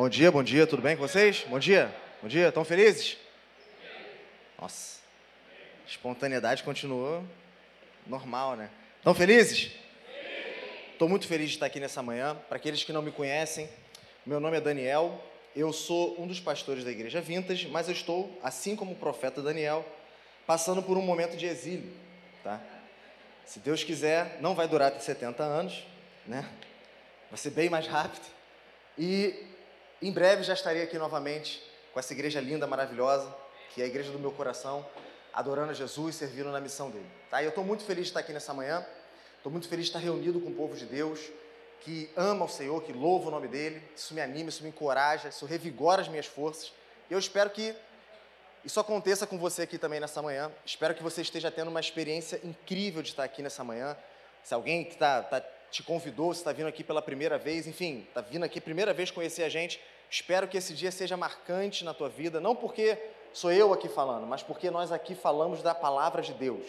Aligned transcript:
bom 0.00 0.08
dia, 0.08 0.32
bom 0.32 0.42
dia, 0.42 0.66
tudo 0.66 0.80
bem 0.80 0.96
com 0.96 1.06
vocês? 1.06 1.44
Bom 1.46 1.58
dia, 1.58 1.94
bom 2.22 2.26
dia, 2.26 2.48
estão 2.48 2.64
felizes? 2.64 3.18
Nossa, 4.58 4.98
espontaneidade 5.86 6.62
continuou 6.62 7.22
normal, 8.06 8.56
né? 8.56 8.70
Estão 8.96 9.12
felizes? 9.12 9.72
Estou 10.94 11.06
muito 11.06 11.28
feliz 11.28 11.50
de 11.50 11.56
estar 11.56 11.66
aqui 11.66 11.78
nessa 11.78 12.02
manhã. 12.02 12.34
Para 12.48 12.56
aqueles 12.56 12.82
que 12.82 12.94
não 12.94 13.02
me 13.02 13.12
conhecem, 13.12 13.68
meu 14.24 14.40
nome 14.40 14.56
é 14.56 14.60
Daniel, 14.62 15.22
eu 15.54 15.70
sou 15.70 16.18
um 16.18 16.26
dos 16.26 16.40
pastores 16.40 16.82
da 16.82 16.90
Igreja 16.90 17.20
Vintage, 17.20 17.68
mas 17.68 17.86
eu 17.86 17.92
estou, 17.92 18.40
assim 18.42 18.74
como 18.74 18.92
o 18.92 18.96
profeta 18.96 19.42
Daniel, 19.42 19.84
passando 20.46 20.82
por 20.82 20.96
um 20.96 21.02
momento 21.02 21.36
de 21.36 21.44
exílio, 21.44 21.92
tá? 22.42 22.58
Se 23.44 23.58
Deus 23.58 23.84
quiser, 23.84 24.38
não 24.40 24.54
vai 24.54 24.66
durar 24.66 24.88
até 24.88 24.98
70 24.98 25.42
anos, 25.42 25.84
né? 26.26 26.48
Vai 27.28 27.36
ser 27.36 27.50
bem 27.50 27.68
mais 27.68 27.86
rápido. 27.86 28.24
E 28.96 29.49
em 30.02 30.12
breve 30.12 30.42
já 30.42 30.54
estarei 30.54 30.82
aqui 30.82 30.96
novamente 30.98 31.62
com 31.92 32.00
essa 32.00 32.12
igreja 32.12 32.40
linda, 32.40 32.66
maravilhosa, 32.66 33.34
que 33.74 33.82
é 33.82 33.84
a 33.84 33.86
igreja 33.86 34.10
do 34.10 34.18
meu 34.18 34.32
coração, 34.32 34.86
adorando 35.32 35.74
Jesus, 35.74 36.16
servindo 36.16 36.50
na 36.50 36.60
missão 36.60 36.90
dele. 36.90 37.10
Tá? 37.28 37.42
E 37.42 37.44
eu 37.44 37.50
estou 37.50 37.64
muito 37.64 37.84
feliz 37.84 38.04
de 38.04 38.10
estar 38.10 38.20
aqui 38.20 38.32
nessa 38.32 38.54
manhã. 38.54 38.84
Estou 39.36 39.52
muito 39.52 39.68
feliz 39.68 39.86
de 39.86 39.90
estar 39.90 39.98
reunido 39.98 40.40
com 40.40 40.50
o 40.50 40.54
povo 40.54 40.76
de 40.76 40.86
Deus, 40.86 41.20
que 41.80 42.10
ama 42.16 42.44
o 42.44 42.48
Senhor, 42.48 42.82
que 42.82 42.92
louva 42.92 43.28
o 43.28 43.30
nome 43.30 43.48
dele. 43.48 43.82
Isso 43.94 44.14
me 44.14 44.20
anima, 44.20 44.48
isso 44.48 44.62
me 44.62 44.68
encoraja, 44.68 45.28
isso 45.28 45.44
revigora 45.46 46.02
as 46.02 46.08
minhas 46.08 46.26
forças. 46.26 46.72
E 47.08 47.12
eu 47.12 47.18
espero 47.18 47.50
que 47.50 47.74
isso 48.64 48.78
aconteça 48.78 49.26
com 49.26 49.38
você 49.38 49.62
aqui 49.62 49.78
também 49.78 50.00
nessa 50.00 50.20
manhã. 50.20 50.52
Espero 50.64 50.94
que 50.94 51.02
você 51.02 51.22
esteja 51.22 51.50
tendo 51.50 51.68
uma 51.68 51.80
experiência 51.80 52.40
incrível 52.44 53.02
de 53.02 53.10
estar 53.10 53.24
aqui 53.24 53.42
nessa 53.42 53.64
manhã. 53.64 53.96
Se 54.42 54.52
alguém 54.54 54.84
que 54.84 54.92
está 54.92 55.22
tá 55.22 55.42
te 55.70 55.82
convidou, 55.82 56.34
se 56.34 56.40
está 56.40 56.52
vindo 56.52 56.66
aqui 56.66 56.82
pela 56.82 57.00
primeira 57.00 57.38
vez, 57.38 57.66
enfim, 57.66 58.04
está 58.08 58.20
vindo 58.20 58.44
aqui 58.44 58.60
primeira 58.60 58.92
vez 58.92 59.10
conhecer 59.10 59.44
a 59.44 59.48
gente, 59.48 59.80
espero 60.10 60.48
que 60.48 60.56
esse 60.56 60.74
dia 60.74 60.90
seja 60.90 61.16
marcante 61.16 61.84
na 61.84 61.94
tua 61.94 62.08
vida, 62.08 62.40
não 62.40 62.56
porque 62.56 62.98
sou 63.32 63.52
eu 63.52 63.72
aqui 63.72 63.88
falando, 63.88 64.26
mas 64.26 64.42
porque 64.42 64.70
nós 64.70 64.90
aqui 64.90 65.14
falamos 65.14 65.62
da 65.62 65.74
palavra 65.74 66.22
de 66.22 66.32
Deus. 66.32 66.66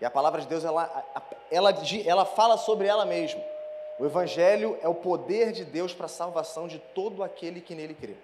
E 0.00 0.04
a 0.04 0.10
palavra 0.10 0.40
de 0.40 0.46
Deus, 0.46 0.64
ela, 0.64 1.04
ela, 1.50 1.74
ela 2.06 2.24
fala 2.24 2.56
sobre 2.56 2.86
ela 2.86 3.04
mesma. 3.04 3.42
O 3.98 4.06
Evangelho 4.06 4.78
é 4.80 4.86
o 4.86 4.94
poder 4.94 5.50
de 5.50 5.64
Deus 5.64 5.92
para 5.92 6.06
a 6.06 6.08
salvação 6.08 6.68
de 6.68 6.78
todo 6.78 7.24
aquele 7.24 7.60
que 7.60 7.74
nele 7.74 7.94
crê. 7.94 8.14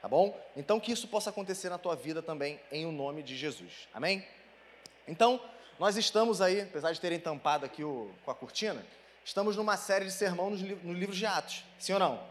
Tá 0.00 0.06
bom? 0.06 0.38
Então 0.56 0.78
que 0.78 0.92
isso 0.92 1.08
possa 1.08 1.30
acontecer 1.30 1.68
na 1.68 1.78
tua 1.78 1.96
vida 1.96 2.22
também, 2.22 2.60
em 2.70 2.86
o 2.86 2.92
nome 2.92 3.20
de 3.20 3.36
Jesus. 3.36 3.88
Amém? 3.92 4.24
Então, 5.08 5.40
nós 5.76 5.96
estamos 5.96 6.40
aí, 6.40 6.60
apesar 6.60 6.92
de 6.92 7.00
terem 7.00 7.18
tampado 7.18 7.64
aqui 7.64 7.82
o, 7.82 8.10
com 8.24 8.30
a 8.30 8.34
cortina, 8.34 8.84
estamos 9.28 9.56
numa 9.56 9.76
série 9.76 10.06
de 10.06 10.10
sermão 10.10 10.48
no, 10.48 10.56
no 10.56 10.92
livro 10.94 11.14
de 11.14 11.26
Atos. 11.26 11.62
Sim 11.78 11.92
ou 11.92 11.98
não? 11.98 12.26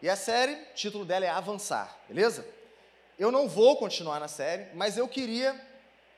E 0.00 0.08
a 0.08 0.14
série, 0.14 0.52
o 0.52 0.74
título 0.74 1.04
dela 1.04 1.26
é 1.26 1.28
Avançar, 1.28 1.98
beleza? 2.08 2.46
Eu 3.18 3.32
não 3.32 3.48
vou 3.48 3.76
continuar 3.76 4.20
na 4.20 4.28
série, 4.28 4.68
mas 4.72 4.96
eu 4.96 5.08
queria 5.08 5.60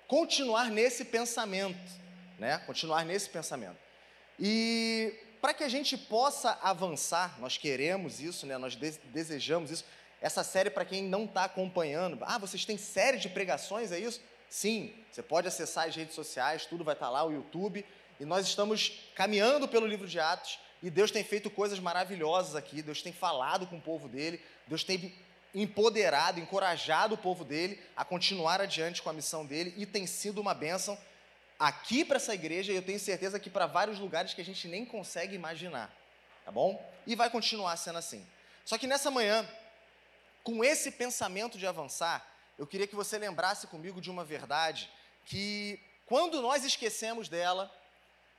continuar 0.07 0.71
nesse 0.71 1.07
pensamento, 1.07 1.81
né? 2.39 2.59
Continuar 2.67 3.07
nesse 3.07 3.31
pensamento. 3.31 3.79
E 4.39 5.15
para 5.41 5.55
que 5.55 5.65
a 5.65 5.71
gente 5.71 5.97
possa 5.97 6.59
avançar, 6.63 7.41
nós 7.41 7.57
queremos 7.57 8.21
isso, 8.21 8.47
né? 8.47 8.59
Nós 8.59 8.77
desejamos 8.77 9.71
isso. 9.71 9.85
Essa 10.21 10.45
série, 10.45 10.69
para 10.69 10.85
quem 10.85 11.03
não 11.03 11.25
está 11.25 11.45
acompanhando, 11.45 12.19
ah, 12.21 12.37
vocês 12.37 12.67
têm 12.67 12.77
série 12.77 13.17
de 13.17 13.31
pregações, 13.31 13.91
é 13.91 13.99
isso? 13.99 14.21
Sim, 14.53 14.93
você 15.11 15.23
pode 15.23 15.49
acessar 15.49 15.89
as 15.89 15.97
redes 15.97 16.15
sociais, 16.15 16.67
tudo 16.67 16.85
vai 16.85 16.93
estar 16.93 17.09
lá, 17.09 17.25
o 17.25 17.33
YouTube. 17.33 17.87
E 18.21 18.25
nós 18.27 18.47
estamos 18.47 19.09
caminhando 19.15 19.67
pelo 19.67 19.87
livro 19.87 20.07
de 20.07 20.21
Atos 20.21 20.59
e 20.83 20.91
Deus 20.91 21.11
tem 21.11 21.25
feito 21.25 21.49
coisas 21.49 21.79
maravilhosas 21.79 22.55
aqui. 22.55 22.83
Deus 22.83 23.01
tem 23.01 23.15
falado 23.15 23.67
com 23.67 23.79
o 23.79 23.81
povo 23.81 24.11
dele, 24.11 24.43
Deus 24.67 24.85
tem 24.85 25.15
empoderado, 25.55 26.39
encorajado 26.39 27.15
o 27.15 27.19
povo 27.19 27.47
dele 27.47 27.81
a 27.97 28.05
continuar 28.05 28.61
adiante 28.61 29.01
com 29.01 29.09
a 29.09 29.15
missão 29.15 29.47
dele 29.47 29.73
e 29.75 29.87
tem 29.87 30.07
sido 30.07 30.39
uma 30.39 30.53
bênção 30.53 30.99
aqui 31.59 32.05
para 32.05 32.19
essa 32.19 32.35
igreja 32.35 32.75
e 32.75 32.77
eu 32.77 32.83
tenho 32.83 33.01
certeza 33.01 33.41
que 33.41 33.49
para 33.49 33.65
vários 33.65 33.99
lugares 33.99 34.35
que 34.35 34.43
a 34.43 34.45
gente 34.45 34.69
nem 34.69 34.85
consegue 34.85 35.35
imaginar, 35.35 35.91
tá 36.45 36.53
bom? 36.53 36.79
E 37.07 37.17
vai 37.17 37.31
continuar 37.31 37.75
sendo 37.79 37.97
assim. 37.97 38.23
Só 38.67 38.77
que 38.77 38.87
nessa 38.87 39.11
manhã, 39.11 39.49
com 40.45 40.63
esse 40.63 40.91
pensamento 40.91 41.57
de 41.57 41.67
avançar, 41.67 42.32
eu 42.59 42.67
queria 42.67 42.87
que 42.87 42.95
você 42.95 43.19
lembrasse 43.19 43.67
comigo 43.67 44.01
de 44.01 44.11
uma 44.11 44.25
verdade 44.25 44.91
que 45.27 45.81
quando 46.07 46.43
nós 46.43 46.65
esquecemos 46.65 47.29
dela, 47.29 47.73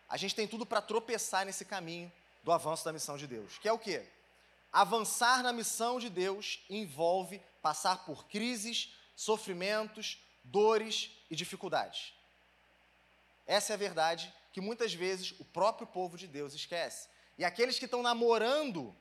a 0.07 0.17
gente 0.17 0.35
tem 0.35 0.47
tudo 0.47 0.65
para 0.65 0.81
tropeçar 0.81 1.45
nesse 1.45 1.65
caminho 1.65 2.11
do 2.43 2.51
avanço 2.51 2.85
da 2.85 2.93
missão 2.93 3.17
de 3.17 3.25
Deus. 3.25 3.57
Que 3.57 3.67
é 3.67 3.73
o 3.73 3.79
quê? 3.79 4.05
Avançar 4.71 5.41
na 5.41 5.53
missão 5.53 5.99
de 5.99 6.09
Deus 6.09 6.59
envolve 6.69 7.41
passar 7.61 8.05
por 8.05 8.25
crises, 8.25 8.93
sofrimentos, 9.15 10.19
dores 10.43 11.11
e 11.29 11.35
dificuldades. 11.35 12.13
Essa 13.45 13.73
é 13.73 13.75
a 13.75 13.77
verdade 13.77 14.33
que 14.51 14.61
muitas 14.61 14.93
vezes 14.93 15.33
o 15.39 15.45
próprio 15.45 15.87
povo 15.87 16.17
de 16.17 16.27
Deus 16.27 16.53
esquece. 16.53 17.07
E 17.37 17.43
aqueles 17.43 17.79
que 17.79 17.85
estão 17.85 18.01
namorando, 18.01 18.95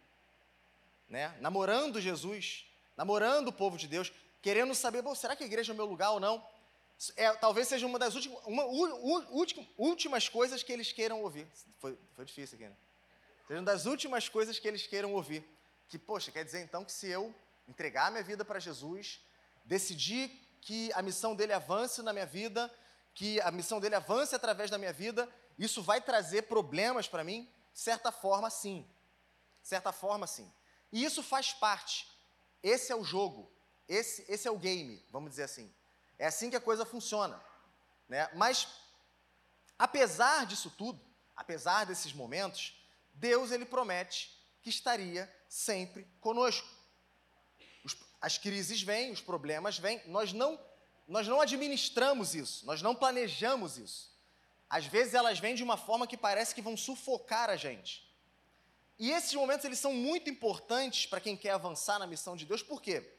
né, 1.09 1.37
namorando 1.41 2.01
Jesus, 2.01 2.65
namorando 2.97 3.49
o 3.49 3.53
povo 3.53 3.77
de 3.77 3.87
Deus, 3.87 4.13
querendo 4.43 4.75
saber, 4.75 5.03
será 5.17 5.35
que 5.35 5.45
a 5.45 5.47
igreja 5.47 5.73
é 5.73 5.75
o 5.75 5.77
meu 5.77 5.87
lugar 5.87 6.11
ou 6.11 6.21
não? 6.21 6.45
é, 7.17 7.33
talvez 7.35 7.69
seja 7.69 7.87
uma 7.87 7.99
das 7.99 8.15
últimas, 8.15 8.39
uma, 8.45 8.65
últimas 9.77 10.29
coisas 10.29 10.63
que 10.63 10.73
eles 10.73 10.93
queiram 10.93 11.23
ouvir. 11.23 11.47
Foi, 11.81 11.99
foi 12.15 12.25
difícil 12.25 12.57
aqui, 12.57 12.69
né? 12.69 12.77
Seja 13.49 13.61
uma 13.61 13.67
das 13.67 13.87
últimas 13.87 14.29
coisas 14.29 14.59
que 14.59 14.69
eles 14.69 14.87
queiram 14.87 15.13
ouvir. 15.13 15.45
Que, 15.89 15.99
poxa, 15.99 16.31
quer 16.31 16.45
dizer 16.45 16.63
então 16.63 16.85
que 16.85 16.93
se 16.93 17.09
eu 17.09 17.35
entregar 17.69 18.11
minha 18.11 18.23
vida 18.23 18.45
para 18.45 18.59
Jesus, 18.59 19.21
decidir 19.65 20.31
que 20.61 20.93
a 20.93 21.03
missão 21.03 21.35
dele 21.35 21.53
avance 21.53 22.03
na 22.03 22.13
minha 22.13 22.27
vida, 22.27 22.73
que 23.15 23.41
a 23.41 23.51
missão 23.51 23.81
dele 23.81 23.97
avance 23.97 24.35
através 24.35 24.71
da 24.71 24.79
minha 24.79 24.93
vida, 24.93 25.29
isso 25.59 25.83
vai 25.83 26.01
trazer 26.01 26.43
problemas 26.43 27.09
para 27.09 27.25
mim? 27.25 27.49
Certa 27.75 28.13
forma, 28.13 28.49
sim. 28.49 28.87
Certa 29.63 29.93
forma, 29.93 30.27
sim. 30.27 30.51
E 30.93 31.05
isso 31.05 31.23
faz 31.23 31.53
parte. 31.53 32.09
Esse 32.63 32.93
é 32.93 32.97
o 32.97 33.03
jogo. 33.03 33.51
Esse, 33.93 34.25
esse 34.27 34.49
é 34.49 34.51
o 34.51 34.59
game, 34.59 35.05
vamos 35.11 35.29
dizer 35.29 35.43
assim. 35.43 35.71
É 36.19 36.27
assim 36.27 36.49
que 36.49 36.57
a 36.57 36.61
coisa 36.61 36.83
funciona. 36.87 37.39
Né? 38.09 38.27
Mas, 38.35 38.67
apesar 39.79 40.47
disso 40.47 40.71
tudo, 40.71 40.99
apesar 41.37 41.85
desses 41.85 42.11
momentos, 42.15 42.75
Deus 43.13 43.53
ele 43.53 43.67
promete 43.67 44.35
que 44.63 44.71
estaria 44.71 45.31
sempre 45.47 46.09
conosco. 46.21 46.67
Os, 47.85 47.95
as 48.19 48.39
crises 48.39 48.81
vêm, 48.83 49.13
os 49.13 49.21
problemas 49.21 49.79
vêm, 49.79 50.01
nós 50.07 50.33
não, 50.33 50.59
nós 51.07 51.29
não 51.29 51.43
administramos 51.43 52.35
isso, 52.35 52.65
nós 52.65 52.81
não 52.81 52.95
planejamos 52.95 53.77
isso. 53.77 54.11
Às 54.71 54.87
vezes 54.87 55.13
elas 55.13 55.39
vêm 55.39 55.55
de 55.55 55.63
uma 55.63 55.77
forma 55.77 56.07
que 56.07 56.17
parece 56.17 56.55
que 56.55 56.63
vão 56.63 56.79
sufocar 56.79 57.51
a 57.51 57.57
gente. 57.57 58.11
E 58.99 59.11
esses 59.11 59.35
momentos 59.35 59.67
eles 59.67 59.79
são 59.79 59.93
muito 59.93 60.31
importantes 60.31 61.05
para 61.05 61.21
quem 61.21 61.37
quer 61.37 61.51
avançar 61.51 61.99
na 61.99 62.07
missão 62.07 62.35
de 62.35 62.47
Deus, 62.47 62.63
por 62.63 62.81
quê? 62.81 63.19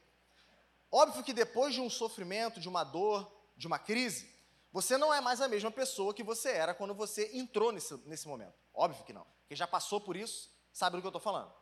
Óbvio 0.96 1.24
que 1.24 1.32
depois 1.32 1.74
de 1.74 1.80
um 1.80 1.90
sofrimento, 1.90 2.60
de 2.60 2.68
uma 2.68 2.84
dor, 2.84 3.28
de 3.56 3.66
uma 3.66 3.80
crise, 3.80 4.32
você 4.70 4.96
não 4.96 5.12
é 5.12 5.20
mais 5.20 5.40
a 5.40 5.48
mesma 5.48 5.68
pessoa 5.68 6.14
que 6.14 6.22
você 6.22 6.50
era 6.50 6.72
quando 6.72 6.94
você 6.94 7.36
entrou 7.36 7.72
nesse, 7.72 7.96
nesse 8.06 8.28
momento. 8.28 8.54
Óbvio 8.72 9.04
que 9.04 9.12
não. 9.12 9.26
Quem 9.48 9.56
já 9.56 9.66
passou 9.66 10.00
por 10.00 10.16
isso 10.16 10.48
sabe 10.72 10.94
do 10.94 11.02
que 11.02 11.06
eu 11.06 11.08
estou 11.08 11.20
falando. 11.20 11.52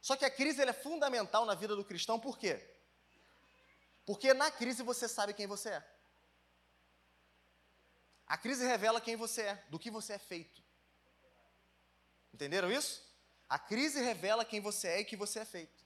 Só 0.00 0.16
que 0.16 0.24
a 0.24 0.30
crise 0.30 0.60
é 0.62 0.72
fundamental 0.72 1.46
na 1.46 1.54
vida 1.54 1.76
do 1.76 1.84
cristão, 1.84 2.18
por 2.18 2.36
quê? 2.36 2.60
Porque 4.04 4.34
na 4.34 4.50
crise 4.50 4.82
você 4.82 5.06
sabe 5.06 5.32
quem 5.32 5.46
você 5.46 5.68
é. 5.68 5.88
A 8.26 8.36
crise 8.36 8.66
revela 8.66 9.00
quem 9.00 9.14
você 9.14 9.42
é, 9.42 9.64
do 9.68 9.78
que 9.78 9.92
você 9.92 10.14
é 10.14 10.18
feito. 10.18 10.60
Entenderam 12.34 12.68
isso? 12.68 13.00
A 13.48 13.60
crise 13.60 14.02
revela 14.02 14.44
quem 14.44 14.60
você 14.60 14.88
é 14.88 15.00
e 15.02 15.04
que 15.04 15.14
você 15.14 15.38
é 15.38 15.44
feito. 15.44 15.84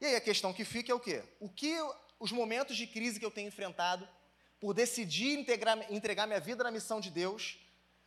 E 0.00 0.06
aí 0.06 0.16
a 0.16 0.20
questão 0.20 0.52
que 0.52 0.64
fica 0.64 0.90
é 0.90 0.94
o 0.96 0.98
quê? 0.98 1.22
O 1.38 1.48
que 1.48 1.78
os 2.22 2.30
momentos 2.30 2.76
de 2.76 2.86
crise 2.86 3.18
que 3.18 3.26
eu 3.26 3.32
tenho 3.32 3.48
enfrentado, 3.48 4.08
por 4.60 4.72
decidir 4.72 5.36
integrar, 5.40 5.92
entregar 5.92 6.24
minha 6.24 6.38
vida 6.38 6.62
na 6.62 6.70
missão 6.70 7.00
de 7.00 7.10
Deus, 7.10 7.58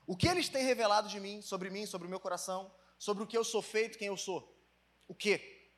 o 0.07 0.15
que 0.15 0.25
eles 0.25 0.47
têm 0.47 0.63
revelado 0.63 1.09
de 1.09 1.19
mim, 1.19 1.41
sobre 1.41 1.69
mim, 1.69 1.85
sobre 1.85 2.07
o 2.07 2.09
meu 2.09 2.19
coração, 2.19 2.73
sobre 2.97 3.21
o 3.23 3.27
que 3.27 3.37
eu 3.37 3.43
sou 3.43 3.61
feito, 3.61 3.97
quem 3.97 4.07
eu 4.07 4.15
sou. 4.15 4.39
O 5.05 5.13
quê? 5.13 5.69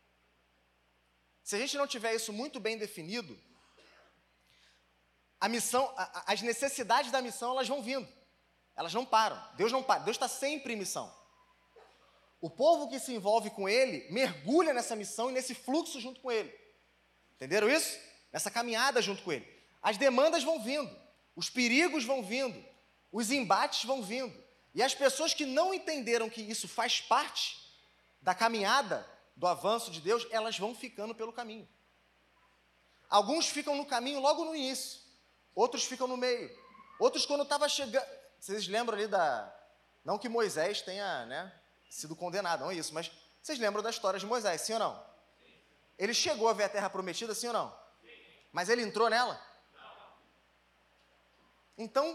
Se 1.44 1.56
a 1.56 1.60
gente 1.60 1.76
não 1.78 1.88
tiver 1.88 2.14
isso 2.14 2.32
muito 2.32 2.60
bem 2.60 2.78
definido, 2.78 3.36
a 5.42 5.50
missão, 5.50 5.92
a, 5.98 6.32
as 6.32 6.44
necessidades 6.44 7.12
da 7.12 7.24
missão, 7.24 7.54
elas 7.54 7.68
vão 7.68 7.82
vindo. 7.82 8.08
Elas 8.76 8.94
não 8.94 9.04
param. 9.04 9.42
Deus 9.56 9.72
não 9.72 9.82
para. 9.82 10.04
Deus 10.04 10.16
está 10.16 10.28
sempre 10.28 10.74
em 10.74 10.78
missão. 10.78 11.12
O 12.40 12.52
povo 12.52 12.88
que 12.88 13.00
se 13.00 13.16
envolve 13.16 13.50
com 13.50 13.68
ele 13.68 14.08
mergulha 14.12 14.76
nessa 14.76 14.96
missão 14.96 15.32
e 15.32 15.34
nesse 15.34 15.56
fluxo 15.56 16.00
junto 16.00 16.22
com 16.22 16.32
ele. 16.32 16.54
Entenderam 17.36 17.68
isso? 17.68 18.07
Nessa 18.32 18.52
caminhada 18.52 19.02
junto 19.02 19.24
com 19.24 19.32
Ele. 19.32 19.48
As 19.82 19.98
demandas 19.98 20.44
vão 20.44 20.62
vindo, 20.62 20.94
os 21.36 21.50
perigos 21.50 22.04
vão 22.04 22.24
vindo, 22.24 22.64
os 23.12 23.32
embates 23.32 23.86
vão 23.86 24.02
vindo. 24.02 24.36
E 24.74 24.84
as 24.84 24.94
pessoas 24.94 25.34
que 25.34 25.46
não 25.46 25.74
entenderam 25.74 26.30
que 26.30 26.42
isso 26.42 26.68
faz 26.68 27.02
parte 27.02 27.58
da 28.22 28.36
caminhada 28.36 29.08
do 29.36 29.48
avanço 29.48 29.90
de 29.92 30.02
Deus, 30.02 30.28
elas 30.32 30.58
vão 30.58 30.76
ficando 30.76 31.16
pelo 31.16 31.32
caminho. 31.32 31.68
Alguns 33.10 33.48
ficam 33.48 33.76
no 33.76 33.86
caminho 33.86 34.20
logo 34.20 34.44
no 34.44 34.56
início, 34.56 35.00
outros 35.56 35.86
ficam 35.86 36.08
no 36.08 36.18
meio. 36.18 36.50
Outros, 37.00 37.26
quando 37.26 37.44
estava 37.44 37.70
chegando. 37.70 38.06
Vocês 38.40 38.68
lembram 38.68 38.98
ali 38.98 39.08
da. 39.08 39.54
Não 40.04 40.18
que 40.18 40.30
Moisés 40.30 40.82
tenha 40.82 41.26
né, 41.26 41.54
sido 41.90 42.16
condenado, 42.16 42.62
não 42.62 42.72
é 42.72 42.76
isso, 42.76 42.94
mas 42.94 43.12
vocês 43.42 43.60
lembram 43.60 43.84
da 43.84 43.90
história 43.90 44.20
de 44.20 44.26
Moisés, 44.26 44.62
sim 44.62 44.74
ou 44.74 44.80
não? 44.80 45.08
Ele 45.98 46.14
chegou 46.14 46.48
a 46.48 46.54
ver 46.54 46.64
a 46.64 46.70
terra 46.70 46.90
prometida, 46.90 47.34
sim 47.34 47.48
ou 47.48 47.54
não? 47.54 47.87
Mas 48.58 48.70
ele 48.70 48.82
entrou 48.82 49.08
nela? 49.08 49.40
Então, 51.78 52.08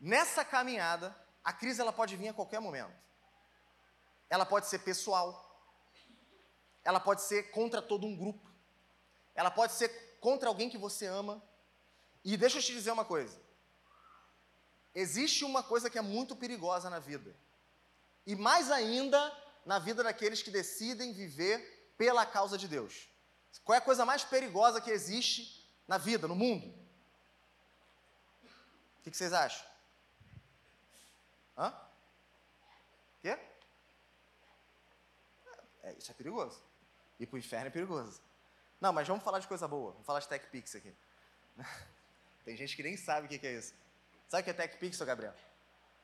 nessa 0.00 0.42
caminhada, 0.42 1.14
a 1.44 1.52
crise 1.52 1.78
ela 1.82 1.92
pode 1.92 2.16
vir 2.16 2.28
a 2.28 2.32
qualquer 2.32 2.58
momento. 2.58 2.96
Ela 4.30 4.46
pode 4.46 4.66
ser 4.66 4.78
pessoal. 4.78 5.28
Ela 6.82 6.98
pode 6.98 7.20
ser 7.20 7.50
contra 7.50 7.82
todo 7.82 8.06
um 8.06 8.16
grupo. 8.16 8.50
Ela 9.34 9.50
pode 9.50 9.74
ser 9.74 9.90
contra 10.22 10.48
alguém 10.48 10.70
que 10.70 10.78
você 10.78 11.04
ama. 11.04 11.42
E 12.24 12.34
deixa 12.38 12.56
eu 12.56 12.62
te 12.62 12.72
dizer 12.72 12.92
uma 12.92 13.04
coisa. 13.04 13.38
Existe 14.94 15.44
uma 15.44 15.62
coisa 15.62 15.90
que 15.90 15.98
é 15.98 16.02
muito 16.16 16.34
perigosa 16.34 16.88
na 16.88 16.98
vida. 16.98 17.36
E 18.26 18.34
mais 18.34 18.70
ainda 18.70 19.20
na 19.66 19.78
vida 19.78 20.02
daqueles 20.02 20.40
que 20.40 20.50
decidem 20.50 21.12
viver 21.12 21.92
pela 21.98 22.24
causa 22.24 22.56
de 22.56 22.66
Deus. 22.66 23.10
Qual 23.66 23.74
é 23.74 23.78
a 23.78 23.82
coisa 23.82 24.06
mais 24.06 24.24
perigosa 24.24 24.80
que 24.80 24.90
existe 24.90 25.57
na 25.88 25.96
vida, 25.96 26.28
no 26.28 26.36
mundo? 26.36 26.66
O 28.98 29.02
que, 29.02 29.16
vocês 29.16 29.32
acham? 29.32 29.66
Hã? 31.56 31.74
Quê? 33.22 33.38
É, 35.82 35.94
isso 35.94 36.10
é 36.10 36.14
perigoso. 36.14 36.62
Ir 37.18 37.26
para 37.26 37.36
o 37.36 37.38
inferno 37.38 37.68
é 37.68 37.70
perigoso. 37.70 38.20
Não, 38.78 38.92
mas 38.92 39.08
vamos 39.08 39.24
falar 39.24 39.38
de 39.38 39.48
coisa 39.48 39.66
boa. 39.66 39.92
Vamos 39.92 40.06
falar 40.06 40.20
de 40.20 40.28
TechPix 40.28 40.76
aqui. 40.76 40.94
Tem 42.44 42.54
gente 42.54 42.76
que 42.76 42.82
nem 42.82 42.96
sabe 42.96 43.26
o 43.26 43.28
que 43.28 43.46
é 43.46 43.54
isso. 43.54 43.74
Sabe 44.28 44.42
o 44.42 44.44
que 44.44 44.50
é 44.50 44.52
TechPix, 44.52 44.98
Gabriel? 45.00 45.34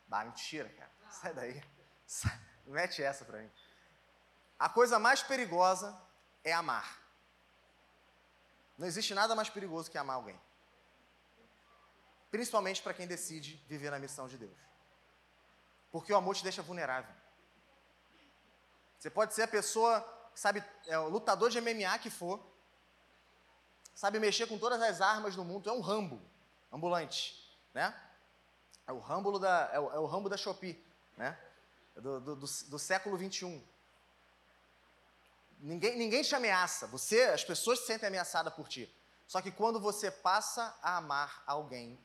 Bah, 0.09 0.25
mentira, 0.25 0.69
cara. 0.71 0.91
Sai 1.11 1.35
daí. 1.35 1.63
Sai. 2.07 2.41
Mete 2.67 3.03
essa 3.03 3.25
para 3.25 3.43
mim. 3.43 3.51
A 4.59 4.69
coisa 4.69 4.99
mais 4.99 5.23
perigosa 5.23 5.95
é 6.43 6.53
amar. 6.53 7.04
Não 8.77 8.87
existe 8.87 9.15
nada 9.15 9.35
mais 9.35 9.49
perigoso 9.49 9.91
que 9.91 9.99
amar 9.99 10.17
alguém. 10.17 10.41
Principalmente 12.31 12.83
para 12.83 12.95
quem 12.95 13.07
decide 13.07 13.63
viver 13.69 13.91
na 13.91 13.99
missão 13.99 14.27
de 14.27 14.37
Deus. 14.37 14.59
Porque 15.93 16.13
o 16.13 16.17
amor 16.17 16.35
te 16.35 16.43
deixa 16.43 16.63
vulnerável. 16.63 17.15
Você 18.99 19.09
pode 19.11 19.35
ser 19.35 19.43
a 19.43 19.49
pessoa, 19.49 20.05
sabe, 20.35 20.65
é 20.87 20.99
o 20.99 21.09
lutador 21.09 21.51
de 21.51 21.61
MMA 21.61 21.99
que 21.99 22.11
for, 22.11 22.41
sabe 23.95 24.19
mexer 24.19 24.47
com 24.47 24.59
todas 24.59 24.81
as 24.83 25.01
armas 25.01 25.37
do 25.37 25.45
mundo, 25.45 25.69
é 25.69 25.73
um 25.73 25.81
rambo, 25.81 26.21
ambulante, 26.73 27.57
né? 27.73 27.95
É 28.87 28.93
o 28.93 28.99
rambo 28.99 29.39
da, 29.39 29.71
é 29.73 29.79
o, 29.79 29.93
é 29.93 29.99
o 29.99 30.07
rambo 30.07 30.29
da 30.29 30.37
Shopee, 30.37 30.83
né? 31.17 31.39
Do, 31.95 32.21
do, 32.21 32.37
do, 32.37 32.47
do 32.47 32.79
século 32.79 33.17
21. 33.17 33.63
Ninguém, 35.65 35.97
ninguém 35.97 36.23
te 36.23 36.35
ameaça, 36.35 36.87
você, 36.87 37.23
as 37.23 37.43
pessoas 37.43 37.79
se 37.79 37.87
sentem 37.87 38.07
ameaçadas 38.07 38.53
por 38.53 38.69
ti. 38.69 38.95
Só 39.27 39.41
que 39.41 39.51
quando 39.51 39.81
você 39.81 40.11
passa 40.11 40.77
a 40.83 40.99
amar 40.99 41.43
alguém, 41.47 41.99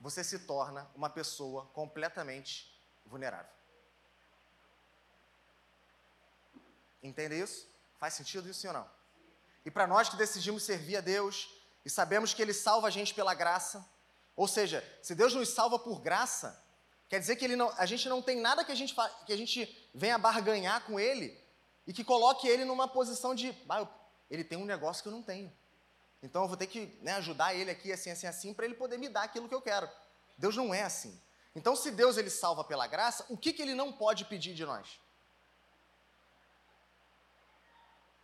você 0.00 0.24
se 0.24 0.40
torna 0.40 0.90
uma 0.96 1.08
pessoa 1.08 1.66
completamente 1.66 2.76
vulnerável. 3.06 3.52
Entende 7.00 7.40
isso? 7.40 7.64
Faz 8.00 8.14
sentido 8.14 8.50
isso 8.50 8.66
ou 8.66 8.72
não? 8.72 8.90
E 9.64 9.70
para 9.70 9.86
nós 9.86 10.08
que 10.08 10.16
decidimos 10.16 10.64
servir 10.64 10.96
a 10.96 11.00
Deus 11.00 11.48
e 11.84 11.90
sabemos 11.90 12.34
que 12.34 12.42
Ele 12.42 12.52
salva 12.52 12.88
a 12.88 12.90
gente 12.90 13.14
pela 13.14 13.34
graça, 13.34 13.88
ou 14.34 14.48
seja, 14.48 14.82
se 15.00 15.14
Deus 15.14 15.32
nos 15.32 15.50
salva 15.50 15.78
por 15.78 16.00
graça, 16.00 16.60
quer 17.08 17.20
dizer 17.20 17.36
que 17.36 17.46
não, 17.46 17.72
a 17.78 17.86
gente 17.86 18.08
não 18.08 18.20
tem 18.20 18.40
nada 18.40 18.64
que 18.64 18.72
a 18.72 18.74
gente, 18.74 18.96
que 19.26 19.32
a 19.32 19.36
gente 19.36 19.88
venha 19.94 20.18
barganhar 20.18 20.84
com 20.84 20.98
Ele 20.98 21.40
e 21.86 21.92
que 21.92 22.04
coloque 22.04 22.46
Ele 22.46 22.64
numa 22.64 22.88
posição 22.88 23.34
de, 23.34 23.56
ah, 23.68 23.86
Ele 24.30 24.44
tem 24.44 24.58
um 24.58 24.64
negócio 24.64 25.02
que 25.02 25.08
eu 25.08 25.12
não 25.12 25.22
tenho. 25.22 25.52
Então 26.22 26.42
eu 26.42 26.48
vou 26.48 26.56
ter 26.56 26.66
que 26.66 26.98
né, 27.02 27.12
ajudar 27.14 27.54
Ele 27.54 27.70
aqui 27.70 27.92
assim, 27.92 28.10
assim, 28.10 28.26
assim, 28.26 28.54
para 28.54 28.64
Ele 28.64 28.74
poder 28.74 28.98
me 28.98 29.08
dar 29.08 29.24
aquilo 29.24 29.48
que 29.48 29.54
eu 29.54 29.62
quero. 29.62 29.88
Deus 30.38 30.56
não 30.56 30.72
é 30.72 30.82
assim. 30.82 31.20
Então, 31.54 31.76
se 31.76 31.90
Deus 31.90 32.16
ele 32.16 32.30
salva 32.30 32.64
pela 32.64 32.86
graça, 32.86 33.26
o 33.28 33.36
que, 33.36 33.52
que 33.52 33.60
Ele 33.60 33.74
não 33.74 33.92
pode 33.92 34.24
pedir 34.24 34.54
de 34.54 34.64
nós? 34.64 34.98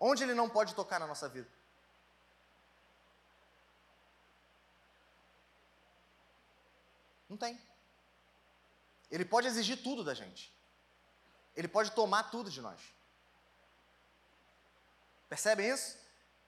Onde 0.00 0.22
Ele 0.22 0.34
não 0.34 0.48
pode 0.48 0.74
tocar 0.74 0.98
na 0.98 1.06
nossa 1.06 1.28
vida? 1.28 1.48
Não 7.28 7.36
tem. 7.36 7.60
Ele 9.10 9.24
pode 9.24 9.46
exigir 9.46 9.82
tudo 9.82 10.02
da 10.02 10.14
gente. 10.14 10.52
Ele 11.54 11.68
pode 11.68 11.90
tomar 11.90 12.30
tudo 12.30 12.50
de 12.50 12.60
nós. 12.62 12.80
Percebem 15.28 15.68
isso? 15.68 15.96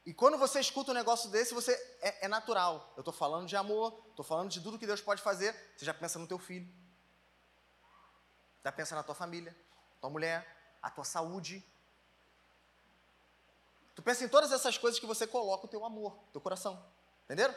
E 0.06 0.14
quando 0.14 0.38
você 0.38 0.60
escuta 0.60 0.90
um 0.90 0.94
negócio 0.94 1.28
desse, 1.30 1.52
você 1.52 1.72
é, 2.00 2.24
é 2.24 2.28
natural. 2.28 2.92
Eu 2.96 3.00
estou 3.00 3.12
falando 3.12 3.46
de 3.46 3.56
amor, 3.56 4.02
estou 4.08 4.24
falando 4.24 4.50
de 4.50 4.60
tudo 4.60 4.78
que 4.78 4.86
Deus 4.86 5.00
pode 5.00 5.20
fazer. 5.20 5.54
Você 5.76 5.84
já 5.84 5.92
pensa 5.92 6.18
no 6.18 6.26
teu 6.26 6.38
filho, 6.38 6.68
já 8.64 8.72
pensa 8.72 8.94
na 8.94 9.02
tua 9.02 9.14
família, 9.14 9.54
tua 10.00 10.08
mulher, 10.08 10.46
a 10.82 10.90
tua 10.90 11.04
saúde. 11.04 11.64
Tu 13.94 14.02
pensa 14.02 14.24
em 14.24 14.28
todas 14.28 14.50
essas 14.52 14.78
coisas 14.78 14.98
que 14.98 15.06
você 15.06 15.26
coloca 15.26 15.66
o 15.66 15.68
teu 15.68 15.84
amor, 15.84 16.16
teu 16.32 16.40
coração. 16.40 16.82
Entenderam? 17.24 17.54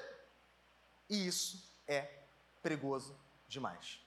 E 1.10 1.26
isso 1.26 1.64
é 1.88 2.10
perigoso 2.62 3.18
demais. 3.48 4.00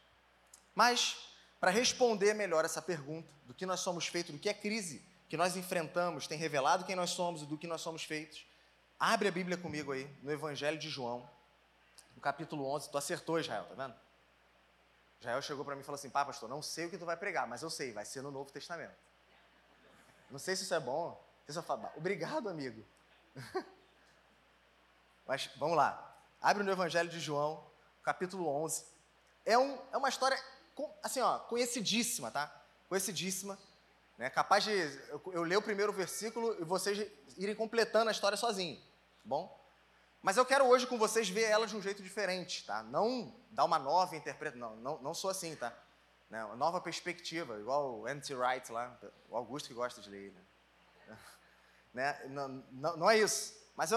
Mas, 0.75 1.16
para 1.58 1.70
responder 1.70 2.35
melhor 2.35 2.64
essa 2.64 2.82
pergunta, 2.82 3.32
do 3.46 3.54
que 3.54 3.64
nós 3.64 3.80
somos 3.80 4.06
feitos, 4.06 4.35
do 4.35 4.38
que 4.38 4.49
é 4.49 4.54
crise 4.54 5.02
que 5.28 5.37
nós 5.37 5.56
enfrentamos, 5.56 6.26
tem 6.26 6.38
revelado 6.38 6.85
quem 6.85 6.95
nós 6.95 7.11
somos 7.11 7.42
e 7.42 7.47
do 7.47 7.59
que 7.59 7.66
nós 7.66 7.80
somos 7.80 8.04
feitos, 8.04 8.47
abre 8.99 9.28
a 9.28 9.33
Bíblia 9.33 9.56
comigo 9.56 9.92
aí, 9.92 10.06
no 10.23 10.30
Evangelho 10.30 10.78
de 10.78 10.88
João, 10.88 11.28
no 12.14 12.21
capítulo 12.21 12.66
11. 12.66 12.90
Tu 12.90 12.99
acertou, 12.99 13.38
Israel, 13.38 13.64
tá 13.64 13.75
vendo? 13.75 13.95
Israel 15.21 15.42
chegou 15.42 15.64
para 15.64 15.75
mim 15.75 15.80
e 15.80 15.85
falou 15.85 15.99
assim: 15.99 16.11
pá, 16.11 16.25
pastor, 16.25 16.49
não 16.49 16.62
sei 16.62 16.87
o 16.87 16.90
que 16.90 16.99
tu 16.99 17.04
vai 17.04 17.16
pregar, 17.16 17.47
mas 17.47 17.62
eu 17.62 17.71
sei, 17.71 17.92
vai 17.92 18.04
ser 18.04 18.23
no 18.23 18.30
Novo 18.30 18.50
Testamento. 18.52 18.97
Não 20.30 20.38
sei 20.38 20.56
se 20.56 20.62
isso 20.62 20.75
é 20.75 20.80
bom. 20.80 21.21
Você 21.45 21.52
só 21.52 21.62
fala, 21.62 21.92
obrigado, 21.97 22.49
amigo. 22.49 22.85
mas 25.26 25.50
vamos 25.56 25.76
lá. 25.76 26.16
Abre 26.40 26.62
no 26.62 26.71
Evangelho 26.71 27.09
de 27.09 27.21
João, 27.21 27.64
capítulo 28.02 28.49
11. 28.49 28.85
É, 29.45 29.56
um, 29.56 29.78
é 29.92 29.97
uma 29.97 30.09
história, 30.09 30.38
assim, 31.02 31.21
ó, 31.21 31.38
conhecidíssima, 31.40 32.30
tá? 32.30 32.52
Conhecidíssima. 32.88 33.59
Né? 34.18 34.30
Capaz 34.30 34.64
de 34.64 34.73
eu, 35.08 35.23
eu 35.32 35.42
ler 35.42 35.56
o 35.56 35.62
primeiro 35.62 35.92
versículo 35.92 36.56
e 36.61 36.64
vocês 36.64 37.11
irem 37.37 37.54
completando 37.54 38.08
a 38.08 38.12
história 38.12 38.37
sozinho, 38.37 38.76
tá 38.76 39.25
bom? 39.25 39.66
Mas 40.23 40.37
eu 40.37 40.44
quero 40.44 40.64
hoje 40.64 40.87
com 40.87 40.99
vocês 40.99 41.28
ver 41.28 41.44
ela 41.44 41.66
de 41.66 41.76
um 41.76 41.82
jeito 41.82 42.02
diferente, 42.02 42.64
tá? 42.64 42.82
Não 42.82 43.35
dar 43.50 43.64
uma 43.64 43.78
nova 43.78 44.16
interpretação, 44.16 44.58
não, 44.58 44.76
não, 44.76 45.02
não 45.02 45.14
sou 45.14 45.30
assim, 45.30 45.54
tá? 45.54 45.73
Né? 46.28 46.44
Uma 46.44 46.56
nova 46.56 46.80
perspectiva, 46.80 47.58
igual 47.58 48.00
o 48.00 48.06
Anti 48.06 48.35
Wright 48.35 48.73
lá, 48.73 48.99
o 49.28 49.37
Augusto 49.37 49.68
que 49.68 49.75
gosta 49.75 50.00
de 50.00 50.11
ler. 50.11 50.32
Né? 50.32 51.16
né? 51.94 52.26
Não, 52.28 52.49
não, 52.73 52.96
não 52.96 53.11
é 53.11 53.18
isso. 53.18 53.54
Mas 53.76 53.90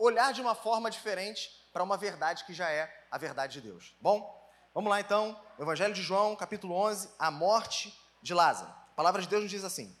olhar 0.00 0.32
de 0.32 0.40
uma 0.40 0.54
forma 0.54 0.90
diferente 0.90 1.50
para 1.72 1.82
uma 1.82 1.96
verdade 1.96 2.44
que 2.44 2.52
já 2.52 2.70
é 2.70 3.06
a 3.10 3.18
verdade 3.18 3.60
de 3.60 3.68
Deus. 3.68 3.94
Bom, 4.00 4.50
vamos 4.72 4.90
lá 4.90 5.00
então, 5.00 5.40
Evangelho 5.58 5.94
de 5.94 6.02
João, 6.02 6.34
capítulo 6.34 6.74
11, 6.74 7.10
a 7.18 7.30
morte 7.30 7.96
de 8.22 8.32
Lázaro. 8.32 8.83
A 8.94 8.96
palavra 8.96 9.20
de 9.20 9.26
Deus 9.26 9.42
nos 9.42 9.50
diz 9.50 9.64
assim: 9.64 9.92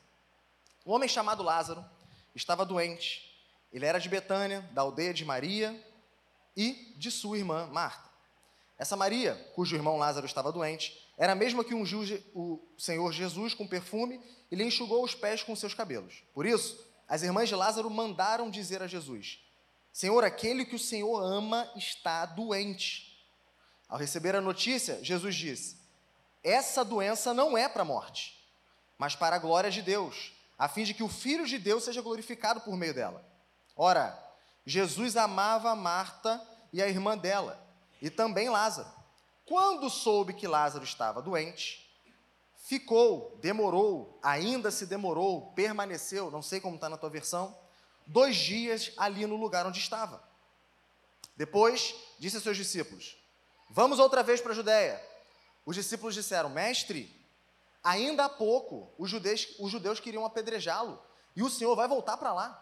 Um 0.86 0.92
homem 0.92 1.08
chamado 1.08 1.42
Lázaro 1.42 1.84
estava 2.32 2.64
doente. 2.64 3.28
Ele 3.72 3.84
era 3.84 3.98
de 3.98 4.08
Betânia, 4.08 4.60
da 4.70 4.82
aldeia 4.82 5.12
de 5.12 5.24
Maria 5.24 5.76
e 6.56 6.94
de 6.96 7.10
sua 7.10 7.36
irmã 7.36 7.66
Marta. 7.66 8.08
Essa 8.78 8.94
Maria, 8.94 9.34
cujo 9.52 9.74
irmão 9.74 9.96
Lázaro 9.96 10.26
estava 10.26 10.52
doente, 10.52 10.96
era 11.18 11.32
a 11.32 11.34
mesma 11.34 11.64
que 11.64 11.74
ungiu 11.74 12.02
o 12.36 12.60
Senhor 12.78 13.12
Jesus 13.12 13.52
com 13.52 13.66
perfume 13.66 14.20
e 14.48 14.54
lhe 14.54 14.62
enxugou 14.62 15.02
os 15.02 15.12
pés 15.12 15.42
com 15.42 15.56
seus 15.56 15.74
cabelos. 15.74 16.22
Por 16.32 16.46
isso, 16.46 16.78
as 17.08 17.24
irmãs 17.24 17.48
de 17.48 17.56
Lázaro 17.56 17.90
mandaram 17.90 18.48
dizer 18.48 18.80
a 18.80 18.86
Jesus: 18.86 19.40
Senhor, 19.92 20.22
aquele 20.22 20.64
que 20.64 20.76
o 20.76 20.78
Senhor 20.78 21.20
ama 21.20 21.68
está 21.74 22.24
doente. 22.26 23.12
Ao 23.88 23.98
receber 23.98 24.36
a 24.36 24.40
notícia, 24.40 25.02
Jesus 25.02 25.34
disse: 25.34 25.78
Essa 26.44 26.84
doença 26.84 27.34
não 27.34 27.58
é 27.58 27.68
para 27.68 27.82
a 27.82 27.84
morte 27.84 28.43
mas 28.98 29.16
para 29.16 29.36
a 29.36 29.38
glória 29.38 29.70
de 29.70 29.82
Deus, 29.82 30.32
a 30.58 30.68
fim 30.68 30.84
de 30.84 30.94
que 30.94 31.02
o 31.02 31.08
Filho 31.08 31.46
de 31.46 31.58
Deus 31.58 31.84
seja 31.84 32.02
glorificado 32.02 32.60
por 32.60 32.76
meio 32.76 32.94
dela. 32.94 33.24
Ora, 33.76 34.18
Jesus 34.64 35.16
amava 35.16 35.74
Marta 35.74 36.40
e 36.72 36.82
a 36.82 36.88
irmã 36.88 37.16
dela, 37.16 37.60
e 38.00 38.08
também 38.08 38.48
Lázaro. 38.48 38.88
Quando 39.46 39.90
soube 39.90 40.32
que 40.32 40.46
Lázaro 40.46 40.84
estava 40.84 41.20
doente, 41.20 41.84
ficou, 42.64 43.38
demorou, 43.42 44.18
ainda 44.22 44.70
se 44.70 44.86
demorou, 44.86 45.52
permaneceu, 45.52 46.30
não 46.30 46.40
sei 46.40 46.60
como 46.60 46.76
está 46.76 46.88
na 46.88 46.96
tua 46.96 47.10
versão, 47.10 47.56
dois 48.06 48.36
dias 48.36 48.92
ali 48.96 49.26
no 49.26 49.36
lugar 49.36 49.66
onde 49.66 49.78
estava. 49.78 50.22
Depois 51.36 51.94
disse 52.18 52.36
a 52.36 52.40
seus 52.40 52.56
discípulos: 52.56 53.16
Vamos 53.68 53.98
outra 53.98 54.22
vez 54.22 54.40
para 54.40 54.52
a 54.52 54.54
Judéia. 54.54 55.02
Os 55.66 55.76
discípulos 55.76 56.14
disseram: 56.14 56.48
Mestre, 56.48 57.10
ainda 57.84 58.24
há 58.24 58.28
pouco 58.28 58.90
os 58.98 59.10
judeus, 59.10 59.54
os 59.60 59.70
judeus 59.70 60.00
queriam 60.00 60.24
apedrejá-lo 60.24 61.00
e 61.36 61.42
o 61.42 61.50
Senhor 61.50 61.76
vai 61.76 61.86
voltar 61.86 62.16
para 62.16 62.32
lá. 62.32 62.60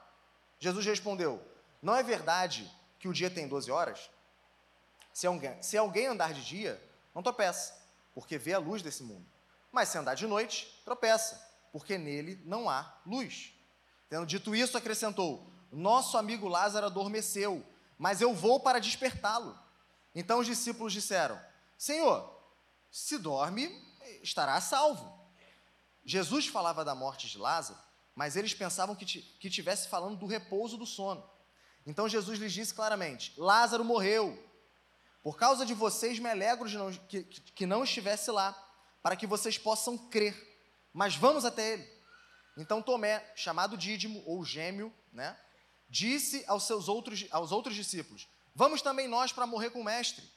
Jesus 0.59 0.85
respondeu: 0.85 1.41
Não 1.81 1.95
é 1.95 2.03
verdade 2.03 2.71
que 2.99 3.09
o 3.09 3.13
dia 3.13 3.31
tem 3.31 3.47
12 3.47 3.71
horas? 3.71 4.11
Se 5.13 5.27
alguém, 5.27 5.63
se 5.63 5.79
alguém 5.79 6.07
andar 6.07 6.35
de 6.35 6.45
dia, 6.45 6.83
não 7.15 7.23
tropeça, 7.23 7.75
porque 8.15 8.37
vê 8.37 8.55
a 8.55 8.59
luz 8.59 8.83
desse 8.83 9.03
mundo. 9.03 9.27
Mas 9.71 9.89
se 9.89 9.99
andar 9.99 10.15
de 10.15 10.27
noite, 10.27 10.81
tropeça, 10.85 11.41
porque 11.71 11.97
nele 11.97 12.41
não 12.45 12.69
há 12.69 12.99
luz. 13.07 13.53
Tendo 14.09 14.27
dito 14.27 14.55
isso, 14.55 14.77
acrescentou: 14.77 15.51
Nosso 15.71 16.19
amigo 16.19 16.49
Lázaro 16.49 16.87
adormeceu, 16.87 17.65
mas 17.97 18.21
eu 18.21 18.35
vou 18.35 18.61
para 18.61 18.79
despertá-lo. 18.79 19.59
Então 20.15 20.41
os 20.41 20.47
discípulos 20.47 20.93
disseram: 20.93 21.41
Senhor, 21.79 22.31
se 22.91 23.19
dorme, 23.19 23.69
estará 24.23 24.61
salvo. 24.61 25.21
Jesus 26.05 26.47
falava 26.47 26.85
da 26.85 26.95
morte 26.95 27.29
de 27.29 27.39
Lázaro, 27.39 27.79
mas 28.15 28.37
eles 28.37 28.55
pensavam 28.55 28.95
que, 28.95 29.05
que 29.05 29.51
tivesse 29.51 29.89
falando 29.89 30.19
do 30.19 30.27
repouso 30.27 30.77
do 30.77 30.87
sono. 30.87 31.29
Então 31.87 32.09
Jesus 32.09 32.39
lhes 32.39 32.53
disse 32.53 32.75
claramente: 32.75 33.33
Lázaro 33.39 33.85
morreu. 33.85 34.51
Por 35.23 35.37
causa 35.37 35.65
de 35.65 35.73
vocês, 35.73 36.19
me 36.19 36.29
alegro 36.29 36.69
de 36.69 36.77
não, 36.77 36.93
que, 36.93 37.23
que 37.23 37.65
não 37.65 37.85
estivesse 37.85 38.31
lá, 38.31 38.53
para 39.03 39.15
que 39.15 39.27
vocês 39.27 39.57
possam 39.57 39.97
crer. 39.97 40.35
Mas 40.93 41.15
vamos 41.15 41.45
até 41.45 41.75
ele. 41.75 41.93
Então 42.57 42.83
Tomé, 42.83 43.25
chamado 43.37 43.77
Dídimo 43.77 44.23
ou 44.27 44.45
Gêmeo, 44.45 44.93
né, 45.13 45.39
disse 45.89 46.45
aos 46.49 46.67
seus 46.67 46.89
outros, 46.89 47.25
aos 47.31 47.53
outros 47.53 47.75
discípulos: 47.75 48.29
Vamos 48.55 48.83
também 48.83 49.09
nós 49.09 49.33
para 49.33 49.47
morrer 49.47 49.71
com 49.71 49.81
o 49.81 49.85
mestre. 49.85 50.29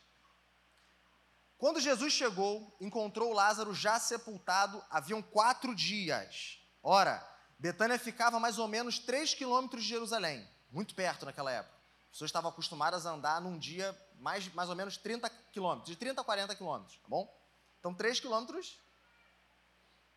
Quando 1.58 1.80
Jesus 1.80 2.14
chegou, 2.14 2.76
encontrou 2.82 3.32
Lázaro 3.32 3.74
já 3.74 4.00
sepultado, 4.00 4.84
haviam 4.90 5.22
quatro 5.22 5.74
dias. 5.74 6.60
Ora, 6.84 7.26
Betânia 7.58 7.98
ficava 7.98 8.40
mais 8.40 8.60
ou 8.60 8.68
menos 8.68 9.00
três 9.00 9.34
quilômetros 9.34 9.84
de 9.84 9.90
Jerusalém, 9.90 10.48
muito 10.70 10.94
perto 10.94 11.26
naquela 11.26 11.52
época. 11.52 11.76
As 12.06 12.12
pessoas 12.12 12.30
estavam 12.30 12.50
acostumadas 12.50 13.06
a 13.06 13.12
andar 13.12 13.42
num 13.42 13.58
dia 13.58 13.98
mais, 14.18 14.48
mais 14.54 14.70
ou 14.70 14.76
menos 14.76 14.98
30 14.98 15.30
quilômetros, 15.52 15.90
de 15.90 15.96
30 15.96 16.22
a 16.22 16.24
40 16.24 16.56
quilômetros, 16.56 16.98
tá 16.98 17.08
bom? 17.08 17.34
Então, 17.80 17.94
três 17.94 18.20
quilômetros 18.20 18.80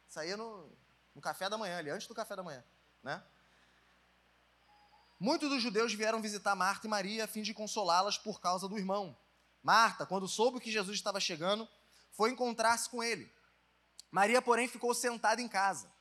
saía 0.08 0.36
no, 0.36 0.72
no 1.14 1.20
café 1.20 1.48
da 1.48 1.58
manhã, 1.58 1.78
ali, 1.78 1.90
antes 1.90 2.06
do 2.06 2.14
café 2.14 2.34
da 2.34 2.42
manhã, 2.42 2.64
né? 3.02 3.22
Muitos 5.20 5.48
dos 5.48 5.60
judeus 5.60 5.92
vieram 5.92 6.22
visitar 6.22 6.54
Marta 6.54 6.86
e 6.86 6.90
Maria 6.90 7.24
a 7.24 7.26
fim 7.28 7.42
de 7.42 7.52
consolá-las 7.52 8.16
por 8.16 8.40
causa 8.40 8.68
do 8.68 8.78
irmão. 8.78 9.16
Marta, 9.68 10.06
quando 10.06 10.26
soube 10.26 10.60
que 10.60 10.72
Jesus 10.72 10.96
estava 10.96 11.20
chegando, 11.20 11.68
foi 12.12 12.30
encontrar-se 12.30 12.88
com 12.88 13.02
ele. 13.02 13.30
Maria, 14.10 14.40
porém, 14.40 14.66
ficou 14.66 14.94
sentada 14.94 15.42
em 15.42 15.46
casa. 15.46 15.92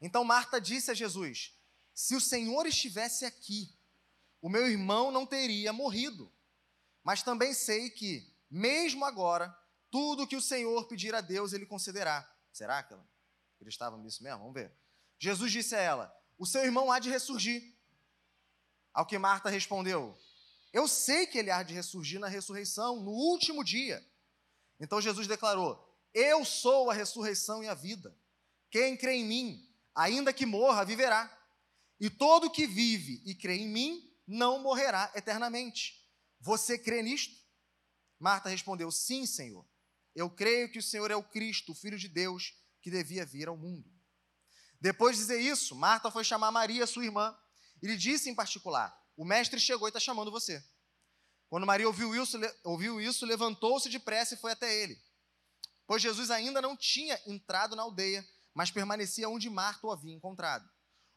Então 0.00 0.22
Marta 0.22 0.60
disse 0.60 0.92
a 0.92 0.94
Jesus: 0.94 1.52
Se 1.92 2.14
o 2.14 2.20
Senhor 2.20 2.66
estivesse 2.66 3.24
aqui, 3.24 3.76
o 4.40 4.48
meu 4.48 4.68
irmão 4.68 5.10
não 5.10 5.26
teria 5.26 5.72
morrido. 5.72 6.32
Mas 7.02 7.24
também 7.24 7.52
sei 7.52 7.90
que, 7.90 8.32
mesmo 8.48 9.04
agora, 9.04 9.52
tudo 9.90 10.24
que 10.24 10.36
o 10.36 10.40
Senhor 10.40 10.86
pedir 10.86 11.12
a 11.12 11.20
Deus, 11.20 11.52
ele 11.52 11.66
concederá. 11.66 12.32
Será 12.52 12.80
que 12.84 12.94
ela 12.94 13.04
acreditava 13.56 13.98
nisso 13.98 14.22
mesmo? 14.22 14.38
Vamos 14.38 14.54
ver. 14.54 14.72
Jesus 15.18 15.50
disse 15.50 15.74
a 15.74 15.80
ela: 15.80 16.16
O 16.38 16.46
seu 16.46 16.64
irmão 16.64 16.92
há 16.92 17.00
de 17.00 17.10
ressurgir. 17.10 17.74
Ao 18.94 19.04
que 19.04 19.18
Marta 19.18 19.50
respondeu: 19.50 20.16
Eu 20.72 20.86
sei 20.88 21.26
que 21.26 21.38
ele 21.38 21.50
há 21.50 21.62
de 21.62 21.74
ressurgir 21.74 22.20
na 22.20 22.28
ressurreição, 22.28 23.00
no 23.00 23.10
último 23.10 23.64
dia. 23.64 24.04
Então 24.78 25.00
Jesus 25.00 25.26
declarou: 25.26 25.78
Eu 26.12 26.44
sou 26.44 26.90
a 26.90 26.94
ressurreição 26.94 27.62
e 27.62 27.68
a 27.68 27.74
vida. 27.74 28.16
Quem 28.70 28.96
crê 28.96 29.14
em 29.14 29.24
mim, 29.24 29.68
ainda 29.94 30.32
que 30.32 30.44
morra, 30.44 30.84
viverá. 30.84 31.32
E 31.98 32.10
todo 32.10 32.50
que 32.50 32.66
vive 32.66 33.22
e 33.24 33.34
crê 33.34 33.56
em 33.56 33.68
mim, 33.68 34.14
não 34.26 34.60
morrerá 34.62 35.10
eternamente. 35.14 36.04
Você 36.40 36.78
crê 36.78 37.02
nisto? 37.02 37.34
Marta 38.18 38.48
respondeu: 38.48 38.90
Sim, 38.90 39.26
Senhor. 39.26 39.66
Eu 40.14 40.30
creio 40.30 40.70
que 40.70 40.78
o 40.78 40.82
Senhor 40.82 41.10
é 41.10 41.16
o 41.16 41.22
Cristo, 41.22 41.72
o 41.72 41.74
Filho 41.74 41.98
de 41.98 42.08
Deus, 42.08 42.54
que 42.80 42.90
devia 42.90 43.26
vir 43.26 43.48
ao 43.48 43.56
mundo. 43.56 43.90
Depois 44.80 45.16
de 45.16 45.22
dizer 45.22 45.40
isso, 45.40 45.74
Marta 45.74 46.10
foi 46.10 46.24
chamar 46.24 46.50
Maria, 46.50 46.86
sua 46.86 47.04
irmã, 47.04 47.36
ele 47.82 47.96
disse 47.96 48.30
em 48.30 48.34
particular: 48.34 48.96
O 49.16 49.24
mestre 49.24 49.58
chegou 49.58 49.88
e 49.88 49.90
está 49.90 49.98
chamando 49.98 50.30
você. 50.30 50.62
Quando 51.48 51.66
Maria 51.66 51.86
ouviu 51.86 52.14
isso, 52.14 52.38
ouviu 52.64 53.00
isso 53.00 53.24
levantou-se 53.24 53.88
depressa 53.88 54.34
e 54.34 54.36
foi 54.36 54.52
até 54.52 54.74
ele. 54.82 55.00
Pois 55.86 56.02
Jesus 56.02 56.30
ainda 56.30 56.60
não 56.60 56.76
tinha 56.76 57.20
entrado 57.26 57.76
na 57.76 57.82
aldeia, 57.82 58.26
mas 58.52 58.70
permanecia 58.70 59.28
onde 59.28 59.48
Marta 59.48 59.86
o 59.86 59.92
havia 59.92 60.14
encontrado. 60.14 60.68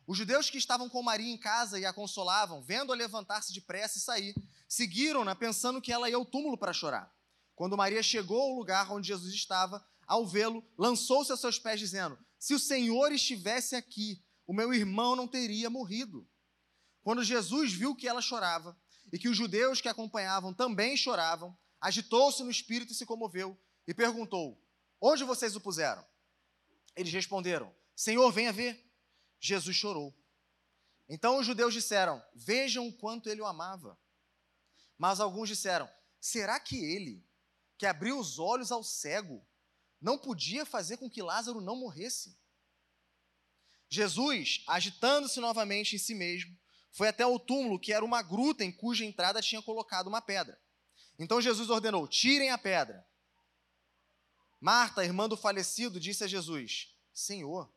Os 0.06 0.18
judeus 0.18 0.50
que 0.50 0.58
estavam 0.58 0.90
com 0.90 1.04
Maria 1.04 1.32
em 1.32 1.38
casa 1.38 1.80
e 1.80 1.86
a 1.86 1.94
consolavam, 1.94 2.64
vendo-a 2.64 2.96
levantar-se 2.96 3.54
depressa 3.54 3.98
e 3.98 4.02
sair, 4.02 4.36
seguiram-na 4.68 5.36
pensando 5.36 5.82
que 5.82 5.92
ela 5.92 6.10
ia 6.10 6.16
ao 6.16 6.26
túmulo 6.26 6.58
para 6.58 6.74
chorar. 6.74 7.14
Quando 7.56 7.78
Maria 7.78 8.02
chegou 8.02 8.42
ao 8.42 8.58
lugar 8.58 8.92
onde 8.92 9.08
Jesus 9.08 9.34
estava, 9.34 9.86
ao 10.08 10.26
vê-lo, 10.26 10.64
lançou-se 10.78 11.32
a 11.32 11.38
seus 11.38 11.60
pés, 11.60 11.80
dizendo: 11.80 12.18
Se 12.40 12.54
o 12.54 12.60
Senhor 12.60 13.12
estivesse 13.12 13.76
aqui, 13.76 14.24
o 14.48 14.54
meu 14.54 14.74
irmão 14.74 15.16
não 15.16 15.28
teria 15.28 15.70
morrido. 15.70 16.28
Quando 17.04 17.24
Jesus 17.24 17.74
viu 17.74 17.96
que 17.96 18.08
ela 18.08 18.22
chorava 18.22 18.78
e 19.12 19.18
que 19.18 19.30
os 19.30 19.38
judeus 19.38 19.82
que 19.82 19.88
acompanhavam 19.88 20.54
também 20.54 20.96
choravam, 20.98 21.58
agitou-se 21.80 22.44
no 22.44 22.52
espírito 22.52 22.92
e 22.92 22.96
se 22.96 23.06
comoveu 23.06 23.60
e 23.88 23.94
perguntou: 23.94 24.62
Onde 25.02 25.24
vocês 25.24 25.56
o 25.56 25.62
puseram? 25.62 26.06
Eles 26.96 27.14
responderam: 27.14 27.74
Senhor, 27.96 28.32
venha 28.32 28.52
ver. 28.52 28.86
Jesus 29.40 29.76
chorou. 29.76 30.14
Então 31.08 31.40
os 31.40 31.46
judeus 31.46 31.74
disseram: 31.74 32.24
Vejam 32.36 32.88
o 32.88 32.94
quanto 32.94 33.30
ele 33.30 33.42
o 33.42 33.46
amava. 33.46 33.98
Mas 34.98 35.20
alguns 35.20 35.48
disseram: 35.48 35.90
Será 36.20 36.60
que 36.60 36.78
ele, 36.78 37.26
que 37.78 37.86
abriu 37.86 38.20
os 38.20 38.38
olhos 38.38 38.72
ao 38.72 38.84
cego, 38.84 39.46
não 40.02 40.18
podia 40.18 40.66
fazer 40.66 40.98
com 40.98 41.10
que 41.10 41.22
Lázaro 41.22 41.62
não 41.62 41.76
morresse? 41.76 42.38
Jesus, 43.90 44.64
agitando-se 44.68 45.40
novamente 45.40 45.96
em 45.96 46.00
si 46.00 46.14
mesmo, 46.14 46.56
foi 46.92 47.08
até 47.08 47.26
o 47.26 47.40
túmulo, 47.40 47.80
que 47.80 47.94
era 47.94 48.04
uma 48.04 48.22
gruta 48.22 48.64
em 48.64 48.72
cuja 48.72 49.06
entrada 49.06 49.42
tinha 49.42 49.62
colocado 49.62 50.08
uma 50.08 50.22
pedra. 50.22 50.60
Então 51.18 51.42
Jesus 51.42 51.70
ordenou: 51.70 52.08
tirem 52.08 52.50
a 52.50 52.58
pedra. 52.58 53.06
Marta, 54.60 55.04
irmã 55.04 55.28
do 55.30 55.38
falecido, 55.38 56.00
disse 56.00 56.24
a 56.24 56.28
Jesus: 56.28 56.94
Senhor, 57.14 57.72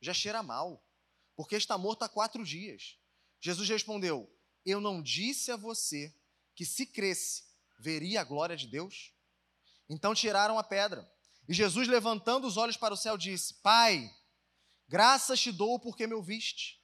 já 0.00 0.14
cheira 0.14 0.42
mal, 0.42 0.82
porque 1.36 1.56
está 1.56 1.76
morto 1.76 2.04
há 2.04 2.08
quatro 2.08 2.44
dias. 2.44 2.98
Jesus 3.40 3.68
respondeu: 3.68 4.30
Eu 4.64 4.80
não 4.80 5.02
disse 5.02 5.50
a 5.50 5.56
você 5.56 6.14
que 6.54 6.64
se 6.64 6.86
cresce, 6.86 7.44
veria 7.78 8.20
a 8.20 8.24
glória 8.24 8.56
de 8.56 8.66
Deus? 8.66 9.12
Então 9.88 10.14
tiraram 10.14 10.58
a 10.58 10.64
pedra. 10.64 11.10
E 11.48 11.52
Jesus, 11.52 11.88
levantando 11.88 12.46
os 12.46 12.56
olhos 12.56 12.76
para 12.76 12.94
o 12.94 12.96
céu, 12.96 13.18
disse: 13.18 13.54
Pai, 13.54 14.14
graças 14.88 15.40
te 15.40 15.50
dou 15.50 15.78
porque 15.78 16.06
me 16.06 16.14
ouviste. 16.14 16.79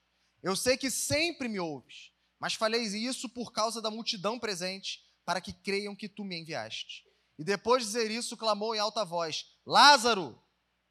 Eu 0.47 0.55
sei 0.55 0.77
que 0.77 0.93
sempre 0.93 1.49
me 1.49 1.59
ouves, 1.59 2.13
mas 2.39 2.55
falei 2.55 2.85
isso 2.85 3.29
por 3.29 3.51
causa 3.51 3.83
da 3.83 3.91
multidão 3.91 4.39
presente, 4.39 5.01
para 5.25 5.41
que 5.41 5.53
creiam 5.53 5.93
que 5.93 6.09
tu 6.09 6.23
me 6.23 6.39
enviaste. 6.39 7.03
E 7.37 7.43
depois 7.43 7.83
de 7.83 7.89
dizer 7.89 8.13
isso, 8.13 8.37
clamou 8.37 8.73
em 8.73 8.79
alta 8.79 9.05
voz: 9.05 9.45
Lázaro, 9.67 10.41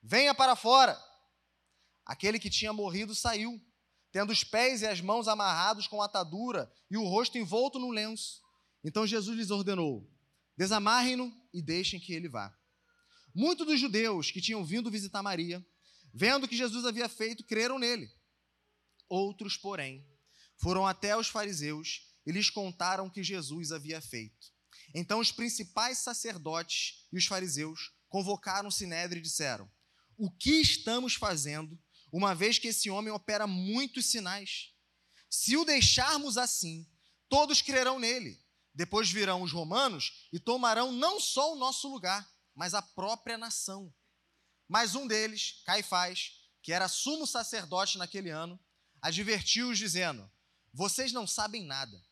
venha 0.03 0.35
para 0.35 0.57
fora. 0.57 1.01
Aquele 2.05 2.38
que 2.38 2.50
tinha 2.50 2.74
morrido 2.74 3.15
saiu, 3.15 3.57
tendo 4.12 4.33
os 4.33 4.43
pés 4.43 4.81
e 4.81 4.88
as 4.88 5.00
mãos 5.00 5.25
amarrados 5.25 5.88
com 5.88 6.01
atadura 6.01 6.69
e 6.91 6.97
o 6.97 7.07
rosto 7.07 7.38
envolto 7.38 7.79
num 7.79 7.91
lenço. 7.91 8.41
Então 8.83 9.07
Jesus 9.07 9.38
lhes 9.38 9.51
ordenou: 9.51 10.05
Desamarrem-no 10.57 11.33
e 11.53 11.62
deixem 11.62 11.97
que 11.97 12.12
ele 12.12 12.27
vá. 12.27 12.53
Muitos 13.33 13.65
dos 13.65 13.79
judeus 13.79 14.31
que 14.31 14.41
tinham 14.41 14.65
vindo 14.65 14.91
visitar 14.91 15.24
Maria, 15.24 15.65
vendo 16.13 16.43
o 16.43 16.47
que 16.50 16.57
Jesus 16.57 16.83
havia 16.83 17.07
feito, 17.07 17.45
creram 17.45 17.79
nele. 17.79 18.12
Outros, 19.07 19.57
porém, 19.57 20.05
foram 20.57 20.85
até 20.85 21.15
os 21.15 21.27
fariseus 21.27 22.01
e 22.25 22.31
lhes 22.31 22.50
contaram 22.50 23.07
o 23.07 23.12
que 23.12 23.24
Jesus 23.24 23.71
havia 23.71 24.01
feito. 24.01 24.53
Então 24.93 25.19
os 25.19 25.31
principais 25.31 26.00
sacerdotes 26.00 27.05
e 27.12 27.17
os 27.17 27.25
fariseus 27.25 27.91
convocaram 28.09 28.69
o 28.69 28.71
sinédrio 28.71 29.19
e 29.19 29.24
disseram: 29.24 29.69
O 30.17 30.31
que 30.31 30.62
estamos 30.62 31.15
fazendo, 31.15 31.77
uma 32.12 32.33
vez 32.33 32.57
que 32.57 32.69
esse 32.69 32.89
homem 32.89 33.12
opera 33.12 33.45
muitos 33.45 34.07
sinais? 34.07 34.74
Se 35.29 35.57
o 35.57 35.65
deixarmos 35.65 36.38
assim, 36.38 36.89
todos 37.27 37.62
crerão 37.62 38.00
nele. 38.00 38.41
Depois 38.74 39.09
virão 39.09 39.41
os 39.41 39.53
romanos 39.53 40.27
e 40.33 40.39
tomarão 40.39 40.91
não 40.91 41.19
só 41.19 41.53
o 41.53 41.57
nosso 41.57 41.88
lugar, 41.89 42.29
mas 42.53 42.74
a 42.74 42.81
própria 42.81 43.38
nação. 43.38 43.93
Mas 44.67 44.95
um 44.95 45.07
deles, 45.07 45.62
Caifás, 45.65 46.31
que 46.62 46.74
era 46.74 46.88
sumo 46.88 47.25
sacerdote 47.25 47.97
naquele 47.97 48.29
ano, 48.29 48.59
advertiu-os 49.05 49.77
dizendo: 49.77 50.29
Vocês 50.74 51.12
não 51.12 51.27
sabem 51.27 51.63
nada, 51.63 52.03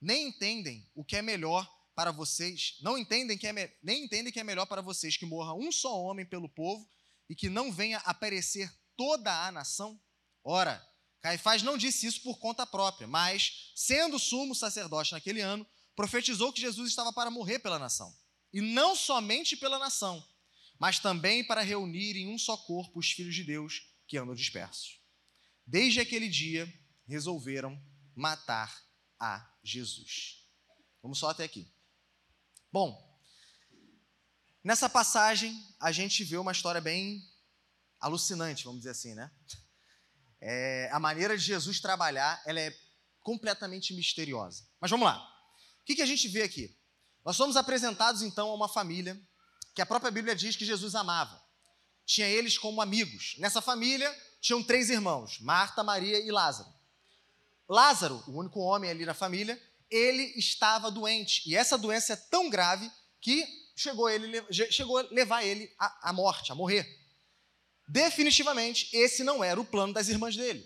nem 0.00 0.28
entendem 0.28 0.88
o 0.94 1.04
que 1.04 1.16
é 1.16 1.22
melhor 1.22 1.68
para 1.94 2.12
vocês, 2.12 2.76
não 2.80 2.96
entendem 2.96 3.36
que 3.36 3.48
é 3.48 3.76
nem 3.82 4.04
entendem 4.04 4.32
que 4.32 4.38
é 4.38 4.44
melhor 4.44 4.66
para 4.66 4.80
vocês 4.80 5.16
que 5.16 5.26
morra 5.26 5.54
um 5.54 5.72
só 5.72 6.00
homem 6.00 6.24
pelo 6.24 6.48
povo 6.48 6.88
e 7.28 7.34
que 7.34 7.48
não 7.48 7.72
venha 7.72 7.98
a 7.98 8.14
perecer 8.14 8.72
toda 8.96 9.46
a 9.46 9.50
nação? 9.50 10.00
Ora, 10.44 10.86
Caifás 11.20 11.62
não 11.64 11.76
disse 11.76 12.06
isso 12.06 12.22
por 12.22 12.38
conta 12.38 12.64
própria, 12.64 13.08
mas, 13.08 13.72
sendo 13.74 14.16
sumo 14.16 14.54
sacerdote 14.54 15.12
naquele 15.12 15.40
ano, 15.40 15.66
profetizou 15.96 16.52
que 16.52 16.60
Jesus 16.60 16.90
estava 16.90 17.12
para 17.12 17.30
morrer 17.30 17.58
pela 17.58 17.78
nação. 17.78 18.14
E 18.52 18.60
não 18.60 18.94
somente 18.94 19.56
pela 19.56 19.80
nação, 19.80 20.24
mas 20.78 21.00
também 21.00 21.44
para 21.44 21.62
reunir 21.62 22.16
em 22.16 22.28
um 22.28 22.38
só 22.38 22.56
corpo 22.56 23.00
os 23.00 23.10
filhos 23.10 23.34
de 23.34 23.42
Deus 23.42 23.82
que 24.06 24.16
andam 24.16 24.34
dispersos. 24.34 25.00
Desde 25.66 25.98
aquele 26.00 26.28
dia, 26.28 26.72
resolveram 27.06 27.80
matar 28.14 28.72
a 29.18 29.46
Jesus. 29.64 30.46
Vamos 31.02 31.18
só 31.18 31.30
até 31.30 31.44
aqui. 31.44 31.70
Bom, 32.72 33.20
nessa 34.62 34.88
passagem 34.88 35.60
a 35.80 35.90
gente 35.90 36.22
vê 36.24 36.36
uma 36.36 36.52
história 36.52 36.80
bem 36.80 37.22
alucinante, 38.00 38.64
vamos 38.64 38.80
dizer 38.80 38.90
assim, 38.90 39.14
né? 39.14 39.30
É, 40.40 40.88
a 40.92 41.00
maneira 41.00 41.36
de 41.36 41.42
Jesus 41.42 41.80
trabalhar, 41.80 42.40
ela 42.46 42.60
é 42.60 42.76
completamente 43.20 43.92
misteriosa. 43.94 44.68
Mas 44.80 44.90
vamos 44.90 45.06
lá. 45.06 45.18
O 45.80 45.84
que, 45.84 45.96
que 45.96 46.02
a 46.02 46.06
gente 46.06 46.28
vê 46.28 46.42
aqui? 46.42 46.78
Nós 47.24 47.36
somos 47.36 47.56
apresentados 47.56 48.22
então 48.22 48.50
a 48.50 48.54
uma 48.54 48.68
família 48.68 49.20
que 49.74 49.82
a 49.82 49.86
própria 49.86 50.10
Bíblia 50.12 50.36
diz 50.36 50.54
que 50.54 50.64
Jesus 50.64 50.94
amava. 50.94 51.42
Tinha 52.04 52.28
eles 52.28 52.56
como 52.56 52.80
amigos. 52.80 53.34
Nessa 53.38 53.60
família 53.60 54.14
tinham 54.46 54.62
três 54.62 54.88
irmãos: 54.90 55.40
Marta, 55.40 55.82
Maria 55.82 56.20
e 56.20 56.30
Lázaro. 56.30 56.72
Lázaro, 57.68 58.22
o 58.28 58.38
único 58.38 58.60
homem 58.60 58.88
ali 58.88 59.04
na 59.04 59.12
família, 59.12 59.60
ele 59.90 60.22
estava 60.36 60.88
doente. 60.88 61.42
E 61.48 61.56
essa 61.56 61.76
doença 61.76 62.12
é 62.12 62.16
tão 62.16 62.48
grave 62.48 62.88
que 63.20 63.44
chegou, 63.74 64.08
ele, 64.08 64.40
chegou 64.70 64.98
a 64.98 65.02
levar 65.10 65.44
ele 65.44 65.74
à, 65.78 66.10
à 66.10 66.12
morte, 66.12 66.52
a 66.52 66.54
morrer. 66.54 66.86
Definitivamente, 67.88 68.88
esse 68.92 69.24
não 69.24 69.42
era 69.42 69.60
o 69.60 69.64
plano 69.64 69.92
das 69.92 70.08
irmãs 70.08 70.36
dele. 70.36 70.64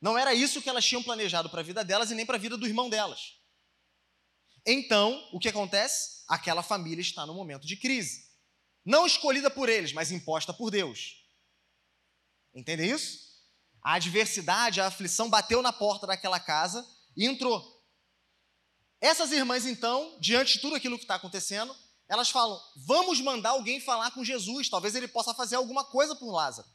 Não 0.00 0.16
era 0.18 0.34
isso 0.34 0.60
que 0.60 0.68
elas 0.68 0.84
tinham 0.84 1.02
planejado 1.02 1.48
para 1.48 1.60
a 1.60 1.64
vida 1.64 1.82
delas 1.82 2.10
e 2.10 2.14
nem 2.14 2.26
para 2.26 2.36
a 2.36 2.40
vida 2.40 2.58
do 2.58 2.66
irmão 2.66 2.90
delas. 2.90 3.38
Então, 4.66 5.26
o 5.32 5.38
que 5.38 5.48
acontece? 5.48 6.24
Aquela 6.28 6.62
família 6.62 7.00
está 7.00 7.24
no 7.24 7.32
momento 7.32 7.66
de 7.66 7.76
crise. 7.76 8.28
Não 8.84 9.06
escolhida 9.06 9.50
por 9.50 9.68
eles, 9.68 9.92
mas 9.94 10.12
imposta 10.12 10.52
por 10.52 10.70
Deus. 10.70 11.26
Entendem 12.54 12.90
isso? 12.90 13.28
A 13.82 13.94
adversidade, 13.94 14.80
a 14.80 14.86
aflição 14.86 15.30
bateu 15.30 15.62
na 15.62 15.72
porta 15.72 16.06
daquela 16.06 16.40
casa 16.40 16.86
e 17.16 17.26
entrou. 17.26 17.78
Essas 19.00 19.30
irmãs, 19.30 19.64
então, 19.64 20.16
diante 20.20 20.54
de 20.54 20.60
tudo 20.60 20.74
aquilo 20.74 20.96
que 20.96 21.04
está 21.04 21.14
acontecendo, 21.14 21.74
elas 22.08 22.30
falam: 22.30 22.60
vamos 22.76 23.20
mandar 23.20 23.50
alguém 23.50 23.80
falar 23.80 24.10
com 24.10 24.24
Jesus, 24.24 24.68
talvez 24.68 24.94
ele 24.94 25.06
possa 25.06 25.32
fazer 25.34 25.56
alguma 25.56 25.84
coisa 25.84 26.16
por 26.16 26.32
Lázaro. 26.32 26.68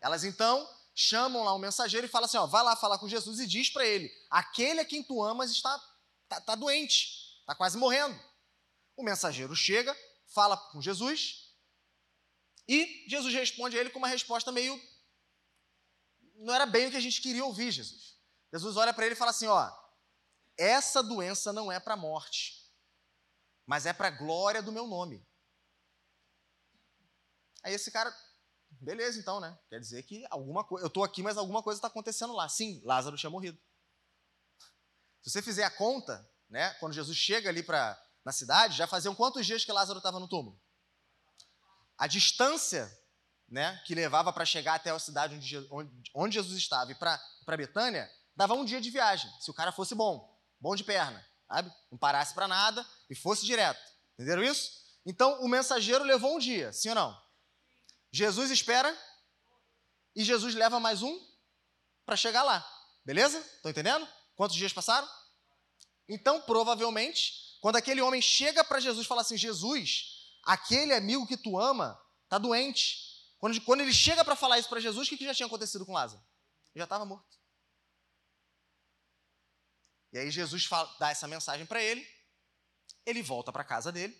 Elas 0.00 0.24
então 0.24 0.68
chamam 0.94 1.44
lá 1.44 1.54
um 1.54 1.58
mensageiro 1.58 2.06
e 2.06 2.10
falam 2.10 2.26
assim: 2.26 2.38
ó, 2.38 2.46
vai 2.46 2.62
lá 2.62 2.74
falar 2.74 2.98
com 2.98 3.08
Jesus 3.08 3.38
e 3.38 3.46
diz 3.46 3.70
para 3.70 3.86
ele: 3.86 4.10
aquele 4.30 4.80
a 4.80 4.84
quem 4.84 5.02
tu 5.02 5.22
amas 5.22 5.50
está, 5.50 5.74
está, 6.24 6.38
está 6.38 6.54
doente, 6.54 7.38
está 7.40 7.54
quase 7.54 7.78
morrendo. 7.78 8.18
O 8.96 9.04
mensageiro 9.04 9.54
chega, 9.54 9.96
fala 10.26 10.56
com 10.56 10.82
Jesus 10.82 11.41
e 12.68 13.04
Jesus 13.08 13.32
responde 13.34 13.76
a 13.76 13.80
ele 13.80 13.90
com 13.90 13.98
uma 13.98 14.08
resposta 14.08 14.50
meio. 14.52 14.80
Não 16.36 16.54
era 16.54 16.66
bem 16.66 16.86
o 16.86 16.90
que 16.90 16.96
a 16.96 17.00
gente 17.00 17.20
queria 17.20 17.44
ouvir, 17.44 17.70
Jesus. 17.70 18.16
Jesus 18.52 18.76
olha 18.76 18.92
para 18.92 19.06
ele 19.06 19.14
e 19.14 19.18
fala 19.18 19.30
assim: 19.30 19.46
ó, 19.46 19.70
essa 20.56 21.02
doença 21.02 21.52
não 21.52 21.70
é 21.70 21.78
para 21.78 21.94
a 21.94 21.96
morte 21.96 22.62
mas 23.66 23.86
é 23.86 23.92
para 23.94 24.08
a 24.08 24.10
glória 24.10 24.62
do 24.62 24.70
meu 24.70 24.86
nome. 24.86 25.26
Aí 27.62 27.72
esse 27.72 27.90
cara, 27.90 28.14
beleza 28.70 29.18
então, 29.18 29.40
né? 29.40 29.58
Quer 29.68 29.78
dizer 29.78 30.02
que 30.02 30.26
alguma 30.30 30.62
coisa, 30.62 30.84
eu 30.84 30.88
estou 30.88 31.02
aqui, 31.02 31.22
mas 31.22 31.38
alguma 31.38 31.62
coisa 31.62 31.78
está 31.78 31.88
acontecendo 31.88 32.34
lá. 32.34 32.48
Sim, 32.50 32.82
Lázaro 32.84 33.16
tinha 33.16 33.30
morrido. 33.30 33.58
Se 35.22 35.30
você 35.30 35.40
fizer 35.40 35.64
a 35.64 35.70
conta, 35.70 36.28
né? 36.50 36.74
Quando 36.74 36.92
Jesus 36.92 37.16
chega 37.16 37.48
ali 37.48 37.62
para 37.62 37.98
na 38.24 38.30
cidade, 38.30 38.76
já 38.76 38.86
faziam 38.86 39.14
quantos 39.14 39.46
dias 39.46 39.64
que 39.64 39.72
Lázaro 39.72 39.98
estava 39.98 40.20
no 40.20 40.28
túmulo? 40.28 40.61
A 42.02 42.06
distância, 42.06 42.90
né, 43.48 43.80
que 43.86 43.94
levava 43.94 44.32
para 44.32 44.44
chegar 44.44 44.74
até 44.74 44.90
a 44.90 44.98
cidade 44.98 45.34
onde, 45.70 46.10
onde, 46.14 46.34
Jesus 46.34 46.56
estava 46.56 46.90
e 46.90 46.94
para 46.94 47.56
Betânia, 47.56 48.10
dava 48.34 48.54
um 48.54 48.64
dia 48.64 48.80
de 48.80 48.90
viagem, 48.90 49.30
se 49.40 49.50
o 49.50 49.54
cara 49.54 49.70
fosse 49.70 49.94
bom, 49.94 50.28
bom 50.60 50.74
de 50.74 50.82
perna 50.82 51.22
sabe? 51.52 51.72
Não 51.90 51.98
parasse 51.98 52.34
para 52.34 52.48
nada 52.48 52.86
e 53.10 53.14
fosse 53.14 53.44
direto. 53.44 53.80
Entenderam 54.14 54.42
isso? 54.42 54.80
Então, 55.04 55.42
o 55.42 55.48
mensageiro 55.48 56.04
levou 56.04 56.36
um 56.36 56.38
dia, 56.38 56.72
sim 56.72 56.88
ou 56.90 56.94
não? 56.94 57.22
Jesus 58.10 58.50
espera 58.50 58.96
e 60.14 60.24
Jesus 60.24 60.54
leva 60.54 60.80
mais 60.80 61.02
um 61.02 61.20
para 62.06 62.16
chegar 62.16 62.42
lá. 62.42 62.66
Beleza? 63.04 63.38
Estão 63.38 63.70
entendendo? 63.70 64.08
Quantos 64.34 64.56
dias 64.56 64.72
passaram? 64.72 65.08
Então, 66.08 66.40
provavelmente, 66.42 67.58
quando 67.60 67.76
aquele 67.76 68.00
homem 68.00 68.22
chega 68.22 68.64
para 68.64 68.80
Jesus 68.80 69.04
e 69.04 69.08
fala 69.08 69.22
assim: 69.22 69.36
Jesus, 69.36 70.11
aquele 70.42 70.92
amigo 70.92 71.26
que 71.26 71.36
tu 71.36 71.58
ama 71.58 72.00
está 72.24 72.38
doente. 72.38 73.12
Quando, 73.38 73.60
quando 73.62 73.80
ele 73.80 73.92
chega 73.92 74.24
para 74.24 74.36
falar 74.36 74.58
isso 74.58 74.68
para 74.68 74.80
Jesus, 74.80 75.06
o 75.06 75.10
que, 75.10 75.16
que 75.16 75.24
já 75.24 75.34
tinha 75.34 75.46
acontecido 75.46 75.84
com 75.84 75.92
Lázaro? 75.92 76.22
Ele 76.74 76.80
já 76.80 76.84
estava 76.84 77.04
morto. 77.04 77.38
E 80.12 80.18
aí 80.18 80.30
Jesus 80.30 80.64
fala, 80.66 80.94
dá 80.98 81.10
essa 81.10 81.26
mensagem 81.26 81.64
para 81.64 81.82
ele, 81.82 82.06
ele 83.06 83.22
volta 83.22 83.50
para 83.50 83.64
casa 83.64 83.90
dele, 83.90 84.16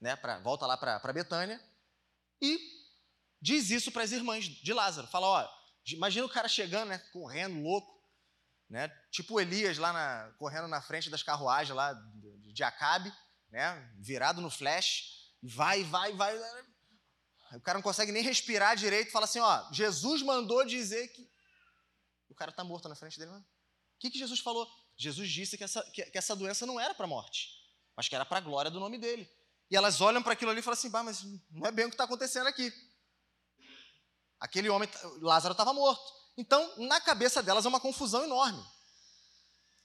né, 0.00 0.16
pra, 0.16 0.38
volta 0.40 0.66
lá 0.66 0.76
para 0.76 1.12
Betânia, 1.12 1.62
e 2.40 2.58
diz 3.40 3.70
isso 3.70 3.92
para 3.92 4.02
as 4.02 4.10
irmãs 4.10 4.46
de 4.46 4.72
Lázaro. 4.72 5.06
Fala, 5.06 5.26
ó, 5.26 5.48
imagina 5.86 6.24
o 6.24 6.30
cara 6.30 6.48
chegando, 6.48 6.88
né, 6.88 6.98
correndo, 7.12 7.62
louco, 7.62 8.02
né, 8.70 8.88
tipo 9.10 9.38
Elias 9.38 9.76
lá 9.76 9.92
na, 9.92 10.32
correndo 10.38 10.66
na 10.66 10.80
frente 10.80 11.10
das 11.10 11.22
carruagens 11.22 11.76
lá 11.76 11.92
de 12.52 12.64
Acabe, 12.64 13.12
né, 13.50 13.92
virado 13.98 14.40
no 14.40 14.50
flash, 14.50 15.21
vai, 15.42 15.82
vai, 15.84 16.12
vai. 16.12 16.38
O 17.54 17.60
cara 17.60 17.78
não 17.78 17.82
consegue 17.82 18.12
nem 18.12 18.22
respirar 18.22 18.76
direito, 18.76 19.10
fala 19.10 19.24
assim, 19.24 19.40
ó, 19.40 19.72
Jesus 19.72 20.22
mandou 20.22 20.64
dizer 20.64 21.08
que 21.08 21.28
o 22.28 22.34
cara 22.34 22.50
está 22.50 22.64
morto 22.64 22.88
na 22.88 22.94
frente 22.94 23.18
dele. 23.18 23.30
O 23.30 23.44
que, 23.98 24.10
que 24.10 24.18
Jesus 24.18 24.40
falou? 24.40 24.66
Jesus 24.96 25.30
disse 25.30 25.58
que 25.58 25.64
essa, 25.64 25.82
que, 25.90 26.04
que 26.04 26.18
essa 26.18 26.34
doença 26.34 26.64
não 26.64 26.80
era 26.80 26.94
para 26.94 27.06
morte, 27.06 27.50
mas 27.96 28.08
que 28.08 28.14
era 28.14 28.24
para 28.24 28.38
a 28.38 28.40
glória 28.40 28.70
do 28.70 28.80
nome 28.80 28.98
dele. 28.98 29.30
E 29.70 29.76
elas 29.76 30.00
olham 30.00 30.22
para 30.22 30.32
aquilo 30.32 30.50
ali 30.50 30.60
e 30.60 30.62
falam 30.62 30.78
assim: 30.78 30.90
bah, 30.90 31.02
mas 31.02 31.22
não 31.50 31.66
é 31.66 31.72
bem 31.72 31.86
o 31.86 31.88
que 31.88 31.94
está 31.94 32.04
acontecendo 32.04 32.46
aqui. 32.46 32.72
Aquele 34.38 34.68
homem, 34.68 34.88
Lázaro 35.20 35.52
estava 35.52 35.72
morto. 35.72 36.12
Então, 36.36 36.74
na 36.78 37.00
cabeça 37.00 37.42
delas 37.42 37.64
é 37.64 37.68
uma 37.68 37.80
confusão 37.80 38.24
enorme. 38.24 38.62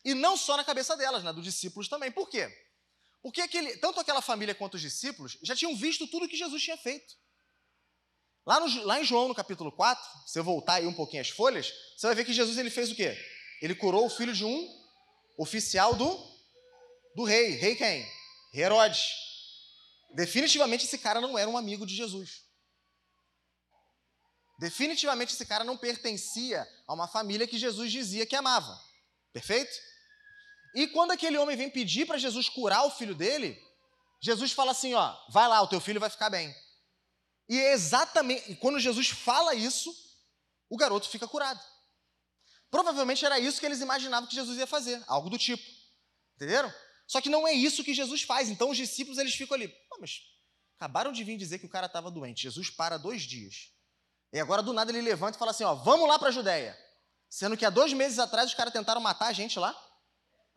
E 0.03 0.13
não 0.13 0.37
só 0.37 0.55
na 0.57 0.63
cabeça 0.63 0.95
delas, 0.95 1.23
na 1.23 1.31
dos 1.31 1.43
discípulos 1.43 1.87
também. 1.87 2.11
Por 2.11 2.29
quê? 2.29 2.49
Porque 3.21 3.41
aquele, 3.41 3.77
tanto 3.77 3.99
aquela 3.99 4.21
família 4.21 4.55
quanto 4.55 4.75
os 4.75 4.81
discípulos 4.81 5.37
já 5.43 5.55
tinham 5.55 5.75
visto 5.75 6.07
tudo 6.07 6.27
que 6.27 6.37
Jesus 6.37 6.63
tinha 6.63 6.77
feito. 6.77 7.15
Lá, 8.45 8.59
no, 8.59 8.83
lá 8.85 9.01
em 9.01 9.03
João, 9.03 9.27
no 9.27 9.35
capítulo 9.35 9.71
4, 9.71 10.03
se 10.25 10.33
você 10.33 10.41
voltar 10.41 10.75
aí 10.75 10.87
um 10.87 10.93
pouquinho 10.93 11.21
as 11.21 11.29
folhas, 11.29 11.73
você 11.97 12.07
vai 12.07 12.15
ver 12.15 12.25
que 12.25 12.31
Jesus 12.31 12.57
ele 12.57 12.69
fez 12.69 12.91
o 12.91 12.95
quê? 12.95 13.17
Ele 13.61 13.75
curou 13.75 14.05
o 14.05 14.09
filho 14.09 14.33
de 14.33 14.45
um 14.45 14.67
oficial 15.37 15.95
do, 15.95 16.17
do 17.15 17.23
rei. 17.23 17.49
Rei 17.51 17.75
quem? 17.75 18.07
Herodes. 18.53 19.11
Definitivamente 20.15 20.85
esse 20.85 20.97
cara 20.97 21.19
não 21.19 21.37
era 21.37 21.49
um 21.49 21.57
amigo 21.57 21.85
de 21.85 21.95
Jesus. 21.95 22.43
Definitivamente 24.59 25.33
esse 25.33 25.45
cara 25.45 25.63
não 25.63 25.77
pertencia 25.77 26.67
a 26.87 26.93
uma 26.93 27.07
família 27.07 27.47
que 27.47 27.57
Jesus 27.57 27.91
dizia 27.91 28.25
que 28.25 28.35
amava. 28.35 28.79
Perfeito? 29.33 29.75
E 30.77 30.85
quando 30.85 31.09
aquele 31.09 31.39
homem 31.39 31.57
vem 31.57 31.71
pedir 31.71 32.05
para 32.05 32.19
Jesus 32.19 32.49
curar 32.49 32.85
o 32.85 32.91
filho 32.91 33.15
dele, 33.15 33.59
Jesus 34.21 34.51
fala 34.51 34.73
assim: 34.73 34.93
ó, 34.93 35.17
vai 35.29 35.47
lá, 35.47 35.59
o 35.59 35.67
teu 35.67 35.81
filho 35.81 35.99
vai 35.99 36.07
ficar 36.07 36.29
bem. 36.29 36.55
E 37.49 37.59
é 37.59 37.73
exatamente, 37.73 38.53
quando 38.57 38.79
Jesus 38.79 39.09
fala 39.09 39.55
isso, 39.55 39.91
o 40.69 40.77
garoto 40.77 41.09
fica 41.09 41.27
curado. 41.27 41.59
Provavelmente 42.69 43.25
era 43.25 43.39
isso 43.39 43.59
que 43.59 43.65
eles 43.65 43.81
imaginavam 43.81 44.29
que 44.29 44.35
Jesus 44.35 44.55
ia 44.59 44.67
fazer, 44.67 45.03
algo 45.07 45.31
do 45.31 45.37
tipo. 45.39 45.63
Entenderam? 46.35 46.71
Só 47.07 47.21
que 47.21 47.29
não 47.29 47.47
é 47.47 47.53
isso 47.53 47.83
que 47.83 47.95
Jesus 47.95 48.21
faz. 48.21 48.47
Então 48.47 48.69
os 48.69 48.77
discípulos 48.77 49.17
eles 49.17 49.33
ficam 49.33 49.55
ali, 49.55 49.73
mas 49.99 50.19
acabaram 50.75 51.11
de 51.11 51.23
vir 51.23 51.37
dizer 51.37 51.57
que 51.57 51.65
o 51.65 51.69
cara 51.69 51.87
estava 51.87 52.11
doente. 52.11 52.43
Jesus 52.43 52.69
para 52.69 52.97
dois 52.99 53.23
dias. 53.23 53.71
E 54.31 54.39
agora 54.39 54.61
do 54.61 54.73
nada 54.73 54.91
ele 54.91 55.01
levanta 55.01 55.37
e 55.37 55.39
fala 55.39 55.49
assim: 55.49 55.63
ó, 55.63 55.73
vamos 55.73 56.07
lá 56.07 56.19
para 56.19 56.27
a 56.27 56.31
Judéia. 56.31 56.77
Sendo 57.27 57.57
que 57.57 57.65
há 57.65 57.71
dois 57.71 57.93
meses 57.93 58.19
atrás 58.19 58.51
os 58.51 58.55
caras 58.55 58.71
tentaram 58.71 59.01
matar 59.01 59.29
a 59.29 59.33
gente 59.33 59.57
lá. 59.57 59.75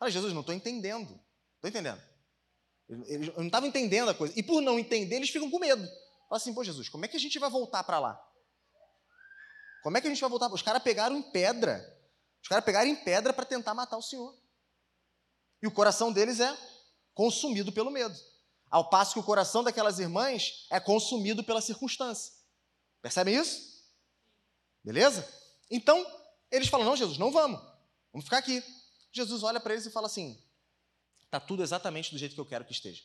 Fala, 0.01 0.09
Jesus, 0.09 0.33
não 0.33 0.39
estou 0.41 0.55
entendendo. 0.55 1.13
Estou 1.57 1.69
entendendo. 1.69 2.01
Eu 2.89 3.33
não 3.37 3.45
estava 3.45 3.67
entendendo 3.67 4.09
a 4.09 4.15
coisa. 4.15 4.33
E 4.35 4.41
por 4.41 4.59
não 4.59 4.79
entender, 4.79 5.17
eles 5.17 5.29
ficam 5.29 5.51
com 5.51 5.59
medo. 5.59 5.85
Fala 6.27 6.37
assim, 6.37 6.55
pô, 6.55 6.63
Jesus, 6.63 6.89
como 6.89 7.05
é 7.05 7.07
que 7.07 7.15
a 7.15 7.19
gente 7.19 7.37
vai 7.37 7.51
voltar 7.51 7.83
para 7.83 7.99
lá? 7.99 8.19
Como 9.83 9.95
é 9.95 10.01
que 10.01 10.07
a 10.07 10.09
gente 10.09 10.19
vai 10.19 10.27
voltar? 10.27 10.51
Os 10.51 10.63
caras 10.63 10.81
pegaram 10.81 11.15
em 11.15 11.21
pedra. 11.21 11.85
Os 12.41 12.49
caras 12.49 12.65
pegaram 12.65 12.89
em 12.89 12.95
pedra 12.95 13.31
para 13.31 13.45
tentar 13.45 13.75
matar 13.75 13.95
o 13.95 14.01
Senhor. 14.01 14.35
E 15.61 15.67
o 15.67 15.71
coração 15.71 16.11
deles 16.11 16.39
é 16.39 16.57
consumido 17.13 17.71
pelo 17.71 17.91
medo. 17.91 18.17
Ao 18.71 18.89
passo 18.89 19.13
que 19.13 19.19
o 19.19 19.23
coração 19.23 19.63
daquelas 19.63 19.99
irmãs 19.99 20.65
é 20.71 20.79
consumido 20.79 21.43
pela 21.43 21.61
circunstância. 21.61 22.33
Percebem 23.03 23.35
isso? 23.35 23.85
Beleza? 24.83 25.31
Então, 25.69 26.03
eles 26.49 26.69
falam: 26.69 26.87
Não, 26.87 26.95
Jesus, 26.95 27.19
não 27.19 27.31
vamos. 27.31 27.61
Vamos 28.11 28.25
ficar 28.25 28.39
aqui. 28.39 28.63
Jesus 29.11 29.43
olha 29.43 29.59
para 29.59 29.73
eles 29.73 29.85
e 29.85 29.91
fala 29.91 30.07
assim: 30.07 30.41
Está 31.25 31.39
tudo 31.39 31.63
exatamente 31.63 32.11
do 32.11 32.17
jeito 32.17 32.35
que 32.35 32.41
eu 32.41 32.45
quero 32.45 32.65
que 32.65 32.73
esteja. 32.73 33.03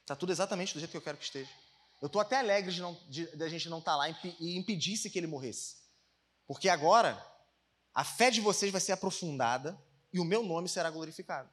Está 0.00 0.16
tudo 0.16 0.32
exatamente 0.32 0.74
do 0.74 0.80
jeito 0.80 0.90
que 0.90 0.96
eu 0.96 1.02
quero 1.02 1.16
que 1.16 1.24
esteja. 1.24 1.50
Eu 2.00 2.06
estou 2.06 2.20
até 2.20 2.38
alegre 2.38 2.72
de, 2.72 2.80
não, 2.80 2.94
de, 3.08 3.26
de, 3.34 3.42
a 3.42 3.48
gente 3.48 3.68
não 3.68 3.78
estar 3.78 3.92
tá 3.92 3.96
lá 3.96 4.08
e 4.08 4.56
impedisse 4.58 5.08
que 5.08 5.18
ele 5.18 5.26
morresse. 5.26 5.76
Porque 6.46 6.68
agora 6.68 7.22
a 7.94 8.04
fé 8.04 8.30
de 8.30 8.40
vocês 8.40 8.70
vai 8.70 8.80
ser 8.80 8.92
aprofundada 8.92 9.78
e 10.12 10.20
o 10.20 10.24
meu 10.24 10.42
nome 10.42 10.68
será 10.68 10.90
glorificado. 10.90 11.50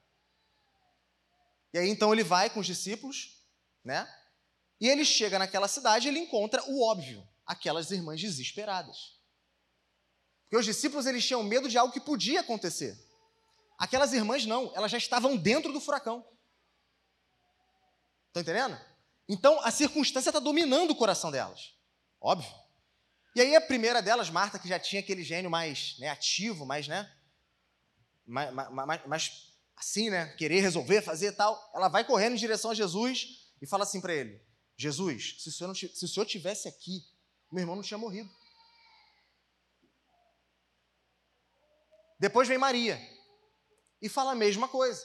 E 1.73 1.77
aí 1.77 1.89
então 1.89 2.11
ele 2.11 2.23
vai 2.23 2.49
com 2.49 2.59
os 2.59 2.65
discípulos, 2.65 3.37
né? 3.83 4.09
E 4.79 4.87
ele 4.89 5.05
chega 5.05 5.39
naquela 5.39 5.67
cidade 5.67 6.07
e 6.07 6.09
ele 6.09 6.19
encontra 6.19 6.63
o 6.69 6.83
óbvio, 6.83 7.25
aquelas 7.45 7.91
irmãs 7.91 8.19
desesperadas. 8.19 9.20
Porque 10.51 10.59
os 10.59 10.65
discípulos 10.65 11.05
eles 11.05 11.25
tinham 11.25 11.41
medo 11.41 11.69
de 11.69 11.77
algo 11.77 11.93
que 11.93 11.99
podia 12.01 12.41
acontecer. 12.41 13.01
Aquelas 13.77 14.11
irmãs 14.11 14.45
não, 14.45 14.69
elas 14.75 14.91
já 14.91 14.97
estavam 14.97 15.37
dentro 15.37 15.71
do 15.71 15.79
furacão. 15.79 16.27
Estão 18.27 18.41
entendendo? 18.41 18.77
Então 19.29 19.61
a 19.61 19.71
circunstância 19.71 20.29
está 20.29 20.41
dominando 20.41 20.91
o 20.91 20.95
coração 20.95 21.31
delas. 21.31 21.73
Óbvio. 22.19 22.53
E 23.33 23.39
aí 23.39 23.55
a 23.55 23.61
primeira 23.61 24.01
delas, 24.01 24.29
Marta, 24.29 24.59
que 24.59 24.67
já 24.67 24.77
tinha 24.77 24.99
aquele 24.99 25.23
gênio 25.23 25.49
mais 25.49 25.95
né, 25.99 26.09
ativo, 26.09 26.65
mais, 26.65 26.85
né? 26.85 27.09
Mais, 28.25 28.53
mais, 28.53 29.07
mais 29.07 29.53
assim, 29.77 30.09
né? 30.09 30.33
Querer 30.33 30.59
resolver, 30.59 31.01
fazer 31.01 31.31
tal. 31.31 31.71
Ela 31.73 31.87
vai 31.87 32.03
correndo 32.03 32.33
em 32.33 32.39
direção 32.39 32.71
a 32.71 32.75
Jesus 32.75 33.53
e 33.61 33.65
fala 33.65 33.83
assim 33.83 34.01
para 34.01 34.13
ele: 34.13 34.41
Jesus, 34.75 35.37
se 35.39 35.47
o, 35.47 35.51
senhor 35.53 35.69
não, 35.69 35.75
se 35.75 36.03
o 36.03 36.07
senhor 36.09 36.25
tivesse 36.25 36.67
aqui, 36.67 37.05
meu 37.49 37.61
irmão 37.61 37.77
não 37.77 37.83
tinha 37.83 37.97
morrido. 37.97 38.29
Depois 42.21 42.47
vem 42.47 42.59
Maria 42.59 43.01
e 43.99 44.07
fala 44.07 44.33
a 44.33 44.35
mesma 44.35 44.67
coisa. 44.67 45.03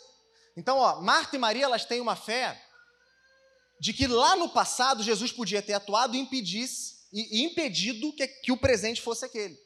Então, 0.55 0.77
ó, 0.77 1.01
Marta 1.01 1.35
e 1.35 1.39
Maria 1.39 1.65
elas 1.65 1.87
têm 1.87 1.99
uma 1.99 2.15
fé 2.15 2.63
de 3.81 3.95
que 3.95 4.07
lá 4.07 4.37
no 4.37 4.51
passado 4.51 5.03
Jesus 5.03 5.33
podia 5.33 5.63
ter 5.63 5.73
atuado 5.73 6.15
e 6.15 6.19
impedisse 6.21 7.07
e 7.11 7.43
impedido 7.43 8.13
que, 8.13 8.29
que 8.29 8.53
o 8.53 8.57
presente 8.59 9.01
fosse 9.01 9.25
aquele. 9.25 9.59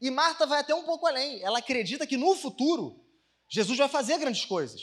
E 0.00 0.10
Marta 0.10 0.46
vai 0.46 0.60
até 0.60 0.74
um 0.74 0.84
pouco 0.84 1.06
além. 1.06 1.42
Ela 1.42 1.58
acredita 1.58 2.06
que 2.06 2.16
no 2.16 2.34
futuro 2.34 3.04
Jesus 3.50 3.76
vai 3.76 3.88
fazer 3.88 4.16
grandes 4.16 4.46
coisas, 4.46 4.80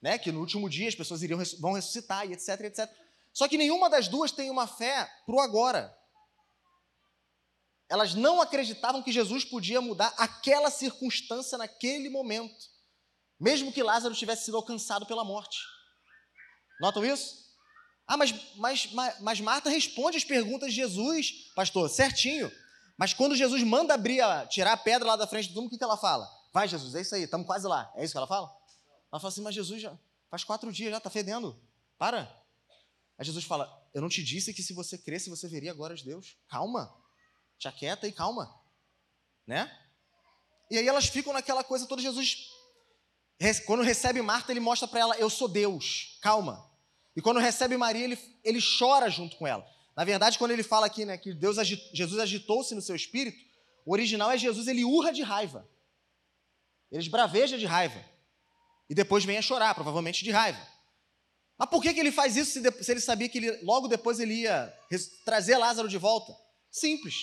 né? 0.00 0.16
Que 0.16 0.32
no 0.32 0.40
último 0.40 0.70
dia 0.70 0.88
as 0.88 0.94
pessoas 0.94 1.22
iriam 1.22 1.42
vão 1.60 1.74
ressuscitar 1.74 2.26
e 2.26 2.32
etc, 2.32 2.60
etc. 2.62 2.90
Só 3.30 3.46
que 3.46 3.58
nenhuma 3.58 3.90
das 3.90 4.08
duas 4.08 4.32
tem 4.32 4.48
uma 4.48 4.66
fé 4.66 5.06
pro 5.26 5.38
agora. 5.38 5.94
Elas 7.88 8.14
não 8.14 8.40
acreditavam 8.40 9.02
que 9.02 9.12
Jesus 9.12 9.44
podia 9.44 9.80
mudar 9.80 10.12
aquela 10.16 10.70
circunstância 10.70 11.56
naquele 11.56 12.08
momento, 12.08 12.66
mesmo 13.38 13.72
que 13.72 13.82
Lázaro 13.82 14.14
tivesse 14.14 14.46
sido 14.46 14.56
alcançado 14.56 15.06
pela 15.06 15.24
morte. 15.24 15.58
Notam 16.80 17.04
isso? 17.04 17.46
Ah, 18.06 18.16
mas, 18.16 18.32
mas, 18.56 18.88
mas 19.20 19.40
Marta 19.40 19.68
responde 19.68 20.16
as 20.16 20.24
perguntas 20.24 20.70
de 20.70 20.76
Jesus, 20.76 21.50
pastor, 21.54 21.88
certinho. 21.90 22.50
Mas 22.96 23.12
quando 23.12 23.36
Jesus 23.36 23.62
manda 23.62 23.94
abrir, 23.94 24.20
a, 24.20 24.46
tirar 24.46 24.72
a 24.72 24.76
pedra 24.76 25.08
lá 25.08 25.16
da 25.16 25.26
frente 25.26 25.48
do 25.48 25.54
túmulo, 25.54 25.74
o 25.74 25.78
que, 25.78 25.82
ela 25.82 25.96
fala? 25.96 26.28
Vai, 26.52 26.68
Jesus, 26.68 26.94
é 26.94 27.00
isso 27.00 27.14
aí, 27.14 27.24
estamos 27.24 27.46
quase 27.46 27.66
lá. 27.66 27.92
É 27.96 28.04
isso 28.04 28.12
que 28.12 28.18
ela 28.18 28.26
fala? 28.26 28.48
Ela 29.12 29.20
fala 29.20 29.28
assim, 29.28 29.42
mas 29.42 29.54
Jesus 29.54 29.82
já 29.82 29.96
faz 30.30 30.44
quatro 30.44 30.72
dias 30.72 30.90
já, 30.90 30.98
está 30.98 31.10
fedendo. 31.10 31.58
Para. 31.98 32.30
Aí 33.18 33.24
Jesus 33.24 33.44
fala, 33.44 33.70
eu 33.94 34.00
não 34.00 34.08
te 34.08 34.22
disse 34.22 34.52
que 34.52 34.62
se 34.62 34.72
você 34.72 34.98
cresce, 34.98 35.30
você 35.30 35.48
veria 35.48 35.70
agora 35.70 35.94
de 35.94 36.04
Deus. 36.04 36.36
Calma. 36.48 36.94
Te 37.58 37.68
aquieta 37.68 38.06
e 38.06 38.12
calma. 38.12 38.54
Né? 39.46 39.70
E 40.70 40.78
aí 40.78 40.86
elas 40.86 41.06
ficam 41.06 41.32
naquela 41.32 41.62
coisa 41.62 41.86
toda, 41.86 42.02
Jesus, 42.02 42.48
quando 43.64 43.82
recebe 43.82 44.20
Marta, 44.22 44.52
ele 44.52 44.60
mostra 44.60 44.88
para 44.88 45.00
ela, 45.00 45.16
eu 45.16 45.30
sou 45.30 45.48
Deus, 45.48 46.18
calma. 46.20 46.68
E 47.14 47.22
quando 47.22 47.40
recebe 47.40 47.76
Maria, 47.76 48.04
ele, 48.04 48.40
ele 48.44 48.58
chora 48.78 49.08
junto 49.08 49.36
com 49.36 49.46
ela. 49.46 49.66
Na 49.96 50.04
verdade, 50.04 50.38
quando 50.38 50.50
ele 50.50 50.62
fala 50.62 50.86
aqui 50.86 51.04
né, 51.04 51.16
que 51.16 51.32
Deus 51.32 51.56
Jesus 51.92 52.20
agitou-se 52.20 52.74
no 52.74 52.82
seu 52.82 52.94
espírito, 52.94 53.38
o 53.86 53.92
original 53.92 54.30
é 54.30 54.36
Jesus, 54.36 54.66
ele 54.66 54.84
urra 54.84 55.12
de 55.12 55.22
raiva. 55.22 55.66
Ele 56.90 57.00
esbraveja 57.00 57.56
de 57.56 57.64
raiva. 57.64 58.04
E 58.90 58.94
depois 58.94 59.24
vem 59.24 59.38
a 59.38 59.42
chorar, 59.42 59.74
provavelmente 59.74 60.22
de 60.22 60.30
raiva. 60.30 60.60
Mas 61.58 61.70
por 61.70 61.80
que, 61.80 61.94
que 61.94 62.00
ele 62.00 62.12
faz 62.12 62.36
isso 62.36 62.60
se, 62.60 62.84
se 62.84 62.92
ele 62.92 63.00
sabia 63.00 63.28
que 63.28 63.38
ele, 63.38 63.62
logo 63.62 63.88
depois 63.88 64.20
ele 64.20 64.34
ia 64.42 64.72
trazer 65.24 65.56
Lázaro 65.56 65.88
de 65.88 65.96
volta? 65.96 66.36
Simples. 66.70 67.14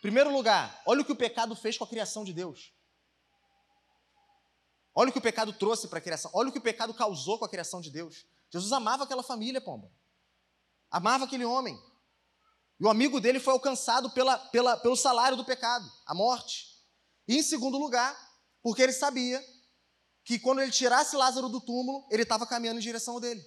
Primeiro 0.00 0.32
lugar, 0.32 0.82
olha 0.86 1.02
o 1.02 1.04
que 1.04 1.12
o 1.12 1.16
pecado 1.16 1.56
fez 1.56 1.76
com 1.76 1.84
a 1.84 1.88
criação 1.88 2.24
de 2.24 2.32
Deus. 2.32 2.72
Olha 4.94 5.10
o 5.10 5.12
que 5.12 5.18
o 5.18 5.22
pecado 5.22 5.52
trouxe 5.52 5.88
para 5.88 5.98
a 5.98 6.02
criação. 6.02 6.30
Olha 6.32 6.48
o 6.48 6.52
que 6.52 6.58
o 6.58 6.62
pecado 6.62 6.94
causou 6.94 7.38
com 7.38 7.44
a 7.44 7.48
criação 7.48 7.80
de 7.80 7.90
Deus. 7.90 8.26
Jesus 8.50 8.72
amava 8.72 9.04
aquela 9.04 9.22
família, 9.22 9.60
pomba. 9.60 9.92
Amava 10.90 11.24
aquele 11.24 11.44
homem. 11.44 11.78
E 12.80 12.84
o 12.84 12.88
amigo 12.88 13.20
dele 13.20 13.40
foi 13.40 13.52
alcançado 13.52 14.10
pela, 14.10 14.38
pela, 14.38 14.76
pelo 14.76 14.96
salário 14.96 15.36
do 15.36 15.44
pecado, 15.44 15.90
a 16.06 16.14
morte. 16.14 16.66
E 17.26 17.36
em 17.36 17.42
segundo 17.42 17.78
lugar, 17.78 18.16
porque 18.62 18.82
ele 18.82 18.92
sabia 18.92 19.44
que 20.24 20.38
quando 20.38 20.60
ele 20.60 20.70
tirasse 20.70 21.16
Lázaro 21.16 21.48
do 21.48 21.60
túmulo, 21.60 22.06
ele 22.10 22.22
estava 22.22 22.46
caminhando 22.46 22.78
em 22.78 22.82
direção 22.82 23.20
dele. 23.20 23.44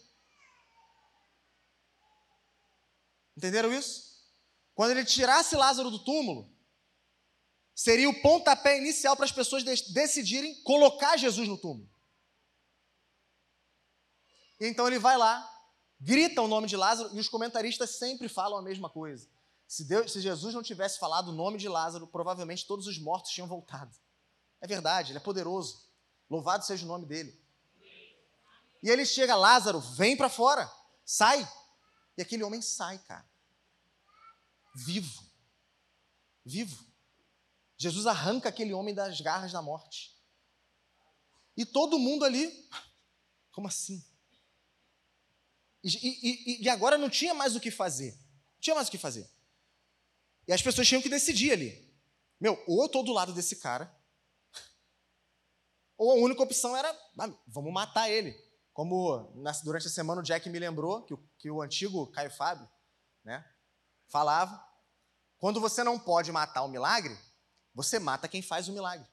Entenderam 3.36 3.74
isso? 3.74 4.09
Quando 4.80 4.92
ele 4.92 5.04
tirasse 5.04 5.58
Lázaro 5.58 5.92
do 5.92 6.00
túmulo, 6.00 6.50
seria 7.76 8.10
o 8.10 8.22
pontapé 8.22 8.78
inicial 8.78 9.14
para 9.14 9.26
as 9.26 9.32
pessoas 9.34 9.62
decidirem 9.62 10.56
colocar 10.64 11.18
Jesus 11.18 11.50
no 11.50 11.58
túmulo. 11.58 11.92
E 14.58 14.68
então 14.68 14.88
ele 14.88 14.98
vai 14.98 15.18
lá, 15.18 15.46
grita 16.00 16.42
o 16.42 16.48
nome 16.48 16.66
de 16.66 16.78
Lázaro, 16.78 17.14
e 17.14 17.20
os 17.20 17.28
comentaristas 17.28 17.90
sempre 17.98 18.30
falam 18.30 18.58
a 18.58 18.62
mesma 18.62 18.90
coisa. 18.90 19.28
Se, 19.68 19.84
Deus, 19.84 20.14
se 20.14 20.22
Jesus 20.22 20.54
não 20.54 20.64
tivesse 20.64 20.98
falado 20.98 21.28
o 21.28 21.34
nome 21.34 21.58
de 21.58 21.68
Lázaro, 21.68 22.08
provavelmente 22.08 22.66
todos 22.66 22.88
os 22.88 22.98
mortos 22.98 23.32
tinham 23.32 23.50
voltado. 23.50 23.94
É 24.62 24.66
verdade, 24.66 25.12
ele 25.12 25.18
é 25.18 25.22
poderoso. 25.22 25.90
Louvado 26.30 26.64
seja 26.64 26.86
o 26.86 26.88
nome 26.88 27.06
dele. 27.06 27.38
E 28.82 28.90
ele 28.90 29.06
chega, 29.06 29.36
Lázaro, 29.36 29.82
vem 29.82 30.16
para 30.16 30.30
fora, 30.30 30.72
sai. 31.04 31.46
E 32.18 32.22
aquele 32.22 32.44
homem 32.46 32.62
sai, 32.62 32.98
cara. 33.00 33.29
Vivo. 34.86 35.24
Vivo. 36.46 36.86
Jesus 37.78 38.08
arranca 38.08 38.50
aquele 38.50 38.74
homem 38.74 38.94
das 38.94 39.20
garras 39.22 39.52
da 39.52 39.62
morte. 39.62 40.16
E 41.56 41.66
todo 41.66 42.00
mundo 42.00 42.24
ali, 42.24 42.70
como 43.52 43.68
assim? 43.68 44.04
E, 45.84 45.90
e, 45.98 46.64
e, 46.64 46.70
agora 46.70 46.98
não 46.98 47.10
tinha 47.10 47.34
mais 47.34 47.56
o 47.56 47.60
que 47.60 47.72
fazer. 47.72 48.12
Não 48.12 48.62
tinha 48.62 48.76
mais 48.76 48.88
o 48.88 48.92
que 48.92 48.98
fazer. 48.98 49.30
E 50.48 50.54
as 50.54 50.62
pessoas 50.62 50.88
tinham 50.88 51.02
que 51.02 51.10
decidir 51.10 51.52
ali. 51.52 51.90
Meu, 52.40 52.62
ou 52.68 52.82
eu 52.82 52.86
estou 52.86 53.04
do 53.04 53.14
lado 53.14 53.34
desse 53.34 53.58
cara, 53.58 53.94
ou 55.98 56.12
a 56.12 56.16
única 56.16 56.42
opção 56.42 56.76
era, 56.76 56.90
ah, 57.18 57.34
vamos 57.48 57.72
matar 57.72 58.10
ele. 58.10 58.32
Como 58.74 59.34
durante 59.64 59.88
a 59.88 59.90
semana 59.90 60.22
o 60.22 60.24
Jack 60.24 60.50
me 60.50 60.60
lembrou, 60.60 61.04
que 61.04 61.14
o, 61.14 61.30
que 61.38 61.52
o 61.52 61.62
antigo 61.62 62.08
Caio 62.08 62.32
Fábio 62.32 62.70
né, 63.24 63.46
falava, 64.08 64.69
quando 65.40 65.60
você 65.60 65.84
não 65.84 65.98
pode 65.98 66.32
matar 66.32 66.64
o 66.64 66.68
milagre, 66.68 67.18
você 67.74 67.98
mata 67.98 68.28
quem 68.28 68.42
faz 68.42 68.68
o 68.68 68.74
milagre. 68.74 69.08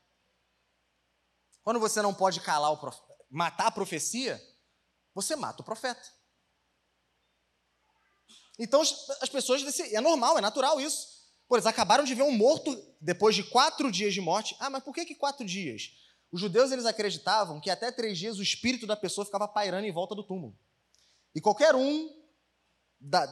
Quando 1.63 1.81
você 1.81 2.03
não 2.03 2.13
pode 2.13 2.41
calar 2.41 2.73
o 2.73 2.79
matar 3.31 3.69
a 3.69 3.71
profecia, 3.71 4.41
você 5.15 5.35
mata 5.35 5.63
o 5.63 5.65
profeta. 5.65 6.03
Então 8.59 8.81
as 8.81 9.29
pessoas. 9.29 9.63
É 9.81 10.01
normal, 10.01 10.39
é 10.39 10.41
natural 10.41 10.81
isso. 10.81 11.17
Pô, 11.49 11.57
eles 11.57 11.67
acabaram 11.67 12.03
de 12.03 12.15
ver 12.15 12.23
um 12.23 12.33
morto 12.33 12.75
depois 13.01 13.35
de 13.35 13.45
quatro 13.45 13.91
dias 13.91 14.13
de 14.13 14.21
morte. 14.21 14.57
Ah, 14.59 14.69
mas 14.69 14.83
por 14.83 14.93
que, 14.93 15.05
que 15.05 15.15
quatro 15.15 15.47
dias? 15.47 15.93
Os 16.33 16.41
judeus 16.41 16.73
eles 16.73 16.87
acreditavam 16.87 17.61
que 17.61 17.71
até 17.71 17.93
três 17.93 18.19
dias 18.19 18.39
o 18.39 18.43
espírito 18.43 18.87
da 18.87 18.97
pessoa 18.97 19.25
ficava 19.25 19.47
pairando 19.47 19.87
em 19.87 19.93
volta 19.93 20.15
do 20.15 20.25
túmulo. 20.25 20.59
E 21.35 21.41
qualquer 21.41 21.75
um, 21.75 22.11
da, 22.99 23.27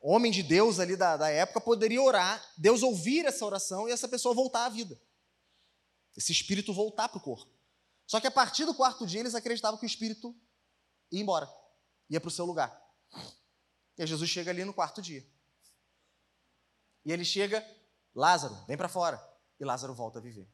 homem 0.00 0.30
de 0.30 0.42
Deus 0.42 0.78
ali 0.78 0.96
da, 0.96 1.16
da 1.16 1.28
época, 1.28 1.60
poderia 1.60 2.00
orar, 2.00 2.44
Deus 2.56 2.82
ouvir 2.82 3.24
essa 3.24 3.44
oração 3.44 3.88
e 3.88 3.92
essa 3.92 4.08
pessoa 4.08 4.34
voltar 4.34 4.66
à 4.66 4.68
vida. 4.68 5.00
Esse 6.16 6.32
espírito 6.32 6.72
voltar 6.72 7.08
para 7.08 7.18
o 7.18 7.22
corpo. 7.22 7.50
Só 8.06 8.20
que 8.20 8.26
a 8.26 8.30
partir 8.30 8.64
do 8.64 8.74
quarto 8.74 9.06
dia 9.06 9.20
eles 9.20 9.34
acreditavam 9.34 9.78
que 9.78 9.84
o 9.84 9.86
espírito 9.86 10.34
ia 11.10 11.20
embora, 11.20 11.48
ia 12.08 12.20
para 12.20 12.28
o 12.28 12.32
seu 12.32 12.44
lugar. 12.44 12.76
E 13.96 14.06
Jesus 14.06 14.30
chega 14.30 14.50
ali 14.50 14.64
no 14.64 14.72
quarto 14.72 15.02
dia. 15.02 15.26
E 17.04 17.12
ele 17.12 17.24
chega, 17.24 17.64
Lázaro, 18.14 18.54
vem 18.66 18.76
para 18.76 18.88
fora. 18.88 19.22
E 19.58 19.64
Lázaro 19.64 19.94
volta 19.94 20.18
a 20.18 20.22
viver. 20.22 20.48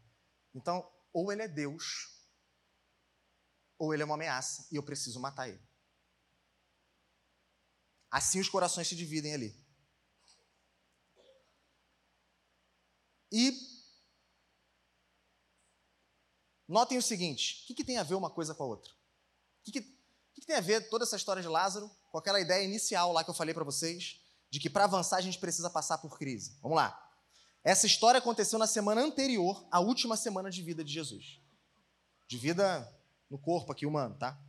Então, 0.54 0.88
ou 1.12 1.30
ele 1.30 1.42
é 1.42 1.48
Deus, 1.48 2.14
ou 3.78 3.92
ele 3.92 4.02
é 4.02 4.06
uma 4.06 4.14
ameaça 4.14 4.66
e 4.70 4.76
eu 4.76 4.82
preciso 4.82 5.20
matar 5.20 5.48
ele. 5.48 5.60
Assim 8.14 8.38
os 8.38 8.48
corações 8.48 8.86
se 8.86 8.94
dividem 8.94 9.34
ali. 9.34 9.52
E 13.32 13.52
notem 16.68 16.96
o 16.96 17.02
seguinte: 17.02 17.64
o 17.64 17.66
que, 17.66 17.74
que 17.74 17.82
tem 17.82 17.98
a 17.98 18.04
ver 18.04 18.14
uma 18.14 18.30
coisa 18.30 18.54
com 18.54 18.62
a 18.62 18.66
outra? 18.66 18.92
O 18.92 19.64
que, 19.64 19.72
que, 19.72 19.80
o 19.80 20.40
que 20.40 20.46
tem 20.46 20.54
a 20.54 20.60
ver 20.60 20.88
toda 20.88 21.02
essa 21.02 21.16
história 21.16 21.42
de 21.42 21.48
Lázaro 21.48 21.90
com 22.12 22.16
aquela 22.16 22.40
ideia 22.40 22.64
inicial 22.64 23.10
lá 23.10 23.24
que 23.24 23.30
eu 23.30 23.34
falei 23.34 23.52
para 23.52 23.64
vocês, 23.64 24.20
de 24.48 24.60
que 24.60 24.70
para 24.70 24.84
avançar 24.84 25.16
a 25.16 25.20
gente 25.20 25.40
precisa 25.40 25.68
passar 25.68 25.98
por 25.98 26.16
crise? 26.16 26.56
Vamos 26.62 26.76
lá. 26.76 26.96
Essa 27.64 27.84
história 27.84 28.18
aconteceu 28.18 28.60
na 28.60 28.68
semana 28.68 29.00
anterior 29.00 29.66
à 29.72 29.80
última 29.80 30.16
semana 30.16 30.52
de 30.52 30.62
vida 30.62 30.84
de 30.84 30.92
Jesus. 30.92 31.40
De 32.28 32.38
vida 32.38 32.88
no 33.28 33.40
corpo 33.40 33.72
aqui 33.72 33.84
humano, 33.84 34.16
tá? 34.16 34.40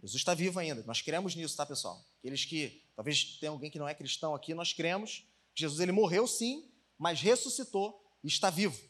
Jesus 0.00 0.22
está 0.22 0.34
vivo 0.34 0.58
ainda. 0.58 0.82
Nós 0.82 1.00
cremos 1.02 1.36
nisso, 1.36 1.56
tá, 1.56 1.64
pessoal? 1.64 2.04
Aqueles 2.18 2.44
que, 2.44 2.84
talvez 2.96 3.38
tenha 3.38 3.52
alguém 3.52 3.70
que 3.70 3.78
não 3.78 3.86
é 3.86 3.94
cristão 3.94 4.34
aqui, 4.34 4.54
nós 4.54 4.72
cremos 4.72 5.28
que 5.54 5.60
Jesus 5.60 5.78
ele 5.80 5.92
morreu 5.92 6.26
sim, 6.26 6.72
mas 6.98 7.20
ressuscitou 7.20 8.02
e 8.24 8.28
está 8.28 8.50
vivo. 8.50 8.82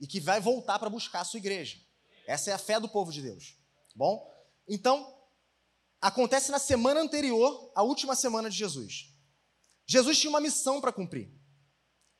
E 0.00 0.06
que 0.06 0.20
vai 0.20 0.40
voltar 0.40 0.78
para 0.78 0.90
buscar 0.90 1.20
a 1.20 1.24
sua 1.24 1.38
igreja. 1.38 1.78
Essa 2.26 2.50
é 2.50 2.52
a 2.52 2.58
fé 2.58 2.78
do 2.78 2.88
povo 2.88 3.10
de 3.10 3.22
Deus. 3.22 3.56
Bom? 3.94 4.28
Então, 4.68 5.16
acontece 6.00 6.50
na 6.50 6.58
semana 6.58 7.00
anterior 7.00 7.72
à 7.74 7.82
última 7.82 8.14
semana 8.14 8.50
de 8.50 8.56
Jesus. 8.56 9.14
Jesus 9.86 10.18
tinha 10.18 10.30
uma 10.30 10.40
missão 10.40 10.80
para 10.80 10.92
cumprir. 10.92 11.32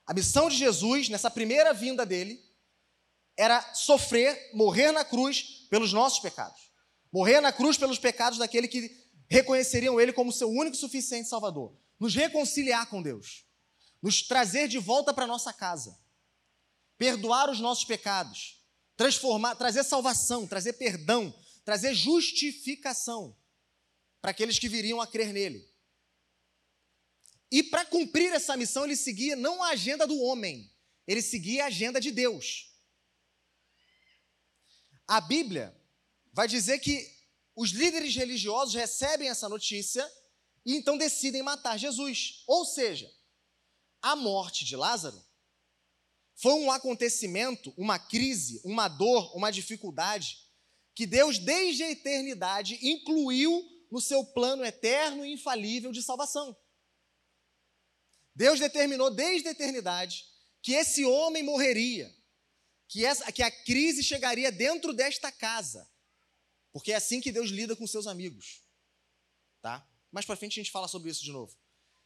A 0.07 0.15
missão 0.15 0.49
de 0.49 0.57
Jesus, 0.57 1.09
nessa 1.09 1.31
primeira 1.31 1.75
vinda 1.75 2.07
dele, 2.07 2.43
era 3.37 3.75
sofrer, 3.75 4.51
morrer 4.55 4.91
na 4.91 5.05
cruz 5.05 5.67
pelos 5.69 5.93
nossos 5.93 6.19
pecados. 6.19 6.73
Morrer 7.13 7.41
na 7.41 7.53
cruz 7.53 7.77
pelos 7.77 7.99
pecados 7.99 8.39
daquele 8.39 8.67
que 8.67 9.08
reconheceriam 9.29 10.01
ele 10.01 10.13
como 10.13 10.33
seu 10.33 10.51
único 10.51 10.77
e 10.77 10.81
suficiente 10.81 11.29
Salvador. 11.29 11.77
Nos 11.99 12.15
reconciliar 12.15 12.89
com 12.89 13.03
Deus. 13.03 13.45
Nos 14.01 14.23
trazer 14.23 14.69
de 14.69 14.79
volta 14.79 15.13
para 15.13 15.27
nossa 15.27 15.53
casa. 15.53 15.99
Perdoar 16.97 17.51
os 17.51 17.61
nossos 17.61 17.85
pecados. 17.85 18.65
Transformar, 18.97 19.55
trazer 19.57 19.85
salvação, 19.85 20.47
trazer 20.47 20.73
perdão, 20.75 21.33
trazer 21.65 21.95
justificação 21.95 23.37
para 24.21 24.33
aqueles 24.33 24.59
que 24.59 24.69
viriam 24.69 25.01
a 25.01 25.07
crer 25.07 25.33
nele. 25.33 25.69
E 27.51 27.63
para 27.63 27.85
cumprir 27.85 28.33
essa 28.33 28.57
missão, 28.57 28.85
ele 28.85 28.97
seguia 28.97 29.37
não 29.37 29.63
a 29.63 29.71
agenda 29.71 30.07
do 30.07 30.21
homem, 30.21 30.71
ele 31.07 31.23
seguia 31.23 31.65
a 31.65 31.69
agenda 31.69 32.01
de 32.01 32.11
Deus. 32.11 32.75
A 35.07 35.21
Bíblia 35.21 35.75
vai 36.33 36.47
dizer 36.47 36.79
que 36.81 37.18
os 37.59 37.71
líderes 37.71 38.15
religiosos 38.15 38.73
recebem 38.73 39.29
essa 39.29 39.49
notícia 39.49 40.09
e 40.65 40.77
então 40.77 40.97
decidem 40.97 41.43
matar 41.43 41.77
Jesus. 41.77 42.45
Ou 42.47 42.65
seja, 42.65 43.13
a 44.01 44.15
morte 44.15 44.65
de 44.65 44.77
Lázaro 44.77 45.21
foi 46.37 46.53
um 46.53 46.71
acontecimento, 46.71 47.75
uma 47.77 47.99
crise, 47.99 48.61
uma 48.65 48.87
dor, 48.87 49.37
uma 49.37 49.51
dificuldade 49.51 50.39
que 50.95 51.05
Deus, 51.05 51.41
desde 51.41 51.83
a 51.83 51.91
eternidade, 51.91 52.79
incluiu 52.81 53.69
no 53.91 54.01
seu 54.01 54.25
plano 54.25 54.65
eterno 54.65 55.27
e 55.27 55.33
infalível 55.33 55.91
de 55.91 56.01
salvação. 56.01 56.57
Deus 58.37 58.61
determinou 58.61 59.11
desde 59.11 59.49
a 59.49 59.51
eternidade 59.51 60.25
que 60.63 60.75
esse 60.75 61.05
homem 61.05 61.43
morreria, 61.43 62.09
que, 62.87 63.05
essa, 63.05 63.33
que 63.33 63.43
a 63.43 63.51
crise 63.51 64.05
chegaria 64.05 64.53
dentro 64.53 64.93
desta 64.93 65.33
casa, 65.33 65.89
porque 66.73 66.93
é 66.93 66.97
assim 66.97 67.21
que 67.21 67.33
Deus 67.33 67.51
lida 67.51 67.75
com 67.75 67.87
seus 67.87 68.07
amigos, 68.07 68.63
tá? 69.61 69.87
Mais 70.11 70.27
para 70.27 70.37
frente 70.37 70.59
a 70.59 70.63
gente 70.63 70.71
fala 70.71 70.89
sobre 70.89 71.11
isso 71.11 71.23
de 71.23 71.33
novo. 71.33 71.57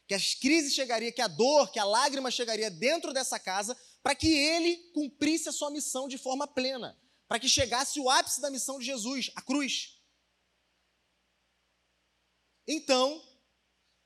Que 0.07 0.13
as 0.13 0.33
crises 0.33 0.73
chegaria, 0.73 1.11
que 1.11 1.21
a 1.21 1.27
dor, 1.27 1.71
que 1.71 1.79
a 1.79 1.85
lágrima 1.85 2.29
chegaria 2.29 2.69
dentro 2.69 3.13
dessa 3.13 3.39
casa, 3.39 3.77
para 4.01 4.13
que 4.13 4.27
ele 4.27 4.91
cumprisse 4.93 5.47
a 5.47 5.53
sua 5.53 5.71
missão 5.71 6.07
de 6.07 6.17
forma 6.17 6.45
plena, 6.45 6.99
para 7.27 7.39
que 7.39 7.47
chegasse 7.47 7.99
o 7.99 8.09
ápice 8.09 8.41
da 8.41 8.51
missão 8.51 8.77
de 8.77 8.85
Jesus, 8.85 9.31
a 9.35 9.41
cruz. 9.41 10.01
Então, 12.67 13.21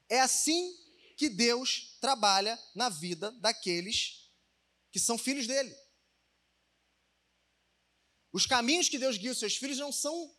é 0.09 0.19
assim 0.19 0.75
que 1.15 1.29
Deus 1.29 1.97
trabalha 1.99 2.57
na 2.75 2.89
vida 2.89 3.31
daqueles 3.33 4.31
que 4.91 4.99
são 4.99 5.17
filhos 5.17 5.47
dele. 5.47 5.75
Os 8.31 8.45
caminhos 8.45 8.87
que 8.87 8.99
Deus 8.99 9.17
guia 9.17 9.31
os 9.31 9.39
seus 9.39 9.57
filhos 9.57 9.79
não 9.79 9.91
são 9.91 10.36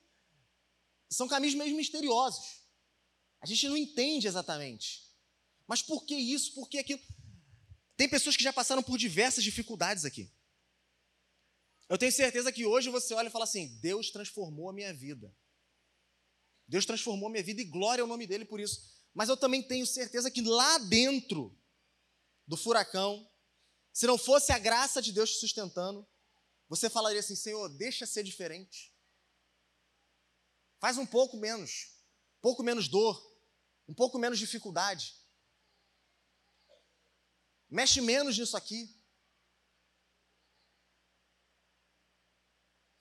são 1.08 1.28
caminhos 1.28 1.54
meio 1.54 1.76
misteriosos. 1.76 2.62
A 3.40 3.46
gente 3.46 3.68
não 3.68 3.76
entende 3.76 4.26
exatamente. 4.26 5.06
Mas 5.66 5.82
por 5.82 6.04
que 6.04 6.14
isso? 6.14 6.54
Por 6.54 6.68
que 6.68 6.78
aquilo? 6.78 7.00
Tem 7.96 8.08
pessoas 8.08 8.36
que 8.36 8.42
já 8.42 8.52
passaram 8.52 8.82
por 8.82 8.98
diversas 8.98 9.44
dificuldades 9.44 10.04
aqui. 10.04 10.30
Eu 11.88 11.96
tenho 11.96 12.12
certeza 12.12 12.52
que 12.52 12.66
hoje 12.66 12.90
você 12.90 13.14
olha 13.14 13.28
e 13.28 13.30
fala 13.30 13.44
assim: 13.44 13.78
Deus 13.80 14.10
transformou 14.10 14.68
a 14.68 14.72
minha 14.72 14.92
vida. 14.92 15.34
Deus 16.66 16.84
transformou 16.84 17.28
a 17.28 17.30
minha 17.30 17.42
vida 17.42 17.62
e 17.62 17.64
glória 17.64 18.02
ao 18.02 18.08
nome 18.08 18.26
dele 18.26 18.44
por 18.44 18.60
isso. 18.60 18.98
Mas 19.14 19.28
eu 19.28 19.36
também 19.36 19.62
tenho 19.62 19.86
certeza 19.86 20.30
que 20.30 20.42
lá 20.42 20.78
dentro 20.78 21.58
do 22.46 22.56
furacão, 22.56 23.28
se 23.92 24.06
não 24.06 24.18
fosse 24.18 24.52
a 24.52 24.58
graça 24.58 25.00
de 25.00 25.12
Deus 25.12 25.32
te 25.32 25.40
sustentando, 25.40 26.06
você 26.68 26.90
falaria 26.90 27.20
assim: 27.20 27.34
Senhor, 27.34 27.68
deixa 27.70 28.06
ser 28.06 28.22
diferente. 28.22 28.94
Faz 30.80 30.96
um 30.96 31.06
pouco 31.06 31.36
menos, 31.36 31.88
um 32.38 32.40
pouco 32.40 32.62
menos 32.62 32.88
dor, 32.88 33.20
um 33.88 33.94
pouco 33.94 34.18
menos 34.18 34.38
dificuldade. 34.38 35.16
Mexe 37.68 38.00
menos 38.00 38.38
nisso 38.38 38.56
aqui. 38.56 38.94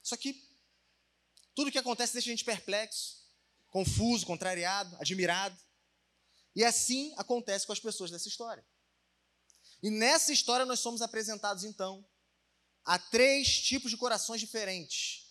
Isso 0.02 0.14
aqui, 0.14 0.48
tudo 1.54 1.70
que 1.70 1.78
acontece 1.78 2.14
deixa 2.14 2.28
a 2.28 2.32
gente 2.32 2.44
perplexo, 2.44 3.22
confuso, 3.68 4.26
contrariado, 4.26 4.96
admirado. 4.96 5.58
E 6.56 6.64
assim 6.64 7.14
acontece 7.16 7.66
com 7.66 7.72
as 7.72 7.80
pessoas 7.80 8.10
dessa 8.10 8.26
história. 8.26 8.66
E 9.82 9.90
nessa 9.90 10.32
história 10.32 10.66
nós 10.66 10.80
somos 10.80 11.02
apresentados 11.02 11.62
então 11.62 12.04
a 12.84 12.98
três 12.98 13.60
tipos 13.60 13.90
de 13.90 13.96
corações 13.96 14.40
diferentes 14.40 15.27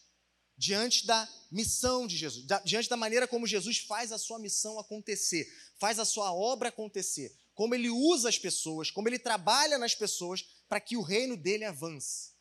diante 0.57 1.05
da 1.05 1.27
missão 1.51 2.07
de 2.07 2.17
Jesus, 2.17 2.45
diante 2.65 2.89
da 2.89 2.97
maneira 2.97 3.27
como 3.27 3.45
Jesus 3.45 3.77
faz 3.77 4.11
a 4.11 4.17
sua 4.17 4.39
missão 4.39 4.79
acontecer, 4.79 5.47
faz 5.77 5.99
a 5.99 6.05
sua 6.05 6.33
obra 6.33 6.69
acontecer, 6.69 7.35
como 7.53 7.75
ele 7.75 7.89
usa 7.89 8.29
as 8.29 8.39
pessoas, 8.39 8.89
como 8.89 9.07
ele 9.07 9.19
trabalha 9.19 9.77
nas 9.77 9.93
pessoas 9.93 10.43
para 10.67 10.79
que 10.79 10.97
o 10.97 11.01
reino 11.01 11.37
dele 11.37 11.63
avance. 11.63 12.31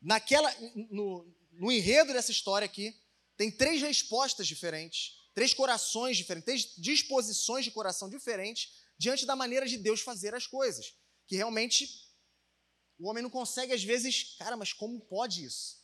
Naquela 0.00 0.52
no, 0.90 1.26
no 1.52 1.70
enredo 1.70 2.12
dessa 2.12 2.32
história 2.32 2.64
aqui, 2.64 2.96
tem 3.36 3.50
três 3.50 3.82
respostas 3.82 4.46
diferentes 4.46 5.22
três 5.34 5.54
corações 5.54 6.16
diferentes, 6.16 6.44
três 6.44 6.74
disposições 6.76 7.64
de 7.64 7.70
coração 7.70 8.08
diferentes 8.08 8.72
diante 8.98 9.26
da 9.26 9.34
maneira 9.34 9.66
de 9.66 9.76
Deus 9.76 10.00
fazer 10.00 10.34
as 10.34 10.46
coisas. 10.46 10.94
Que 11.26 11.36
realmente 11.36 11.88
o 12.98 13.08
homem 13.08 13.22
não 13.22 13.30
consegue, 13.30 13.72
às 13.72 13.82
vezes, 13.82 14.36
cara, 14.38 14.56
mas 14.56 14.72
como 14.72 15.00
pode 15.00 15.44
isso? 15.44 15.81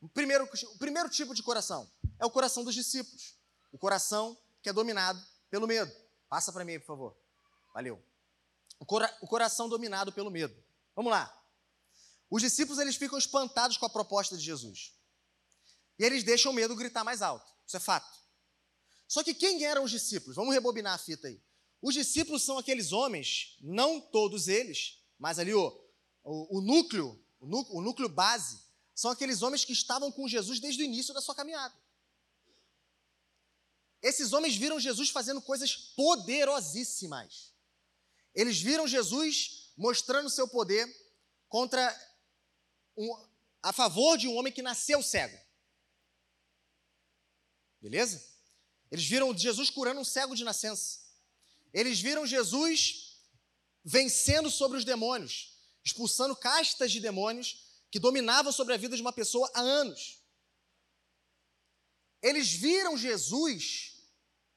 O 0.00 0.08
primeiro, 0.08 0.44
o 0.44 0.78
primeiro 0.78 1.08
tipo 1.08 1.34
de 1.34 1.42
coração 1.42 1.90
é 2.18 2.24
o 2.24 2.30
coração 2.30 2.64
dos 2.64 2.74
discípulos. 2.74 3.34
O 3.72 3.78
coração 3.78 4.36
que 4.62 4.68
é 4.68 4.72
dominado 4.72 5.22
pelo 5.50 5.66
medo. 5.66 5.92
Passa 6.28 6.52
para 6.52 6.64
mim, 6.64 6.78
por 6.78 6.86
favor. 6.86 7.16
Valeu. 7.74 8.02
O, 8.78 8.86
cora, 8.86 9.18
o 9.20 9.26
coração 9.26 9.68
dominado 9.68 10.12
pelo 10.12 10.30
medo. 10.30 10.54
Vamos 10.94 11.10
lá. 11.10 11.36
Os 12.30 12.42
discípulos 12.42 12.78
eles 12.78 12.96
ficam 12.96 13.18
espantados 13.18 13.76
com 13.76 13.86
a 13.86 13.90
proposta 13.90 14.36
de 14.36 14.44
Jesus. 14.44 14.94
E 15.98 16.04
eles 16.04 16.24
deixam 16.24 16.52
o 16.52 16.54
medo 16.54 16.74
gritar 16.76 17.04
mais 17.04 17.20
alto. 17.20 17.52
Isso 17.66 17.76
é 17.76 17.80
fato. 17.80 18.18
Só 19.06 19.22
que 19.22 19.34
quem 19.34 19.64
eram 19.64 19.84
os 19.84 19.90
discípulos? 19.90 20.36
Vamos 20.36 20.54
rebobinar 20.54 20.94
a 20.94 20.98
fita 20.98 21.28
aí. 21.28 21.42
Os 21.82 21.94
discípulos 21.94 22.44
são 22.44 22.58
aqueles 22.58 22.92
homens, 22.92 23.56
não 23.60 24.00
todos 24.00 24.48
eles, 24.48 24.98
mas 25.18 25.38
ali 25.38 25.52
o, 25.52 25.68
o, 26.22 26.58
o 26.58 26.60
núcleo, 26.60 27.18
o 27.40 27.80
núcleo, 27.80 28.08
base, 28.08 28.60
são 29.00 29.10
aqueles 29.10 29.40
homens 29.40 29.64
que 29.64 29.72
estavam 29.72 30.12
com 30.12 30.28
Jesus 30.28 30.60
desde 30.60 30.82
o 30.82 30.84
início 30.84 31.14
da 31.14 31.22
sua 31.22 31.34
caminhada. 31.34 31.74
Esses 34.02 34.34
homens 34.34 34.54
viram 34.54 34.78
Jesus 34.78 35.08
fazendo 35.08 35.40
coisas 35.40 35.74
poderosíssimas. 35.74 37.54
Eles 38.34 38.60
viram 38.60 38.86
Jesus 38.86 39.72
mostrando 39.74 40.28
seu 40.28 40.46
poder 40.46 40.86
contra 41.48 41.80
um, 42.94 43.26
a 43.62 43.72
favor 43.72 44.18
de 44.18 44.28
um 44.28 44.36
homem 44.36 44.52
que 44.52 44.60
nasceu 44.60 45.02
cego. 45.02 45.40
Beleza? 47.80 48.22
Eles 48.90 49.06
viram 49.06 49.34
Jesus 49.34 49.70
curando 49.70 50.02
um 50.02 50.04
cego 50.04 50.36
de 50.36 50.44
nascença. 50.44 51.00
Eles 51.72 51.98
viram 51.98 52.26
Jesus 52.26 53.18
vencendo 53.82 54.50
sobre 54.50 54.76
os 54.76 54.84
demônios, 54.84 55.58
expulsando 55.82 56.36
castas 56.36 56.92
de 56.92 57.00
demônios 57.00 57.69
que 57.90 57.98
dominavam 57.98 58.52
sobre 58.52 58.74
a 58.74 58.76
vida 58.76 58.96
de 58.96 59.02
uma 59.02 59.12
pessoa 59.12 59.50
há 59.54 59.60
anos. 59.60 60.22
Eles 62.22 62.52
viram 62.52 62.96
Jesus 62.96 63.96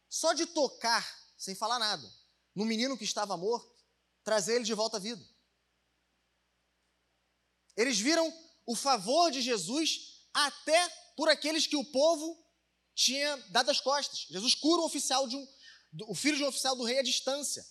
só 0.10 0.34
de 0.34 0.46
tocar, 0.46 1.04
sem 1.38 1.56
falar 1.56 1.80
nada, 1.80 2.08
no 2.54 2.66
menino 2.66 2.98
que 2.98 3.04
estava 3.04 3.36
morto, 3.36 3.84
trazer 4.24 4.56
ele 4.56 4.66
de 4.66 4.74
volta 4.74 4.98
à 4.98 5.00
vida. 5.00 5.24
Eles 7.76 8.00
viram 8.00 8.32
o 8.66 8.76
favor 8.76 9.32
de 9.32 9.42
Jesus 9.42 10.28
até 10.34 10.88
por 11.18 11.28
aqueles 11.30 11.66
que 11.66 11.76
o 11.76 11.86
povo 11.86 12.44
tinha 12.94 13.36
dado 13.50 13.72
as 13.72 13.80
costas. 13.80 14.28
Jesus 14.30 14.54
cura 14.56 14.82
o 14.82 14.86
oficial 14.86 15.28
de 15.28 15.36
um, 15.36 15.48
o 16.08 16.14
filho 16.14 16.38
de 16.38 16.44
um 16.44 16.48
oficial 16.48 16.76
do 16.76 16.84
rei 16.84 17.00
à 17.00 17.04
distância. 17.04 17.66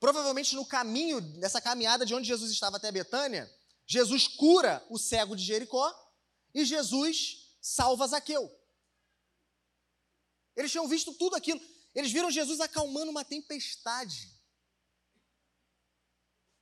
Provavelmente 0.00 0.54
no 0.54 0.64
caminho 0.64 1.20
dessa 1.20 1.60
caminhada 1.60 2.06
de 2.06 2.14
onde 2.14 2.26
Jesus 2.26 2.50
estava 2.50 2.76
até 2.76 2.90
Betânia, 2.90 3.50
Jesus 3.86 4.26
cura 4.26 4.84
o 4.90 4.98
cego 4.98 5.36
de 5.36 5.44
Jericó 5.44 5.94
e 6.52 6.64
Jesus 6.64 7.56
salva 7.60 8.06
Zaqueu. 8.06 8.50
Eles 10.56 10.72
tinham 10.72 10.88
visto 10.88 11.14
tudo 11.14 11.36
aquilo. 11.36 11.60
Eles 11.94 12.10
viram 12.10 12.30
Jesus 12.30 12.60
acalmando 12.60 13.10
uma 13.10 13.24
tempestade. 13.24 14.34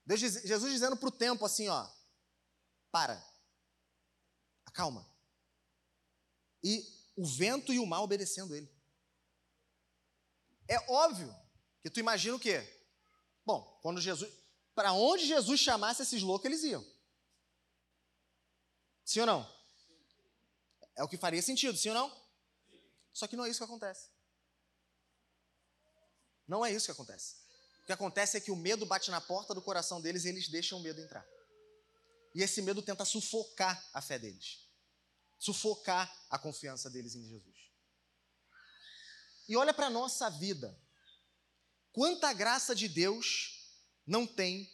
Deus, 0.04 0.20
Jesus 0.20 0.72
dizendo 0.72 0.96
para 0.96 1.08
o 1.08 1.12
tempo 1.12 1.44
assim, 1.46 1.68
ó, 1.68 1.88
para, 2.90 3.24
acalma. 4.66 5.08
E 6.62 6.87
o 7.16 7.26
vento 7.26 7.72
e 7.72 7.78
o 7.78 7.87
mar 7.87 8.02
obedecendo 8.02 8.54
ele. 8.54 8.70
É 10.68 10.78
óbvio 10.90 11.34
que 11.82 11.90
tu 11.90 12.00
imagina 12.00 12.37
o 12.37 12.40
quê? 12.40 12.62
Bom, 13.44 13.78
quando 13.82 14.00
Jesus. 14.00 14.32
Para 14.74 14.92
onde 14.92 15.26
Jesus 15.26 15.60
chamasse 15.60 16.02
esses 16.02 16.22
loucos, 16.22 16.46
eles 16.46 16.64
iam. 16.64 16.84
Sim 19.04 19.20
ou 19.20 19.26
não? 19.26 19.54
É 20.96 21.02
o 21.02 21.08
que 21.08 21.16
faria 21.16 21.42
sentido, 21.42 21.76
sim 21.76 21.88
ou 21.90 21.94
não? 21.94 22.24
Só 23.12 23.26
que 23.26 23.36
não 23.36 23.44
é 23.44 23.50
isso 23.50 23.58
que 23.58 23.64
acontece. 23.64 24.08
Não 26.46 26.64
é 26.64 26.72
isso 26.72 26.86
que 26.86 26.92
acontece. 26.92 27.36
O 27.82 27.86
que 27.86 27.92
acontece 27.92 28.36
é 28.36 28.40
que 28.40 28.50
o 28.50 28.56
medo 28.56 28.86
bate 28.86 29.10
na 29.10 29.20
porta 29.20 29.54
do 29.54 29.62
coração 29.62 30.00
deles 30.00 30.24
e 30.24 30.28
eles 30.28 30.48
deixam 30.48 30.78
o 30.78 30.82
medo 30.82 31.00
entrar. 31.00 31.26
E 32.34 32.42
esse 32.42 32.62
medo 32.62 32.82
tenta 32.82 33.04
sufocar 33.04 33.88
a 33.92 34.00
fé 34.00 34.18
deles, 34.18 34.68
sufocar 35.38 36.12
a 36.30 36.38
confiança 36.38 36.90
deles 36.90 37.14
em 37.14 37.24
Jesus. 37.28 37.56
E 39.48 39.56
olha 39.56 39.74
para 39.74 39.86
a 39.86 39.90
nossa 39.90 40.28
vida. 40.30 40.76
Quanta 41.92 42.32
graça 42.32 42.74
de 42.74 42.88
Deus 42.88 43.78
não 44.06 44.26
tem 44.26 44.68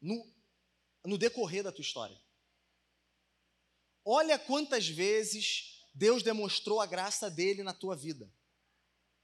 no, 0.00 0.34
no 1.04 1.16
decorrer 1.16 1.62
da 1.62 1.72
tua 1.72 1.82
história. 1.82 2.20
Olha 4.04 4.38
quantas 4.38 4.88
vezes 4.88 5.84
Deus 5.94 6.22
demonstrou 6.22 6.80
a 6.80 6.86
graça 6.86 7.30
dele 7.30 7.62
na 7.62 7.74
tua 7.74 7.96
vida, 7.96 8.32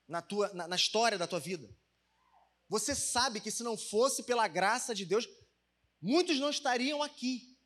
na, 0.06 0.20
tua, 0.20 0.52
na, 0.52 0.68
na 0.68 0.76
história 0.76 1.16
da 1.16 1.26
tua 1.26 1.40
vida. 1.40 1.68
Você 2.68 2.94
sabe 2.94 3.40
que 3.40 3.50
se 3.50 3.62
não 3.62 3.76
fosse 3.76 4.22
pela 4.22 4.48
graça 4.48 4.94
de 4.94 5.04
Deus, 5.04 5.28
muitos 6.00 6.38
não 6.38 6.50
estariam 6.50 7.02
aqui. 7.02 7.56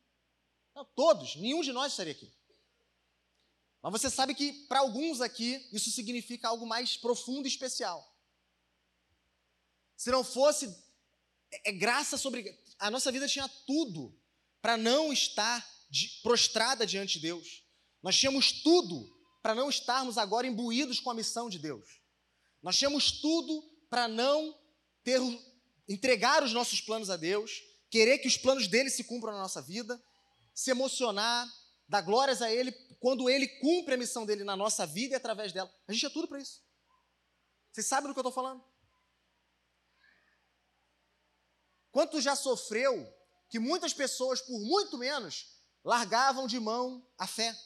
Não, 0.75 0.85
todos, 0.85 1.35
nenhum 1.35 1.61
de 1.61 1.71
nós 1.71 1.93
estaria 1.93 2.13
aqui. 2.13 2.31
Mas 3.81 3.91
você 3.93 4.09
sabe 4.09 4.35
que 4.35 4.51
para 4.67 4.79
alguns 4.79 5.21
aqui 5.21 5.67
isso 5.71 5.89
significa 5.89 6.49
algo 6.49 6.65
mais 6.65 6.97
profundo 6.97 7.47
e 7.47 7.51
especial. 7.51 8.05
Se 9.95 10.11
não 10.11 10.23
fosse 10.23 10.67
é, 11.51 11.69
é 11.69 11.71
graça 11.71 12.17
sobre 12.17 12.57
a 12.77 12.91
nossa 12.91 13.11
vida 13.11 13.27
tinha 13.27 13.47
tudo 13.65 14.17
para 14.61 14.77
não 14.77 15.11
estar 15.11 15.65
prostrada 16.21 16.85
diante 16.85 17.13
de 17.13 17.21
Deus. 17.21 17.63
Nós 18.01 18.17
tínhamos 18.17 18.63
tudo 18.63 19.07
para 19.41 19.55
não 19.55 19.69
estarmos 19.69 20.17
agora 20.17 20.47
imbuídos 20.47 20.99
com 20.99 21.09
a 21.09 21.13
missão 21.13 21.49
de 21.49 21.59
Deus. 21.59 21.99
Nós 22.61 22.77
tínhamos 22.77 23.11
tudo 23.21 23.61
para 23.89 24.07
não 24.07 24.57
ter 25.03 25.19
entregar 25.87 26.43
os 26.43 26.53
nossos 26.53 26.81
planos 26.81 27.09
a 27.09 27.17
Deus, 27.17 27.51
querer 27.89 28.19
que 28.19 28.27
os 28.27 28.37
planos 28.37 28.67
dele 28.67 28.89
se 28.89 29.03
cumpram 29.03 29.33
na 29.33 29.39
nossa 29.39 29.61
vida, 29.61 29.99
se 30.53 30.69
emocionar, 30.69 31.51
dar 31.87 32.01
glórias 32.01 32.41
a 32.41 32.51
ele 32.51 32.71
quando 32.99 33.29
ele 33.29 33.47
cumpre 33.59 33.95
a 33.95 33.97
missão 33.97 34.25
dele 34.25 34.43
na 34.43 34.55
nossa 34.55 34.85
vida 34.85 35.15
e 35.15 35.17
através 35.17 35.51
dela. 35.51 35.73
A 35.87 35.93
gente 35.93 36.05
é 36.05 36.09
tudo 36.09 36.27
para 36.27 36.39
isso. 36.39 36.61
Vocês 37.71 37.87
sabem 37.87 38.07
do 38.07 38.13
que 38.13 38.19
eu 38.19 38.21
estou 38.21 38.31
falando? 38.31 38.63
Quanto 41.91 42.21
já 42.21 42.35
sofreu 42.35 43.11
que 43.49 43.57
muitas 43.57 43.93
pessoas, 43.93 44.41
por 44.41 44.59
muito 44.59 44.97
menos, 44.97 45.58
largavam 45.83 46.47
de 46.47 46.59
mão 46.59 47.07
a 47.17 47.27
fé? 47.27 47.57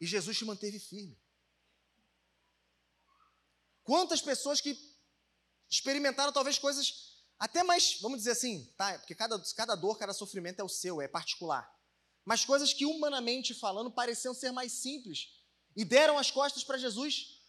E 0.00 0.06
Jesus 0.06 0.36
te 0.36 0.44
manteve 0.44 0.78
firme. 0.78 1.18
Quantas 3.82 4.22
pessoas 4.22 4.60
que 4.60 4.76
experimentaram 5.70 6.32
talvez 6.32 6.58
coisas 6.58 7.14
até 7.38 7.62
mais, 7.62 8.00
vamos 8.00 8.18
dizer 8.18 8.30
assim, 8.30 8.72
tá? 8.76 8.98
Porque 8.98 9.14
cada, 9.14 9.38
cada 9.54 9.74
dor, 9.74 9.98
cada 9.98 10.14
sofrimento 10.14 10.60
é 10.60 10.64
o 10.64 10.68
seu, 10.68 11.00
é 11.00 11.08
particular. 11.08 11.70
Mas 12.24 12.44
coisas 12.44 12.72
que 12.72 12.86
humanamente 12.86 13.52
falando 13.52 13.90
pareciam 13.90 14.32
ser 14.32 14.50
mais 14.50 14.72
simples 14.72 15.28
e 15.76 15.84
deram 15.84 16.16
as 16.16 16.30
costas 16.30 16.64
para 16.64 16.78
Jesus. 16.78 17.40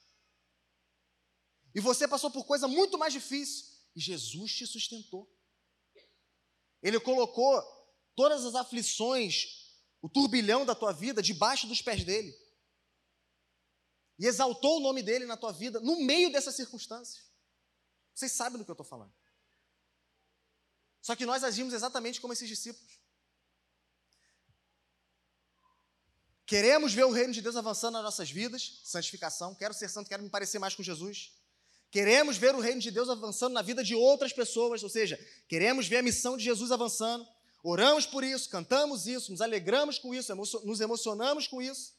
E 1.74 1.80
você 1.80 2.08
passou 2.08 2.30
por 2.32 2.46
coisa 2.46 2.68
muito 2.68 2.98
mais 2.98 3.14
difícil 3.14 3.68
e 3.96 4.02
Jesus 4.02 4.54
te 4.54 4.68
sustentou. 4.68 5.32
Ele 6.82 7.00
colocou 7.00 7.62
todas 8.16 8.46
as 8.46 8.56
aflições, 8.56 9.66
o 10.02 10.10
turbilhão 10.10 10.66
da 10.66 10.74
tua 10.74 10.92
vida 10.92 11.22
debaixo 11.22 11.68
dos 11.68 11.82
pés 11.82 12.04
dele. 12.04 12.36
E 14.18 14.26
exaltou 14.26 14.78
o 14.78 14.80
nome 14.80 15.04
dele 15.04 15.26
na 15.26 15.36
tua 15.36 15.52
vida 15.52 15.80
no 15.80 15.98
meio 15.98 16.32
dessas 16.32 16.56
circunstâncias. 16.56 17.26
Vocês 18.14 18.32
sabem 18.32 18.58
do 18.58 18.64
que 18.64 18.72
eu 18.72 18.74
estou 18.74 18.86
falando. 18.86 19.14
Só 21.02 21.16
que 21.16 21.26
nós 21.26 21.44
agimos 21.44 21.74
exatamente 21.74 22.22
como 22.22 22.34
esses 22.34 22.48
discípulos. 22.48 23.00
Queremos 26.46 26.94
ver 26.94 27.06
o 27.06 27.12
reino 27.12 27.34
de 27.34 27.42
Deus 27.42 27.56
avançando 27.56 27.94
nas 27.94 28.04
nossas 28.04 28.30
vidas, 28.30 28.82
santificação. 28.84 29.54
Quero 29.56 29.74
ser 29.74 29.90
santo, 29.90 30.08
quero 30.08 30.24
me 30.24 30.30
parecer 30.30 30.60
mais 30.60 30.76
com 30.76 30.84
Jesus. 30.84 31.34
Queremos 31.90 32.38
ver 32.38 32.54
o 32.54 32.60
reino 32.60 32.80
de 32.80 32.92
Deus 32.92 33.10
avançando 33.10 33.54
na 33.54 33.62
vida 33.62 33.84
de 33.84 33.96
outras 33.96 34.32
pessoas, 34.32 34.84
ou 34.84 34.90
seja, 34.90 35.18
queremos 35.48 35.88
ver 35.88 35.98
a 35.98 36.04
missão 36.04 36.38
de 36.38 36.44
Jesus 36.44 36.72
avançando. 36.72 37.28
Oramos 37.68 38.06
por 38.06 38.24
isso, 38.24 38.48
cantamos 38.48 39.08
isso, 39.08 39.32
nos 39.32 39.42
alegramos 39.42 39.98
com 39.98 40.14
isso, 40.14 40.36
nos 40.36 40.80
emocionamos 40.80 41.48
com 41.48 41.60
isso. 41.60 41.96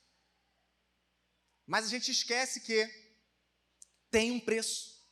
Mas 1.66 1.86
a 1.86 1.88
gente 1.88 2.08
esquece 2.12 2.60
que 2.60 2.88
tem 4.08 4.30
um 4.30 4.38
preço. 4.38 5.04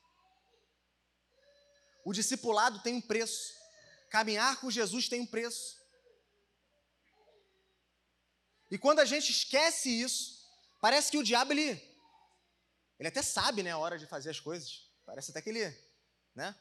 O 2.05 2.13
discipulado 2.13 2.81
tem 2.85 2.95
um 2.95 3.01
preço. 3.01 3.53
Caminhar 4.09 4.61
com 4.61 4.71
Jesus 4.71 5.09
tem 5.09 5.23
um 5.23 5.27
preço. 5.27 5.77
E 8.71 8.79
quando 8.79 9.01
a 9.01 9.05
gente 9.05 9.33
esquece 9.33 9.91
isso, 9.91 10.49
parece 10.81 11.11
que 11.11 11.19
o 11.19 11.25
diabo 11.25 11.51
ele, 11.51 11.71
ele 13.01 13.09
até 13.09 13.23
sabe, 13.23 13.65
né, 13.65 13.73
a 13.73 13.79
hora 13.79 13.99
de 13.99 14.07
fazer 14.07 14.31
as 14.31 14.39
coisas. 14.39 14.89
Parece 15.05 15.33
até 15.33 15.43
que 15.43 15.51
ele, 15.51 15.67
né? 16.33 16.55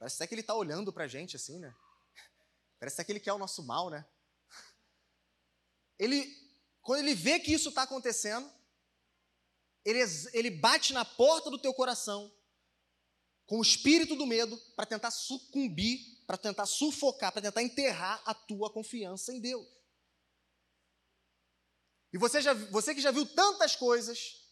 Parece 0.00 0.16
até 0.16 0.26
que 0.26 0.34
ele 0.34 0.40
está 0.40 0.54
olhando 0.54 0.92
para 0.92 1.04
a 1.04 1.08
gente 1.08 1.36
assim, 1.36 1.60
né? 1.60 1.72
Parece 2.78 3.00
até 3.00 3.12
que 3.12 3.20
quer 3.20 3.32
o 3.32 3.38
nosso 3.38 3.62
mal, 3.62 3.90
né? 3.90 4.06
Ele, 5.98 6.26
quando 6.82 7.00
ele 7.00 7.14
vê 7.14 7.40
que 7.40 7.52
isso 7.52 7.70
está 7.70 7.82
acontecendo, 7.82 8.50
ele, 9.84 10.00
ele 10.32 10.50
bate 10.50 10.92
na 10.92 11.04
porta 11.04 11.50
do 11.50 11.58
teu 11.58 11.72
coração 11.72 12.32
com 13.46 13.58
o 13.58 13.62
espírito 13.62 14.16
do 14.16 14.26
medo 14.26 14.56
para 14.74 14.84
tentar 14.84 15.10
sucumbir, 15.10 16.24
para 16.26 16.36
tentar 16.36 16.66
sufocar, 16.66 17.32
para 17.32 17.42
tentar 17.42 17.62
enterrar 17.62 18.20
a 18.26 18.34
tua 18.34 18.70
confiança 18.70 19.32
em 19.32 19.40
Deus. 19.40 19.66
E 22.12 22.18
você, 22.18 22.40
já, 22.40 22.52
você 22.54 22.94
que 22.94 23.00
já 23.00 23.10
viu 23.10 23.26
tantas 23.26 23.76
coisas, 23.76 24.42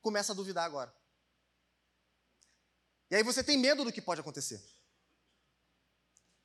começa 0.00 0.32
a 0.32 0.34
duvidar 0.34 0.64
agora. 0.64 0.94
E 3.10 3.14
aí 3.14 3.22
você 3.22 3.44
tem 3.44 3.58
medo 3.58 3.84
do 3.84 3.92
que 3.92 4.00
pode 4.00 4.20
acontecer. 4.20 4.62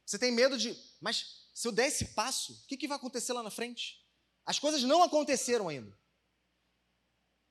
Você 0.07 0.17
tem 0.17 0.31
medo 0.31 0.57
de, 0.57 0.73
mas 1.01 1.49
se 1.53 1.67
eu 1.67 1.71
der 1.71 1.87
esse 1.87 2.05
passo, 2.05 2.53
o 2.53 2.67
que, 2.67 2.77
que 2.77 2.87
vai 2.87 2.95
acontecer 2.95 3.33
lá 3.33 3.43
na 3.43 3.51
frente? 3.51 4.01
As 4.45 4.57
coisas 4.57 4.81
não 4.83 5.03
aconteceram 5.03 5.67
ainda. 5.67 5.95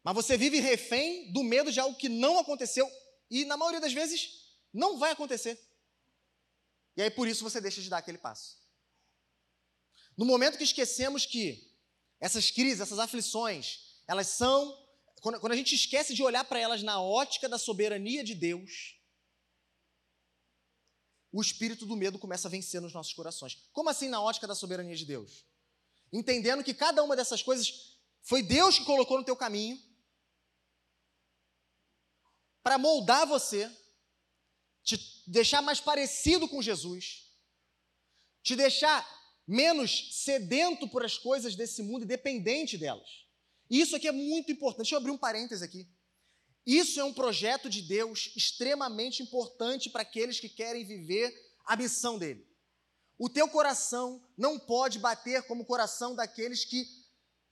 Mas 0.02 0.14
você 0.14 0.38
vive 0.38 0.58
refém 0.58 1.30
do 1.32 1.42
medo 1.42 1.70
de 1.70 1.78
algo 1.78 1.98
que 1.98 2.08
não 2.08 2.38
aconteceu 2.38 2.90
e, 3.30 3.44
na 3.44 3.58
maioria 3.58 3.80
das 3.80 3.92
vezes, 3.92 4.56
não 4.72 4.98
vai 4.98 5.10
acontecer. 5.10 5.60
E 6.96 7.02
aí, 7.02 7.10
por 7.10 7.28
isso, 7.28 7.44
você 7.44 7.60
deixa 7.60 7.82
de 7.82 7.90
dar 7.90 7.98
aquele 7.98 8.16
passo. 8.16 8.56
No 10.16 10.24
momento 10.24 10.56
que 10.56 10.64
esquecemos 10.64 11.26
que 11.26 11.70
essas 12.18 12.50
crises, 12.50 12.80
essas 12.80 12.98
aflições, 12.98 14.00
elas 14.08 14.28
são 14.28 14.86
quando, 15.20 15.52
a 15.52 15.56
gente 15.56 15.74
esquece 15.74 16.14
de 16.14 16.22
olhar 16.22 16.44
para 16.44 16.60
elas 16.60 16.82
na 16.82 17.00
ótica 17.02 17.48
da 17.48 17.58
soberania 17.58 18.22
de 18.22 18.34
Deus, 18.34 18.95
o 21.32 21.40
espírito 21.40 21.84
do 21.84 21.96
medo 21.96 22.18
começa 22.18 22.48
a 22.48 22.50
vencer 22.50 22.80
nos 22.80 22.92
nossos 22.92 23.12
corações. 23.12 23.68
Como 23.72 23.88
assim 23.88 24.08
na 24.08 24.20
ótica 24.20 24.46
da 24.46 24.54
soberania 24.54 24.96
de 24.96 25.04
Deus? 25.04 25.44
Entendendo 26.12 26.64
que 26.64 26.72
cada 26.72 27.02
uma 27.02 27.16
dessas 27.16 27.42
coisas 27.42 27.98
foi 28.22 28.42
Deus 28.42 28.78
que 28.78 28.84
colocou 28.84 29.18
no 29.18 29.24
teu 29.24 29.36
caminho 29.36 29.80
para 32.62 32.78
moldar 32.78 33.26
você, 33.26 33.70
te 34.82 34.98
deixar 35.26 35.62
mais 35.62 35.80
parecido 35.80 36.48
com 36.48 36.62
Jesus, 36.62 37.30
te 38.42 38.56
deixar 38.56 39.06
menos 39.46 40.22
sedento 40.24 40.88
por 40.88 41.04
as 41.04 41.16
coisas 41.16 41.54
desse 41.54 41.82
mundo 41.82 42.02
e 42.02 42.06
dependente 42.06 42.76
delas. 42.76 43.26
E 43.70 43.80
isso 43.80 43.94
aqui 43.94 44.08
é 44.08 44.12
muito 44.12 44.50
importante. 44.50 44.84
Deixa 44.84 44.94
eu 44.94 44.98
abrir 44.98 45.10
um 45.10 45.18
parêntese 45.18 45.64
aqui. 45.64 45.88
Isso 46.66 46.98
é 46.98 47.04
um 47.04 47.14
projeto 47.14 47.70
de 47.70 47.80
Deus 47.80 48.32
extremamente 48.34 49.22
importante 49.22 49.88
para 49.88 50.02
aqueles 50.02 50.40
que 50.40 50.48
querem 50.48 50.84
viver 50.84 51.32
a 51.64 51.76
missão 51.76 52.18
dele. 52.18 52.44
O 53.16 53.30
teu 53.30 53.48
coração 53.48 54.22
não 54.36 54.58
pode 54.58 54.98
bater 54.98 55.44
como 55.44 55.62
o 55.62 55.66
coração 55.66 56.14
daqueles 56.14 56.64
que 56.64 56.84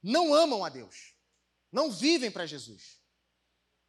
não 0.02 0.34
amam 0.34 0.64
a 0.64 0.68
Deus, 0.68 1.14
não 1.70 1.90
vivem 1.90 2.30
para 2.30 2.44
Jesus. 2.44 2.98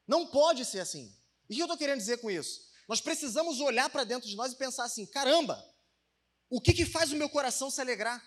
Não 0.08 0.28
pode 0.28 0.64
ser 0.64 0.80
assim. 0.80 1.12
E 1.50 1.54
o 1.54 1.56
que 1.56 1.62
eu 1.62 1.66
estou 1.66 1.78
querendo 1.78 1.98
dizer 1.98 2.20
com 2.20 2.30
isso? 2.30 2.70
Nós 2.88 3.02
precisamos 3.02 3.60
olhar 3.60 3.90
para 3.90 4.04
dentro 4.04 4.30
de 4.30 4.36
nós 4.36 4.54
e 4.54 4.56
pensar 4.56 4.84
assim: 4.84 5.06
caramba, 5.08 5.62
o 6.50 6.62
que, 6.62 6.72
que 6.72 6.86
faz 6.86 7.12
o 7.12 7.16
meu 7.16 7.30
coração 7.30 7.72
se 7.72 7.82
alegrar? 7.82 8.24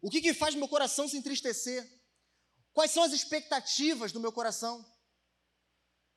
O 0.00 0.08
que, 0.08 0.20
que 0.20 0.32
faz 0.32 0.54
o 0.54 0.58
meu 0.58 0.68
coração 0.68 1.08
se 1.08 1.16
entristecer? 1.16 1.86
Quais 2.72 2.92
são 2.92 3.02
as 3.02 3.12
expectativas 3.12 4.12
do 4.12 4.20
meu 4.20 4.32
coração? 4.32 4.84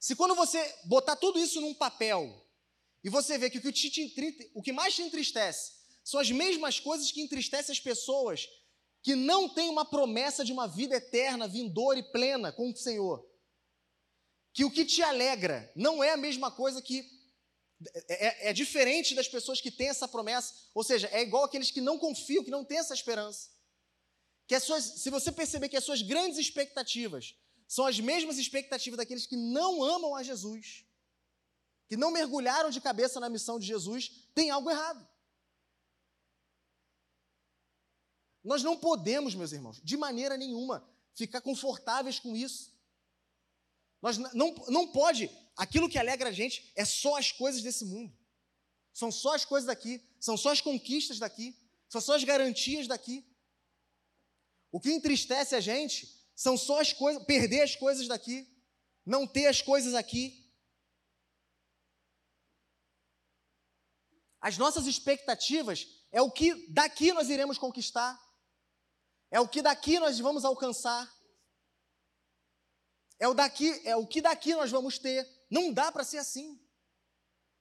Se 0.03 0.17
quando 0.17 0.35
você 0.35 0.59
botar 0.83 1.15
tudo 1.15 1.39
isso 1.39 1.61
num 1.61 1.73
papel 1.73 2.45
e 3.01 3.09
você 3.09 3.37
vê 3.37 3.49
que 3.49 3.57
o 3.57 3.61
que, 3.61 3.71
te, 3.71 4.51
o 4.53 4.61
que 4.61 4.73
mais 4.73 4.93
te 4.93 5.01
entristece 5.01 5.71
são 6.03 6.19
as 6.19 6.29
mesmas 6.29 6.77
coisas 6.77 7.09
que 7.09 7.21
entristecem 7.21 7.71
as 7.71 7.79
pessoas 7.79 8.45
que 9.01 9.15
não 9.15 9.47
têm 9.47 9.69
uma 9.69 9.85
promessa 9.85 10.43
de 10.43 10.51
uma 10.51 10.67
vida 10.67 10.97
eterna, 10.97 11.47
vindoura 11.47 11.99
e 11.99 12.11
plena 12.11 12.51
com 12.51 12.69
o 12.69 12.75
Senhor. 12.75 13.25
Que 14.51 14.65
o 14.65 14.71
que 14.71 14.83
te 14.83 15.01
alegra 15.01 15.71
não 15.73 16.03
é 16.03 16.11
a 16.11 16.17
mesma 16.17 16.51
coisa 16.51 16.81
que. 16.81 17.09
É, 18.09 18.27
é, 18.27 18.49
é 18.49 18.53
diferente 18.53 19.15
das 19.15 19.29
pessoas 19.29 19.61
que 19.61 19.71
têm 19.71 19.87
essa 19.87 20.05
promessa, 20.05 20.53
ou 20.75 20.83
seja, 20.83 21.07
é 21.13 21.21
igual 21.21 21.45
aqueles 21.45 21.71
que 21.71 21.79
não 21.79 21.97
confiam, 21.97 22.43
que 22.43 22.51
não 22.51 22.65
têm 22.65 22.79
essa 22.79 22.93
esperança. 22.93 23.49
Que 24.47 24.55
as 24.55 24.63
suas, 24.65 24.83
se 24.83 25.09
você 25.09 25.31
perceber 25.31 25.69
que 25.69 25.77
as 25.77 25.85
suas 25.85 26.01
grandes 26.01 26.37
expectativas 26.37 27.37
são 27.73 27.87
as 27.87 27.99
mesmas 27.99 28.37
expectativas 28.37 28.99
daqueles 28.99 29.25
que 29.25 29.35
não 29.35 29.83
amam 29.83 30.15
a 30.15 30.21
Jesus, 30.21 30.85
que 31.87 31.97
não 31.97 32.11
mergulharam 32.11 32.69
de 32.69 32.79
cabeça 32.79 33.19
na 33.19 33.27
missão 33.27 33.57
de 33.57 33.65
Jesus, 33.65 34.11
tem 34.35 34.51
algo 34.51 34.69
errado. 34.69 35.03
Nós 38.43 38.61
não 38.61 38.77
podemos, 38.77 39.33
meus 39.33 39.53
irmãos, 39.53 39.81
de 39.83 39.97
maneira 39.97 40.37
nenhuma, 40.37 40.87
ficar 41.15 41.41
confortáveis 41.41 42.19
com 42.19 42.35
isso. 42.35 42.71
Nós 44.03 44.19
não, 44.19 44.53
não 44.67 44.91
pode, 44.91 45.31
aquilo 45.57 45.89
que 45.89 45.97
alegra 45.97 46.29
a 46.29 46.31
gente 46.31 46.71
é 46.75 46.85
só 46.85 47.17
as 47.17 47.31
coisas 47.31 47.63
desse 47.63 47.85
mundo. 47.85 48.15
São 48.93 49.11
só 49.11 49.33
as 49.33 49.45
coisas 49.45 49.65
daqui, 49.65 49.99
são 50.19 50.37
só 50.37 50.51
as 50.51 50.61
conquistas 50.61 51.17
daqui, 51.17 51.57
são 51.89 51.99
só 51.99 52.13
as 52.13 52.23
garantias 52.23 52.85
daqui. 52.85 53.25
O 54.71 54.79
que 54.79 54.91
entristece 54.91 55.55
a 55.55 55.59
gente 55.59 56.22
são 56.35 56.57
só 56.57 56.79
as 56.79 56.91
coisas, 56.93 57.23
perder 57.25 57.61
as 57.61 57.75
coisas 57.75 58.07
daqui, 58.07 58.47
não 59.05 59.27
ter 59.27 59.47
as 59.47 59.61
coisas 59.61 59.93
aqui. 59.93 60.43
As 64.41 64.57
nossas 64.57 64.87
expectativas 64.87 65.87
é 66.11 66.21
o 66.21 66.31
que 66.31 66.67
daqui 66.69 67.13
nós 67.13 67.29
iremos 67.29 67.57
conquistar, 67.57 68.19
é 69.31 69.39
o 69.39 69.47
que 69.47 69.61
daqui 69.61 69.99
nós 69.99 70.19
vamos 70.19 70.43
alcançar, 70.43 71.11
é 73.19 73.27
o 73.27 73.33
daqui, 73.33 73.81
é 73.85 73.95
o 73.95 74.05
que 74.05 74.21
daqui 74.21 74.53
nós 74.53 74.69
vamos 74.69 74.99
ter. 74.99 75.25
Não 75.49 75.71
dá 75.71 75.91
para 75.91 76.03
ser 76.03 76.17
assim. 76.17 76.59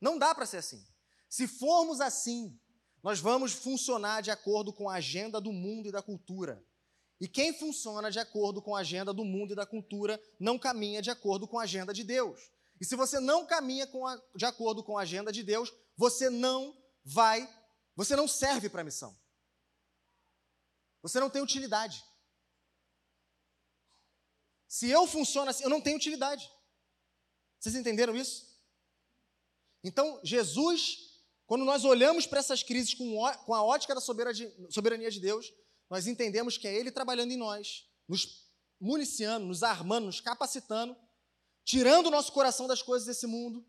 Não 0.01 0.19
dá 0.19 0.35
para 0.35 0.45
ser 0.45 0.57
assim. 0.57 0.85
Se 1.29 1.47
formos 1.47 2.01
assim, 2.01 2.61
nós 3.03 3.21
vamos 3.21 3.53
funcionar 3.53 4.23
de 4.23 4.31
acordo 4.31 4.73
com 4.73 4.89
a 4.89 4.95
agenda 4.95 5.41
do 5.41 5.53
mundo 5.53 5.89
e 5.89 5.93
da 5.93 6.03
cultura. 6.03 6.65
E 7.23 7.29
quem 7.29 7.57
funciona 7.57 8.11
de 8.11 8.19
acordo 8.19 8.61
com 8.61 8.75
a 8.75 8.81
agenda 8.81 9.13
do 9.15 9.25
mundo 9.25 9.53
e 9.53 9.55
da 9.55 9.65
cultura 9.65 10.21
não 10.41 10.59
caminha 10.59 11.01
de 11.01 11.09
acordo 11.09 11.47
com 11.47 11.57
a 11.57 11.63
agenda 11.63 11.95
de 11.95 12.03
Deus. 12.03 12.51
E 12.81 12.85
se 12.85 12.97
você 12.97 13.21
não 13.21 13.47
caminha 13.47 13.85
a, 13.85 14.23
de 14.35 14.45
acordo 14.45 14.83
com 14.83 14.99
a 14.99 15.03
agenda 15.03 15.31
de 15.31 15.45
Deus, 15.45 15.73
você 15.97 16.29
não 16.29 16.77
vai, 17.05 17.49
você 17.95 18.17
não 18.17 18.27
serve 18.27 18.69
para 18.69 18.81
a 18.81 18.85
missão. 18.85 19.17
Você 21.01 21.21
não 21.21 21.31
tem 21.31 21.41
utilidade. 21.41 22.05
Se 24.67 24.91
eu 24.91 25.07
funciono 25.07 25.49
assim, 25.49 25.63
eu 25.63 25.71
não 25.71 25.81
tenho 25.81 25.99
utilidade. 25.99 26.51
Vocês 27.61 27.77
entenderam 27.77 28.17
isso? 28.17 28.45
Então, 29.85 30.21
Jesus, 30.25 31.21
quando 31.47 31.65
nós 31.65 31.85
olhamos 31.85 32.27
para 32.27 32.41
essas 32.41 32.65
crises 32.65 32.95
com 32.95 33.55
a 33.55 33.63
ótica 33.63 33.95
da 33.95 34.01
soberania 34.01 35.09
de 35.09 35.21
Deus, 35.21 35.53
nós 35.93 36.07
entendemos 36.07 36.57
que 36.57 36.67
é 36.67 36.75
Ele 36.75 36.91
trabalhando 36.91 37.33
em 37.33 37.37
nós, 37.37 37.87
nos 38.09 38.51
municiando, 38.81 39.45
nos 39.45 39.63
armando, 39.63 40.07
nos 40.07 40.23
capacitando, 40.23 40.97
tirando 41.67 42.07
o 42.07 42.11
nosso 42.11 42.33
coração 42.33 42.67
das 42.67 42.81
coisas 42.81 43.07
desse 43.07 43.27
mundo. 43.27 43.63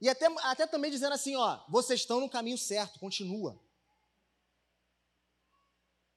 E 0.00 0.08
até, 0.08 0.26
até 0.40 0.66
também 0.66 0.90
dizendo 0.90 1.12
assim: 1.12 1.36
ó, 1.36 1.64
vocês 1.68 2.00
estão 2.00 2.18
no 2.18 2.28
caminho 2.28 2.58
certo, 2.58 2.98
continua. 2.98 3.56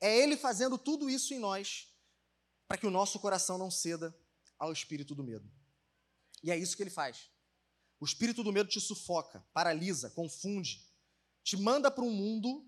É 0.01 0.17
Ele 0.17 0.35
fazendo 0.35 0.75
tudo 0.75 1.07
isso 1.07 1.35
em 1.35 1.39
nós, 1.39 1.87
para 2.67 2.79
que 2.79 2.87
o 2.87 2.91
nosso 2.91 3.19
coração 3.19 3.59
não 3.59 3.69
ceda 3.69 4.11
ao 4.57 4.73
espírito 4.73 5.13
do 5.13 5.23
medo. 5.23 5.47
E 6.41 6.49
é 6.49 6.57
isso 6.57 6.75
que 6.75 6.81
Ele 6.81 6.89
faz. 6.89 7.29
O 7.99 8.05
espírito 8.05 8.43
do 8.43 8.51
medo 8.51 8.71
te 8.71 8.81
sufoca, 8.81 9.39
paralisa, 9.53 10.09
confunde, 10.09 10.83
te 11.43 11.55
manda 11.55 11.91
para 11.91 12.03
um 12.03 12.11
mundo 12.11 12.66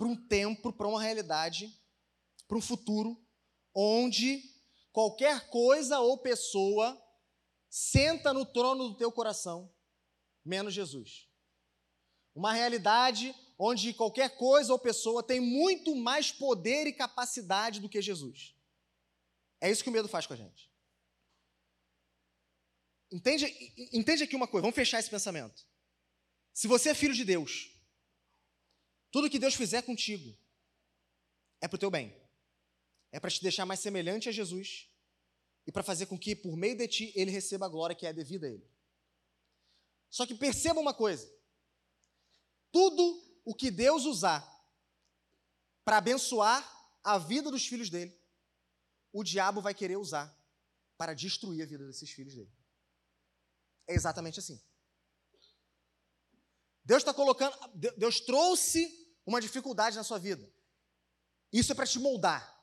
para 0.00 0.08
um 0.08 0.16
tempo, 0.16 0.72
para 0.72 0.88
uma 0.88 1.02
realidade, 1.02 1.78
para 2.48 2.56
um 2.56 2.60
futuro, 2.62 3.22
onde 3.74 4.42
qualquer 4.92 5.50
coisa 5.50 6.00
ou 6.00 6.16
pessoa 6.16 6.98
senta 7.68 8.32
no 8.32 8.46
trono 8.46 8.88
do 8.88 8.96
teu 8.96 9.12
coração, 9.12 9.70
menos 10.42 10.72
Jesus. 10.72 11.28
Uma 12.34 12.54
realidade 12.54 13.36
onde 13.58 13.92
qualquer 13.92 14.38
coisa 14.38 14.72
ou 14.72 14.78
pessoa 14.78 15.22
tem 15.22 15.38
muito 15.38 15.94
mais 15.94 16.32
poder 16.32 16.86
e 16.86 16.94
capacidade 16.94 17.78
do 17.78 17.86
que 17.86 18.00
Jesus. 18.00 18.56
É 19.60 19.70
isso 19.70 19.84
que 19.84 19.90
o 19.90 19.92
medo 19.92 20.08
faz 20.08 20.26
com 20.26 20.32
a 20.32 20.36
gente. 20.38 20.72
Entende, 23.12 23.44
entende 23.92 24.22
aqui 24.22 24.34
uma 24.34 24.48
coisa, 24.48 24.62
vamos 24.62 24.76
fechar 24.76 24.98
esse 24.98 25.10
pensamento. 25.10 25.62
Se 26.54 26.66
você 26.66 26.88
é 26.88 26.94
filho 26.94 27.12
de 27.12 27.22
Deus, 27.22 27.78
tudo 29.10 29.30
que 29.30 29.38
Deus 29.38 29.54
fizer 29.54 29.82
contigo 29.82 30.36
é 31.60 31.68
para 31.68 31.76
o 31.76 31.78
teu 31.78 31.90
bem. 31.90 32.16
É 33.12 33.18
para 33.18 33.30
te 33.30 33.42
deixar 33.42 33.66
mais 33.66 33.80
semelhante 33.80 34.28
a 34.28 34.32
Jesus 34.32 34.88
e 35.66 35.72
para 35.72 35.82
fazer 35.82 36.06
com 36.06 36.18
que, 36.18 36.34
por 36.34 36.56
meio 36.56 36.76
de 36.76 36.86
ti, 36.86 37.12
ele 37.14 37.30
receba 37.30 37.66
a 37.66 37.68
glória 37.68 37.96
que 37.96 38.06
é 38.06 38.12
devida 38.12 38.46
a 38.46 38.50
ele. 38.50 38.68
Só 40.08 40.26
que 40.26 40.34
perceba 40.34 40.80
uma 40.80 40.94
coisa: 40.94 41.30
tudo 42.72 43.22
o 43.44 43.54
que 43.54 43.70
Deus 43.70 44.04
usar 44.04 44.46
para 45.84 45.98
abençoar 45.98 46.62
a 47.02 47.18
vida 47.18 47.50
dos 47.50 47.66
filhos 47.66 47.90
dele, 47.90 48.16
o 49.12 49.24
diabo 49.24 49.60
vai 49.60 49.74
querer 49.74 49.96
usar 49.96 50.36
para 50.96 51.14
destruir 51.14 51.62
a 51.62 51.66
vida 51.66 51.86
desses 51.86 52.10
filhos 52.10 52.34
dele. 52.34 52.52
É 53.88 53.94
exatamente 53.94 54.38
assim. 54.38 54.60
Deus 56.84 57.02
está 57.02 57.12
colocando, 57.12 57.56
Deus 57.96 58.20
trouxe 58.20 58.88
uma 59.26 59.40
dificuldade 59.40 59.96
na 59.96 60.04
sua 60.04 60.18
vida. 60.18 60.50
Isso 61.52 61.72
é 61.72 61.74
para 61.74 61.86
te 61.86 61.98
moldar. 61.98 62.58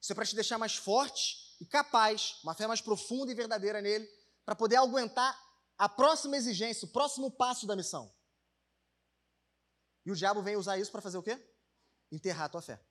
Isso 0.00 0.12
é 0.12 0.14
para 0.14 0.26
te 0.26 0.34
deixar 0.34 0.58
mais 0.58 0.76
forte 0.76 1.56
e 1.60 1.66
capaz, 1.66 2.40
uma 2.42 2.54
fé 2.54 2.66
mais 2.66 2.80
profunda 2.80 3.30
e 3.30 3.34
verdadeira 3.34 3.80
nele, 3.80 4.08
para 4.44 4.56
poder 4.56 4.76
aguentar 4.76 5.38
a 5.78 5.88
próxima 5.88 6.36
exigência, 6.36 6.86
o 6.86 6.90
próximo 6.90 7.30
passo 7.30 7.66
da 7.66 7.76
missão. 7.76 8.12
E 10.04 10.10
o 10.10 10.16
diabo 10.16 10.42
vem 10.42 10.56
usar 10.56 10.78
isso 10.78 10.90
para 10.90 11.00
fazer 11.00 11.18
o 11.18 11.22
quê? 11.22 11.40
Enterrar 12.10 12.46
a 12.46 12.48
tua 12.48 12.62
fé. 12.62 12.84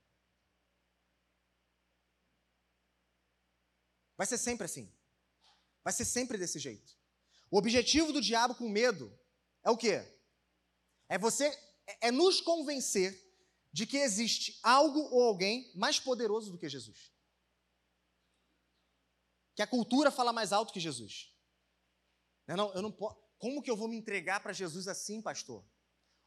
Vai 4.18 4.26
ser 4.26 4.38
sempre 4.38 4.66
assim. 4.66 4.89
Vai 5.84 5.91
ser 5.91 6.05
sempre 6.05 6.38
desse 6.38 6.59
jeito. 6.59 6.95
O 7.49 7.57
objetivo 7.57 8.14
do 8.14 8.22
diabo 8.22 8.55
com 8.55 8.70
medo 8.70 9.12
é 9.64 9.70
o 9.70 9.76
quê? 9.76 10.05
É 11.12 11.18
você 11.18 11.47
é, 11.86 12.07
é 12.07 12.12
nos 12.12 12.39
convencer 12.39 13.12
de 13.74 13.86
que 13.86 13.97
existe 13.97 14.57
algo 14.64 14.97
ou 15.12 15.24
alguém 15.24 15.70
mais 15.76 15.99
poderoso 15.99 16.49
do 16.49 16.57
que 16.57 16.70
Jesus. 16.70 17.12
que 19.53 19.62
a 19.62 19.68
cultura 19.68 20.09
fala 20.09 20.32
mais 20.32 20.53
alto 20.53 20.72
que 20.72 20.80
Jesus. 20.80 21.36
Não, 22.47 22.55
não, 22.55 22.74
eu 22.74 22.82
não 22.82 22.91
posso. 22.93 23.20
Como 23.38 23.62
que 23.62 23.70
eu 23.70 23.76
vou 23.76 23.89
me 23.89 23.97
entregar 23.97 24.41
para 24.41 24.53
Jesus 24.53 24.88
assim, 24.88 25.22
pastor? 25.22 25.66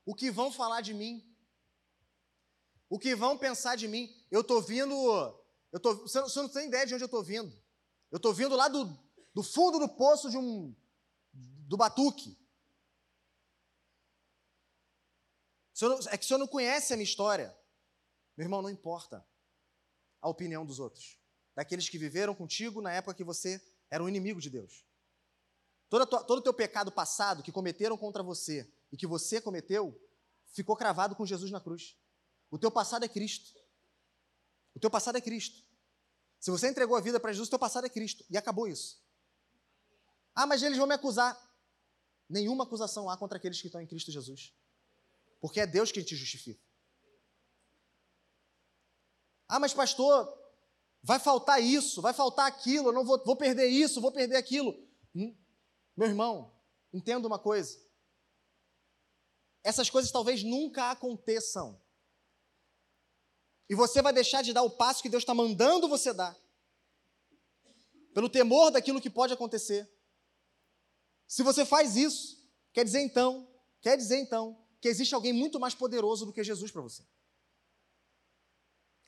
O 0.04 0.14
que 0.14 0.30
vão 0.30 0.52
falar 0.52 0.82
de 0.82 0.92
mim? 0.92 1.34
O 2.90 2.98
que 2.98 3.14
vão 3.14 3.38
pensar 3.38 3.76
de 3.76 3.88
mim? 3.88 4.14
Eu 4.30 4.42
estou 4.42 4.60
vindo. 4.60 4.94
Eu 5.72 5.80
tô, 5.80 5.94
você, 5.94 6.20
não, 6.20 6.28
você 6.28 6.42
não 6.42 6.48
tem 6.50 6.68
ideia 6.68 6.86
de 6.86 6.92
onde 6.94 7.04
eu 7.04 7.06
estou 7.06 7.22
vindo. 7.22 7.50
Eu 8.10 8.18
estou 8.18 8.34
vindo 8.34 8.54
lá 8.54 8.68
do, 8.68 8.84
do 9.32 9.42
fundo 9.42 9.78
do 9.78 9.88
poço 9.88 10.28
de 10.28 10.36
um. 10.36 10.76
do 11.32 11.78
batuque. 11.78 12.36
É 16.10 16.16
que 16.16 16.24
o 16.24 16.28
senhor 16.28 16.38
não 16.38 16.46
conhece 16.46 16.92
a 16.92 16.96
minha 16.96 17.04
história. 17.04 17.56
Meu 18.36 18.44
irmão, 18.44 18.62
não 18.62 18.70
importa 18.70 19.26
a 20.20 20.28
opinião 20.28 20.64
dos 20.64 20.78
outros, 20.78 21.18
daqueles 21.54 21.88
que 21.88 21.98
viveram 21.98 22.34
contigo 22.34 22.80
na 22.80 22.92
época 22.92 23.14
que 23.14 23.24
você 23.24 23.60
era 23.90 24.02
um 24.02 24.08
inimigo 24.08 24.40
de 24.40 24.50
Deus. 24.50 24.86
Todo, 25.88 26.38
o 26.38 26.40
teu 26.40 26.54
pecado 26.54 26.90
passado 26.90 27.42
que 27.42 27.52
cometeram 27.52 27.96
contra 27.96 28.22
você 28.22 28.68
e 28.90 28.96
que 28.96 29.06
você 29.06 29.40
cometeu, 29.40 30.00
ficou 30.46 30.76
cravado 30.76 31.14
com 31.14 31.26
Jesus 31.26 31.50
na 31.50 31.60
cruz. 31.60 31.96
O 32.50 32.58
teu 32.58 32.70
passado 32.70 33.04
é 33.04 33.08
Cristo. 33.08 33.52
O 34.74 34.80
teu 34.80 34.90
passado 34.90 35.16
é 35.16 35.20
Cristo. 35.20 35.62
Se 36.40 36.50
você 36.50 36.68
entregou 36.68 36.96
a 36.96 37.00
vida 37.00 37.20
para 37.20 37.32
Jesus, 37.32 37.48
o 37.48 37.50
teu 37.50 37.58
passado 37.58 37.86
é 37.86 37.90
Cristo. 37.90 38.24
E 38.28 38.36
acabou 38.36 38.66
isso. 38.66 39.02
Ah, 40.34 40.46
mas 40.46 40.62
eles 40.62 40.78
vão 40.78 40.86
me 40.86 40.94
acusar. 40.94 41.38
Nenhuma 42.28 42.64
acusação 42.64 43.08
há 43.08 43.16
contra 43.16 43.38
aqueles 43.38 43.60
que 43.60 43.68
estão 43.68 43.80
em 43.80 43.86
Cristo 43.86 44.10
Jesus. 44.10 44.54
Porque 45.44 45.60
é 45.60 45.66
Deus 45.66 45.92
quem 45.92 46.02
te 46.02 46.16
justifica. 46.16 46.58
Ah, 49.46 49.60
mas 49.60 49.74
pastor, 49.74 50.26
vai 51.02 51.20
faltar 51.20 51.62
isso, 51.62 52.00
vai 52.00 52.14
faltar 52.14 52.46
aquilo, 52.46 52.88
eu 52.88 52.92
não 52.94 53.04
vou, 53.04 53.22
vou 53.22 53.36
perder 53.36 53.66
isso, 53.66 54.00
vou 54.00 54.10
perder 54.10 54.36
aquilo. 54.36 54.72
Hum? 55.14 55.36
Meu 55.94 56.08
irmão, 56.08 56.50
entenda 56.94 57.28
uma 57.28 57.38
coisa. 57.38 57.78
Essas 59.62 59.90
coisas 59.90 60.10
talvez 60.10 60.42
nunca 60.42 60.90
aconteçam. 60.90 61.78
E 63.68 63.74
você 63.74 64.00
vai 64.00 64.14
deixar 64.14 64.40
de 64.40 64.54
dar 64.54 64.62
o 64.62 64.70
passo 64.70 65.02
que 65.02 65.10
Deus 65.10 65.24
está 65.24 65.34
mandando 65.34 65.90
você 65.90 66.14
dar. 66.14 66.34
Pelo 68.14 68.30
temor 68.30 68.70
daquilo 68.70 68.98
que 68.98 69.10
pode 69.10 69.34
acontecer. 69.34 69.86
Se 71.28 71.42
você 71.42 71.66
faz 71.66 71.96
isso, 71.96 72.50
quer 72.72 72.82
dizer 72.82 73.02
então, 73.02 73.46
quer 73.82 73.98
dizer 73.98 74.16
então, 74.16 74.63
que 74.84 74.88
existe 74.88 75.14
alguém 75.14 75.32
muito 75.32 75.58
mais 75.58 75.74
poderoso 75.74 76.26
do 76.26 76.32
que 76.34 76.44
Jesus 76.44 76.70
para 76.70 76.82
você. 76.82 77.02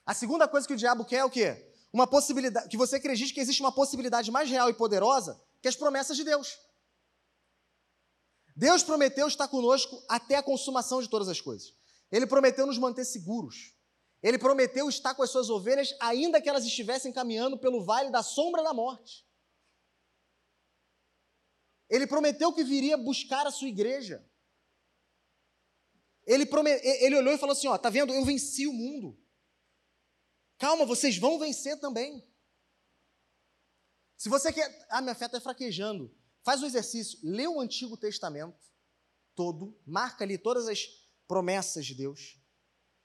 A 0.07 0.15
segunda 0.15 0.49
coisa 0.49 0.67
que 0.67 0.73
o 0.73 0.77
diabo 0.77 1.05
quer 1.05 1.17
é 1.17 1.25
o 1.27 1.29
quê? 1.29 1.71
Uma 1.93 2.07
possibilidade, 2.07 2.71
que 2.71 2.79
você 2.79 2.97
acredite 2.97 3.35
que 3.35 3.41
existe 3.41 3.61
uma 3.61 3.71
possibilidade 3.71 4.31
mais 4.31 4.49
real 4.49 4.71
e 4.71 4.73
poderosa 4.73 5.39
que 5.61 5.69
as 5.69 5.77
promessas 5.77 6.17
de 6.17 6.25
Deus. 6.25 6.59
Deus 8.57 8.83
prometeu 8.83 9.29
estar 9.29 9.49
conosco 9.49 10.03
até 10.09 10.37
a 10.37 10.43
consumação 10.43 11.03
de 11.03 11.11
todas 11.11 11.29
as 11.29 11.43
coisas. 11.43 11.75
Ele 12.11 12.27
prometeu 12.27 12.67
nos 12.67 12.79
manter 12.79 13.05
seguros. 13.05 13.75
Ele 14.23 14.39
prometeu 14.39 14.89
estar 14.89 15.15
com 15.15 15.23
as 15.23 15.29
suas 15.29 15.51
ovelhas, 15.51 15.95
ainda 16.01 16.41
que 16.41 16.49
elas 16.49 16.65
estivessem 16.65 17.13
caminhando 17.13 17.59
pelo 17.59 17.85
vale 17.85 18.09
da 18.09 18.23
sombra 18.23 18.63
da 18.63 18.73
morte. 18.73 19.27
Ele 21.91 22.07
prometeu 22.07 22.51
que 22.51 22.65
viria 22.65 22.97
buscar 22.97 23.47
a 23.47 23.51
sua 23.51 23.69
igreja. 23.69 24.27
Ele, 26.27 26.45
ele 27.01 27.17
olhou 27.17 27.33
e 27.33 27.39
falou 27.39 27.53
assim: 27.53 27.69
Ó, 27.69 27.79
tá 27.79 27.89
vendo? 27.89 28.13
Eu 28.13 28.25
venci 28.25 28.67
o 28.67 28.73
mundo. 28.73 29.19
Calma, 30.59 30.85
vocês 30.85 31.17
vão 31.17 31.39
vencer 31.39 31.79
também. 31.79 32.27
Se 34.17 34.29
você 34.29 34.53
quer. 34.53 34.87
Ah, 34.91 35.01
minha 35.01 35.15
fé 35.15 35.27
está 35.27 35.41
fraquejando. 35.41 36.15
Faz 36.43 36.63
o 36.63 36.67
exercício, 36.67 37.19
lê 37.23 37.47
o 37.47 37.61
Antigo 37.61 37.97
Testamento 37.97 38.67
todo, 39.35 39.79
marca 39.87 40.25
ali 40.25 40.39
todas 40.39 40.67
as 40.67 40.87
promessas 41.29 41.85
de 41.85 41.95
Deus, 41.95 42.41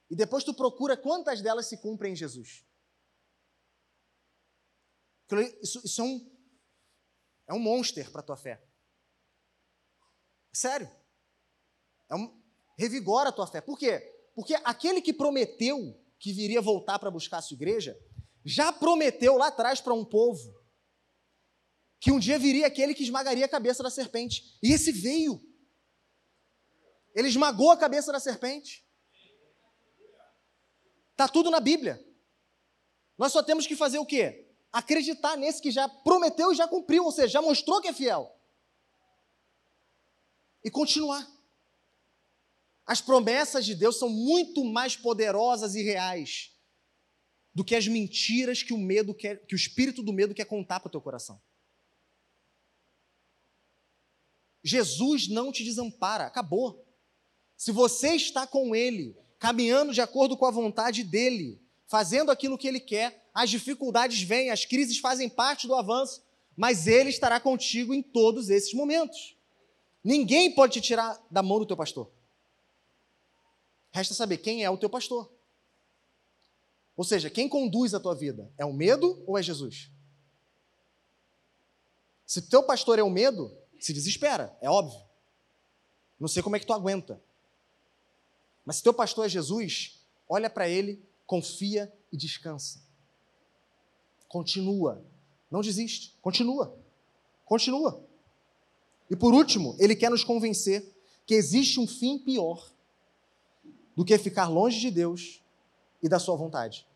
e 0.10 0.16
depois 0.16 0.44
tu 0.44 0.54
procura 0.54 0.96
quantas 0.96 1.42
delas 1.42 1.68
se 1.68 1.78
cumprem 1.78 2.14
em 2.14 2.16
Jesus. 2.16 2.66
Isso, 5.62 5.82
isso 5.86 6.02
é 6.02 6.04
um, 6.04 6.38
é 7.48 7.54
um 7.54 7.60
monster 7.60 8.12
para 8.12 8.22
tua 8.22 8.36
fé. 8.36 8.62
Sério. 10.54 10.90
É 12.10 12.16
um, 12.16 12.41
revigora 12.82 13.30
a 13.30 13.32
tua 13.32 13.48
fé. 13.48 13.62
Por 13.62 13.78
quê? 13.78 14.00
Porque 14.34 14.56
aquele 14.64 15.02
que 15.02 15.14
prometeu 15.14 15.98
que 16.20 16.34
viria 16.34 16.62
voltar 16.62 16.98
para 17.00 17.12
buscar 17.12 17.38
a 17.38 17.42
sua 17.42 17.56
igreja, 17.56 17.98
já 18.44 18.72
prometeu 18.72 19.38
lá 19.38 19.48
atrás 19.48 19.80
para 19.80 19.94
um 19.94 20.04
povo 20.04 20.60
que 22.00 22.12
um 22.12 22.20
dia 22.20 22.40
viria 22.40 22.66
aquele 22.66 22.96
que 22.96 23.04
esmagaria 23.04 23.46
a 23.46 23.50
cabeça 23.50 23.84
da 23.84 23.90
serpente. 23.90 24.58
E 24.64 24.74
esse 24.74 24.92
veio. 24.92 25.40
Ele 27.14 27.28
esmagou 27.28 27.70
a 27.70 27.78
cabeça 27.78 28.12
da 28.12 28.20
serpente. 28.20 28.84
Está 31.12 31.28
tudo 31.28 31.52
na 31.52 31.60
Bíblia. 31.60 32.04
Nós 33.18 33.32
só 33.32 33.44
temos 33.44 33.68
que 33.68 33.76
fazer 33.76 34.00
o 34.00 34.06
quê? 34.06 34.48
Acreditar 34.74 35.38
nesse 35.38 35.62
que 35.62 35.70
já 35.70 35.88
prometeu 35.88 36.52
e 36.52 36.56
já 36.56 36.68
cumpriu, 36.68 37.04
ou 37.04 37.12
seja, 37.12 37.28
já 37.28 37.42
mostrou 37.42 37.82
que 37.82 37.90
é 37.90 37.94
fiel. 37.94 38.36
E 40.64 40.72
continuar. 40.72 41.28
As 42.86 43.02
promessas 43.02 43.66
de 43.66 43.76
Deus 43.76 43.98
são 43.98 44.10
muito 44.10 44.64
mais 44.64 44.96
poderosas 44.96 45.76
e 45.76 45.84
reais 45.84 46.52
do 47.54 47.64
que 47.64 47.76
as 47.76 47.88
mentiras 47.88 48.64
que 48.64 48.74
o 48.74 48.78
medo 48.78 49.14
quer, 49.14 49.46
que 49.46 49.56
o 49.56 49.58
espírito 49.58 50.02
do 50.02 50.14
medo 50.14 50.34
quer 50.34 50.46
contar 50.46 50.80
para 50.80 50.88
o 50.88 50.92
teu 50.92 51.02
coração. 51.02 51.42
Jesus 54.64 55.28
não 55.28 55.52
te 55.52 55.64
desampara, 55.64 56.26
acabou. 56.26 56.86
Se 57.58 57.72
você 57.72 58.16
está 58.16 58.46
com 58.48 58.76
Ele, 58.76 59.18
caminhando 59.40 59.94
de 59.94 60.02
acordo 60.02 60.38
com 60.38 60.46
a 60.46 60.52
vontade 60.52 61.04
dEle, 61.04 61.62
fazendo 61.88 62.32
aquilo 62.32 62.58
que 62.58 62.68
Ele 62.68 62.80
quer, 62.80 63.30
as 63.34 63.50
dificuldades 63.50 64.22
vêm, 64.22 64.50
as 64.50 64.66
crises 64.66 65.00
fazem 65.00 65.28
parte 65.28 65.68
do 65.68 65.76
avanço, 65.76 66.24
mas 66.56 66.88
Ele 66.88 67.10
estará 67.10 67.40
contigo 67.40 67.94
em 67.94 68.02
todos 68.02 68.50
esses 68.50 68.74
momentos. 68.74 69.36
Ninguém 70.04 70.54
pode 70.54 70.74
te 70.74 70.82
tirar 70.82 71.20
da 71.30 71.44
mão 71.44 71.60
do 71.60 71.66
teu 71.66 71.78
pastor. 71.78 72.12
Resta 73.92 74.14
saber 74.14 74.38
quem 74.38 74.64
é 74.64 74.70
o 74.70 74.78
teu 74.78 74.89
pastor. 74.89 75.32
Ou 76.96 77.04
seja, 77.04 77.30
quem 77.30 77.50
conduz 77.50 77.94
a 77.94 78.00
tua 78.00 78.16
vida? 78.16 78.52
É 78.58 78.66
o 78.66 78.74
medo 78.74 79.24
ou 79.28 79.38
é 79.38 79.44
Jesus? 79.44 79.92
Se 82.26 82.42
teu 82.44 82.64
pastor 82.64 82.98
é 83.00 83.04
o 83.04 83.10
medo, 83.10 83.56
se 83.80 83.92
desespera, 83.92 84.58
é 84.62 84.70
óbvio. 84.70 85.02
Não 86.20 86.28
sei 86.28 86.42
como 86.42 86.56
é 86.56 86.60
que 86.60 86.66
tu 86.66 86.74
aguenta. 86.74 87.22
Mas 88.64 88.78
se 88.78 88.84
teu 88.84 88.94
pastor 88.94 89.26
é 89.26 89.30
Jesus, 89.30 90.00
olha 90.30 90.50
para 90.50 90.70
ele, 90.70 91.04
confia 91.26 91.92
e 92.12 92.16
descansa. 92.16 92.82
Continua. 94.28 95.04
Não 95.50 95.62
desiste. 95.62 96.16
Continua. 96.22 96.78
Continua. 97.44 98.02
E 99.10 99.16
por 99.16 99.34
último, 99.34 99.76
ele 99.78 99.96
quer 99.96 100.10
nos 100.10 100.24
convencer 100.24 100.96
que 101.26 101.34
existe 101.34 101.80
um 101.80 101.88
fim 101.88 102.18
pior 102.18 102.72
do 104.02 104.06
que 104.06 104.18
ficar 104.18 104.47
longe 104.47 104.80
de 104.80 104.89
Deus 104.89 105.43
e 106.02 106.10
da 106.10 106.18
sua 106.18 106.36
vontade. 106.36 106.88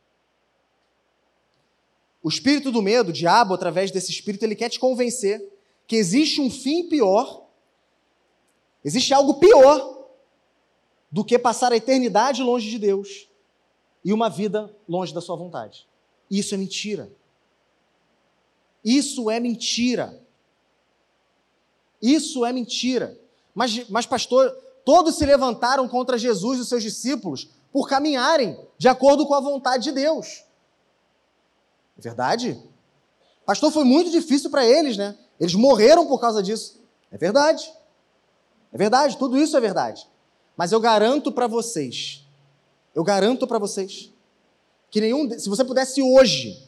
O 2.24 2.30
espírito 2.30 2.72
do 2.72 2.82
medo, 2.82 3.10
o 3.10 3.14
diabo, 3.14 3.54
através 3.54 3.92
desse 3.92 4.10
espírito, 4.10 4.42
ele 4.42 4.56
quer 4.56 4.70
te 4.70 4.80
convencer 4.80 5.40
que 5.86 5.96
existe 5.96 6.42
um 6.42 6.50
fim 6.50 6.90
pior, 6.90 7.46
existe 8.84 9.14
algo 9.14 9.36
pior 9.36 10.10
do 11.12 11.24
que 11.24 11.38
passar 11.38 11.72
a 11.72 11.78
eternidade 11.78 12.42
longe 12.42 12.72
de 12.72 12.80
Deus 12.80 13.30
e 14.04 14.12
uma 14.12 14.28
vida 14.28 14.76
longe 14.90 15.14
da 15.14 15.22
sua 15.22 15.36
vontade. 15.36 15.88
Isso 16.28 16.56
é 16.56 16.58
mentira. 16.58 17.12
Isso 18.84 19.30
é 19.30 19.40
mentira. 19.40 20.28
Isso 22.02 22.44
é 22.44 22.52
mentira. 22.52 23.16
Mas, 23.54 23.88
mas 23.90 24.08
pastor, 24.08 24.52
todos 24.86 25.16
se 25.16 25.26
levantaram 25.26 25.88
contra 25.88 26.18
Jesus 26.18 26.60
e 26.60 26.62
os 26.62 26.70
seus 26.70 26.84
discípulos 26.84 27.50
por 27.74 27.90
caminharem 27.90 28.58
de 28.78 28.88
acordo 28.88 29.26
com 29.26 29.34
a 29.34 29.42
vontade 29.42 29.84
de 29.86 29.92
Deus. 29.92 30.46
É 31.98 32.02
verdade? 32.02 32.62
Pastor, 33.46 33.72
foi 33.72 33.84
muito 33.84 34.12
difícil 34.12 34.50
para 34.50 34.66
eles, 34.66 34.96
né? 34.96 35.18
Eles 35.40 35.56
morreram 35.56 36.06
por 36.06 36.20
causa 36.20 36.42
disso. 36.42 36.80
É 37.12 37.18
verdade. 37.18 37.74
É 38.72 38.78
verdade, 38.78 39.18
tudo 39.18 39.38
isso 39.38 39.58
é 39.58 39.60
verdade. 39.60 40.08
Mas 40.56 40.72
eu 40.72 40.80
garanto 40.80 41.32
para 41.32 41.48
vocês, 41.48 42.26
eu 42.94 43.04
garanto 43.04 43.46
para 43.46 43.60
vocês, 43.60 44.12
que 44.90 45.02
nenhum, 45.02 45.30
se 45.38 45.50
você 45.50 45.66
pudesse 45.66 46.02
hoje 46.02 46.66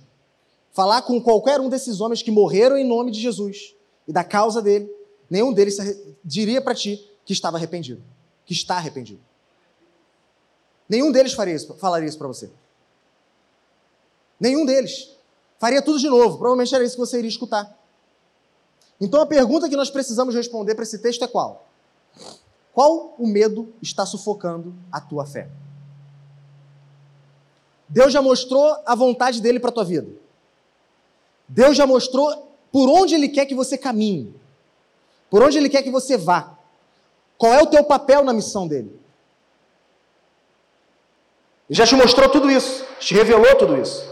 falar 0.72 1.02
com 1.04 1.22
qualquer 1.22 1.60
um 1.62 1.70
desses 1.70 2.02
homens 2.02 2.22
que 2.22 2.32
morreram 2.32 2.78
em 2.78 2.86
nome 2.86 3.12
de 3.12 3.20
Jesus 3.20 3.74
e 4.08 4.12
da 4.12 4.24
causa 4.24 4.62
dele, 4.62 4.90
nenhum 5.30 5.54
deles 5.54 5.78
diria 6.24 6.62
para 6.62 6.76
ti 6.76 7.10
que 7.28 7.34
estava 7.34 7.58
arrependido, 7.58 8.02
que 8.46 8.54
está 8.54 8.78
arrependido. 8.78 9.20
Nenhum 10.88 11.12
deles 11.12 11.34
faria 11.34 11.54
isso, 11.54 11.74
falaria 11.76 12.08
isso 12.08 12.18
para 12.18 12.28
você. 12.28 12.50
Nenhum 14.40 14.66
deles. 14.66 15.12
faria 15.60 15.82
tudo 15.82 16.00
de 16.00 16.08
novo. 16.08 16.38
Provavelmente 16.38 16.74
era 16.74 16.86
isso 16.86 16.96
que 16.96 17.00
você 17.02 17.18
iria 17.18 17.28
escutar. 17.28 17.78
Então 19.02 19.20
a 19.20 19.26
pergunta 19.26 19.68
que 19.68 19.76
nós 19.76 19.90
precisamos 19.90 20.34
responder 20.34 20.74
para 20.74 20.84
esse 20.84 21.00
texto 21.00 21.26
é 21.26 21.28
qual? 21.28 21.68
Qual 22.74 23.16
o 23.20 23.28
medo 23.28 23.74
está 23.82 24.06
sufocando 24.06 24.74
a 24.90 25.02
tua 25.02 25.26
fé? 25.26 25.50
Deus 27.90 28.14
já 28.14 28.22
mostrou 28.22 28.78
a 28.86 28.96
vontade 28.96 29.42
dele 29.42 29.60
para 29.60 29.70
a 29.70 29.74
tua 29.74 29.84
vida. 29.84 30.10
Deus 31.46 31.76
já 31.76 31.86
mostrou 31.86 32.56
por 32.72 32.88
onde 32.88 33.16
ele 33.16 33.28
quer 33.28 33.46
que 33.46 33.56
você 33.56 33.78
caminhe. 33.78 34.34
Por 35.30 35.44
onde 35.44 35.58
ele 35.58 35.68
quer 35.68 35.84
que 35.84 35.92
você 35.92 36.16
vá. 36.16 36.57
Qual 37.38 37.54
é 37.54 37.62
o 37.62 37.68
teu 37.68 37.84
papel 37.84 38.24
na 38.24 38.34
missão 38.34 38.68
dele? 38.68 39.00
Ele 41.70 41.78
já 41.78 41.86
te 41.86 41.96
mostrou 41.96 42.30
tudo 42.30 42.50
isso, 42.50 42.86
te 43.00 43.14
revelou 43.14 43.56
tudo 43.56 43.80
isso. 43.80 44.10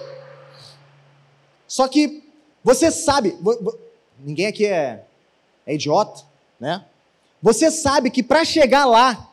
Só 1.68 1.88
que 1.88 2.24
você 2.64 2.92
sabe, 2.92 3.38
ninguém 4.20 4.48
aqui 4.48 4.66
é, 4.66 5.06
é 5.66 5.74
idiota, 5.74 6.24
né? 6.60 6.86
Você 7.42 7.72
sabe 7.72 8.10
que 8.10 8.24
para 8.24 8.44
chegar 8.44 8.86
lá, 8.86 9.30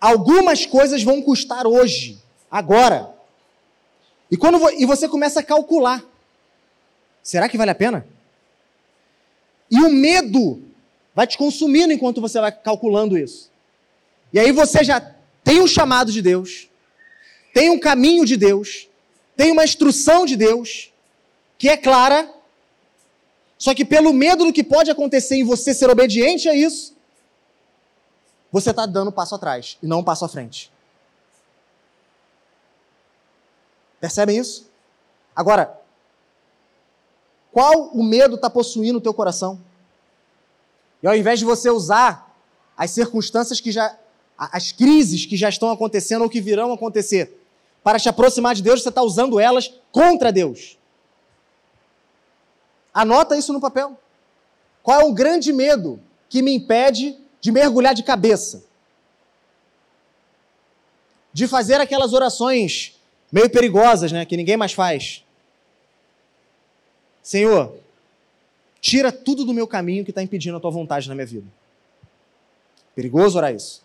algumas 0.00 0.66
coisas 0.66 1.02
vão 1.02 1.22
custar 1.22 1.66
hoje, 1.66 2.18
agora. 2.50 3.14
E 4.30 4.36
quando 4.36 4.70
e 4.70 4.84
você 4.84 5.08
começa 5.08 5.40
a 5.40 5.42
calcular, 5.42 6.04
será 7.22 7.48
que 7.48 7.58
vale 7.58 7.70
a 7.70 7.74
pena? 7.74 8.06
E 9.70 9.80
o 9.80 9.90
medo 9.90 10.62
vai 11.18 11.26
te 11.26 11.36
consumindo 11.36 11.92
enquanto 11.92 12.20
você 12.20 12.40
vai 12.40 12.52
calculando 12.52 13.18
isso. 13.18 13.50
E 14.32 14.38
aí 14.38 14.52
você 14.52 14.84
já 14.84 15.00
tem 15.42 15.60
um 15.60 15.66
chamado 15.66 16.12
de 16.12 16.22
Deus, 16.22 16.70
tem 17.52 17.70
um 17.70 17.80
caminho 17.80 18.24
de 18.24 18.36
Deus, 18.36 18.88
tem 19.36 19.50
uma 19.50 19.64
instrução 19.64 20.24
de 20.24 20.36
Deus, 20.36 20.92
que 21.58 21.68
é 21.68 21.76
clara, 21.76 22.32
só 23.58 23.74
que 23.74 23.84
pelo 23.84 24.12
medo 24.12 24.44
do 24.44 24.52
que 24.52 24.62
pode 24.62 24.92
acontecer 24.92 25.34
em 25.34 25.42
você 25.42 25.74
ser 25.74 25.90
obediente 25.90 26.48
a 26.48 26.54
isso, 26.54 26.94
você 28.52 28.70
está 28.70 28.86
dando 28.86 29.08
um 29.08 29.12
passo 29.12 29.34
atrás 29.34 29.76
e 29.82 29.88
não 29.88 29.98
um 29.98 30.04
passo 30.04 30.24
à 30.24 30.28
frente. 30.28 30.70
Percebem 34.00 34.38
isso? 34.38 34.70
Agora, 35.34 35.80
qual 37.50 37.88
o 37.88 38.04
medo 38.04 38.36
está 38.36 38.48
possuindo 38.48 38.98
o 38.98 39.00
teu 39.00 39.12
coração? 39.12 39.66
E 41.02 41.06
ao 41.06 41.14
invés 41.14 41.38
de 41.38 41.44
você 41.44 41.70
usar 41.70 42.34
as 42.76 42.90
circunstâncias 42.90 43.60
que 43.60 43.72
já, 43.72 43.96
as 44.36 44.72
crises 44.72 45.26
que 45.26 45.36
já 45.36 45.48
estão 45.48 45.70
acontecendo 45.70 46.22
ou 46.22 46.30
que 46.30 46.40
virão 46.40 46.72
acontecer, 46.72 47.38
para 47.82 47.98
te 47.98 48.08
aproximar 48.08 48.54
de 48.54 48.62
Deus, 48.62 48.82
você 48.82 48.88
está 48.88 49.02
usando 49.02 49.40
elas 49.40 49.72
contra 49.90 50.32
Deus. 50.32 50.76
Anota 52.92 53.36
isso 53.36 53.52
no 53.52 53.60
papel. 53.60 53.96
Qual 54.82 55.00
é 55.00 55.04
o 55.04 55.12
grande 55.12 55.52
medo 55.52 56.00
que 56.28 56.42
me 56.42 56.52
impede 56.52 57.18
de 57.40 57.52
mergulhar 57.52 57.94
de 57.94 58.02
cabeça? 58.02 58.64
De 61.32 61.46
fazer 61.46 61.80
aquelas 61.80 62.12
orações 62.12 62.98
meio 63.30 63.48
perigosas, 63.50 64.10
né, 64.10 64.24
que 64.24 64.36
ninguém 64.36 64.56
mais 64.56 64.72
faz. 64.72 65.24
Senhor, 67.22 67.76
Tira 68.80 69.10
tudo 69.10 69.44
do 69.44 69.52
meu 69.52 69.66
caminho 69.66 70.04
que 70.04 70.10
está 70.10 70.22
impedindo 70.22 70.56
a 70.56 70.60
tua 70.60 70.70
vontade 70.70 71.08
na 71.08 71.14
minha 71.14 71.26
vida. 71.26 71.46
Perigoso 72.94 73.38
orar 73.38 73.54
isso. 73.54 73.82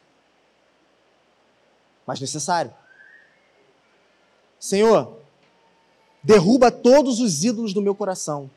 Mas 2.06 2.20
necessário. 2.20 2.74
Senhor, 4.60 5.18
derruba 6.22 6.72
todos 6.72 7.20
os 7.20 7.44
ídolos 7.44 7.74
do 7.74 7.82
meu 7.82 7.96
coração. 7.96 8.50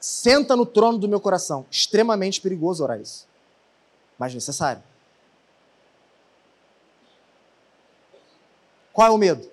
Senta 0.00 0.56
no 0.56 0.64
trono 0.64 0.98
do 0.98 1.08
meu 1.08 1.20
coração. 1.20 1.66
Extremamente 1.70 2.40
perigoso 2.40 2.82
orar 2.82 3.00
isso. 3.00 3.26
Mas 4.18 4.34
necessário. 4.34 4.82
Qual 8.92 9.06
é 9.06 9.10
o 9.10 9.18
medo? 9.18 9.48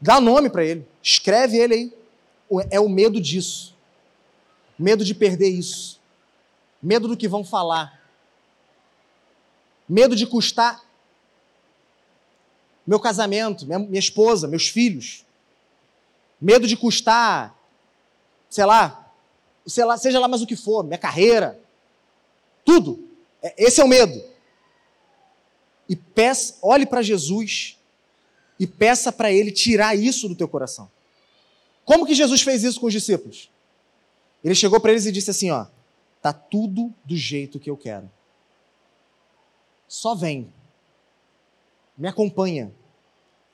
Dá 0.00 0.20
nome 0.20 0.50
para 0.50 0.64
ele. 0.64 0.86
Escreve 1.02 1.56
ele 1.56 1.74
aí. 1.74 1.98
É 2.70 2.78
o 2.78 2.88
medo 2.88 3.20
disso 3.20 3.77
medo 4.78 5.04
de 5.04 5.14
perder 5.14 5.48
isso, 5.48 6.00
medo 6.82 7.08
do 7.08 7.16
que 7.16 7.26
vão 7.26 7.44
falar, 7.44 8.00
medo 9.88 10.14
de 10.14 10.26
custar 10.26 10.86
meu 12.88 12.98
casamento, 12.98 13.66
minha, 13.66 13.78
minha 13.78 13.98
esposa, 13.98 14.48
meus 14.48 14.66
filhos, 14.66 15.22
medo 16.40 16.66
de 16.66 16.74
custar, 16.74 17.54
sei 18.48 18.64
lá, 18.64 19.12
sei 19.66 19.84
lá, 19.84 19.98
seja 19.98 20.18
lá 20.18 20.26
mais 20.26 20.40
o 20.40 20.46
que 20.46 20.56
for, 20.56 20.82
minha 20.82 20.96
carreira, 20.96 21.60
tudo. 22.64 23.06
É, 23.42 23.54
esse 23.58 23.78
é 23.78 23.84
o 23.84 23.88
medo. 23.88 24.24
E 25.86 25.94
peça, 25.94 26.54
olhe 26.62 26.86
para 26.86 27.02
Jesus 27.02 27.76
e 28.58 28.66
peça 28.66 29.12
para 29.12 29.30
ele 29.30 29.52
tirar 29.52 29.94
isso 29.94 30.26
do 30.26 30.34
teu 30.34 30.48
coração. 30.48 30.90
Como 31.84 32.06
que 32.06 32.14
Jesus 32.14 32.40
fez 32.40 32.64
isso 32.64 32.80
com 32.80 32.86
os 32.86 32.92
discípulos? 32.94 33.50
Ele 34.42 34.54
chegou 34.54 34.80
para 34.80 34.92
eles 34.92 35.06
e 35.06 35.12
disse 35.12 35.30
assim: 35.30 35.50
ó, 35.50 35.66
tá 36.22 36.32
tudo 36.32 36.94
do 37.04 37.16
jeito 37.16 37.58
que 37.58 37.70
eu 37.70 37.76
quero. 37.76 38.10
Só 39.86 40.14
vem. 40.14 40.52
Me 41.96 42.06
acompanha. 42.06 42.72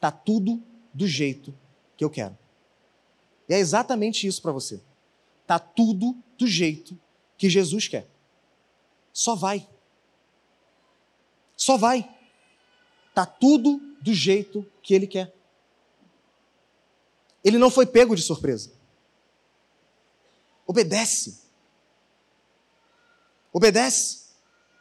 Tá 0.01 0.11
tudo 0.11 0.63
do 0.93 1.07
jeito 1.07 1.55
que 1.97 2.05
eu 2.05 2.11
quero. 2.11 2.37
E 3.49 3.55
é 3.55 3.59
exatamente 3.59 4.27
isso 4.27 4.43
para 4.43 4.53
você. 4.53 4.83
Tá 5.47 5.59
tudo 5.59 6.17
do 6.37 6.47
jeito 6.47 6.99
que 7.39 7.49
Jesus 7.49 7.89
quer. 7.89 8.07
Só 9.13 9.35
vai. 9.35 9.67
Só 11.57 11.77
vai. 11.77 12.11
Tá 13.15 13.25
tudo 13.25 13.79
do 14.03 14.13
jeito 14.13 14.67
que 14.83 14.93
ele 14.93 15.07
quer. 15.07 15.33
Ele 17.45 17.59
não 17.59 17.71
foi 17.71 17.87
pego 17.87 18.17
de 18.17 18.23
surpresa. 18.23 18.73
Obedece. 20.67 21.43
Obedece. 23.53 24.25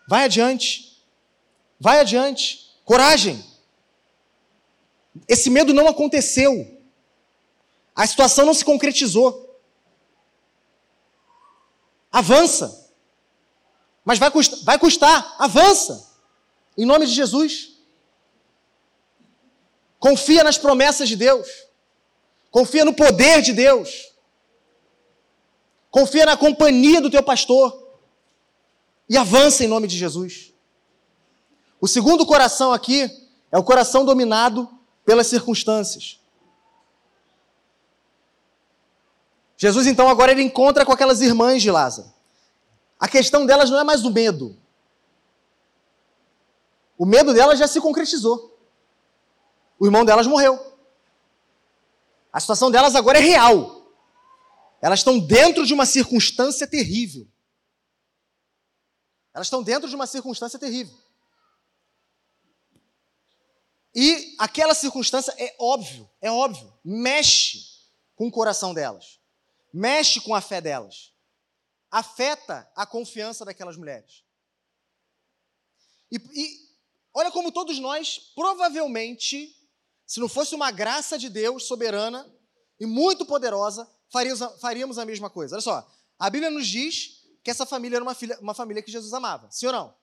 Vai 0.08 0.26
adiante. 0.26 1.04
Vai 1.80 2.00
adiante. 2.00 2.72
Coragem. 2.84 3.44
Esse 5.28 5.50
medo 5.50 5.74
não 5.74 5.88
aconteceu. 5.88 6.82
A 7.96 8.08
situação 8.08 8.46
não 8.46 8.54
se 8.54 8.66
concretizou. 8.66 9.62
Avança. 12.12 12.92
Mas 14.04 14.20
vai 14.20 14.30
custar, 14.32 14.60
vai 14.64 14.80
custar. 14.80 15.36
Avança. 15.40 16.12
Em 16.78 16.86
nome 16.86 17.06
de 17.06 17.14
Jesus. 17.14 17.74
Confia 20.00 20.44
nas 20.44 20.58
promessas 20.58 21.08
de 21.08 21.16
Deus. 21.16 21.48
Confia 22.52 22.84
no 22.84 22.94
poder 22.94 23.42
de 23.42 23.54
Deus. 23.54 24.13
Confia 25.94 26.26
na 26.26 26.36
companhia 26.36 27.00
do 27.00 27.12
teu 27.12 27.22
pastor. 27.22 27.88
E 29.08 29.16
avança 29.16 29.64
em 29.64 29.68
nome 29.68 29.86
de 29.86 29.96
Jesus. 29.96 30.52
O 31.80 31.88
segundo 31.88 32.26
coração 32.26 32.74
aqui 32.74 33.08
é 33.52 33.60
o 33.60 33.64
coração 33.64 34.04
dominado 34.04 34.68
pelas 35.06 35.28
circunstâncias. 35.28 36.20
Jesus 39.56 39.86
então 39.86 40.10
agora 40.10 40.32
ele 40.32 40.42
encontra 40.42 40.84
com 40.84 40.92
aquelas 40.92 41.22
irmãs 41.22 41.62
de 41.62 41.70
Lázaro. 41.70 42.12
A 43.00 43.08
questão 43.08 43.46
delas 43.46 43.70
não 43.70 43.80
é 43.80 43.84
mais 43.84 44.04
o 44.04 44.10
medo. 44.10 44.58
O 46.98 47.06
medo 47.06 47.36
delas 47.36 47.60
já 47.60 47.68
se 47.68 47.80
concretizou. 47.80 48.58
O 49.78 49.86
irmão 49.86 50.04
delas 50.04 50.26
morreu. 50.26 50.60
A 52.32 52.40
situação 52.40 52.72
delas 52.72 52.96
agora 52.96 53.20
é 53.20 53.22
real. 53.22 53.83
Elas 54.84 55.00
estão 55.00 55.18
dentro 55.18 55.66
de 55.66 55.74
uma 55.74 55.86
circunstância 55.86 56.68
terrível. 56.68 57.26
Elas 59.34 59.48
estão 59.48 59.64
dentro 59.64 59.88
de 59.88 59.96
uma 59.96 60.06
circunstância 60.06 60.60
terrível. 60.60 60.94
E 63.96 64.36
aquela 64.38 64.74
circunstância 64.74 65.34
é 65.38 65.56
óbvio, 65.58 66.10
é 66.20 66.30
óbvio, 66.30 66.78
mexe 66.84 67.60
com 68.14 68.28
o 68.28 68.32
coração 68.32 68.74
delas, 68.74 69.22
mexe 69.72 70.20
com 70.20 70.36
a 70.36 70.42
fé 70.42 70.60
delas, 70.60 71.14
afeta 71.90 72.70
a 72.76 72.86
confiança 72.86 73.46
daquelas 73.46 73.78
mulheres. 73.78 74.26
E, 76.12 76.18
e 76.18 76.70
olha 77.14 77.32
como 77.32 77.54
todos 77.54 77.80
nós, 77.80 78.20
provavelmente, 78.36 79.56
se 80.06 80.20
não 80.20 80.28
fosse 80.28 80.54
uma 80.54 80.72
graça 80.72 81.18
de 81.18 81.30
Deus 81.30 81.68
soberana 81.68 82.30
e 82.78 82.86
muito 82.86 83.26
poderosa, 83.26 83.90
faríamos, 84.60 85.00
a 85.00 85.06
mesma 85.06 85.30
coisa. 85.30 85.56
Olha 85.56 85.62
só, 85.62 85.92
a 86.20 86.30
Bíblia 86.30 86.52
nos 86.52 86.68
diz 86.68 87.24
que 87.44 87.50
essa 87.50 87.66
família 87.66 87.98
era 87.98 88.04
uma, 88.04 88.14
filha, 88.14 88.38
uma 88.40 88.54
família 88.54 88.84
que 88.84 88.92
Jesus 88.92 89.12
amava. 89.12 89.50
Sim 89.52 89.68
ou 89.68 89.74
não? 89.74 89.96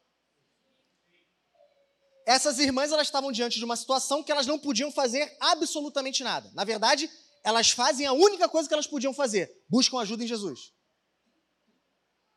Essas 2.26 2.58
irmãs 2.58 2.92
elas 2.92 3.06
estavam 3.06 3.32
diante 3.32 3.58
de 3.58 3.64
uma 3.64 3.76
situação 3.76 4.22
que 4.22 4.30
elas 4.30 4.46
não 4.46 4.58
podiam 4.58 4.92
fazer 4.92 5.36
absolutamente 5.40 6.22
nada. 6.22 6.50
Na 6.54 6.64
verdade, 6.64 7.10
elas 7.42 7.70
fazem 7.70 8.06
a 8.06 8.12
única 8.12 8.48
coisa 8.48 8.68
que 8.68 8.74
elas 8.74 8.86
podiam 8.86 9.14
fazer: 9.14 9.64
buscam 9.68 9.98
ajuda 9.98 10.24
em 10.24 10.26
Jesus. 10.26 10.72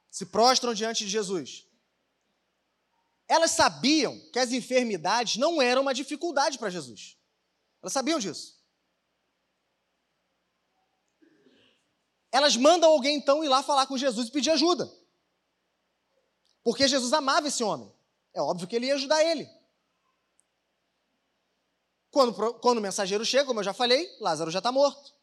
Se 0.10 0.28
prostram 0.28 0.74
diante 0.74 1.04
de 1.04 1.10
Jesus. 1.10 1.66
Elas 3.28 3.52
sabiam 3.52 4.20
que 4.32 4.38
as 4.38 4.52
enfermidades 4.52 5.38
não 5.38 5.62
eram 5.62 5.82
uma 5.82 5.94
dificuldade 5.94 6.60
para 6.60 6.70
Jesus. 6.70 7.18
Elas 7.82 7.94
sabiam 7.94 8.20
disso. 8.20 8.63
Elas 12.34 12.58
mandam 12.58 12.90
alguém 12.90 13.16
então 13.16 13.44
ir 13.44 13.48
lá 13.48 13.62
falar 13.62 13.86
com 13.86 13.96
Jesus 13.96 14.28
e 14.28 14.32
pedir 14.32 14.50
ajuda. 14.50 14.92
Porque 16.64 16.88
Jesus 16.88 17.14
amava 17.14 17.48
esse 17.48 17.64
homem. 17.64 17.94
É 18.34 18.42
óbvio 18.42 18.68
que 18.68 18.76
ele 18.76 18.88
ia 18.88 18.96
ajudar 18.96 19.24
ele. 19.24 19.48
Quando, 22.10 22.56
quando 22.56 22.80
o 22.80 22.82
mensageiro 22.82 23.24
chega, 23.24 23.46
como 23.46 23.60
eu 23.60 23.64
já 23.64 23.72
falei, 23.72 24.18
Lázaro 24.20 24.50
já 24.50 24.58
está 24.58 24.72
morto. 24.72 25.14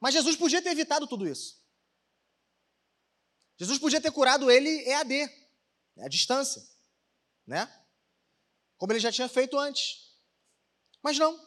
Mas 0.00 0.14
Jesus 0.14 0.34
podia 0.34 0.62
ter 0.62 0.70
evitado 0.70 1.06
tudo 1.06 1.28
isso. 1.28 1.62
Jesus 3.58 3.78
podia 3.78 4.00
ter 4.00 4.10
curado 4.10 4.50
ele 4.50 4.88
EAD, 4.88 5.26
né, 5.94 6.06
à 6.06 6.08
distância, 6.08 6.66
né? 7.46 7.70
Como 8.78 8.90
ele 8.90 9.00
já 9.00 9.12
tinha 9.12 9.28
feito 9.28 9.58
antes. 9.58 10.14
Mas 11.02 11.18
não. 11.18 11.38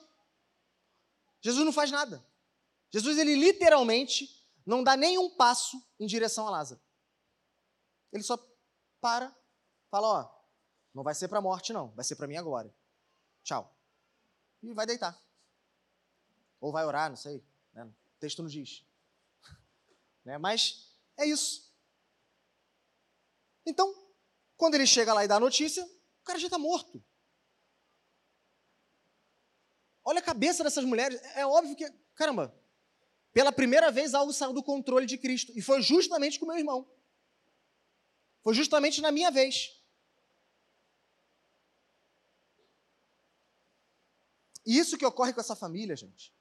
Jesus 1.41 1.65
não 1.65 1.73
faz 1.73 1.89
nada. 1.89 2.23
Jesus, 2.91 3.17
ele 3.17 3.35
literalmente 3.35 4.44
não 4.65 4.83
dá 4.83 4.97
nenhum 4.97 5.29
passo 5.29 5.81
em 5.99 6.07
direção 6.07 6.47
a 6.47 6.49
Lázaro. 6.49 6.81
Ele 8.11 8.23
só 8.23 8.37
para, 8.99 9.35
fala: 9.91 10.07
Ó, 10.07 10.35
não 10.93 11.03
vai 11.03 11.13
ser 11.13 11.27
para 11.27 11.39
a 11.39 11.41
morte, 11.41 11.71
não, 11.71 11.91
vai 11.91 12.03
ser 12.03 12.15
para 12.15 12.27
mim 12.27 12.37
agora. 12.37 12.73
Tchau. 13.43 13.71
E 14.63 14.73
vai 14.73 14.85
deitar. 14.85 15.21
Ou 16.59 16.71
vai 16.71 16.85
orar, 16.85 17.09
não 17.09 17.17
sei. 17.17 17.45
Né? 17.73 17.83
O 17.83 18.19
texto 18.19 18.41
não 18.41 18.49
diz. 18.49 18.83
né? 20.25 20.37
Mas 20.37 20.89
é 21.17 21.25
isso. 21.25 21.71
Então, 23.65 23.93
quando 24.57 24.75
ele 24.75 24.87
chega 24.87 25.13
lá 25.13 25.23
e 25.23 25.27
dá 25.27 25.35
a 25.35 25.39
notícia, 25.39 25.85
o 25.85 26.23
cara 26.23 26.39
já 26.39 26.47
está 26.47 26.57
morto. 26.57 27.03
Olha 30.03 30.19
a 30.19 30.23
cabeça 30.23 30.63
dessas 30.63 30.85
mulheres. 30.85 31.19
É 31.35 31.45
óbvio 31.45 31.75
que, 31.75 31.89
caramba, 32.13 32.55
pela 33.35 33.51
primeira 33.51 33.91
vez 33.91 34.13
algo 34.13 34.31
saiu 34.31 34.53
do 34.53 34.63
controle 34.63 35.05
de 35.05 35.17
Cristo. 35.17 35.51
E 35.57 35.61
foi 35.61 35.81
justamente 35.81 36.39
com 36.39 36.45
meu 36.45 36.57
irmão. 36.57 36.89
Foi 38.41 38.53
justamente 38.53 39.01
na 39.01 39.11
minha 39.11 39.29
vez. 39.29 39.77
E 44.65 44.77
isso 44.77 44.97
que 44.97 45.05
ocorre 45.05 45.33
com 45.33 45.41
essa 45.41 45.53
família, 45.53 45.97
gente, 45.97 46.33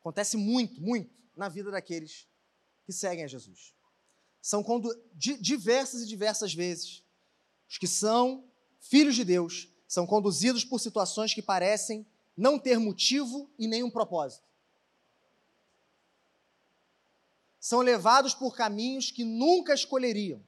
acontece 0.00 0.36
muito, 0.36 0.82
muito 0.82 1.14
na 1.36 1.48
vida 1.48 1.70
daqueles 1.70 2.26
que 2.84 2.92
seguem 2.92 3.22
a 3.22 3.28
Jesus. 3.28 3.72
São 4.40 4.60
quando, 4.60 4.92
diversas 5.14 6.02
e 6.02 6.06
diversas 6.08 6.52
vezes, 6.52 7.04
os 7.68 7.78
que 7.78 7.86
são 7.86 8.50
filhos 8.80 9.14
de 9.14 9.24
Deus 9.24 9.68
são 9.86 10.04
conduzidos 10.04 10.64
por 10.64 10.80
situações 10.80 11.32
que 11.32 11.40
parecem 11.40 12.04
não 12.36 12.58
ter 12.58 12.76
motivo 12.80 13.48
e 13.56 13.68
nenhum 13.68 13.88
propósito. 13.88 14.50
São 17.62 17.80
levados 17.80 18.34
por 18.34 18.56
caminhos 18.56 19.12
que 19.12 19.24
nunca 19.24 19.72
escolheriam. 19.72 20.44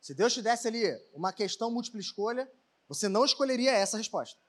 Se 0.00 0.14
Deus 0.14 0.32
te 0.32 0.40
desse 0.40 0.66
ali 0.66 0.82
uma 1.12 1.30
questão 1.30 1.70
múltipla 1.70 2.00
escolha, 2.00 2.50
você 2.88 3.06
não 3.06 3.22
escolheria 3.22 3.70
essa 3.70 3.98
resposta. 3.98 4.40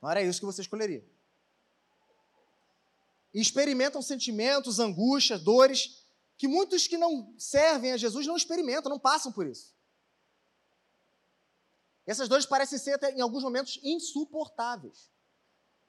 Não 0.00 0.10
era 0.10 0.22
isso 0.22 0.40
que 0.40 0.46
você 0.46 0.62
escolheria. 0.62 1.06
E 3.34 3.42
experimentam 3.42 4.00
sentimentos, 4.00 4.80
angústias, 4.80 5.42
dores, 5.42 6.02
que 6.38 6.48
muitos 6.48 6.86
que 6.86 6.96
não 6.96 7.34
servem 7.38 7.92
a 7.92 7.98
Jesus 7.98 8.26
não 8.26 8.38
experimentam, 8.38 8.88
não 8.88 8.98
passam 8.98 9.30
por 9.30 9.46
isso. 9.46 9.74
E 12.06 12.10
essas 12.10 12.26
dores 12.26 12.46
parecem 12.46 12.78
ser, 12.78 12.94
até, 12.94 13.10
em 13.12 13.20
alguns 13.20 13.42
momentos, 13.42 13.78
insuportáveis. 13.82 15.10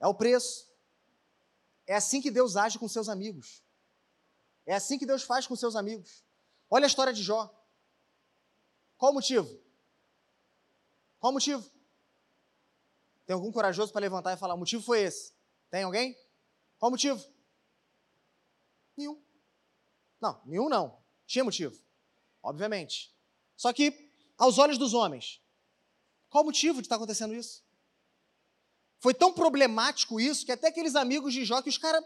É 0.01 0.07
o 0.07 0.13
preço, 0.13 0.67
é 1.87 1.95
assim 1.95 2.21
que 2.21 2.31
Deus 2.31 2.55
age 2.55 2.79
com 2.79 2.87
seus 2.87 3.09
amigos. 3.09 3.63
É 4.65 4.73
assim 4.73 4.97
que 4.97 5.05
Deus 5.05 5.23
faz 5.23 5.45
com 5.45 5.55
seus 5.55 5.75
amigos. 5.75 6.23
Olha 6.69 6.85
a 6.85 6.87
história 6.87 7.13
de 7.13 7.21
Jó. 7.21 7.53
Qual 8.97 9.11
o 9.11 9.15
motivo? 9.15 9.47
Qual 11.19 11.31
o 11.31 11.33
motivo? 11.33 11.69
Tem 13.25 13.33
algum 13.33 13.51
corajoso 13.51 13.91
para 13.91 14.01
levantar 14.01 14.33
e 14.33 14.37
falar: 14.37 14.53
o 14.53 14.57
motivo 14.57 14.83
foi 14.83 15.01
esse? 15.01 15.33
Tem 15.69 15.83
alguém? 15.83 16.15
Qual 16.77 16.89
o 16.89 16.91
motivo? 16.91 17.23
Nenhum. 18.95 19.21
Não, 20.21 20.41
nenhum 20.45 20.69
não. 20.69 21.03
Tinha 21.25 21.43
motivo. 21.43 21.77
Obviamente. 22.41 23.13
Só 23.57 23.73
que, 23.73 24.11
aos 24.37 24.57
olhos 24.57 24.77
dos 24.77 24.93
homens, 24.93 25.41
qual 26.29 26.43
o 26.43 26.45
motivo 26.45 26.81
de 26.81 26.85
estar 26.85 26.95
acontecendo 26.95 27.33
isso? 27.33 27.64
Foi 28.99 29.13
tão 29.13 29.33
problemático 29.33 30.19
isso 30.19 30.45
que 30.45 30.51
até 30.51 30.67
aqueles 30.67 30.95
amigos 30.95 31.33
de 31.33 31.45
Jó 31.45 31.61
que 31.61 31.69
os 31.69 31.77
caras. 31.77 32.03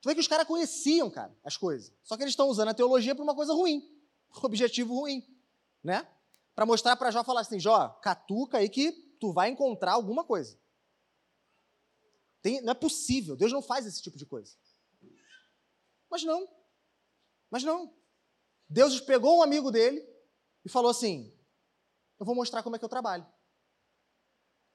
Tu 0.00 0.08
vê 0.08 0.14
que 0.14 0.20
os 0.20 0.28
caras 0.28 0.46
conheciam, 0.46 1.10
cara, 1.10 1.36
as 1.42 1.56
coisas. 1.56 1.92
Só 2.02 2.16
que 2.16 2.22
eles 2.22 2.32
estão 2.32 2.48
usando 2.48 2.68
a 2.68 2.74
teologia 2.74 3.14
para 3.14 3.24
uma 3.24 3.34
coisa 3.34 3.52
ruim, 3.52 3.82
um 4.42 4.46
objetivo 4.46 4.94
ruim, 4.94 5.26
né? 5.82 6.06
Para 6.54 6.66
mostrar 6.66 6.96
para 6.96 7.10
Jó 7.10 7.24
falar 7.24 7.40
assim: 7.40 7.58
Jó, 7.58 7.88
catuca 8.02 8.58
aí 8.58 8.68
que 8.68 8.92
tu 9.20 9.32
vai 9.32 9.48
encontrar 9.48 9.92
alguma 9.92 10.24
coisa. 10.24 10.58
Tem, 12.42 12.60
não 12.60 12.72
é 12.72 12.74
possível, 12.74 13.36
Deus 13.36 13.52
não 13.52 13.62
faz 13.62 13.86
esse 13.86 14.02
tipo 14.02 14.16
de 14.16 14.26
coisa. 14.26 14.54
Mas 16.10 16.22
não. 16.22 16.48
Mas 17.50 17.64
não. 17.64 17.92
Deus 18.68 19.00
pegou 19.00 19.38
um 19.38 19.42
amigo 19.42 19.70
dele 19.70 20.06
e 20.64 20.68
falou 20.68 20.90
assim: 20.90 21.32
Eu 22.18 22.26
vou 22.26 22.34
mostrar 22.34 22.62
como 22.62 22.76
é 22.76 22.78
que 22.78 22.84
eu 22.84 22.88
trabalho. 22.88 23.26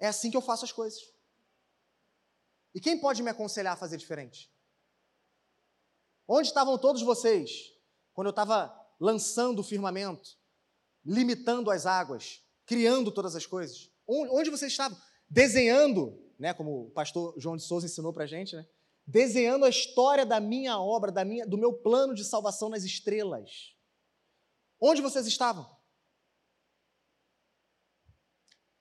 É 0.01 0.07
assim 0.07 0.31
que 0.31 0.35
eu 0.35 0.41
faço 0.41 0.65
as 0.65 0.71
coisas. 0.71 0.99
E 2.73 2.81
quem 2.81 2.99
pode 2.99 3.21
me 3.21 3.29
aconselhar 3.29 3.73
a 3.73 3.77
fazer 3.77 3.97
diferente? 3.97 4.51
Onde 6.27 6.47
estavam 6.47 6.75
todos 6.77 7.03
vocês 7.03 7.71
quando 8.13 8.27
eu 8.27 8.31
estava 8.31 8.75
lançando 8.99 9.59
o 9.59 9.63
firmamento, 9.63 10.37
limitando 11.05 11.69
as 11.69 11.85
águas, 11.85 12.43
criando 12.65 13.11
todas 13.11 13.35
as 13.35 13.45
coisas? 13.45 13.91
Onde 14.07 14.49
vocês 14.49 14.71
estavam? 14.71 14.97
Desenhando, 15.29 16.19
né, 16.39 16.51
como 16.51 16.87
o 16.87 16.91
pastor 16.91 17.35
João 17.37 17.55
de 17.55 17.63
Souza 17.63 17.85
ensinou 17.85 18.11
para 18.11 18.23
a 18.23 18.27
gente, 18.27 18.55
né? 18.55 18.65
desenhando 19.05 19.65
a 19.65 19.69
história 19.69 20.25
da 20.25 20.39
minha 20.39 20.79
obra, 20.79 21.11
da 21.11 21.23
minha, 21.23 21.45
do 21.45 21.57
meu 21.57 21.73
plano 21.73 22.15
de 22.15 22.23
salvação 22.23 22.69
nas 22.69 22.83
estrelas. 22.83 23.75
Onde 24.79 25.01
vocês 25.01 25.27
estavam? 25.27 25.69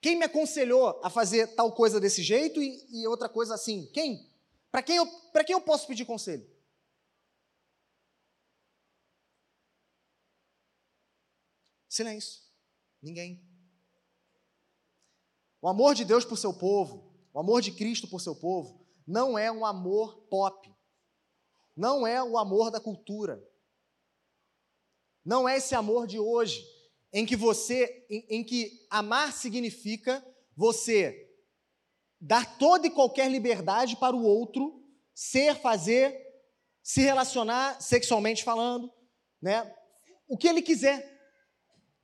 Quem 0.00 0.16
me 0.16 0.24
aconselhou 0.24 0.98
a 1.04 1.10
fazer 1.10 1.54
tal 1.54 1.72
coisa 1.72 2.00
desse 2.00 2.22
jeito 2.22 2.62
e, 2.62 3.02
e 3.02 3.06
outra 3.06 3.28
coisa 3.28 3.54
assim? 3.54 3.86
Quem? 3.92 4.30
Para 4.70 4.82
quem, 4.82 4.98
quem 5.46 5.52
eu 5.52 5.60
posso 5.60 5.86
pedir 5.86 6.06
conselho? 6.06 6.48
Silêncio. 11.88 12.40
Ninguém. 13.02 13.44
O 15.60 15.68
amor 15.68 15.94
de 15.94 16.04
Deus 16.04 16.24
por 16.24 16.38
seu 16.38 16.54
povo, 16.54 17.12
o 17.34 17.38
amor 17.38 17.60
de 17.60 17.72
Cristo 17.72 18.08
por 18.08 18.20
seu 18.20 18.34
povo, 18.34 18.86
não 19.06 19.38
é 19.38 19.52
um 19.52 19.66
amor 19.66 20.22
pop. 20.30 20.72
Não 21.76 22.06
é 22.06 22.22
o 22.22 22.38
amor 22.38 22.70
da 22.70 22.80
cultura. 22.80 23.42
Não 25.24 25.48
é 25.48 25.58
esse 25.58 25.74
amor 25.74 26.06
de 26.06 26.18
hoje 26.18 26.64
em 27.12 27.26
que 27.26 27.36
você, 27.36 28.06
em, 28.08 28.26
em 28.38 28.44
que 28.44 28.86
amar 28.90 29.32
significa 29.32 30.24
você 30.56 31.28
dar 32.20 32.58
toda 32.58 32.86
e 32.86 32.90
qualquer 32.90 33.30
liberdade 33.30 33.96
para 33.96 34.14
o 34.14 34.22
outro 34.22 34.84
ser, 35.14 35.56
fazer, 35.60 36.14
se 36.82 37.00
relacionar 37.00 37.80
sexualmente 37.80 38.44
falando, 38.44 38.92
né? 39.40 39.74
O 40.28 40.36
que 40.36 40.48
ele 40.48 40.62
quiser. 40.62 41.18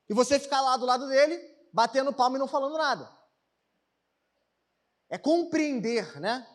E 0.08 0.14
você 0.14 0.38
ficar 0.38 0.60
lá 0.60 0.76
do 0.76 0.86
lado 0.86 1.06
dele, 1.08 1.38
batendo 1.72 2.12
palma 2.12 2.36
e 2.36 2.40
não 2.40 2.48
falando 2.48 2.76
nada. 2.78 3.14
É 5.08 5.18
compreender, 5.18 6.18
né? 6.20 6.46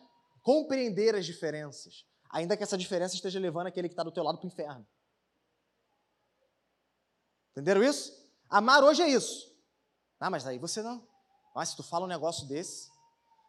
Compreender 0.42 1.14
as 1.14 1.24
diferenças, 1.24 2.04
ainda 2.28 2.56
que 2.56 2.62
essa 2.62 2.76
diferença 2.76 3.14
esteja 3.14 3.38
levando 3.38 3.68
aquele 3.68 3.88
que 3.88 3.92
está 3.92 4.02
do 4.02 4.12
teu 4.12 4.24
lado 4.24 4.38
para 4.38 4.46
o 4.46 4.48
inferno. 4.48 4.86
Entenderam 7.52 7.82
isso? 7.84 8.21
Amar 8.52 8.84
hoje 8.84 9.00
é 9.00 9.08
isso. 9.08 9.50
Ah, 10.20 10.28
mas 10.28 10.46
aí 10.46 10.58
você 10.58 10.82
não. 10.82 11.02
Mas 11.56 11.70
se 11.70 11.76
tu 11.76 11.82
fala 11.82 12.04
um 12.04 12.08
negócio 12.08 12.46
desse. 12.46 12.90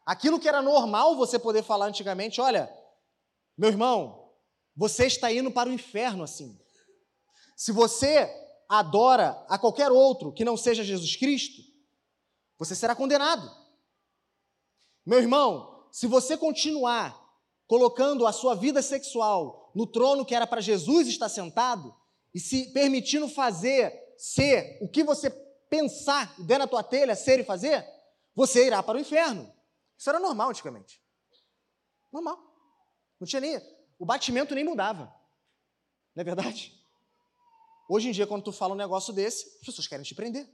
Aquilo 0.05 0.39
que 0.39 0.47
era 0.47 0.61
normal 0.61 1.17
você 1.17 1.37
poder 1.37 1.61
falar 1.61 1.87
antigamente, 1.87 2.39
olha, 2.39 2.73
meu 3.57 3.69
irmão, 3.69 4.31
você 4.73 5.05
está 5.05 5.29
indo 5.29 5.51
para 5.51 5.69
o 5.69 5.73
inferno 5.73 6.23
assim. 6.23 6.57
Se 7.55 7.73
você 7.73 8.29
adora 8.69 9.45
a 9.49 9.57
qualquer 9.57 9.91
outro 9.91 10.31
que 10.31 10.45
não 10.45 10.55
seja 10.55 10.85
Jesus 10.85 11.17
Cristo, 11.17 11.61
você 12.57 12.73
será 12.73 12.95
condenado. 12.95 13.51
Meu 15.05 15.19
irmão, 15.19 15.85
se 15.91 16.07
você 16.07 16.37
continuar 16.37 17.21
colocando 17.67 18.25
a 18.25 18.31
sua 18.31 18.55
vida 18.55 18.81
sexual 18.81 19.69
no 19.75 19.85
trono 19.85 20.25
que 20.25 20.33
era 20.33 20.47
para 20.47 20.61
Jesus 20.61 21.09
estar 21.09 21.27
sentado 21.27 21.93
e 22.33 22.39
se 22.39 22.71
permitindo 22.71 23.27
fazer, 23.27 24.02
ser 24.17 24.77
o 24.81 24.87
que 24.87 25.03
você 25.03 25.29
pensar 25.69 26.33
dentro 26.37 26.59
da 26.59 26.67
tua 26.67 26.83
telha, 26.83 27.15
ser 27.15 27.39
e 27.39 27.43
fazer, 27.43 27.85
você 28.35 28.67
irá 28.67 28.83
para 28.83 28.97
o 28.97 29.01
inferno. 29.01 29.51
Isso 29.97 30.09
era 30.09 30.19
normal 30.19 30.49
antigamente. 30.49 31.01
Normal. 32.11 32.37
Não 33.19 33.27
tinha 33.27 33.39
nem. 33.39 33.59
O 33.97 34.05
batimento 34.05 34.53
nem 34.53 34.63
mudava. 34.63 35.13
Não 36.15 36.21
é 36.21 36.23
verdade? 36.23 36.79
Hoje 37.89 38.09
em 38.09 38.11
dia, 38.11 38.27
quando 38.27 38.43
tu 38.43 38.51
fala 38.51 38.73
um 38.73 38.77
negócio 38.77 39.13
desse, 39.13 39.57
as 39.59 39.65
pessoas 39.65 39.87
querem 39.87 40.03
te 40.03 40.15
prender. 40.15 40.47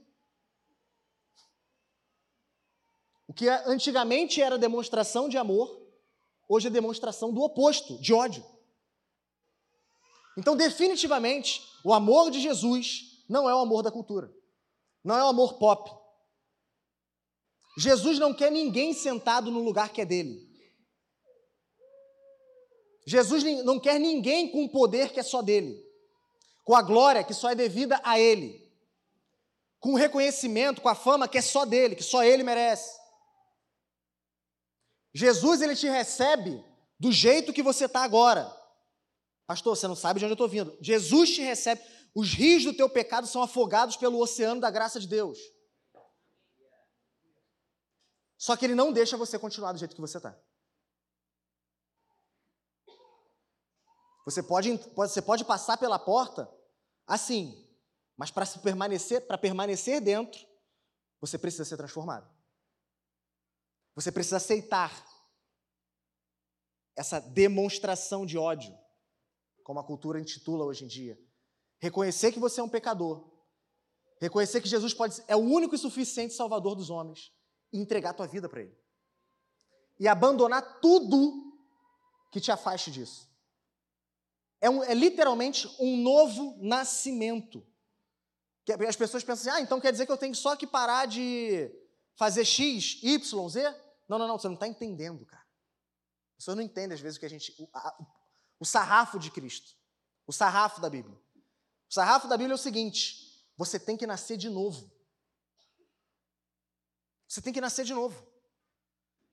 O 3.26 3.32
que 3.32 3.48
antigamente 3.48 4.42
era 4.42 4.58
demonstração 4.58 5.28
de 5.28 5.38
amor, 5.38 5.80
hoje 6.48 6.66
é 6.66 6.70
demonstração 6.70 7.32
do 7.32 7.40
oposto, 7.42 8.00
de 8.00 8.12
ódio. 8.12 8.44
Então, 10.36 10.56
definitivamente, 10.56 11.62
o 11.84 11.92
amor 11.92 12.30
de 12.30 12.40
Jesus 12.40 13.09
não 13.30 13.48
é 13.48 13.54
o 13.54 13.60
amor 13.60 13.80
da 13.84 13.92
cultura. 13.92 14.28
Não 15.04 15.16
é 15.16 15.24
o 15.24 15.28
amor 15.28 15.56
pop. 15.56 15.88
Jesus 17.78 18.18
não 18.18 18.34
quer 18.34 18.50
ninguém 18.50 18.92
sentado 18.92 19.52
no 19.52 19.60
lugar 19.60 19.90
que 19.90 20.00
é 20.00 20.04
dele. 20.04 20.50
Jesus 23.06 23.44
não 23.64 23.78
quer 23.78 24.00
ninguém 24.00 24.50
com 24.50 24.64
o 24.64 24.68
poder 24.68 25.12
que 25.12 25.20
é 25.20 25.22
só 25.22 25.40
dele, 25.42 25.80
com 26.64 26.74
a 26.74 26.82
glória 26.82 27.22
que 27.22 27.32
só 27.32 27.48
é 27.50 27.54
devida 27.54 28.00
a 28.02 28.18
ele, 28.18 28.68
com 29.78 29.92
o 29.92 29.96
reconhecimento, 29.96 30.82
com 30.82 30.88
a 30.88 30.94
fama 30.96 31.28
que 31.28 31.38
é 31.38 31.42
só 31.42 31.64
dele, 31.64 31.94
que 31.94 32.02
só 32.02 32.24
ele 32.24 32.42
merece. 32.42 32.98
Jesus 35.14 35.62
ele 35.62 35.76
te 35.76 35.88
recebe 35.88 36.62
do 36.98 37.12
jeito 37.12 37.52
que 37.52 37.62
você 37.62 37.84
está 37.84 38.02
agora. 38.02 38.52
Pastor, 39.46 39.76
você 39.76 39.88
não 39.88 39.96
sabe 39.96 40.18
de 40.18 40.26
onde 40.26 40.32
eu 40.32 40.34
estou 40.34 40.48
vindo. 40.48 40.76
Jesus 40.80 41.30
te 41.30 41.42
recebe. 41.42 41.80
Os 42.14 42.32
rios 42.32 42.64
do 42.64 42.74
teu 42.74 42.88
pecado 42.88 43.26
são 43.26 43.42
afogados 43.42 43.96
pelo 43.96 44.20
oceano 44.20 44.60
da 44.60 44.70
graça 44.70 44.98
de 44.98 45.06
Deus. 45.06 45.38
Só 48.36 48.56
que 48.56 48.64
ele 48.64 48.74
não 48.74 48.92
deixa 48.92 49.16
você 49.16 49.38
continuar 49.38 49.72
do 49.72 49.78
jeito 49.78 49.94
que 49.94 50.00
você 50.00 50.16
está. 50.16 50.36
Você 54.24 54.42
pode, 54.42 54.76
você 54.94 55.22
pode 55.22 55.44
passar 55.44 55.76
pela 55.76 55.98
porta 55.98 56.50
assim, 57.06 57.68
mas 58.16 58.30
para 58.30 58.46
permanecer, 58.46 59.26
para 59.26 59.38
permanecer 59.38 60.00
dentro, 60.00 60.46
você 61.20 61.38
precisa 61.38 61.64
ser 61.64 61.76
transformado. 61.76 62.30
Você 63.94 64.10
precisa 64.10 64.36
aceitar 64.36 65.04
essa 66.96 67.18
demonstração 67.20 68.24
de 68.24 68.38
ódio, 68.38 68.76
como 69.62 69.80
a 69.80 69.84
cultura 69.84 70.20
intitula 70.20 70.64
hoje 70.64 70.84
em 70.84 70.88
dia. 70.88 71.18
Reconhecer 71.80 72.30
que 72.30 72.38
você 72.38 72.60
é 72.60 72.62
um 72.62 72.68
pecador. 72.68 73.28
Reconhecer 74.20 74.60
que 74.60 74.68
Jesus 74.68 74.92
pode, 74.92 75.22
é 75.26 75.34
o 75.34 75.40
único 75.40 75.74
e 75.74 75.78
suficiente 75.78 76.34
Salvador 76.34 76.76
dos 76.76 76.90
homens 76.90 77.32
e 77.72 77.78
entregar 77.78 78.12
tua 78.12 78.26
vida 78.26 78.48
para 78.48 78.60
Ele. 78.60 78.78
E 79.98 80.06
abandonar 80.06 80.80
tudo 80.80 81.50
que 82.30 82.40
te 82.40 82.52
afaste 82.52 82.90
disso. 82.90 83.28
É, 84.60 84.68
um, 84.68 84.82
é 84.82 84.94
literalmente 84.94 85.66
um 85.78 85.96
novo 85.96 86.58
nascimento. 86.60 87.66
Que 88.64 88.72
as 88.72 88.96
pessoas 88.96 89.24
pensam 89.24 89.50
assim: 89.50 89.60
ah, 89.60 89.62
então 89.62 89.80
quer 89.80 89.90
dizer 89.90 90.04
que 90.04 90.12
eu 90.12 90.18
tenho 90.18 90.34
só 90.34 90.54
que 90.54 90.66
parar 90.66 91.06
de 91.06 91.70
fazer 92.14 92.44
X, 92.44 93.00
Y, 93.02 93.48
Z? 93.48 93.62
Não, 94.06 94.18
não, 94.18 94.28
não, 94.28 94.38
você 94.38 94.48
não 94.48 94.54
está 94.54 94.68
entendendo, 94.68 95.24
cara. 95.24 95.42
As 96.32 96.44
pessoas 96.44 96.56
não 96.56 96.62
entendem 96.62 96.94
às 96.94 97.00
vezes 97.00 97.16
o 97.16 97.20
que 97.20 97.26
a 97.26 97.30
gente. 97.30 97.54
O, 97.58 97.68
a, 97.72 98.06
o 98.58 98.64
sarrafo 98.66 99.18
de 99.18 99.30
Cristo. 99.30 99.74
O 100.26 100.32
sarrafo 100.32 100.80
da 100.80 100.90
Bíblia. 100.90 101.18
O 101.90 101.92
sarrafo 101.92 102.28
da 102.28 102.36
Bíblia 102.36 102.54
é 102.54 102.54
o 102.54 102.58
seguinte: 102.58 103.44
você 103.56 103.78
tem 103.78 103.96
que 103.96 104.06
nascer 104.06 104.36
de 104.36 104.48
novo. 104.48 104.88
Você 107.26 107.42
tem 107.42 107.52
que 107.52 107.60
nascer 107.60 107.84
de 107.84 107.92
novo. 107.92 108.24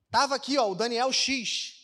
Tava 0.09 0.35
aqui, 0.35 0.57
ó, 0.57 0.69
o 0.71 0.75
Daniel 0.75 1.11
X. 1.13 1.75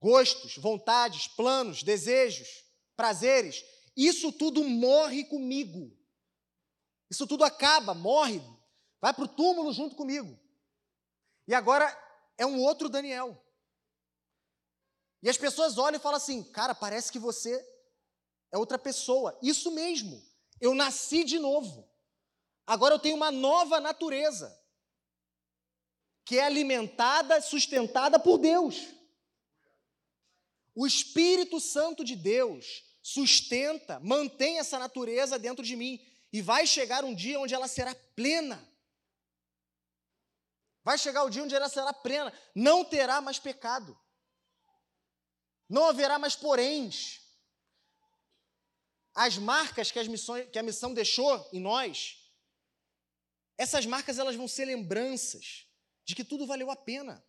Gostos, 0.00 0.56
vontades, 0.56 1.28
planos, 1.28 1.82
desejos, 1.82 2.64
prazeres. 2.96 3.62
Isso 3.96 4.32
tudo 4.32 4.64
morre 4.64 5.24
comigo. 5.24 5.96
Isso 7.10 7.26
tudo 7.26 7.44
acaba, 7.44 7.94
morre, 7.94 8.40
vai 9.00 9.12
para 9.12 9.24
o 9.24 9.28
túmulo 9.28 9.72
junto 9.72 9.94
comigo. 9.94 10.40
E 11.46 11.54
agora 11.54 11.86
é 12.38 12.46
um 12.46 12.58
outro 12.58 12.88
Daniel. 12.88 13.38
E 15.22 15.28
as 15.28 15.36
pessoas 15.36 15.76
olham 15.76 15.98
e 15.98 16.02
falam 16.02 16.16
assim: 16.16 16.42
cara, 16.42 16.74
parece 16.74 17.12
que 17.12 17.18
você 17.18 17.71
é 18.52 18.58
outra 18.58 18.78
pessoa. 18.78 19.36
Isso 19.42 19.70
mesmo, 19.70 20.22
eu 20.60 20.74
nasci 20.74 21.24
de 21.24 21.38
novo. 21.38 21.90
Agora 22.66 22.94
eu 22.94 22.98
tenho 22.98 23.16
uma 23.16 23.30
nova 23.30 23.80
natureza 23.80 24.60
que 26.24 26.38
é 26.38 26.44
alimentada, 26.44 27.40
sustentada 27.40 28.18
por 28.18 28.38
Deus. 28.38 28.76
O 30.74 30.86
Espírito 30.86 31.58
Santo 31.58 32.04
de 32.04 32.14
Deus 32.14 32.84
sustenta, 33.02 33.98
mantém 34.00 34.58
essa 34.58 34.78
natureza 34.78 35.38
dentro 35.38 35.64
de 35.64 35.74
mim 35.74 36.00
e 36.32 36.40
vai 36.40 36.66
chegar 36.66 37.04
um 37.04 37.14
dia 37.14 37.40
onde 37.40 37.54
ela 37.54 37.66
será 37.66 37.94
plena. 38.14 38.66
Vai 40.84 40.98
chegar 40.98 41.24
o 41.24 41.30
dia 41.30 41.42
onde 41.42 41.54
ela 41.54 41.68
será 41.68 41.92
plena, 41.92 42.32
não 42.54 42.84
terá 42.84 43.20
mais 43.20 43.38
pecado. 43.38 43.98
Não 45.68 45.86
haverá 45.86 46.18
mais 46.18 46.36
poréns. 46.36 47.21
As 49.14 49.36
marcas 49.36 49.90
que, 49.90 49.98
as 49.98 50.08
missões, 50.08 50.48
que 50.50 50.58
a 50.58 50.62
missão 50.62 50.94
deixou 50.94 51.48
em 51.52 51.60
nós, 51.60 52.18
essas 53.58 53.84
marcas 53.86 54.18
elas 54.18 54.34
vão 54.34 54.48
ser 54.48 54.64
lembranças 54.64 55.66
de 56.04 56.14
que 56.14 56.24
tudo 56.24 56.46
valeu 56.46 56.70
a 56.70 56.76
pena. 56.76 57.22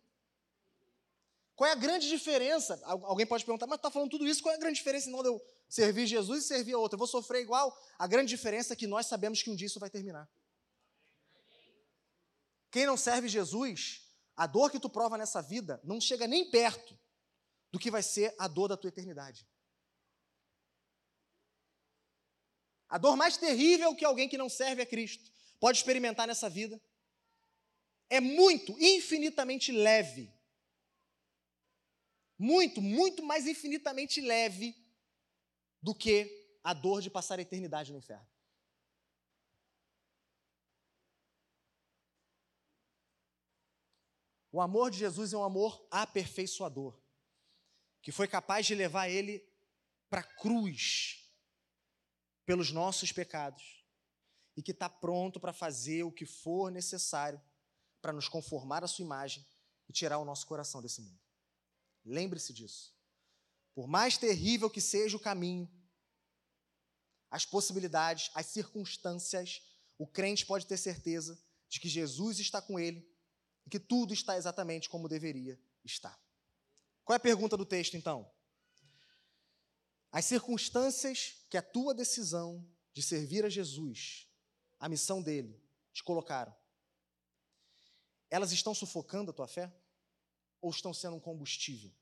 Qual 1.54 1.68
é 1.68 1.72
a 1.72 1.76
grande 1.76 2.08
diferença? 2.08 2.80
Alguém 2.84 3.26
pode 3.26 3.44
perguntar, 3.44 3.66
mas 3.66 3.76
está 3.78 3.90
falando 3.90 4.10
tudo 4.10 4.26
isso, 4.26 4.42
qual 4.42 4.52
é 4.52 4.56
a 4.56 4.60
grande 4.60 4.76
diferença 4.76 5.08
não 5.08 5.22
de 5.22 5.28
eu 5.28 5.40
servir 5.68 6.06
Jesus 6.06 6.44
e 6.44 6.48
servir 6.48 6.72
a 6.74 6.78
outra? 6.78 6.96
Eu 6.96 6.98
vou 6.98 7.06
sofrer 7.06 7.42
igual? 7.42 7.76
A 7.96 8.06
grande 8.06 8.30
diferença 8.30 8.72
é 8.72 8.76
que 8.76 8.86
nós 8.86 9.06
sabemos 9.06 9.42
que 9.42 9.50
um 9.50 9.54
dia 9.54 9.66
isso 9.66 9.78
vai 9.78 9.88
terminar. 9.88 10.28
Quem 12.72 12.86
não 12.86 12.96
serve 12.96 13.28
Jesus, 13.28 14.02
a 14.34 14.48
dor 14.48 14.68
que 14.68 14.80
tu 14.80 14.90
prova 14.90 15.16
nessa 15.16 15.40
vida 15.40 15.80
não 15.84 16.00
chega 16.00 16.26
nem 16.26 16.50
perto 16.50 16.98
do 17.70 17.78
que 17.78 17.90
vai 17.90 18.02
ser 18.02 18.34
a 18.36 18.48
dor 18.48 18.66
da 18.66 18.76
tua 18.76 18.88
eternidade. 18.88 19.46
A 22.88 22.98
dor 22.98 23.16
mais 23.16 23.36
terrível 23.36 23.94
que 23.94 24.04
alguém 24.04 24.28
que 24.28 24.38
não 24.38 24.48
serve 24.48 24.82
a 24.82 24.86
Cristo 24.86 25.30
pode 25.58 25.78
experimentar 25.78 26.26
nessa 26.26 26.48
vida 26.48 26.80
é 28.08 28.20
muito, 28.20 28.78
infinitamente 28.80 29.72
leve. 29.72 30.32
Muito, 32.38 32.80
muito 32.82 33.22
mais 33.22 33.46
infinitamente 33.46 34.20
leve 34.20 34.76
do 35.80 35.94
que 35.94 36.58
a 36.62 36.72
dor 36.72 37.00
de 37.00 37.10
passar 37.10 37.38
a 37.38 37.42
eternidade 37.42 37.92
no 37.92 37.98
inferno. 37.98 38.26
O 44.52 44.60
amor 44.60 44.90
de 44.90 44.98
Jesus 44.98 45.32
é 45.32 45.36
um 45.36 45.42
amor 45.42 45.84
aperfeiçoador, 45.90 46.96
que 48.00 48.12
foi 48.12 48.28
capaz 48.28 48.64
de 48.64 48.74
levar 48.74 49.08
ele 49.08 49.44
para 50.08 50.20
a 50.20 50.34
cruz 50.36 51.23
pelos 52.44 52.70
nossos 52.70 53.12
pecados 53.12 53.84
e 54.56 54.62
que 54.62 54.70
está 54.70 54.88
pronto 54.88 55.40
para 55.40 55.52
fazer 55.52 56.04
o 56.04 56.12
que 56.12 56.26
for 56.26 56.70
necessário 56.70 57.40
para 58.00 58.12
nos 58.12 58.28
conformar 58.28 58.84
à 58.84 58.86
sua 58.86 59.04
imagem 59.04 59.44
e 59.88 59.92
tirar 59.92 60.18
o 60.18 60.24
nosso 60.24 60.46
coração 60.46 60.82
desse 60.82 61.00
mundo. 61.00 61.20
Lembre-se 62.04 62.52
disso. 62.52 62.94
Por 63.74 63.88
mais 63.88 64.18
terrível 64.18 64.70
que 64.70 64.80
seja 64.80 65.16
o 65.16 65.20
caminho, 65.20 65.68
as 67.30 67.44
possibilidades, 67.44 68.30
as 68.34 68.46
circunstâncias, 68.46 69.62
o 69.98 70.06
crente 70.06 70.46
pode 70.46 70.66
ter 70.66 70.76
certeza 70.76 71.42
de 71.68 71.80
que 71.80 71.88
Jesus 71.88 72.38
está 72.38 72.62
com 72.62 72.78
ele 72.78 73.10
e 73.66 73.70
que 73.70 73.80
tudo 73.80 74.14
está 74.14 74.36
exatamente 74.36 74.88
como 74.88 75.08
deveria 75.08 75.58
estar. 75.84 76.16
Qual 77.04 77.14
é 77.14 77.16
a 77.16 77.20
pergunta 77.20 77.56
do 77.56 77.66
texto, 77.66 77.96
então? 77.96 78.30
As 80.12 80.26
circunstâncias 80.26 81.43
que 81.54 81.58
a 81.58 81.62
tua 81.62 81.94
decisão 81.94 82.68
de 82.92 83.00
servir 83.00 83.44
a 83.44 83.48
Jesus, 83.48 84.28
a 84.76 84.88
missão 84.88 85.22
dele, 85.22 85.62
te 85.92 86.02
colocaram, 86.02 86.52
elas 88.28 88.50
estão 88.50 88.74
sufocando 88.74 89.30
a 89.30 89.32
tua 89.32 89.46
fé? 89.46 89.72
Ou 90.60 90.68
estão 90.72 90.92
sendo 90.92 91.14
um 91.14 91.20
combustível? 91.20 91.94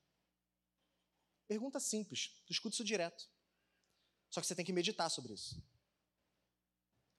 Pergunta 1.47 1.79
simples, 1.79 2.29
tu 2.47 2.53
escuta 2.55 2.77
isso 2.77 2.83
direto. 2.83 3.29
Só 4.31 4.41
que 4.41 4.47
você 4.47 4.55
tem 4.55 4.65
que 4.65 4.73
meditar 4.73 5.11
sobre 5.11 5.35
isso. 5.35 5.63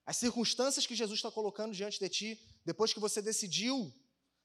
As 0.03 0.17
circunstâncias 0.17 0.87
que 0.87 0.95
Jesus 0.95 1.19
está 1.19 1.29
colocando 1.29 1.71
diante 1.71 1.99
de 1.99 2.09
ti, 2.09 2.59
depois 2.65 2.91
que 2.91 2.99
você 2.99 3.21
decidiu 3.21 3.93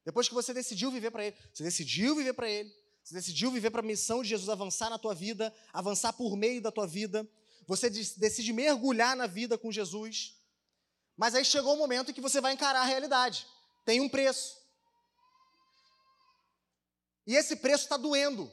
Depois 0.05 0.29
que 0.29 0.35
você 0.35 0.53
decidiu 0.53 0.91
viver 0.91 1.11
para 1.11 1.25
Ele, 1.25 1.37
você 1.55 1.65
decidiu 1.65 2.15
viver 2.15 2.35
para 2.35 2.51
Ele, 2.51 2.71
você 3.03 3.15
decidiu 3.15 3.51
viver 3.51 3.71
para 3.71 3.81
a 3.81 3.83
missão 3.83 4.23
de 4.23 4.29
Jesus 4.29 4.51
avançar 4.51 4.91
na 4.91 4.99
tua 4.99 5.15
vida, 5.15 5.55
avançar 5.73 6.13
por 6.13 6.37
meio 6.37 6.61
da 6.61 6.71
tua 6.71 6.87
vida, 6.87 7.27
você 7.69 7.91
decide 7.91 8.51
mergulhar 8.51 9.15
na 9.15 9.27
vida 9.27 9.59
com 9.59 9.71
Jesus, 9.71 10.43
mas 11.15 11.35
aí 11.35 11.45
chegou 11.45 11.75
o 11.75 11.77
momento 11.77 12.11
em 12.11 12.15
que 12.15 12.21
você 12.21 12.41
vai 12.41 12.55
encarar 12.55 12.81
a 12.81 12.87
realidade. 12.87 13.47
Tem 13.85 14.01
um 14.01 14.09
preço. 14.09 14.57
E 17.27 17.37
esse 17.37 17.57
preço 17.57 17.85
está 17.85 17.99
doendo. 17.99 18.51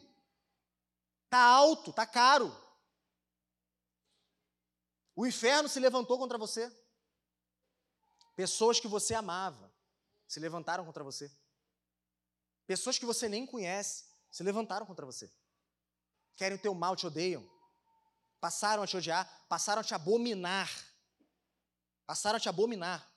Está 1.23 1.41
alto, 1.41 1.91
está 1.91 2.05
caro. 2.05 2.53
O 5.15 5.25
inferno 5.25 5.69
se 5.69 5.79
levantou 5.79 6.17
contra 6.17 6.37
você. 6.37 6.69
Pessoas 8.35 8.81
que 8.81 8.87
você 8.87 9.13
amava 9.13 9.73
se 10.27 10.41
levantaram 10.41 10.83
contra 10.83 11.05
você. 11.05 11.31
Pessoas 12.67 12.99
que 12.99 13.05
você 13.05 13.29
nem 13.29 13.45
conhece 13.45 14.03
se 14.29 14.43
levantaram 14.43 14.85
contra 14.85 15.05
você. 15.05 15.31
Querem 16.35 16.57
o 16.57 16.61
teu 16.61 16.73
mal, 16.73 16.97
te 16.97 17.07
odeiam. 17.07 17.49
Passaram 18.45 18.83
a 18.83 18.85
te 18.85 18.95
odiar, 18.95 19.25
passaram 19.49 19.81
a 19.81 19.83
te 19.83 19.95
abominar. 19.95 20.69
Passaram 22.05 22.37
a 22.37 22.39
te 22.39 22.47
abominar. 22.47 23.11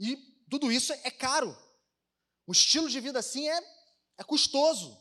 E 0.00 0.16
tudo 0.48 0.72
isso 0.72 0.90
é 0.94 1.10
caro. 1.10 1.54
O 2.46 2.52
estilo 2.52 2.88
de 2.88 2.98
vida 2.98 3.18
assim 3.18 3.46
é, 3.46 3.58
é 4.16 4.24
custoso. 4.24 4.98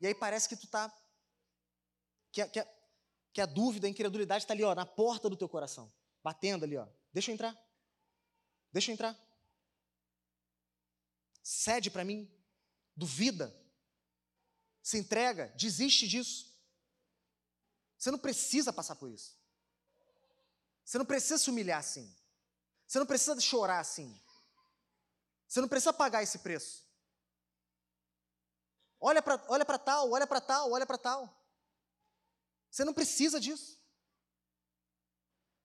E 0.00 0.06
aí 0.06 0.14
parece 0.14 0.48
que 0.48 0.56
tu 0.56 0.66
tá. 0.66 0.90
Que 2.32 2.40
a, 2.40 2.48
que 2.48 2.60
a, 2.60 2.66
que 3.34 3.40
a 3.42 3.46
dúvida, 3.46 3.86
a 3.86 3.90
incredulidade 3.90 4.44
está 4.44 4.54
ali, 4.54 4.64
ó, 4.64 4.74
na 4.74 4.86
porta 4.86 5.28
do 5.28 5.36
teu 5.36 5.46
coração, 5.46 5.92
batendo 6.22 6.64
ali, 6.64 6.78
ó. 6.78 6.88
Deixa 7.12 7.30
eu 7.30 7.34
entrar. 7.34 7.54
Deixa 8.72 8.90
eu 8.90 8.94
entrar. 8.94 9.14
Cede 11.42 11.90
para 11.90 12.02
mim. 12.02 12.26
Duvida. 12.96 13.62
Se 14.84 14.98
entrega. 14.98 15.48
Desiste 15.56 16.06
disso. 16.06 16.54
Você 17.96 18.10
não 18.10 18.18
precisa 18.18 18.70
passar 18.70 18.96
por 18.96 19.10
isso. 19.10 19.34
Você 20.84 20.98
não 20.98 21.06
precisa 21.06 21.38
se 21.38 21.48
humilhar 21.48 21.78
assim. 21.78 22.14
Você 22.86 22.98
não 22.98 23.06
precisa 23.06 23.40
chorar 23.40 23.80
assim. 23.80 24.20
Você 25.48 25.60
não 25.62 25.68
precisa 25.68 25.92
pagar 25.92 26.22
esse 26.22 26.38
preço. 26.40 26.84
Olha 29.00 29.22
para 29.22 29.42
olha 29.48 29.64
tal, 29.64 30.10
olha 30.10 30.26
para 30.26 30.40
tal, 30.40 30.70
olha 30.70 30.86
para 30.86 30.98
tal. 30.98 31.42
Você 32.70 32.84
não 32.84 32.92
precisa 32.92 33.40
disso. 33.40 33.80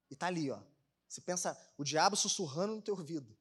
E 0.10 0.16
tá 0.16 0.28
ali, 0.28 0.50
ó. 0.50 0.62
Você 1.10 1.20
pensa, 1.20 1.60
o 1.78 1.84
diabo 1.84 2.16
sussurrando 2.16 2.76
no 2.76 2.82
teu 2.82 2.96
ouvido, 2.96 3.38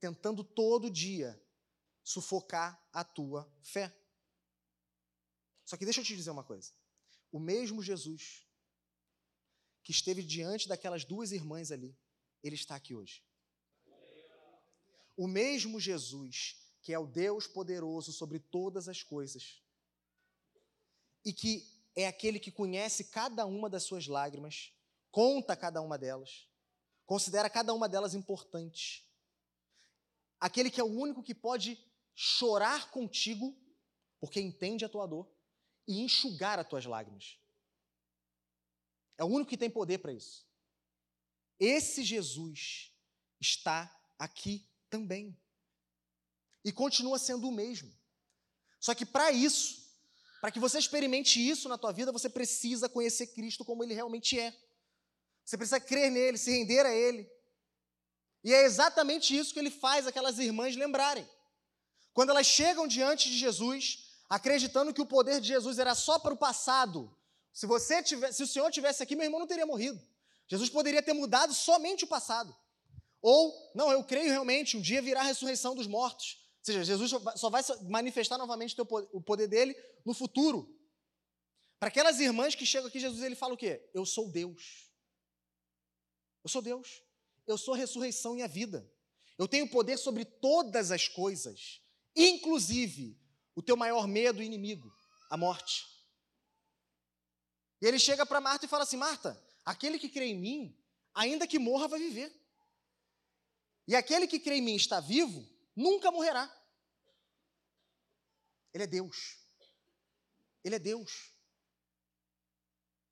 tentando 0.00 0.42
todo 0.42 0.90
dia 0.90 1.40
sufocar 2.02 2.82
a 2.92 3.04
tua 3.04 3.48
fé. 3.62 3.94
Só 5.66 5.76
que 5.76 5.84
deixa 5.84 6.00
eu 6.00 6.04
te 6.04 6.16
dizer 6.16 6.30
uma 6.30 6.44
coisa. 6.44 6.72
O 7.30 7.38
mesmo 7.38 7.82
Jesus 7.82 8.46
que 9.82 9.90
esteve 9.90 10.22
diante 10.22 10.68
daquelas 10.68 11.04
duas 11.04 11.30
irmãs 11.32 11.70
ali, 11.70 11.94
ele 12.42 12.54
está 12.54 12.76
aqui 12.76 12.94
hoje. 12.94 13.22
O 15.16 15.26
mesmo 15.28 15.78
Jesus 15.78 16.56
que 16.80 16.92
é 16.92 16.98
o 16.98 17.06
Deus 17.06 17.48
poderoso 17.48 18.12
sobre 18.12 18.38
todas 18.38 18.88
as 18.88 19.02
coisas 19.02 19.60
e 21.24 21.32
que 21.32 21.68
é 21.96 22.06
aquele 22.06 22.38
que 22.38 22.52
conhece 22.52 23.04
cada 23.04 23.44
uma 23.44 23.68
das 23.68 23.82
suas 23.82 24.06
lágrimas, 24.06 24.72
conta 25.10 25.56
cada 25.56 25.82
uma 25.82 25.98
delas, 25.98 26.48
considera 27.04 27.50
cada 27.50 27.74
uma 27.74 27.88
delas 27.88 28.14
importante. 28.14 29.04
Aquele 30.38 30.70
que 30.70 30.80
é 30.80 30.84
o 30.84 30.86
único 30.86 31.24
que 31.24 31.34
pode 31.34 31.76
chorar 32.14 32.90
contigo, 32.92 33.56
porque 34.20 34.40
entende 34.40 34.84
a 34.84 34.88
tua 34.88 35.08
dor, 35.08 35.28
e 35.86 36.00
enxugar 36.00 36.58
as 36.58 36.68
tuas 36.68 36.84
lágrimas. 36.84 37.38
É 39.18 39.24
o 39.24 39.28
único 39.28 39.50
que 39.50 39.56
tem 39.56 39.70
poder 39.70 39.98
para 39.98 40.12
isso. 40.12 40.46
Esse 41.58 42.02
Jesus 42.02 42.92
está 43.40 43.94
aqui 44.18 44.66
também. 44.90 45.38
E 46.64 46.72
continua 46.72 47.18
sendo 47.18 47.48
o 47.48 47.52
mesmo. 47.52 47.94
Só 48.80 48.94
que 48.94 49.06
para 49.06 49.30
isso, 49.32 49.86
para 50.40 50.50
que 50.50 50.60
você 50.60 50.78
experimente 50.78 51.40
isso 51.40 51.68
na 51.68 51.78
tua 51.78 51.92
vida, 51.92 52.12
você 52.12 52.28
precisa 52.28 52.88
conhecer 52.88 53.28
Cristo 53.28 53.64
como 53.64 53.82
ele 53.82 53.94
realmente 53.94 54.38
é. 54.38 54.54
Você 55.44 55.56
precisa 55.56 55.80
crer 55.80 56.10
nele, 56.10 56.36
se 56.36 56.50
render 56.50 56.84
a 56.84 56.92
ele. 56.92 57.30
E 58.42 58.52
é 58.52 58.64
exatamente 58.64 59.36
isso 59.36 59.52
que 59.52 59.58
ele 59.58 59.70
faz 59.70 60.06
aquelas 60.06 60.38
irmãs 60.38 60.76
lembrarem. 60.76 61.28
Quando 62.12 62.30
elas 62.30 62.46
chegam 62.46 62.86
diante 62.86 63.28
de 63.28 63.38
Jesus, 63.38 64.05
acreditando 64.28 64.92
que 64.92 65.00
o 65.00 65.06
poder 65.06 65.40
de 65.40 65.48
Jesus 65.48 65.78
era 65.78 65.94
só 65.94 66.18
para 66.18 66.34
o 66.34 66.36
passado. 66.36 67.16
Se 67.52 67.66
você 67.66 68.02
tivesse, 68.02 68.34
se 68.34 68.42
o 68.42 68.46
Senhor 68.46 68.70
tivesse 68.70 69.02
aqui, 69.02 69.16
meu 69.16 69.24
irmão 69.24 69.40
não 69.40 69.46
teria 69.46 69.66
morrido. 69.66 70.00
Jesus 70.48 70.70
poderia 70.70 71.02
ter 71.02 71.12
mudado 71.12 71.54
somente 71.54 72.04
o 72.04 72.08
passado. 72.08 72.54
Ou, 73.22 73.72
não, 73.74 73.90
eu 73.90 74.04
creio 74.04 74.30
realmente, 74.30 74.76
um 74.76 74.80
dia 74.80 75.02
virá 75.02 75.20
a 75.20 75.24
ressurreição 75.24 75.74
dos 75.74 75.86
mortos. 75.86 76.38
Ou 76.58 76.64
seja, 76.64 76.84
Jesus 76.84 77.10
só 77.36 77.50
vai 77.50 77.62
manifestar 77.88 78.38
novamente 78.38 78.76
o 78.80 79.20
poder 79.20 79.48
dele 79.48 79.74
no 80.04 80.14
futuro. 80.14 80.72
Para 81.78 81.88
aquelas 81.88 82.20
irmãs 82.20 82.54
que 82.54 82.66
chegam 82.66 82.88
aqui, 82.88 83.00
Jesus 83.00 83.22
ele 83.22 83.34
fala 83.34 83.54
o 83.54 83.56
quê? 83.56 83.88
Eu 83.92 84.04
sou 84.06 84.30
Deus. 84.30 84.90
Eu 86.44 86.50
sou 86.50 86.62
Deus. 86.62 87.02
Eu 87.46 87.58
sou 87.58 87.74
a 87.74 87.76
ressurreição 87.76 88.36
e 88.36 88.42
a 88.42 88.46
vida. 88.46 88.88
Eu 89.38 89.46
tenho 89.46 89.68
poder 89.68 89.98
sobre 89.98 90.24
todas 90.24 90.90
as 90.90 91.08
coisas, 91.08 91.80
inclusive 92.14 93.18
o 93.56 93.62
teu 93.62 93.76
maior 93.76 94.06
medo 94.06 94.42
e 94.42 94.46
inimigo, 94.46 94.94
a 95.30 95.36
morte. 95.36 95.86
E 97.80 97.86
ele 97.86 97.98
chega 97.98 98.24
para 98.26 98.40
Marta 98.40 98.66
e 98.66 98.68
fala 98.68 98.84
assim: 98.84 98.98
Marta, 98.98 99.42
aquele 99.64 99.98
que 99.98 100.10
crê 100.10 100.26
em 100.26 100.38
mim, 100.38 100.78
ainda 101.14 101.46
que 101.46 101.58
morra, 101.58 101.88
vai 101.88 101.98
viver. 101.98 102.32
E 103.88 103.96
aquele 103.96 104.26
que 104.26 104.38
crê 104.38 104.56
em 104.56 104.62
mim 104.62 104.76
está 104.76 105.00
vivo, 105.00 105.48
nunca 105.74 106.10
morrerá. 106.10 106.52
Ele 108.74 108.84
é 108.84 108.86
Deus. 108.86 109.38
Ele 110.62 110.74
é 110.74 110.78
Deus. 110.78 111.32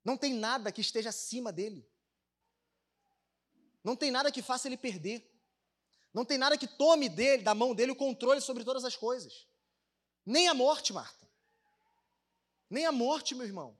Não 0.03 0.15
tem 0.15 0.33
nada 0.33 0.71
que 0.71 0.81
esteja 0.81 1.09
acima 1.09 1.51
dele. 1.51 1.89
Não 3.83 3.95
tem 3.95 4.11
nada 4.11 4.31
que 4.31 4.43
faça 4.43 4.67
ele 4.67 4.77
perder. 4.77 5.27
Não 6.13 6.23
tem 6.23 6.37
nada 6.37 6.57
que 6.57 6.67
tome 6.67 7.09
dele, 7.09 7.41
da 7.41 7.55
mão 7.55 7.73
dele, 7.73 7.91
o 7.91 7.95
controle 7.95 8.41
sobre 8.41 8.63
todas 8.63 8.85
as 8.85 8.95
coisas. 8.95 9.47
Nem 10.25 10.47
a 10.47 10.53
morte, 10.53 10.91
Marta. 10.91 11.25
Nem 12.69 12.85
a 12.85 12.91
morte, 12.91 13.35
meu 13.35 13.45
irmão. 13.45 13.77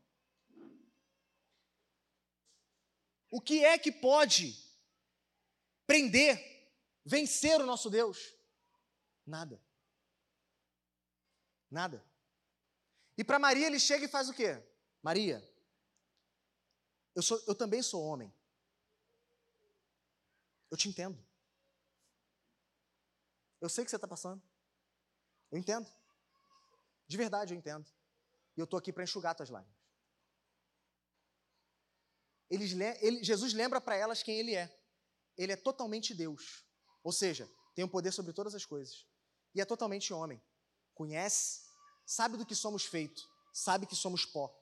O 3.31 3.41
que 3.41 3.65
é 3.65 3.77
que 3.77 3.91
pode 3.91 4.55
prender, 5.87 6.71
vencer 7.03 7.59
o 7.59 7.65
nosso 7.65 7.89
Deus? 7.89 8.33
Nada. 9.25 9.59
Nada. 11.69 12.05
E 13.17 13.23
para 13.23 13.39
Maria 13.39 13.67
ele 13.67 13.79
chega 13.79 14.05
e 14.05 14.09
faz 14.09 14.29
o 14.29 14.33
quê? 14.33 14.61
Maria, 15.01 15.43
eu, 17.15 17.21
sou, 17.21 17.41
eu 17.47 17.55
também 17.55 17.81
sou 17.81 18.03
homem. 18.03 18.33
Eu 20.69 20.77
te 20.77 20.89
entendo. 20.89 21.17
Eu 23.61 23.69
sei 23.69 23.83
o 23.83 23.85
que 23.85 23.89
você 23.89 23.95
está 23.95 24.07
passando. 24.07 24.41
Eu 25.51 25.57
entendo. 25.57 25.89
De 27.07 27.17
verdade, 27.17 27.53
eu 27.53 27.57
entendo. 27.57 27.85
E 28.55 28.59
eu 28.59 28.65
estou 28.65 28.79
aqui 28.79 28.91
para 28.91 29.03
enxugar 29.03 29.35
tuas 29.35 29.49
lágrimas. 29.49 29.75
Eles, 32.49 32.71
ele, 33.01 33.23
Jesus 33.23 33.53
lembra 33.53 33.81
para 33.81 33.95
elas 33.95 34.23
quem 34.23 34.39
ele 34.39 34.55
é. 34.55 34.73
Ele 35.37 35.51
é 35.51 35.55
totalmente 35.55 36.13
Deus. 36.13 36.65
Ou 37.03 37.11
seja, 37.11 37.49
tem 37.73 37.83
o 37.83 37.87
um 37.87 37.91
poder 37.91 38.11
sobre 38.11 38.33
todas 38.33 38.55
as 38.55 38.65
coisas. 38.65 39.05
E 39.53 39.61
é 39.61 39.65
totalmente 39.65 40.13
homem. 40.13 40.41
Conhece, 40.93 41.61
sabe 42.05 42.37
do 42.37 42.45
que 42.45 42.55
somos 42.55 42.85
feitos, 42.85 43.27
sabe 43.53 43.85
que 43.85 43.95
somos 43.95 44.25
pó. 44.25 44.53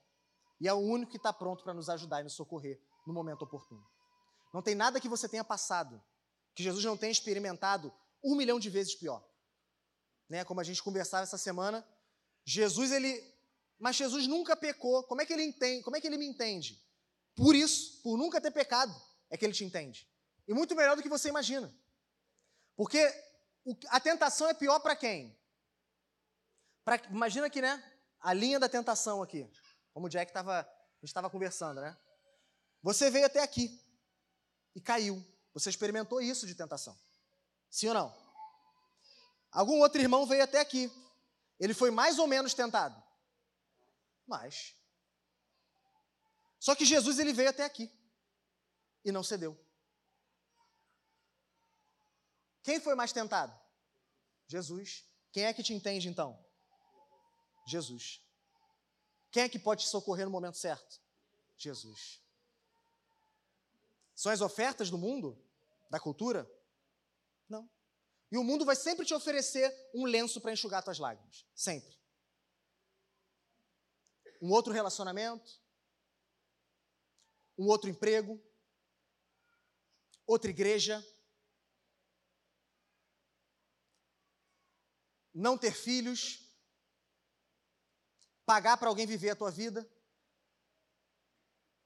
E 0.60 0.68
é 0.68 0.74
o 0.74 0.78
único 0.78 1.12
que 1.12 1.18
está 1.18 1.32
pronto 1.32 1.64
para 1.64 1.74
nos 1.74 1.90
ajudar 1.90 2.22
e 2.22 2.24
nos 2.24 2.34
socorrer 2.34 2.82
no 3.06 3.14
momento 3.14 3.44
oportuno. 3.44 3.86
Não 4.54 4.62
tem 4.62 4.76
nada 4.76 5.00
que 5.00 5.10
você 5.10 5.28
tenha 5.28 5.44
passado 5.44 6.02
que 6.56 6.64
Jesus 6.64 6.86
não 6.86 6.96
tenha 6.96 7.12
experimentado 7.12 7.94
um 8.24 8.36
milhão 8.36 8.60
de 8.60 8.70
vezes 8.70 8.96
pior. 8.96 9.28
Né? 10.30 10.44
Como 10.46 10.60
a 10.60 10.64
gente 10.64 10.82
conversava 10.82 11.24
essa 11.24 11.38
semana, 11.38 11.86
Jesus, 12.46 12.92
ele. 12.92 13.24
Mas 13.80 13.96
Jesus 13.96 14.28
nunca 14.28 14.56
pecou. 14.56 15.04
Como 15.04 15.22
é 15.22 15.26
que 15.26 15.34
ele 15.34 15.44
entende? 15.44 15.84
Como 15.84 15.96
é 15.96 16.02
que 16.02 16.08
ele 16.08 16.18
me 16.18 16.26
entende? 16.26 16.82
Por 17.36 17.56
isso, 17.56 18.02
por 18.02 18.18
nunca 18.18 18.40
ter 18.40 18.52
pecado, 18.52 18.94
é 19.30 19.38
que 19.38 19.46
ele 19.46 19.54
te 19.54 19.64
entende. 19.64 20.08
E 20.48 20.54
muito 20.54 20.76
melhor 20.76 20.96
do 20.96 21.02
que 21.02 21.10
você 21.10 21.30
imagina. 21.30 21.74
Porque 22.76 23.00
a 23.88 24.00
tentação 24.00 24.48
é 24.48 24.54
pior 24.54 24.80
para 24.80 24.96
quem? 24.96 25.36
Pra, 26.84 26.98
imagina 27.10 27.50
que, 27.50 27.62
né? 27.62 27.82
A 28.20 28.34
linha 28.34 28.60
da 28.60 28.70
tentação 28.70 29.22
aqui. 29.22 29.50
Como 29.94 30.08
o 30.08 30.10
Jack 30.10 30.30
estava. 30.30 30.60
A 30.62 30.66
gente 31.02 31.10
estava 31.10 31.30
conversando, 31.30 31.82
né? 31.82 31.98
Você 32.82 33.10
veio 33.10 33.26
até 33.26 33.42
aqui. 33.42 33.80
e 34.76 34.82
caiu. 34.82 35.24
Você 35.54 35.70
experimentou 35.70 36.22
isso 36.22 36.48
de 36.48 36.56
tentação. 36.56 36.98
Sim 37.70 37.90
ou 37.90 37.94
não? 37.94 38.24
Algum 39.52 39.80
outro 39.80 40.02
irmão 40.02 40.26
veio 40.26 40.44
até 40.44 40.60
aqui. 40.60 40.92
Ele 41.60 41.74
foi 41.74 41.92
mais 41.92 42.20
ou 42.20 42.28
menos 42.28 42.54
tentado. 42.54 43.02
Mas. 44.26 44.76
Só 46.60 46.76
que 46.76 46.86
Jesus 46.86 47.20
ele 47.20 47.34
veio 47.34 47.50
até 47.50 47.64
aqui 47.64 47.92
e 49.04 49.12
não 49.12 49.24
cedeu. 49.24 49.60
Quem 52.64 52.80
foi 52.80 52.96
mais 52.96 53.12
tentado? 53.12 53.54
Jesus. 54.48 55.04
Quem 55.32 55.46
é 55.46 55.54
que 55.54 55.64
te 55.64 55.74
entende 55.74 56.08
então? 56.08 56.44
Jesus. 57.68 58.22
Quem 59.32 59.44
é 59.44 59.50
que 59.50 59.60
pode 59.60 59.84
te 59.84 59.90
socorrer 59.90 60.26
no 60.26 60.32
momento 60.32 60.58
certo? 60.58 61.02
Jesus. 61.58 62.22
São 64.16 64.32
as 64.32 64.42
ofertas 64.42 64.90
do 64.90 64.98
mundo? 64.98 65.38
Da 65.90 66.00
cultura? 66.00 66.50
E 68.34 68.38
o 68.38 68.44
mundo 68.44 68.66
vai 68.66 68.76
sempre 68.76 69.06
te 69.06 69.14
oferecer 69.14 69.72
um 69.94 70.06
lenço 70.06 70.42
para 70.42 70.52
enxugar 70.52 70.82
tuas 70.82 70.98
lágrimas. 70.98 71.46
Sempre. 71.54 71.96
Um 74.42 74.50
outro 74.50 74.74
relacionamento, 74.74 75.62
um 77.56 77.68
outro 77.68 77.92
emprego, 77.92 78.44
outra 80.26 80.50
igreja, 80.50 81.06
não 85.32 85.56
ter 85.56 85.72
filhos, 85.72 86.52
pagar 88.48 88.78
para 88.78 88.90
alguém 88.90 89.06
viver 89.06 89.30
a 89.30 89.36
tua 89.36 89.52
vida. 89.52 89.88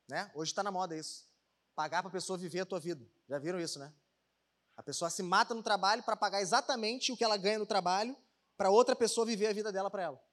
Né? 0.07 0.31
Hoje 0.33 0.53
está 0.53 0.63
na 0.63 0.71
moda 0.71 0.95
isso. 0.95 1.29
Pagar 1.75 2.01
para 2.01 2.07
a 2.07 2.13
pessoa 2.13 2.37
viver 2.37 2.61
a 2.61 2.65
tua 2.65 2.79
vida. 2.79 3.05
Já 3.27 3.37
viram 3.37 3.59
isso, 3.59 3.79
né? 3.79 3.93
A 4.77 4.83
pessoa 4.83 5.09
se 5.09 5.23
mata 5.23 5.55
no 5.55 5.63
trabalho 5.63 6.03
para 6.03 6.15
pagar 6.15 6.39
exatamente 6.39 7.11
o 7.11 7.17
que 7.17 7.23
ela 7.23 7.35
ganha 7.35 7.57
no 7.57 7.65
trabalho 7.65 8.15
para 8.55 8.69
outra 8.69 8.95
pessoa 8.95 9.25
viver 9.25 9.47
a 9.47 9.53
vida 9.53 9.71
dela 9.71 9.89
para 9.89 10.03
ela. 10.03 10.23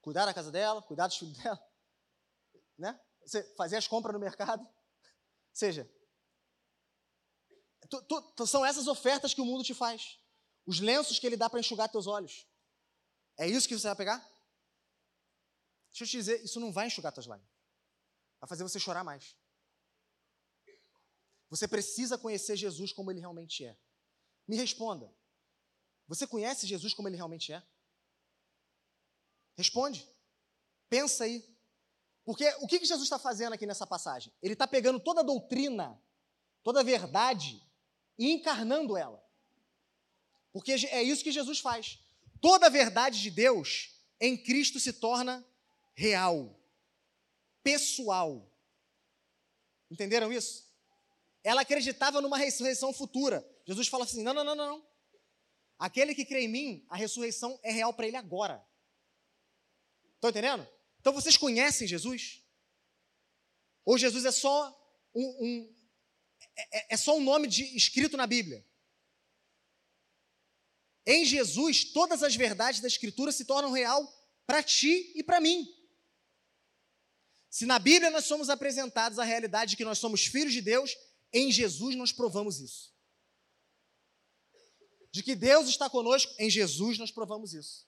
Cuidar 0.00 0.24
da 0.24 0.32
casa 0.32 0.52
dela, 0.52 0.80
cuidar 0.80 1.08
dos 1.08 1.16
filhos 1.16 1.36
dela, 1.42 1.60
né? 2.78 3.00
fazer 3.56 3.76
as 3.76 3.88
compras 3.88 4.12
no 4.12 4.20
mercado. 4.20 4.62
Ou 4.62 4.70
seja, 5.52 5.90
tu, 7.88 8.22
tu, 8.36 8.46
são 8.46 8.64
essas 8.64 8.86
ofertas 8.86 9.34
que 9.34 9.40
o 9.40 9.46
mundo 9.46 9.64
te 9.64 9.74
faz. 9.74 10.20
Os 10.64 10.78
lenços 10.78 11.18
que 11.18 11.26
ele 11.26 11.36
dá 11.36 11.50
para 11.50 11.60
enxugar 11.60 11.88
teus 11.88 12.06
olhos. 12.06 12.46
É 13.36 13.48
isso 13.48 13.66
que 13.66 13.76
você 13.76 13.86
vai 13.86 13.96
pegar? 13.96 14.18
Deixa 15.90 16.04
eu 16.04 16.08
te 16.08 16.16
dizer, 16.16 16.44
isso 16.44 16.60
não 16.60 16.72
vai 16.72 16.86
enxugar 16.86 17.12
tuas 17.12 17.26
lágrimas. 17.26 17.52
Vai 18.40 18.48
fazer 18.48 18.62
você 18.62 18.78
chorar 18.78 19.02
mais. 19.02 19.36
Você 21.50 21.68
precisa 21.68 22.18
conhecer 22.18 22.56
Jesus 22.56 22.92
como 22.92 23.10
ele 23.10 23.20
realmente 23.20 23.64
é. 23.64 23.76
Me 24.46 24.56
responda. 24.56 25.12
Você 26.06 26.26
conhece 26.26 26.66
Jesus 26.66 26.92
como 26.92 27.08
ele 27.08 27.16
realmente 27.16 27.52
é? 27.52 27.62
Responde. 29.56 30.08
Pensa 30.88 31.24
aí. 31.24 31.44
Porque 32.24 32.48
o 32.60 32.66
que 32.66 32.78
Jesus 32.78 33.02
está 33.02 33.18
fazendo 33.18 33.52
aqui 33.52 33.66
nessa 33.66 33.86
passagem? 33.86 34.32
Ele 34.42 34.54
está 34.54 34.66
pegando 34.66 34.98
toda 34.98 35.20
a 35.20 35.24
doutrina, 35.24 36.00
toda 36.62 36.80
a 36.80 36.84
verdade 36.84 37.62
e 38.18 38.30
encarnando 38.30 38.96
ela. 38.96 39.22
Porque 40.52 40.72
é 40.72 41.02
isso 41.02 41.24
que 41.24 41.32
Jesus 41.32 41.58
faz. 41.58 41.98
Toda 42.40 42.66
a 42.66 42.70
verdade 42.70 43.20
de 43.20 43.30
Deus 43.30 43.90
em 44.20 44.36
Cristo 44.36 44.78
se 44.78 44.92
torna 44.92 45.44
real, 45.94 46.58
pessoal. 47.62 48.50
Entenderam 49.90 50.32
isso? 50.32 50.64
Ela 51.44 51.60
acreditava 51.60 52.22
numa 52.22 52.38
ressurreição 52.38 52.92
futura. 52.92 53.46
Jesus 53.66 53.86
fala 53.86 54.04
assim: 54.04 54.22
não, 54.22 54.32
não, 54.32 54.42
não, 54.42 54.56
não. 54.56 54.88
Aquele 55.78 56.14
que 56.14 56.24
crê 56.24 56.44
em 56.44 56.48
mim, 56.48 56.86
a 56.88 56.96
ressurreição 56.96 57.60
é 57.62 57.70
real 57.70 57.92
para 57.92 58.06
ele 58.08 58.16
agora. 58.16 58.66
Estão 60.14 60.30
entendendo? 60.30 60.66
Então 60.98 61.12
vocês 61.12 61.36
conhecem 61.36 61.86
Jesus? 61.86 62.42
Ou 63.84 63.98
Jesus 63.98 64.24
é 64.24 64.32
só 64.32 64.74
um, 65.14 65.26
um 65.44 65.76
é, 66.56 66.78
é, 66.78 66.94
é 66.94 66.96
só 66.96 67.14
um 67.14 67.22
nome 67.22 67.46
de, 67.46 67.76
escrito 67.76 68.16
na 68.16 68.26
Bíblia? 68.26 68.66
Em 71.06 71.26
Jesus, 71.26 71.84
todas 71.92 72.22
as 72.22 72.34
verdades 72.34 72.80
da 72.80 72.88
Escritura 72.88 73.30
se 73.30 73.44
tornam 73.44 73.72
real 73.72 74.10
para 74.46 74.62
ti 74.62 75.12
e 75.14 75.22
para 75.22 75.40
mim. 75.40 75.68
Se 77.50 77.66
na 77.66 77.78
Bíblia 77.78 78.10
nós 78.10 78.24
somos 78.24 78.48
apresentados 78.48 79.18
a 79.18 79.24
realidade 79.24 79.72
de 79.72 79.76
que 79.76 79.84
nós 79.84 79.98
somos 79.98 80.24
filhos 80.24 80.54
de 80.54 80.62
Deus, 80.62 80.96
em 81.34 81.50
Jesus 81.50 81.96
nós 81.96 82.12
provamos 82.12 82.60
isso. 82.60 82.94
De 85.10 85.22
que 85.22 85.34
Deus 85.34 85.68
está 85.68 85.90
conosco, 85.90 86.32
em 86.38 86.48
Jesus 86.48 86.96
nós 86.96 87.10
provamos 87.10 87.52
isso. 87.52 87.86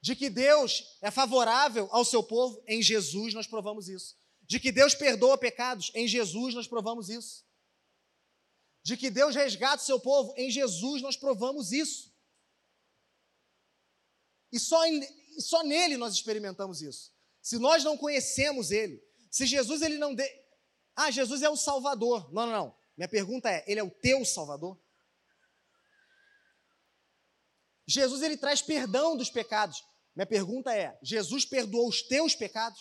De 0.00 0.14
que 0.14 0.30
Deus 0.30 0.98
é 1.02 1.10
favorável 1.10 1.88
ao 1.90 2.04
seu 2.04 2.22
povo, 2.22 2.62
em 2.66 2.80
Jesus 2.80 3.34
nós 3.34 3.46
provamos 3.46 3.88
isso. 3.88 4.16
De 4.42 4.60
que 4.60 4.70
Deus 4.70 4.94
perdoa 4.94 5.36
pecados, 5.36 5.90
em 5.94 6.06
Jesus 6.06 6.54
nós 6.54 6.68
provamos 6.68 7.08
isso. 7.08 7.44
De 8.82 8.96
que 8.96 9.10
Deus 9.10 9.34
resgata 9.34 9.82
o 9.82 9.86
seu 9.86 9.98
povo, 9.98 10.34
em 10.36 10.50
Jesus 10.50 11.02
nós 11.02 11.16
provamos 11.16 11.72
isso. 11.72 12.14
E 14.52 14.60
só, 14.60 14.86
em, 14.86 15.02
só 15.40 15.64
nele 15.64 15.96
nós 15.96 16.14
experimentamos 16.14 16.82
isso. 16.82 17.12
Se 17.40 17.58
nós 17.58 17.82
não 17.82 17.96
conhecemos 17.96 18.70
ele, 18.70 19.02
se 19.30 19.46
Jesus 19.46 19.82
ele 19.82 19.98
não 19.98 20.14
de... 20.14 20.43
Ah, 20.96 21.10
Jesus 21.10 21.42
é 21.42 21.48
o 21.48 21.56
Salvador. 21.56 22.32
Não, 22.32 22.46
não, 22.46 22.52
não. 22.52 22.76
Minha 22.96 23.08
pergunta 23.08 23.50
é, 23.50 23.64
ele 23.66 23.80
é 23.80 23.82
o 23.82 23.90
teu 23.90 24.24
Salvador? 24.24 24.80
Jesus 27.86 28.22
ele 28.22 28.36
traz 28.36 28.62
perdão 28.62 29.16
dos 29.16 29.30
pecados. 29.30 29.82
Minha 30.14 30.26
pergunta 30.26 30.74
é, 30.74 30.96
Jesus 31.02 31.44
perdoou 31.44 31.88
os 31.88 32.02
teus 32.02 32.34
pecados? 32.34 32.80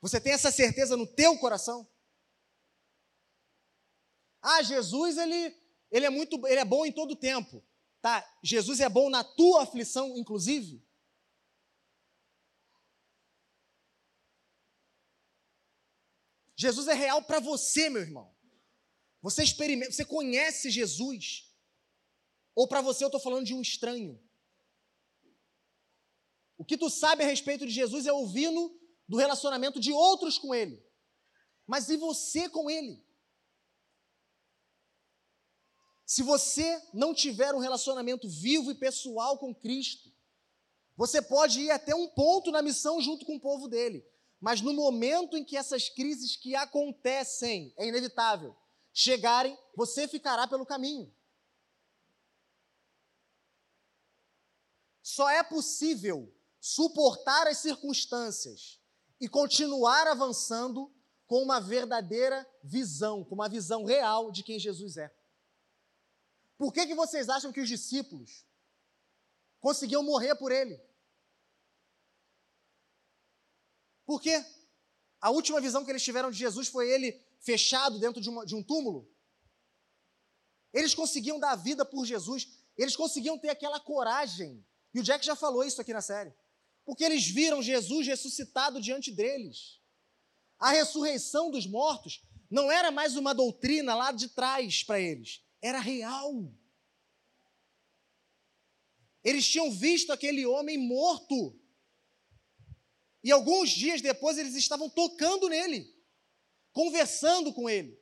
Você 0.00 0.20
tem 0.20 0.32
essa 0.32 0.50
certeza 0.50 0.96
no 0.96 1.06
teu 1.06 1.38
coração? 1.38 1.88
Ah, 4.42 4.62
Jesus 4.62 5.18
ele 5.18 5.56
ele 5.90 6.06
é 6.06 6.10
muito 6.10 6.46
ele 6.46 6.60
é 6.60 6.64
bom 6.64 6.86
em 6.86 6.92
todo 6.92 7.16
tempo. 7.16 7.64
Tá? 8.00 8.26
Jesus 8.42 8.80
é 8.80 8.88
bom 8.88 9.10
na 9.10 9.22
tua 9.22 9.62
aflição, 9.62 10.16
inclusive? 10.16 10.82
Jesus 16.60 16.88
é 16.88 16.92
real 16.92 17.22
para 17.22 17.40
você, 17.40 17.88
meu 17.88 18.02
irmão. 18.02 18.30
Você 19.22 19.42
experimenta, 19.42 19.92
você 19.92 20.04
conhece 20.04 20.70
Jesus? 20.70 21.50
Ou 22.54 22.68
para 22.68 22.82
você 22.82 23.02
eu 23.02 23.08
estou 23.08 23.18
falando 23.18 23.46
de 23.46 23.54
um 23.54 23.62
estranho? 23.62 24.22
O 26.58 26.64
que 26.64 26.76
tu 26.76 26.90
sabe 26.90 27.22
a 27.24 27.26
respeito 27.26 27.66
de 27.66 27.72
Jesus 27.72 28.04
é 28.06 28.12
ouvindo 28.12 28.78
do 29.08 29.16
relacionamento 29.16 29.80
de 29.80 29.90
outros 29.90 30.36
com 30.36 30.54
Ele. 30.54 30.84
Mas 31.66 31.88
e 31.88 31.96
você 31.96 32.46
com 32.46 32.68
Ele? 32.68 33.02
Se 36.04 36.22
você 36.22 36.78
não 36.92 37.14
tiver 37.14 37.54
um 37.54 37.58
relacionamento 37.58 38.28
vivo 38.28 38.70
e 38.70 38.74
pessoal 38.74 39.38
com 39.38 39.54
Cristo, 39.54 40.12
você 40.94 41.22
pode 41.22 41.60
ir 41.60 41.70
até 41.70 41.94
um 41.94 42.06
ponto 42.08 42.50
na 42.50 42.60
missão 42.60 43.00
junto 43.00 43.24
com 43.24 43.36
o 43.36 43.40
povo 43.40 43.66
dele, 43.66 44.06
mas 44.40 44.60
no 44.62 44.72
momento 44.72 45.36
em 45.36 45.44
que 45.44 45.56
essas 45.56 45.88
crises 45.88 46.34
que 46.34 46.56
acontecem, 46.56 47.74
é 47.76 47.86
inevitável, 47.86 48.56
chegarem, 48.92 49.56
você 49.76 50.08
ficará 50.08 50.46
pelo 50.46 50.64
caminho. 50.64 51.14
Só 55.02 55.28
é 55.28 55.42
possível 55.42 56.34
suportar 56.58 57.46
as 57.46 57.58
circunstâncias 57.58 58.80
e 59.20 59.28
continuar 59.28 60.06
avançando 60.06 60.92
com 61.26 61.42
uma 61.42 61.60
verdadeira 61.60 62.48
visão, 62.62 63.22
com 63.24 63.34
uma 63.34 63.48
visão 63.48 63.84
real 63.84 64.32
de 64.32 64.42
quem 64.42 64.58
Jesus 64.58 64.96
é. 64.96 65.14
Por 66.56 66.72
que, 66.72 66.86
que 66.86 66.94
vocês 66.94 67.28
acham 67.28 67.52
que 67.52 67.60
os 67.60 67.68
discípulos 67.68 68.46
conseguiam 69.60 70.02
morrer 70.02 70.34
por 70.34 70.50
ele? 70.50 70.80
Por 74.10 74.20
quê? 74.20 74.44
A 75.20 75.30
última 75.30 75.60
visão 75.60 75.84
que 75.84 75.90
eles 75.92 76.02
tiveram 76.02 76.32
de 76.32 76.36
Jesus 76.36 76.66
foi 76.66 76.90
ele 76.90 77.24
fechado 77.38 77.96
dentro 78.00 78.20
de, 78.20 78.28
uma, 78.28 78.44
de 78.44 78.56
um 78.56 78.60
túmulo. 78.60 79.08
Eles 80.72 80.96
conseguiam 80.96 81.38
dar 81.38 81.54
vida 81.54 81.84
por 81.84 82.04
Jesus, 82.04 82.48
eles 82.76 82.96
conseguiam 82.96 83.38
ter 83.38 83.50
aquela 83.50 83.78
coragem. 83.78 84.66
E 84.92 84.98
o 84.98 85.02
Jack 85.04 85.24
já 85.24 85.36
falou 85.36 85.62
isso 85.62 85.80
aqui 85.80 85.92
na 85.92 86.02
série. 86.02 86.34
Porque 86.84 87.04
eles 87.04 87.24
viram 87.24 87.62
Jesus 87.62 88.04
ressuscitado 88.04 88.80
diante 88.80 89.12
deles. 89.12 89.80
A 90.58 90.70
ressurreição 90.70 91.48
dos 91.48 91.64
mortos 91.64 92.20
não 92.50 92.68
era 92.68 92.90
mais 92.90 93.14
uma 93.14 93.32
doutrina 93.32 93.94
lá 93.94 94.10
de 94.10 94.26
trás 94.26 94.82
para 94.82 94.98
eles 95.00 95.40
era 95.62 95.78
real. 95.78 96.52
Eles 99.22 99.46
tinham 99.46 99.70
visto 99.70 100.12
aquele 100.12 100.44
homem 100.44 100.78
morto. 100.78 101.59
E 103.22 103.30
alguns 103.30 103.70
dias 103.70 104.00
depois 104.00 104.38
eles 104.38 104.54
estavam 104.54 104.88
tocando 104.88 105.48
nele. 105.48 105.94
conversando 106.72 107.52
com 107.52 107.68
ele. 107.68 108.00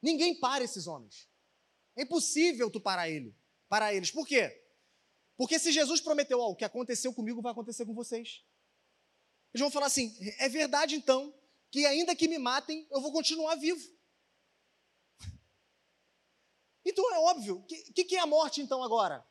Ninguém 0.00 0.38
para 0.38 0.62
esses 0.62 0.86
homens. 0.86 1.28
É 1.96 2.02
impossível 2.02 2.70
tu 2.70 2.80
parar 2.80 3.10
ele, 3.10 3.34
parar 3.68 3.92
eles. 3.92 4.12
Por 4.12 4.26
quê? 4.26 4.64
Porque 5.36 5.58
se 5.58 5.72
Jesus 5.72 6.00
prometeu, 6.00 6.38
ó, 6.40 6.50
o 6.50 6.56
que 6.56 6.64
aconteceu 6.64 7.12
comigo 7.12 7.42
vai 7.42 7.52
acontecer 7.52 7.84
com 7.84 7.94
vocês. 7.94 8.44
Eles 9.52 9.60
vão 9.60 9.70
falar 9.70 9.86
assim: 9.86 10.16
é 10.38 10.48
verdade 10.48 10.94
então 10.94 11.34
que 11.70 11.84
ainda 11.84 12.14
que 12.14 12.28
me 12.28 12.38
matem, 12.38 12.86
eu 12.90 13.00
vou 13.00 13.12
continuar 13.12 13.54
vivo. 13.56 13.84
Então 16.84 17.12
é 17.12 17.18
óbvio. 17.18 17.56
O 17.58 17.66
que, 17.66 18.04
que 18.04 18.16
é 18.16 18.20
a 18.20 18.26
morte 18.26 18.62
então 18.62 18.82
agora? 18.82 19.22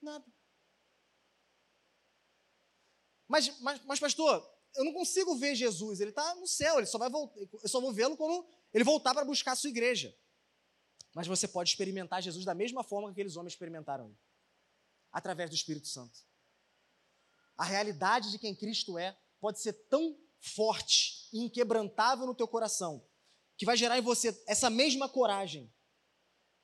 Nada. 0.00 0.24
Mas, 3.28 3.58
mas, 3.60 3.80
mas, 3.84 4.00
pastor, 4.00 4.46
eu 4.74 4.84
não 4.84 4.92
consigo 4.92 5.36
ver 5.36 5.54
Jesus. 5.54 6.00
Ele 6.00 6.10
está 6.10 6.34
no 6.34 6.46
céu. 6.46 6.78
Ele 6.78 6.86
só 6.86 6.98
vai 6.98 7.08
voltar. 7.08 7.40
Eu 7.62 7.68
só 7.68 7.80
vou 7.80 7.92
vê-lo 7.92 8.16
quando 8.16 8.46
ele 8.72 8.84
voltar 8.84 9.14
para 9.14 9.24
buscar 9.24 9.52
a 9.52 9.56
sua 9.56 9.70
igreja. 9.70 10.14
Mas 11.14 11.26
você 11.26 11.46
pode 11.46 11.70
experimentar 11.70 12.20
Jesus 12.20 12.44
da 12.44 12.54
mesma 12.54 12.82
forma 12.82 13.08
que 13.08 13.12
aqueles 13.12 13.36
homens 13.36 13.52
experimentaram, 13.52 14.16
através 15.12 15.48
do 15.48 15.54
Espírito 15.54 15.86
Santo. 15.86 16.18
A 17.56 17.64
realidade 17.64 18.32
de 18.32 18.38
quem 18.38 18.54
Cristo 18.54 18.98
é 18.98 19.16
pode 19.40 19.60
ser 19.60 19.72
tão 19.88 20.18
forte 20.40 21.28
e 21.32 21.38
inquebrantável 21.38 22.26
no 22.26 22.34
teu 22.34 22.48
coração 22.48 23.06
que 23.56 23.64
vai 23.64 23.76
gerar 23.76 23.96
em 23.96 24.02
você 24.02 24.42
essa 24.46 24.68
mesma 24.68 25.08
coragem, 25.08 25.72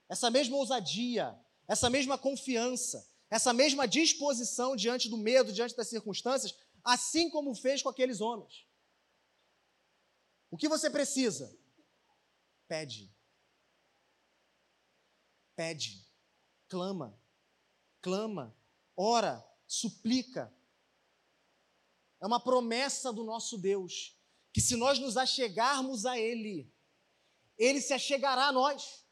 essa 0.08 0.28
mesma 0.30 0.56
ousadia, 0.56 1.38
essa 1.68 1.88
mesma 1.88 2.18
confiança, 2.18 3.08
essa 3.30 3.52
mesma 3.52 3.86
disposição 3.86 4.74
diante 4.74 5.08
do 5.08 5.16
medo, 5.16 5.52
diante 5.52 5.76
das 5.76 5.88
circunstâncias, 5.88 6.58
assim 6.82 7.30
como 7.30 7.54
fez 7.54 7.80
com 7.80 7.88
aqueles 7.88 8.20
homens. 8.20 8.66
O 10.50 10.56
que 10.56 10.68
você 10.68 10.90
precisa? 10.90 11.56
Pede. 12.66 13.14
Pede. 15.54 16.04
Clama. 16.68 17.18
Clama. 18.02 18.56
Ora. 18.96 19.46
Suplica. 19.66 20.52
É 22.20 22.26
uma 22.26 22.40
promessa 22.40 23.12
do 23.12 23.22
nosso 23.22 23.56
Deus 23.56 24.16
que 24.52 24.60
se 24.60 24.74
nós 24.74 24.98
nos 24.98 25.16
achegarmos 25.16 26.04
a 26.04 26.18
Ele, 26.18 26.68
Ele 27.56 27.80
se 27.80 27.92
achegará 27.92 28.48
a 28.48 28.52
nós. 28.52 29.06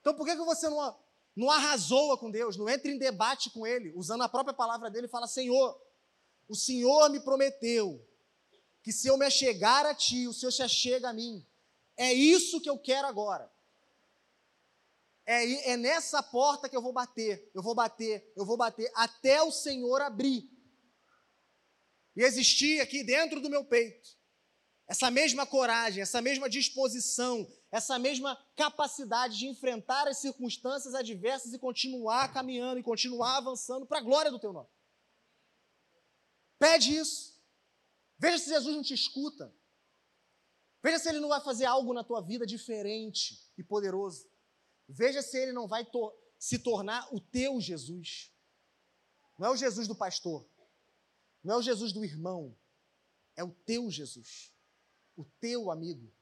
Então 0.00 0.14
por 0.16 0.26
que, 0.26 0.34
que 0.34 0.44
você 0.44 0.68
não, 0.68 1.01
não 1.34 1.50
arrasoa 1.50 2.18
com 2.18 2.30
Deus, 2.30 2.56
não 2.56 2.68
entra 2.68 2.90
em 2.90 2.98
debate 2.98 3.50
com 3.50 3.66
Ele, 3.66 3.92
usando 3.94 4.22
a 4.22 4.28
própria 4.28 4.54
palavra 4.54 4.90
dele 4.90 5.08
fala: 5.08 5.26
Senhor, 5.26 5.80
o 6.48 6.54
Senhor 6.54 7.08
me 7.10 7.20
prometeu 7.20 8.06
que 8.82 8.92
se 8.92 9.08
eu 9.08 9.16
me 9.16 9.24
achegar 9.24 9.86
a 9.86 9.94
Ti, 9.94 10.26
o 10.26 10.32
Senhor 10.32 10.52
se 10.52 10.62
achega 10.62 11.08
a 11.08 11.12
mim. 11.12 11.46
É 11.96 12.12
isso 12.12 12.60
que 12.60 12.68
eu 12.68 12.78
quero 12.78 13.06
agora. 13.06 13.50
É, 15.24 15.72
é 15.72 15.76
nessa 15.76 16.22
porta 16.22 16.68
que 16.68 16.76
eu 16.76 16.82
vou 16.82 16.92
bater, 16.92 17.50
eu 17.54 17.62
vou 17.62 17.74
bater, 17.74 18.32
eu 18.36 18.44
vou 18.44 18.56
bater, 18.56 18.90
até 18.94 19.42
o 19.42 19.52
Senhor 19.52 20.02
abrir. 20.02 20.50
E 22.16 22.22
existir 22.22 22.80
aqui 22.80 23.02
dentro 23.02 23.40
do 23.40 23.48
meu 23.48 23.64
peito 23.64 24.20
essa 24.92 25.10
mesma 25.10 25.46
coragem, 25.46 26.02
essa 26.02 26.20
mesma 26.20 26.50
disposição, 26.50 27.50
essa 27.72 27.98
mesma 27.98 28.36
capacidade 28.54 29.38
de 29.38 29.46
enfrentar 29.46 30.06
as 30.06 30.18
circunstâncias 30.18 30.94
adversas 30.94 31.54
e 31.54 31.58
continuar 31.58 32.30
caminhando 32.30 32.78
e 32.78 32.82
continuar 32.82 33.38
avançando 33.38 33.86
para 33.86 33.96
a 33.96 34.02
glória 34.02 34.30
do 34.30 34.38
teu 34.38 34.52
nome. 34.52 34.68
Pede 36.58 36.94
isso. 36.94 37.40
Veja 38.18 38.38
se 38.38 38.50
Jesus 38.50 38.76
não 38.76 38.82
te 38.82 38.92
escuta. 38.92 39.52
Veja 40.82 40.98
se 40.98 41.08
ele 41.08 41.18
não 41.18 41.30
vai 41.30 41.40
fazer 41.40 41.64
algo 41.64 41.94
na 41.94 42.04
tua 42.04 42.20
vida 42.20 42.44
diferente 42.44 43.40
e 43.56 43.64
poderoso. 43.64 44.30
Veja 44.86 45.22
se 45.22 45.38
ele 45.38 45.52
não 45.52 45.66
vai 45.66 45.82
to 45.82 46.12
se 46.38 46.58
tornar 46.58 47.08
o 47.14 47.18
teu 47.18 47.58
Jesus. 47.58 48.30
Não 49.38 49.48
é 49.48 49.50
o 49.50 49.56
Jesus 49.56 49.88
do 49.88 49.94
pastor. 49.94 50.46
Não 51.42 51.54
é 51.54 51.58
o 51.58 51.62
Jesus 51.62 51.90
do 51.90 52.04
irmão. 52.04 52.54
É 53.34 53.42
o 53.42 53.50
teu 53.50 53.90
Jesus. 53.90 54.52
O 55.16 55.24
teu 55.24 55.70
amigo 55.70 56.12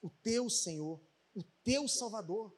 o 0.00 0.10
teu 0.10 0.48
Senhor, 0.48 1.00
o 1.34 1.42
teu 1.64 1.88
Salvador. 1.88 2.56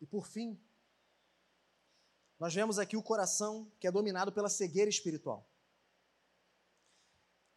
E 0.00 0.06
por 0.06 0.26
fim, 0.26 0.60
nós 2.38 2.54
vemos 2.54 2.78
aqui 2.78 2.96
o 2.96 3.02
coração 3.02 3.70
que 3.80 3.86
é 3.86 3.90
dominado 3.90 4.32
pela 4.32 4.48
cegueira 4.48 4.88
espiritual. 4.88 5.50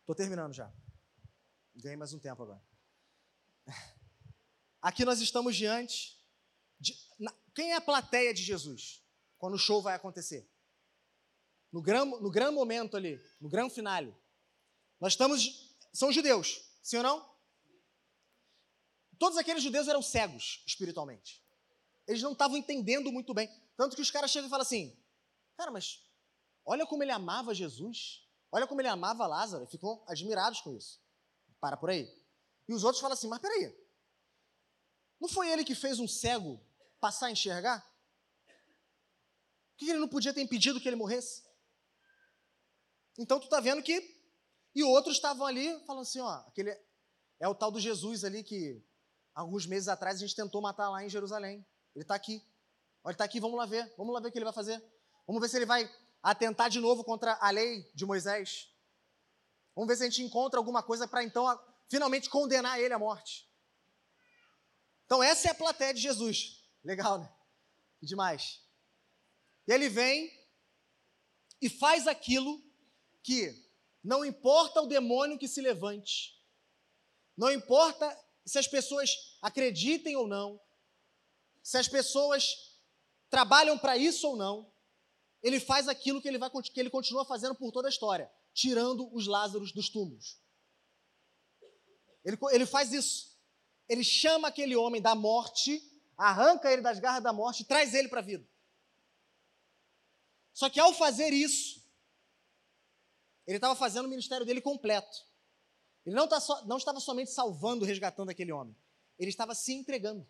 Estou 0.02 0.16
terminando 0.16 0.54
já. 0.54 0.74
Ganhei 1.76 1.96
mais 1.96 2.14
um 2.14 2.20
tempo 2.20 2.42
agora. 2.42 2.62
Aqui 4.82 5.06
nós 5.06 5.22
estamos 5.22 5.56
diante 5.56 6.20
de. 6.80 6.98
Quem 7.54 7.72
é 7.72 7.76
a 7.76 7.82
plateia 7.82 8.34
de 8.34 8.42
Jesus 8.42 9.06
quando 9.38 9.54
o 9.54 9.60
show 9.60 9.82
vai 9.82 9.94
acontecer? 9.94 10.50
No 11.72 11.82
grande, 11.82 12.20
no 12.22 12.30
grande 12.30 12.54
momento 12.54 12.98
ali, 12.98 13.20
no 13.40 13.50
grande 13.50 13.74
finale. 13.74 14.14
Nós 15.00 15.14
estamos. 15.14 15.70
São 15.94 16.12
judeus, 16.12 16.64
sim 16.82 16.98
ou 16.98 17.04
não? 17.04 17.32
Todos 19.18 19.38
aqueles 19.38 19.62
judeus 19.62 19.88
eram 19.88 20.02
cegos 20.02 20.64
espiritualmente. 20.66 21.44
Eles 22.08 22.22
não 22.22 22.32
estavam 22.34 22.58
entendendo 22.58 23.12
muito 23.12 23.34
bem. 23.34 23.50
Tanto 23.78 23.96
que 23.96 24.02
os 24.02 24.12
caras 24.12 24.32
chegam 24.32 24.48
e 24.48 24.50
falam 24.50 24.64
assim: 24.64 24.98
Cara, 25.56 25.72
mas 25.72 26.04
olha 26.66 26.86
como 26.86 27.04
ele 27.04 27.12
amava 27.12 27.54
Jesus. 27.54 28.28
Olha 28.52 28.68
como 28.68 28.82
ele 28.82 28.88
amava 28.88 29.28
Lázaro. 29.28 29.64
E 29.64 29.68
ficam 29.68 30.04
admirados 30.08 30.62
com 30.62 30.74
isso. 30.74 31.00
Para 31.60 31.78
por 31.78 31.90
aí. 31.90 32.12
E 32.68 32.74
os 32.74 32.84
outros 32.84 33.02
falam 33.02 33.14
assim: 33.14 33.28
Mas 33.28 33.40
peraí. 33.40 33.74
Não 35.20 35.30
foi 35.30 35.50
ele 35.50 35.64
que 35.64 35.76
fez 35.76 36.00
um 36.00 36.08
cego 36.08 36.60
passar 37.00 37.28
a 37.28 37.32
enxergar? 37.32 37.80
Por 39.78 39.86
que 39.86 39.90
ele 39.90 40.00
não 40.00 40.08
podia 40.08 40.34
ter 40.34 40.42
impedido 40.42 40.82
que 40.82 40.90
ele 40.90 40.96
morresse? 40.96 41.44
Então 43.18 43.40
tu 43.40 43.46
está 43.46 43.60
vendo 43.60 43.82
que. 43.84 44.20
E 44.74 44.84
outros 44.84 45.16
estavam 45.16 45.46
ali 45.46 45.78
falando 45.86 46.04
assim: 46.04 46.20
ó, 46.20 46.32
aquele 46.48 46.78
é 47.40 47.48
o 47.48 47.56
tal 47.56 47.72
do 47.72 47.80
Jesus 47.80 48.24
ali 48.24 48.44
que 48.44 48.82
alguns 49.34 49.66
meses 49.66 49.88
atrás 49.88 50.18
a 50.18 50.20
gente 50.20 50.36
tentou 50.36 50.62
matar 50.62 50.90
lá 50.90 51.04
em 51.04 51.10
Jerusalém. 51.10 51.66
Ele 51.96 52.04
está 52.04 52.16
aqui. 52.16 52.42
Olha, 53.04 53.12
ele 53.12 53.16
está 53.16 53.26
aqui, 53.26 53.40
vamos 53.40 53.58
lá 53.58 53.66
ver. 53.66 53.92
Vamos 53.98 54.14
lá 54.14 54.20
ver 54.20 54.30
o 54.30 54.32
que 54.32 54.38
ele 54.38 54.46
vai 54.46 54.54
fazer. 54.54 54.82
Vamos 55.26 55.42
ver 55.42 55.50
se 55.50 55.58
ele 55.58 55.66
vai 55.66 55.90
atentar 56.22 56.70
de 56.70 56.80
novo 56.80 57.04
contra 57.04 57.38
a 57.42 57.50
lei 57.50 57.90
de 57.94 58.06
Moisés. 58.06 58.70
Vamos 59.76 59.88
ver 59.88 59.98
se 59.98 60.04
a 60.04 60.10
gente 60.10 60.22
encontra 60.22 60.60
alguma 60.60 60.84
coisa 60.84 61.08
para 61.08 61.24
então 61.24 61.46
finalmente 61.90 62.30
condenar 62.30 62.80
ele 62.80 62.94
à 62.94 63.00
morte. 63.00 63.50
Então 65.06 65.22
essa 65.22 65.48
é 65.48 65.52
a 65.52 65.56
plateia 65.56 65.94
de 65.94 66.00
Jesus. 66.00 66.64
Legal, 66.84 67.20
né? 67.20 67.34
Demais. 68.02 68.62
E 69.68 69.74
ele 69.74 69.90
vem 69.90 70.32
e 71.62 71.70
faz 71.70 72.08
aquilo 72.08 72.62
que 73.24 73.54
não 74.04 74.26
importa 74.26 74.82
o 74.82 74.88
demônio 74.88 75.38
que 75.38 75.48
se 75.48 75.62
levante, 75.62 76.36
não 77.38 77.52
importa 77.52 78.18
se 78.46 78.58
as 78.58 78.68
pessoas 78.68 79.16
acreditem 79.42 80.16
ou 80.16 80.28
não, 80.28 80.60
se 81.64 81.78
as 81.78 81.88
pessoas 81.88 82.72
trabalham 83.30 83.78
para 83.78 83.98
isso 83.98 84.28
ou 84.28 84.36
não, 84.36 84.72
ele 85.42 85.60
faz 85.60 85.88
aquilo 85.88 86.22
que 86.22 86.28
ele, 86.28 86.38
vai, 86.38 86.50
que 86.50 86.80
ele 86.80 86.90
continua 86.90 87.26
fazendo 87.26 87.56
por 87.56 87.72
toda 87.72 87.88
a 87.88 87.90
história, 87.90 88.32
tirando 88.54 89.14
os 89.16 89.28
Lázaros 89.28 89.72
dos 89.72 89.90
túmulos. 89.90 90.40
Ele, 92.24 92.38
ele 92.52 92.66
faz 92.66 92.94
isso. 92.94 93.32
Ele 93.88 94.04
chama 94.04 94.48
aquele 94.48 94.76
homem 94.76 95.02
da 95.02 95.16
morte, 95.16 95.82
arranca 96.16 96.72
ele 96.72 96.82
das 96.82 97.00
garras 97.00 97.24
da 97.24 97.34
morte 97.34 97.62
e 97.62 97.66
traz 97.66 97.94
ele 97.94 98.08
para 98.08 98.20
a 98.20 98.24
vida. 98.24 98.48
Só 100.54 100.70
que 100.70 100.80
ao 100.80 100.94
fazer 100.94 101.34
isso, 101.34 101.81
ele 103.48 103.58
estava 103.58 103.76
fazendo 103.76 104.06
o 104.06 104.10
ministério 104.10 104.46
dele 104.46 104.62
completo. 104.62 105.26
Ele 106.06 106.16
não, 106.16 106.28
tá 106.28 106.40
so, 106.40 106.66
não 106.66 106.78
estava 106.78 107.00
somente 107.00 107.32
salvando, 107.32 107.86
resgatando 107.86 108.30
aquele 108.30 108.52
homem. 108.52 108.76
Ele 109.20 109.30
estava 109.30 109.54
se 109.54 109.74
entregando. 109.74 110.28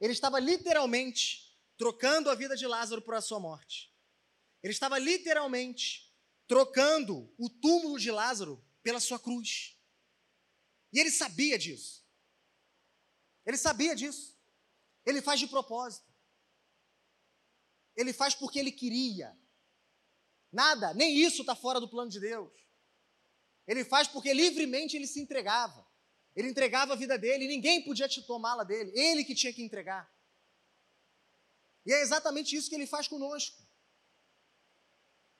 Ele 0.00 0.12
estava 0.12 0.38
literalmente 0.38 1.54
trocando 1.76 2.30
a 2.30 2.34
vida 2.34 2.56
de 2.56 2.66
Lázaro 2.66 3.02
por 3.02 3.14
a 3.14 3.20
sua 3.20 3.40
morte. 3.40 3.92
Ele 4.62 4.72
estava 4.72 4.98
literalmente 4.98 6.14
trocando 6.46 7.32
o 7.38 7.48
túmulo 7.48 7.98
de 7.98 8.10
Lázaro 8.10 8.64
pela 8.82 9.00
sua 9.00 9.18
cruz. 9.18 9.78
E 10.92 11.00
ele 11.00 11.10
sabia 11.10 11.58
disso. 11.58 12.04
Ele 13.44 13.56
sabia 13.56 13.94
disso. 13.94 14.38
Ele 15.04 15.20
faz 15.20 15.40
de 15.40 15.46
propósito. 15.46 16.12
Ele 17.96 18.12
faz 18.12 18.34
porque 18.34 18.58
ele 18.58 18.72
queria. 18.72 19.36
Nada, 20.54 20.94
nem 20.94 21.16
isso 21.16 21.40
está 21.40 21.56
fora 21.56 21.80
do 21.80 21.88
plano 21.88 22.08
de 22.08 22.20
Deus. 22.20 22.48
Ele 23.66 23.84
faz 23.84 24.06
porque 24.06 24.32
livremente 24.32 24.96
ele 24.96 25.06
se 25.06 25.20
entregava. 25.20 25.84
Ele 26.36 26.48
entregava 26.48 26.92
a 26.92 26.96
vida 26.96 27.18
dele 27.18 27.48
ninguém 27.48 27.82
podia 27.82 28.08
te 28.08 28.22
tomá-la 28.22 28.62
dele. 28.62 28.92
Ele 28.94 29.24
que 29.24 29.34
tinha 29.34 29.52
que 29.52 29.64
entregar. 29.64 30.08
E 31.84 31.92
é 31.92 32.00
exatamente 32.02 32.54
isso 32.54 32.68
que 32.68 32.76
ele 32.76 32.86
faz 32.86 33.08
conosco. 33.08 33.60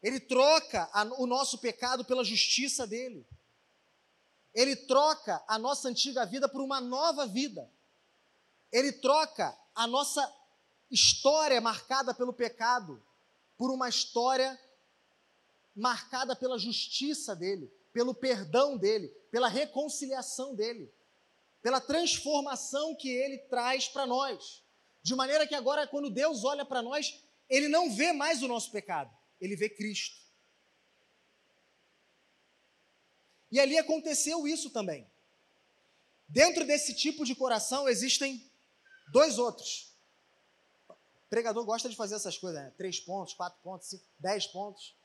Ele 0.02 0.18
troca 0.18 0.90
a, 0.92 1.04
o 1.20 1.26
nosso 1.28 1.58
pecado 1.58 2.04
pela 2.04 2.24
justiça 2.24 2.84
dele. 2.84 3.24
Ele 4.52 4.74
troca 4.74 5.44
a 5.46 5.56
nossa 5.60 5.88
antiga 5.88 6.26
vida 6.26 6.48
por 6.48 6.60
uma 6.60 6.80
nova 6.80 7.24
vida. 7.24 7.70
Ele 8.72 8.90
troca 8.90 9.56
a 9.76 9.86
nossa 9.86 10.28
história 10.90 11.60
marcada 11.60 12.12
pelo 12.12 12.32
pecado 12.32 13.00
por 13.56 13.70
uma 13.70 13.88
história 13.88 14.58
marcada 15.74 16.36
pela 16.36 16.58
justiça 16.58 17.34
dele, 17.34 17.72
pelo 17.92 18.14
perdão 18.14 18.76
dele, 18.76 19.08
pela 19.30 19.48
reconciliação 19.48 20.54
dele, 20.54 20.92
pela 21.62 21.80
transformação 21.80 22.94
que 22.94 23.08
ele 23.08 23.38
traz 23.38 23.88
para 23.88 24.06
nós. 24.06 24.62
De 25.02 25.14
maneira 25.14 25.46
que 25.46 25.54
agora, 25.54 25.86
quando 25.86 26.10
Deus 26.10 26.44
olha 26.44 26.64
para 26.64 26.82
nós, 26.82 27.20
ele 27.48 27.68
não 27.68 27.90
vê 27.90 28.12
mais 28.12 28.42
o 28.42 28.48
nosso 28.48 28.70
pecado, 28.70 29.14
ele 29.40 29.56
vê 29.56 29.68
Cristo. 29.68 30.24
E 33.50 33.60
ali 33.60 33.78
aconteceu 33.78 34.48
isso 34.48 34.70
também. 34.70 35.06
Dentro 36.28 36.66
desse 36.66 36.94
tipo 36.94 37.24
de 37.24 37.34
coração 37.34 37.88
existem 37.88 38.50
dois 39.12 39.38
outros. 39.38 39.92
O 40.88 41.28
pregador 41.30 41.64
gosta 41.64 41.88
de 41.88 41.94
fazer 41.94 42.16
essas 42.16 42.36
coisas, 42.36 42.60
né? 42.60 42.72
Três 42.76 42.98
pontos, 42.98 43.34
quatro 43.34 43.60
pontos, 43.62 43.88
cinco, 43.88 44.04
dez 44.18 44.46
pontos. 44.46 44.96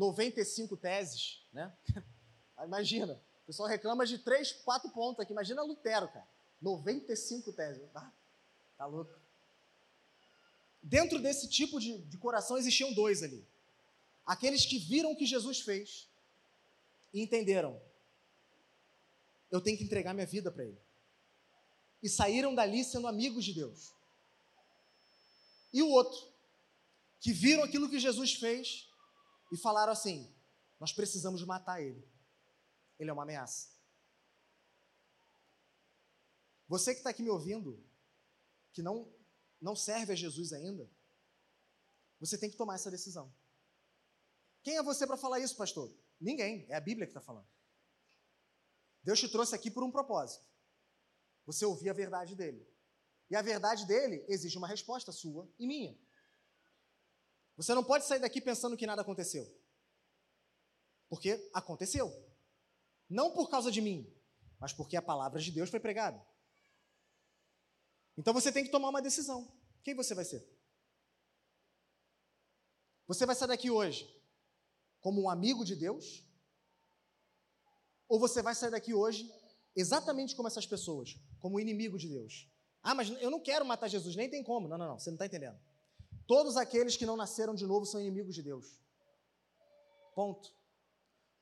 95 0.00 0.78
teses, 0.78 1.44
né? 1.52 1.70
Imagina, 2.64 3.20
o 3.42 3.46
pessoal 3.46 3.68
reclama 3.68 4.06
de 4.06 4.16
3, 4.18 4.52
4 4.52 4.90
pontos 4.92 5.20
aqui. 5.20 5.32
Imagina 5.32 5.62
Lutero, 5.62 6.08
cara. 6.08 6.26
95 6.62 7.52
teses. 7.52 7.82
Ah, 7.94 8.10
tá 8.78 8.86
louco. 8.86 9.12
Dentro 10.82 11.18
desse 11.18 11.48
tipo 11.48 11.78
de, 11.78 11.98
de 11.98 12.16
coração 12.16 12.56
existiam 12.56 12.94
dois 12.94 13.22
ali. 13.22 13.46
Aqueles 14.24 14.64
que 14.64 14.78
viram 14.78 15.12
o 15.12 15.16
que 15.16 15.26
Jesus 15.26 15.60
fez 15.60 16.08
e 17.12 17.20
entenderam: 17.20 17.78
eu 19.50 19.60
tenho 19.60 19.76
que 19.76 19.84
entregar 19.84 20.14
minha 20.14 20.26
vida 20.26 20.50
para 20.50 20.64
Ele. 20.64 20.80
E 22.02 22.08
saíram 22.08 22.54
dali 22.54 22.82
sendo 22.84 23.06
amigos 23.06 23.44
de 23.44 23.52
Deus. 23.52 23.92
E 25.74 25.82
o 25.82 25.90
outro, 25.90 26.26
que 27.20 27.32
viram 27.32 27.62
aquilo 27.62 27.88
que 27.90 27.98
Jesus 27.98 28.32
fez 28.32 28.89
e 29.50 29.56
falaram 29.56 29.92
assim: 29.92 30.32
nós 30.78 30.92
precisamos 30.92 31.44
matar 31.44 31.82
ele. 31.82 32.08
Ele 32.98 33.10
é 33.10 33.12
uma 33.12 33.22
ameaça. 33.22 33.68
Você 36.68 36.92
que 36.92 37.00
está 37.00 37.10
aqui 37.10 37.22
me 37.22 37.30
ouvindo, 37.30 37.84
que 38.72 38.82
não, 38.82 39.12
não 39.60 39.74
serve 39.74 40.12
a 40.12 40.16
Jesus 40.16 40.52
ainda, 40.52 40.88
você 42.20 42.38
tem 42.38 42.50
que 42.50 42.56
tomar 42.56 42.76
essa 42.76 42.90
decisão. 42.90 43.32
Quem 44.62 44.76
é 44.76 44.82
você 44.82 45.06
para 45.06 45.16
falar 45.16 45.40
isso, 45.40 45.56
pastor? 45.56 45.92
Ninguém, 46.20 46.66
é 46.68 46.76
a 46.76 46.80
Bíblia 46.80 47.06
que 47.06 47.10
está 47.10 47.20
falando. 47.20 47.48
Deus 49.02 49.18
te 49.18 49.28
trouxe 49.28 49.54
aqui 49.54 49.70
por 49.70 49.82
um 49.82 49.90
propósito. 49.90 50.44
Você 51.46 51.64
ouvir 51.64 51.88
a 51.88 51.94
verdade 51.94 52.36
dele. 52.36 52.66
E 53.30 53.36
a 53.36 53.42
verdade 53.42 53.86
dele 53.86 54.24
exige 54.28 54.58
uma 54.58 54.68
resposta 54.68 55.10
sua 55.12 55.50
e 55.58 55.66
minha. 55.66 55.98
Você 57.60 57.74
não 57.74 57.84
pode 57.84 58.06
sair 58.06 58.20
daqui 58.20 58.40
pensando 58.40 58.74
que 58.74 58.86
nada 58.86 59.02
aconteceu. 59.02 59.46
Porque 61.10 61.50
aconteceu. 61.52 62.10
Não 63.06 63.34
por 63.34 63.50
causa 63.50 63.70
de 63.70 63.82
mim, 63.82 64.10
mas 64.58 64.72
porque 64.72 64.96
a 64.96 65.02
palavra 65.02 65.38
de 65.38 65.50
Deus 65.50 65.68
foi 65.68 65.78
pregada. 65.78 66.26
Então 68.16 68.32
você 68.32 68.50
tem 68.50 68.64
que 68.64 68.70
tomar 68.70 68.88
uma 68.88 69.02
decisão. 69.02 69.52
Quem 69.84 69.94
você 69.94 70.14
vai 70.14 70.24
ser? 70.24 70.42
Você 73.06 73.26
vai 73.26 73.36
sair 73.36 73.48
daqui 73.48 73.70
hoje 73.70 74.08
como 75.02 75.20
um 75.20 75.28
amigo 75.28 75.62
de 75.62 75.76
Deus? 75.76 76.24
Ou 78.08 78.18
você 78.18 78.40
vai 78.40 78.54
sair 78.54 78.70
daqui 78.70 78.94
hoje 78.94 79.30
exatamente 79.76 80.34
como 80.34 80.48
essas 80.48 80.64
pessoas, 80.64 81.14
como 81.38 81.60
inimigo 81.60 81.98
de 81.98 82.08
Deus? 82.08 82.48
Ah, 82.82 82.94
mas 82.94 83.10
eu 83.20 83.30
não 83.30 83.38
quero 83.38 83.66
matar 83.66 83.88
Jesus, 83.88 84.16
nem 84.16 84.30
tem 84.30 84.42
como. 84.42 84.66
Não, 84.66 84.78
não, 84.78 84.88
não, 84.88 84.98
você 84.98 85.10
não 85.10 85.16
está 85.16 85.26
entendendo. 85.26 85.60
Todos 86.30 86.56
aqueles 86.56 86.96
que 86.96 87.04
não 87.04 87.16
nasceram 87.16 87.56
de 87.56 87.66
novo 87.66 87.84
são 87.84 88.00
inimigos 88.00 88.36
de 88.36 88.40
Deus. 88.44 88.78
Ponto. 90.14 90.54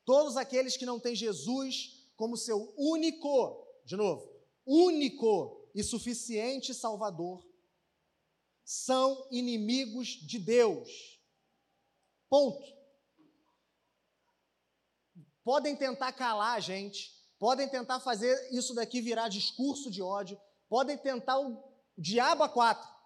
Todos 0.02 0.35
aqueles 0.35 0.78
que 0.78 0.86
não 0.86 0.98
têm 0.98 1.15
Jesus 1.15 2.09
como 2.16 2.39
seu 2.39 2.73
único, 2.74 3.66
de 3.85 3.97
novo, 3.97 4.27
único 4.65 5.69
e 5.74 5.85
suficiente 5.85 6.73
Salvador, 6.73 7.47
são 8.65 9.28
inimigos 9.31 10.09
de 10.09 10.39
Deus. 10.39 11.20
Ponto. 12.31 12.65
Podem 15.44 15.77
tentar 15.77 16.12
calar 16.12 16.56
a 16.56 16.60
gente, 16.60 17.12
podem 17.39 17.69
tentar 17.69 18.01
fazer 18.01 18.35
isso 18.55 18.73
daqui 18.73 19.02
virar 19.02 19.28
discurso 19.28 19.90
de 19.90 20.01
ódio, 20.01 20.40
podem 20.66 20.97
tentar 20.97 21.39
o 21.39 21.62
diabo 21.98 22.43
a 22.43 22.48
quatro 22.48 22.98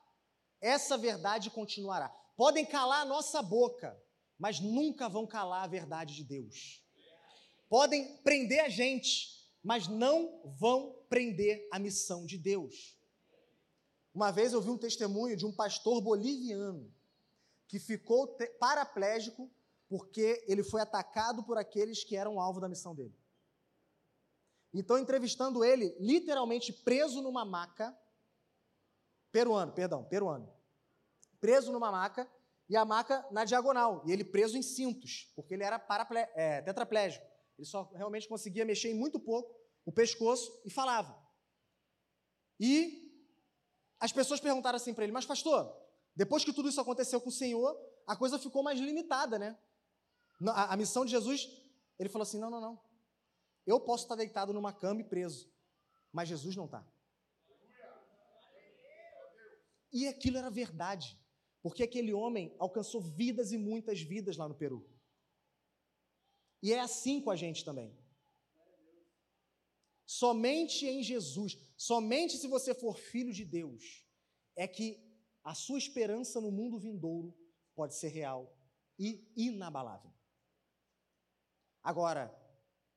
essa 0.62 0.96
verdade 0.96 1.50
continuará. 1.50 2.08
Podem 2.36 2.64
calar 2.64 3.02
a 3.02 3.04
nossa 3.04 3.42
boca, 3.42 4.00
mas 4.38 4.60
nunca 4.60 5.08
vão 5.08 5.26
calar 5.26 5.64
a 5.64 5.68
verdade 5.68 6.14
de 6.14 6.24
Deus. 6.24 6.82
Podem 7.68 8.16
prender 8.18 8.60
a 8.60 8.68
gente, 8.68 9.50
mas 9.62 9.88
não 9.88 10.40
vão 10.58 10.96
prender 11.08 11.68
a 11.72 11.78
missão 11.78 12.24
de 12.24 12.38
Deus. 12.38 12.96
Uma 14.14 14.30
vez 14.30 14.52
eu 14.52 14.60
vi 14.60 14.70
um 14.70 14.78
testemunho 14.78 15.36
de 15.36 15.44
um 15.44 15.52
pastor 15.52 16.00
boliviano 16.00 16.92
que 17.66 17.78
ficou 17.78 18.36
paraplégico 18.60 19.50
porque 19.88 20.42
ele 20.46 20.62
foi 20.62 20.80
atacado 20.80 21.42
por 21.42 21.58
aqueles 21.58 22.02
que 22.04 22.16
eram 22.16 22.40
alvo 22.40 22.60
da 22.60 22.68
missão 22.68 22.94
dele. 22.94 23.14
Então, 24.72 24.98
entrevistando 24.98 25.62
ele, 25.62 25.94
literalmente 26.00 26.72
preso 26.72 27.20
numa 27.20 27.44
maca, 27.44 27.94
peruano, 29.32 29.72
perdão, 29.72 30.04
peruano. 30.04 30.52
Preso 31.40 31.72
numa 31.72 31.90
maca 31.90 32.30
e 32.68 32.76
a 32.76 32.84
maca 32.84 33.26
na 33.30 33.44
diagonal. 33.44 34.04
E 34.06 34.12
ele 34.12 34.22
preso 34.22 34.56
em 34.56 34.62
cintos, 34.62 35.32
porque 35.34 35.54
ele 35.54 35.64
era 35.64 35.78
paraple, 35.78 36.18
é, 36.34 36.62
tetraplégico. 36.62 37.26
Ele 37.58 37.66
só 37.66 37.90
realmente 37.94 38.28
conseguia 38.28 38.64
mexer 38.64 38.90
em 38.90 38.94
muito 38.94 39.18
pouco 39.18 39.58
o 39.84 39.92
pescoço 39.92 40.62
e 40.64 40.70
falava. 40.70 41.20
E 42.60 43.10
as 43.98 44.12
pessoas 44.12 44.40
perguntaram 44.40 44.76
assim 44.76 44.94
para 44.94 45.04
ele: 45.04 45.12
Mas, 45.12 45.26
pastor, 45.26 45.74
depois 46.14 46.44
que 46.44 46.52
tudo 46.52 46.68
isso 46.68 46.80
aconteceu 46.80 47.20
com 47.20 47.28
o 47.28 47.32
Senhor, 47.32 47.76
a 48.06 48.14
coisa 48.14 48.38
ficou 48.38 48.62
mais 48.62 48.78
limitada, 48.78 49.38
né? 49.38 49.58
A, 50.48 50.74
a 50.74 50.76
missão 50.76 51.04
de 51.04 51.10
Jesus, 51.10 51.48
ele 51.98 52.08
falou 52.08 52.22
assim: 52.22 52.38
Não, 52.38 52.50
não, 52.50 52.60
não. 52.60 52.80
Eu 53.66 53.80
posso 53.80 54.04
estar 54.04 54.16
deitado 54.16 54.52
numa 54.52 54.72
cama 54.72 55.00
e 55.00 55.04
preso, 55.04 55.50
mas 56.12 56.28
Jesus 56.28 56.56
não 56.56 56.66
está. 56.66 56.84
E 59.92 60.08
aquilo 60.08 60.38
era 60.38 60.50
verdade, 60.50 61.20
porque 61.62 61.82
aquele 61.82 62.12
homem 62.12 62.54
alcançou 62.58 63.00
vidas 63.00 63.52
e 63.52 63.58
muitas 63.58 64.00
vidas 64.00 64.36
lá 64.36 64.48
no 64.48 64.54
Peru. 64.54 64.88
E 66.62 66.72
é 66.72 66.80
assim 66.80 67.20
com 67.20 67.30
a 67.30 67.36
gente 67.36 67.64
também. 67.64 67.96
Somente 70.06 70.86
em 70.86 71.02
Jesus, 71.02 71.58
somente 71.76 72.36
se 72.36 72.46
você 72.46 72.74
for 72.74 72.96
filho 72.96 73.32
de 73.32 73.44
Deus, 73.44 74.06
é 74.56 74.68
que 74.68 75.02
a 75.42 75.54
sua 75.54 75.78
esperança 75.78 76.40
no 76.40 76.52
mundo 76.52 76.78
vindouro 76.78 77.36
pode 77.74 77.96
ser 77.96 78.08
real 78.08 78.56
e 78.98 79.26
inabalável. 79.36 80.12
Agora, 81.82 82.32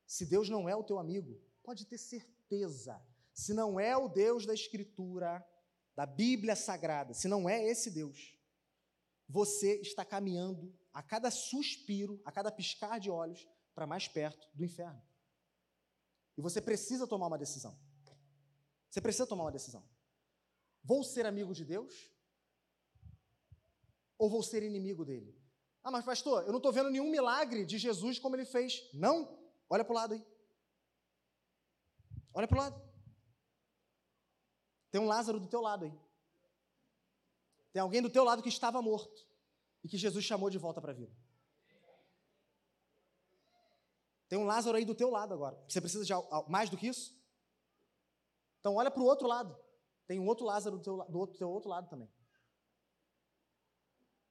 se 0.06 0.24
Deus 0.24 0.48
não 0.48 0.68
é 0.68 0.76
o 0.76 0.84
teu 0.84 0.98
amigo, 0.98 1.40
pode 1.62 1.84
ter 1.86 1.98
certeza, 1.98 3.04
se 3.34 3.52
não 3.52 3.80
é 3.80 3.96
o 3.96 4.08
Deus 4.08 4.46
da 4.46 4.54
Escritura, 4.54 5.44
da 5.96 6.04
Bíblia 6.04 6.54
Sagrada, 6.54 7.14
se 7.14 7.26
não 7.26 7.48
é 7.48 7.64
esse 7.64 7.90
Deus, 7.90 8.36
você 9.26 9.80
está 9.80 10.04
caminhando 10.04 10.72
a 10.92 11.02
cada 11.02 11.30
suspiro, 11.30 12.20
a 12.24 12.30
cada 12.30 12.52
piscar 12.52 13.00
de 13.00 13.10
olhos, 13.10 13.48
para 13.74 13.86
mais 13.86 14.06
perto 14.06 14.46
do 14.54 14.64
inferno. 14.64 15.02
E 16.36 16.42
você 16.42 16.60
precisa 16.60 17.06
tomar 17.06 17.26
uma 17.26 17.38
decisão. 17.38 17.76
Você 18.90 19.00
precisa 19.00 19.26
tomar 19.26 19.44
uma 19.44 19.52
decisão. 19.52 19.82
Vou 20.84 21.02
ser 21.02 21.26
amigo 21.26 21.54
de 21.54 21.64
Deus? 21.64 22.10
Ou 24.18 24.30
vou 24.30 24.42
ser 24.42 24.62
inimigo 24.62 25.04
dele? 25.04 25.34
Ah, 25.82 25.90
mas 25.90 26.04
pastor, 26.04 26.44
eu 26.44 26.50
não 26.50 26.58
estou 26.58 26.72
vendo 26.72 26.90
nenhum 26.90 27.10
milagre 27.10 27.64
de 27.64 27.78
Jesus 27.78 28.18
como 28.18 28.36
ele 28.36 28.44
fez. 28.44 28.88
Não? 28.92 29.38
Olha 29.68 29.84
para 29.84 29.92
o 29.92 29.96
lado 29.96 30.14
aí. 30.14 30.26
Olha 32.34 32.46
para 32.46 32.56
o 32.56 32.60
lado. 32.60 32.95
Tem 34.96 35.02
um 35.02 35.08
Lázaro 35.08 35.38
do 35.38 35.46
teu 35.46 35.60
lado 35.60 35.84
aí. 35.84 35.92
Tem 37.70 37.82
alguém 37.82 38.00
do 38.00 38.08
teu 38.08 38.24
lado 38.24 38.42
que 38.42 38.48
estava 38.48 38.80
morto 38.80 39.28
e 39.84 39.88
que 39.90 39.98
Jesus 39.98 40.24
chamou 40.24 40.48
de 40.48 40.56
volta 40.56 40.80
para 40.80 40.92
a 40.92 40.94
vida. 40.94 41.14
Tem 44.26 44.38
um 44.38 44.46
Lázaro 44.46 44.74
aí 44.74 44.86
do 44.86 44.94
teu 44.94 45.10
lado 45.10 45.34
agora. 45.34 45.62
Você 45.68 45.82
precisa 45.82 46.02
de 46.02 46.14
mais 46.48 46.70
do 46.70 46.78
que 46.78 46.86
isso? 46.86 47.14
Então 48.58 48.76
olha 48.76 48.90
para 48.90 49.02
o 49.02 49.04
outro 49.04 49.28
lado. 49.28 49.54
Tem 50.06 50.18
um 50.18 50.26
outro 50.26 50.46
Lázaro 50.46 50.78
do 50.78 50.82
teu, 50.82 50.96
do 51.10 51.18
outro, 51.18 51.36
teu 51.36 51.50
outro 51.50 51.68
lado 51.68 51.90
também. 51.90 52.10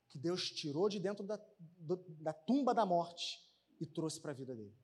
que 0.09 0.17
Deus 0.17 0.49
tirou 0.49 0.89
de 0.89 0.99
dentro 0.99 1.23
da, 1.23 1.39
do, 1.59 1.97
da 2.23 2.33
tumba 2.33 2.73
da 2.73 2.87
morte 2.87 3.39
e 3.79 3.85
trouxe 3.85 4.19
para 4.19 4.31
a 4.31 4.35
vida 4.35 4.55
dele. 4.55 4.75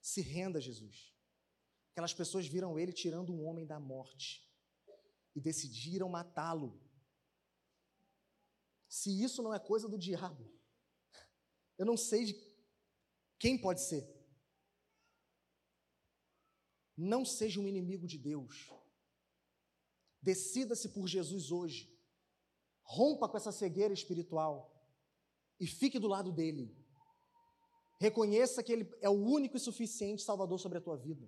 Se 0.00 0.22
renda, 0.22 0.60
Jesus. 0.60 1.15
Aquelas 1.96 2.12
pessoas 2.12 2.46
viram 2.46 2.78
ele 2.78 2.92
tirando 2.92 3.32
um 3.32 3.46
homem 3.46 3.66
da 3.66 3.80
morte 3.80 4.46
e 5.34 5.40
decidiram 5.40 6.10
matá-lo. 6.10 6.78
Se 8.86 9.10
isso 9.24 9.42
não 9.42 9.54
é 9.54 9.58
coisa 9.58 9.88
do 9.88 9.96
diabo, 9.96 10.46
eu 11.78 11.86
não 11.86 11.96
sei 11.96 12.26
de 12.26 12.34
quem 13.38 13.58
pode 13.58 13.80
ser. 13.80 14.06
Não 16.94 17.24
seja 17.24 17.60
um 17.60 17.66
inimigo 17.66 18.06
de 18.06 18.18
Deus. 18.18 18.70
Decida-se 20.20 20.90
por 20.90 21.08
Jesus 21.08 21.50
hoje. 21.50 21.98
Rompa 22.82 23.26
com 23.26 23.38
essa 23.38 23.50
cegueira 23.50 23.94
espiritual 23.94 24.54
e 25.58 25.66
fique 25.66 25.98
do 25.98 26.08
lado 26.08 26.30
dele. 26.30 26.76
Reconheça 27.98 28.62
que 28.62 28.70
ele 28.70 28.94
é 29.00 29.08
o 29.08 29.14
único 29.14 29.56
e 29.56 29.60
suficiente 29.60 30.20
Salvador 30.20 30.60
sobre 30.60 30.76
a 30.76 30.82
tua 30.82 30.98
vida. 30.98 31.26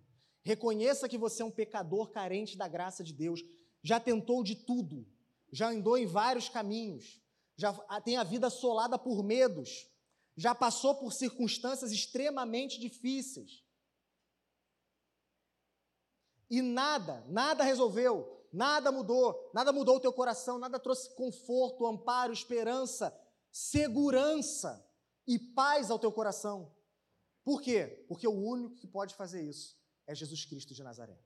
Reconheça 0.49 1.11
que 1.11 1.19
você 1.19 1.43
é 1.43 1.45
um 1.45 1.51
pecador 1.51 2.09
carente 2.09 2.57
da 2.57 2.67
graça 2.67 3.05
de 3.05 3.13
Deus. 3.13 3.45
Já 3.83 4.01
tentou 4.01 4.43
de 4.43 4.57
tudo, 4.57 5.07
já 5.53 5.69
andou 5.69 5.99
em 5.99 6.07
vários 6.07 6.49
caminhos, 6.49 7.21
já 7.55 7.71
tem 8.01 8.17
a 8.17 8.25
vida 8.25 8.47
assolada 8.47 8.99
por 8.99 9.23
medos, 9.23 9.87
já 10.35 10.55
passou 10.55 10.95
por 10.95 11.13
circunstâncias 11.13 11.93
extremamente 11.93 12.81
difíceis. 12.81 13.63
E 16.49 16.63
nada, 16.63 17.23
nada 17.29 17.63
resolveu, 17.63 18.43
nada 18.51 18.91
mudou, 18.91 19.51
nada 19.53 19.71
mudou 19.71 19.97
o 19.97 20.01
teu 20.01 20.15
coração, 20.15 20.59
nada 20.59 20.79
trouxe 20.79 21.15
conforto, 21.15 21.87
amparo, 21.87 22.33
esperança, 22.33 23.15
segurança 23.53 24.83
e 25.27 25.39
paz 25.39 25.91
ao 25.91 25.99
teu 25.99 26.11
coração. 26.11 26.75
Por 27.45 27.61
quê? 27.61 28.03
Porque 28.09 28.27
o 28.27 28.33
único 28.33 28.77
que 28.77 28.87
pode 28.87 29.15
fazer 29.15 29.43
isso 29.43 29.78
é 30.09 30.15
Jesus 30.15 30.45
Cristo 30.47 30.75
de 30.75 30.83
Nazaré. 30.83 31.21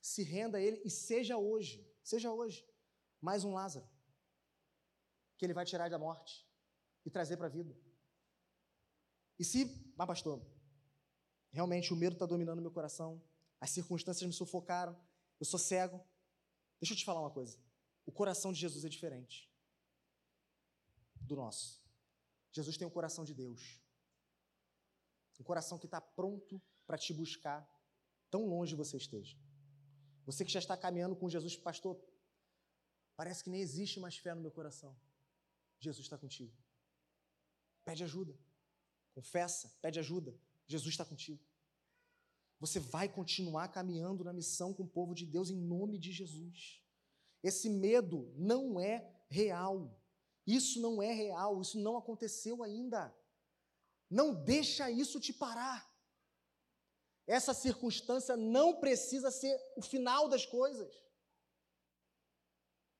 Se 0.00 0.22
renda 0.22 0.56
a 0.56 0.60
Ele 0.60 0.80
e 0.84 0.90
seja 0.90 1.36
hoje, 1.36 1.86
seja 2.02 2.32
hoje, 2.32 2.66
mais 3.20 3.44
um 3.44 3.52
Lázaro, 3.52 3.86
que 5.36 5.44
Ele 5.44 5.52
vai 5.52 5.66
tirar 5.66 5.90
da 5.90 5.98
morte 5.98 6.48
e 7.04 7.10
trazer 7.10 7.36
para 7.36 7.46
a 7.46 7.50
vida. 7.50 7.76
E 9.36 9.44
se, 9.44 9.92
mas 9.96 10.06
pastor, 10.06 10.40
realmente 11.50 11.92
o 11.92 11.96
medo 11.96 12.14
está 12.14 12.24
dominando 12.24 12.62
meu 12.62 12.70
coração, 12.70 13.20
as 13.60 13.70
circunstâncias 13.70 14.26
me 14.26 14.32
sufocaram, 14.32 14.96
eu 15.40 15.46
sou 15.46 15.58
cego. 15.58 16.00
Deixa 16.80 16.94
eu 16.94 16.98
te 16.98 17.04
falar 17.04 17.20
uma 17.20 17.30
coisa: 17.30 17.58
o 18.06 18.12
coração 18.12 18.52
de 18.52 18.60
Jesus 18.60 18.84
é 18.84 18.88
diferente 18.88 19.52
do 21.16 21.34
nosso. 21.34 21.82
Jesus 22.52 22.76
tem 22.76 22.86
o 22.86 22.90
coração 22.90 23.24
de 23.24 23.34
Deus. 23.34 23.80
Um 25.40 25.42
coração 25.42 25.78
que 25.78 25.86
está 25.86 26.00
pronto 26.00 26.62
para 26.86 26.98
te 26.98 27.14
buscar, 27.14 27.66
tão 28.30 28.46
longe 28.46 28.76
você 28.76 28.98
esteja. 28.98 29.36
Você 30.26 30.44
que 30.44 30.52
já 30.52 30.60
está 30.60 30.76
caminhando 30.76 31.16
com 31.16 31.28
Jesus, 31.28 31.56
pastor, 31.56 31.98
parece 33.16 33.42
que 33.42 33.50
nem 33.50 33.62
existe 33.62 33.98
mais 33.98 34.16
fé 34.16 34.34
no 34.34 34.42
meu 34.42 34.50
coração. 34.50 34.94
Jesus 35.80 36.06
está 36.06 36.18
contigo. 36.18 36.54
Pede 37.84 38.04
ajuda. 38.04 38.38
Confessa, 39.14 39.74
pede 39.80 39.98
ajuda. 39.98 40.38
Jesus 40.66 40.92
está 40.92 41.04
contigo. 41.04 41.42
Você 42.60 42.78
vai 42.78 43.08
continuar 43.08 43.68
caminhando 43.68 44.22
na 44.22 44.34
missão 44.34 44.74
com 44.74 44.82
o 44.82 44.88
povo 44.88 45.14
de 45.14 45.24
Deus 45.24 45.48
em 45.48 45.56
nome 45.56 45.98
de 45.98 46.12
Jesus. 46.12 46.84
Esse 47.42 47.70
medo 47.70 48.30
não 48.36 48.78
é 48.78 49.10
real. 49.28 49.98
Isso 50.46 50.80
não 50.80 51.02
é 51.02 51.12
real, 51.12 51.60
isso 51.60 51.80
não 51.80 51.96
aconteceu 51.96 52.62
ainda. 52.62 53.14
Não 54.10 54.34
deixa 54.34 54.90
isso 54.90 55.20
te 55.20 55.32
parar. 55.32 55.88
Essa 57.26 57.54
circunstância 57.54 58.36
não 58.36 58.80
precisa 58.80 59.30
ser 59.30 59.56
o 59.76 59.82
final 59.82 60.28
das 60.28 60.44
coisas. 60.44 60.92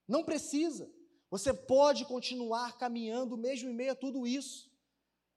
Não 0.07 0.25
precisa. 0.25 0.89
Você 1.31 1.53
pode 1.53 2.05
continuar 2.05 2.79
caminhando 2.79 3.37
mesmo 3.37 3.69
em 3.69 3.75
meio 3.75 3.93
a 3.93 3.97
tudo 3.97 4.27
isso. 4.27 4.71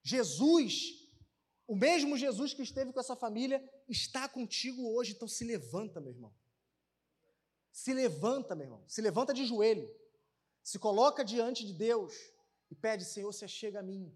Jesus, 0.04 1.10
o 1.68 1.76
mesmo 1.76 2.18
Jesus 2.18 2.54
que 2.54 2.62
esteve 2.62 2.94
com 2.94 3.00
essa 3.00 3.16
família, 3.16 3.64
está 3.90 4.30
contigo 4.30 4.94
hoje. 4.94 5.14
Então 5.14 5.28
se 5.28 5.44
levanta, 5.44 6.00
meu 6.00 6.12
irmão. 6.12 6.34
Se 7.72 7.94
levanta, 7.94 8.54
meu 8.56 8.66
irmão. 8.66 8.84
Se 8.88 9.02
levanta 9.02 9.34
de 9.34 9.46
joelho. 9.46 9.90
Se 10.62 10.78
coloca 10.78 11.26
diante 11.26 11.66
de 11.66 11.74
Deus 11.74 12.14
e 12.70 12.76
pede, 12.76 13.06
Senhor, 13.06 13.32
se 13.32 13.44
achega 13.44 13.80
a 13.80 13.84
mim, 13.84 14.16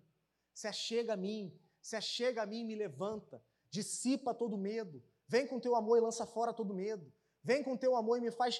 se 0.58 0.68
achega 0.68 1.14
a 1.14 1.16
mim, 1.16 1.56
se 1.80 1.96
achega 1.96 2.42
a 2.42 2.46
mim 2.48 2.62
e 2.62 2.66
me 2.66 2.74
levanta, 2.74 3.40
dissipa 3.70 4.34
todo 4.34 4.58
medo, 4.58 5.04
vem 5.28 5.46
com 5.46 5.60
teu 5.60 5.76
amor 5.76 6.00
e 6.00 6.02
lança 6.02 6.26
fora 6.26 6.52
todo 6.52 6.74
medo, 6.74 7.14
vem 7.44 7.64
com 7.64 7.78
teu 7.78 7.96
amor 7.96 8.18
e 8.18 8.22
me 8.22 8.32
faz 8.32 8.60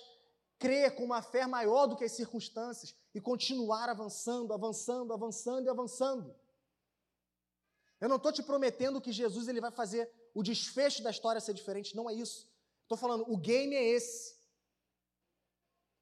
crer 0.60 0.96
com 0.96 1.04
uma 1.04 1.24
fé 1.24 1.48
maior 1.48 1.88
do 1.88 1.98
que 1.98 2.04
as 2.04 2.12
circunstâncias 2.12 2.96
e 3.16 3.20
continuar 3.20 3.90
avançando, 3.90 4.54
avançando, 4.54 5.12
avançando 5.12 5.66
e 5.66 5.70
avançando. 5.70 6.36
Eu 8.00 8.10
não 8.10 8.18
estou 8.18 8.32
te 8.32 8.44
prometendo 8.44 9.02
que 9.02 9.12
Jesus 9.12 9.48
ele 9.48 9.60
vai 9.60 9.72
fazer 9.72 10.08
o 10.36 10.44
desfecho 10.44 11.02
da 11.02 11.10
história 11.10 11.42
ser 11.42 11.56
diferente, 11.56 11.96
não 11.96 12.08
é 12.08 12.14
isso. 12.14 12.48
Estou 12.84 12.96
falando, 12.96 13.26
o 13.28 13.36
game 13.36 13.76
é 13.76 13.84
esse. 13.84 14.38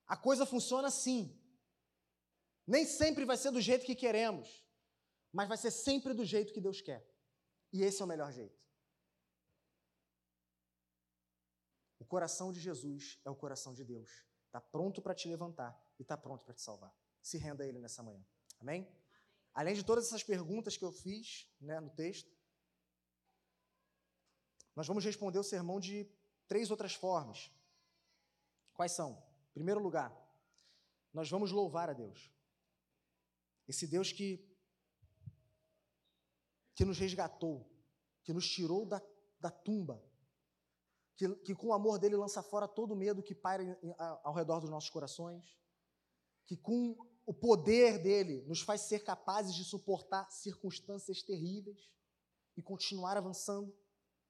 A 0.06 0.18
coisa 0.18 0.46
funciona 0.46 0.90
assim. 0.90 1.34
Nem 2.68 2.84
sempre 2.84 3.24
vai 3.24 3.38
ser 3.38 3.52
do 3.52 3.62
jeito 3.62 3.86
que 3.86 3.96
queremos, 3.96 4.65
mas 5.36 5.50
vai 5.50 5.58
ser 5.58 5.70
sempre 5.70 6.14
do 6.14 6.24
jeito 6.24 6.54
que 6.54 6.62
Deus 6.62 6.80
quer. 6.80 7.06
E 7.74 7.84
esse 7.84 8.02
é 8.02 8.06
o 8.06 8.08
melhor 8.08 8.32
jeito. 8.32 8.58
O 12.00 12.06
coração 12.06 12.54
de 12.54 12.60
Jesus 12.62 13.20
é 13.26 13.30
o 13.30 13.36
coração 13.36 13.74
de 13.74 13.84
Deus. 13.84 14.10
Está 14.46 14.62
pronto 14.62 15.02
para 15.02 15.14
te 15.14 15.28
levantar 15.28 15.78
e 16.00 16.04
está 16.04 16.16
pronto 16.16 16.46
para 16.46 16.54
te 16.54 16.62
salvar. 16.62 16.96
Se 17.22 17.38
renda 17.38 17.66
a 17.66 17.68
Ele 17.68 17.80
nessa 17.80 18.02
manhã. 18.02 18.26
Amém? 18.62 18.90
Além 19.54 19.76
de 19.76 19.84
todas 19.84 20.06
essas 20.06 20.24
perguntas 20.24 20.78
que 20.78 20.86
eu 20.86 20.92
fiz 20.94 21.54
né, 21.60 21.82
no 21.82 21.90
texto, 21.90 22.34
nós 24.74 24.88
vamos 24.88 25.04
responder 25.04 25.40
o 25.40 25.44
sermão 25.44 25.82
de 25.82 26.10
três 26.48 26.72
outras 26.72 26.94
formas. 26.94 27.52
Quais 28.74 28.94
são? 28.94 29.22
Em 29.50 29.54
primeiro 29.56 29.82
lugar, 29.82 30.16
nós 31.14 31.30
vamos 31.30 31.52
louvar 31.52 31.90
a 31.90 31.94
Deus. 31.94 32.32
Esse 33.68 33.86
Deus 33.86 34.14
que, 34.14 34.48
que 36.76 36.86
nos 36.86 37.00
resgatou, 37.00 37.66
que 38.24 38.34
nos 38.34 38.48
tirou 38.48 38.86
da, 38.86 39.02
da 39.40 39.50
tumba, 39.50 40.04
que, 41.16 41.34
que 41.38 41.56
com 41.56 41.68
o 41.68 41.74
amor 41.74 41.98
dele 41.98 42.16
lança 42.16 42.44
fora 42.44 42.68
todo 42.68 42.92
o 42.92 42.96
medo 42.96 43.24
que 43.24 43.34
paira 43.34 43.80
ao 44.24 44.34
redor 44.34 44.60
dos 44.60 44.70
nossos 44.70 44.90
corações, 44.90 45.58
que 46.46 46.58
com 46.58 46.96
o 47.26 47.34
poder 47.34 47.98
dele 48.00 48.44
nos 48.48 48.62
faz 48.62 48.82
ser 48.82 49.00
capazes 49.00 49.56
de 49.56 49.64
suportar 49.64 50.30
circunstâncias 50.30 51.24
terríveis 51.24 51.90
e 52.58 52.62
continuar 52.62 53.18
avançando, 53.18 53.76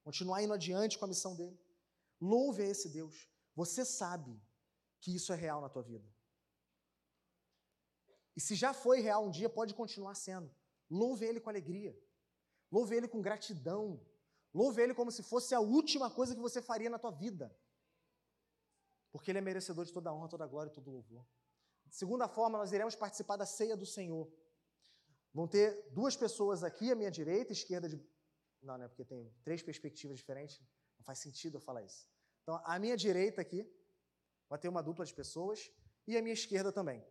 continuar 0.04 0.44
indo 0.44 0.54
adiante 0.54 0.98
com 0.98 1.06
a 1.06 1.10
missão 1.10 1.36
dele. 1.36 1.60
Louve 2.22 2.64
a 2.64 2.68
esse 2.68 2.90
Deus. 2.90 3.28
Você 3.56 3.84
sabe 3.84 4.40
que 5.02 5.14
isso 5.14 5.34
é 5.34 5.36
real 5.36 5.62
na 5.62 5.70
tua 5.70 5.84
vida. 5.84 6.08
E 8.36 8.42
se 8.42 8.56
já 8.56 8.74
foi 8.74 9.00
real 9.02 9.26
um 9.26 9.32
dia, 9.32 9.50
pode 9.50 9.74
continuar 9.74 10.16
sendo. 10.16 10.54
Louve 10.90 11.26
Ele 11.26 11.40
com 11.40 11.50
alegria. 11.50 11.98
Louve 12.76 12.94
Ele 12.98 13.08
com 13.08 13.22
gratidão. 13.22 13.84
Louve 14.54 14.82
Ele 14.82 14.94
como 14.94 15.10
se 15.18 15.24
fosse 15.24 15.56
a 15.56 15.62
última 15.62 16.08
coisa 16.18 16.36
que 16.36 16.42
você 16.42 16.62
faria 16.62 16.90
na 16.90 17.00
tua 17.00 17.12
vida. 17.12 17.46
Porque 19.14 19.32
Ele 19.32 19.38
é 19.38 19.42
merecedor 19.50 19.86
de 19.86 19.94
toda 19.94 20.10
a 20.10 20.14
honra, 20.14 20.28
toda 20.28 20.44
a 20.44 20.48
glória 20.54 20.70
e 20.70 20.74
todo 20.74 20.90
o 20.90 20.96
louvor. 20.96 21.26
De 21.86 21.96
segunda 21.96 22.28
forma, 22.28 22.58
nós 22.58 22.74
iremos 22.74 22.94
participar 22.94 23.38
da 23.38 23.46
ceia 23.46 23.78
do 23.78 23.86
Senhor. 23.86 24.30
Vão 25.34 25.48
ter 25.48 25.90
duas 25.92 26.18
pessoas 26.18 26.66
aqui, 26.66 26.92
à 26.92 26.96
minha 26.96 27.10
direita, 27.10 27.54
esquerda 27.54 27.88
de. 27.88 27.98
Não, 28.62 28.78
né? 28.78 28.90
Porque 28.90 29.06
tem 29.06 29.34
três 29.42 29.64
perspectivas 29.64 30.18
diferentes. 30.18 30.60
Não 30.98 31.06
faz 31.06 31.20
sentido 31.20 31.56
eu 31.56 31.62
falar 31.62 31.82
isso. 31.82 32.06
Então, 32.44 32.62
à 32.66 32.78
minha 32.78 32.98
direita 32.98 33.40
aqui, 33.40 33.66
vai 34.50 34.60
ter 34.60 34.68
uma 34.68 34.84
dupla 34.84 35.06
de 35.06 35.14
pessoas 35.14 35.72
e 36.06 36.18
à 36.18 36.22
minha 36.22 36.34
esquerda 36.34 36.74
também. 36.74 37.02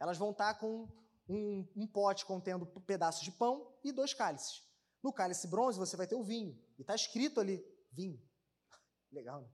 Elas 0.00 0.18
vão 0.18 0.32
estar 0.32 0.54
com 0.54 0.88
um, 1.28 1.64
um 1.76 1.86
pote 1.86 2.26
contendo 2.26 2.66
pedaços 2.66 3.22
de 3.22 3.30
pão 3.30 3.72
e 3.84 3.92
dois 3.92 4.12
cálices. 4.12 4.73
No 5.04 5.12
cálice 5.12 5.46
bronze 5.46 5.78
você 5.78 5.98
vai 5.98 6.06
ter 6.06 6.14
o 6.14 6.22
vinho. 6.22 6.58
E 6.78 6.80
está 6.80 6.94
escrito 6.94 7.38
ali, 7.38 7.62
vinho. 7.92 8.18
Legal, 9.12 9.42
né? 9.42 9.48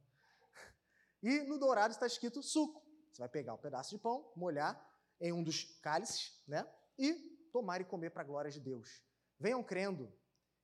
E 1.20 1.40
no 1.40 1.59
dourado 1.59 1.93
está 1.93 2.06
escrito 2.06 2.40
suco. 2.40 2.81
Você 3.10 3.20
vai 3.20 3.28
pegar 3.28 3.55
um 3.55 3.59
pedaço 3.59 3.90
de 3.90 3.98
pão, 3.98 4.31
molhar 4.36 4.81
em 5.20 5.32
um 5.32 5.43
dos 5.43 5.64
cálices, 5.82 6.40
né? 6.47 6.64
E 6.97 7.14
tomar 7.52 7.81
e 7.81 7.85
comer 7.85 8.10
para 8.10 8.22
a 8.22 8.24
glória 8.24 8.48
de 8.48 8.60
Deus. 8.60 9.02
Venham 9.40 9.60
crendo 9.60 10.16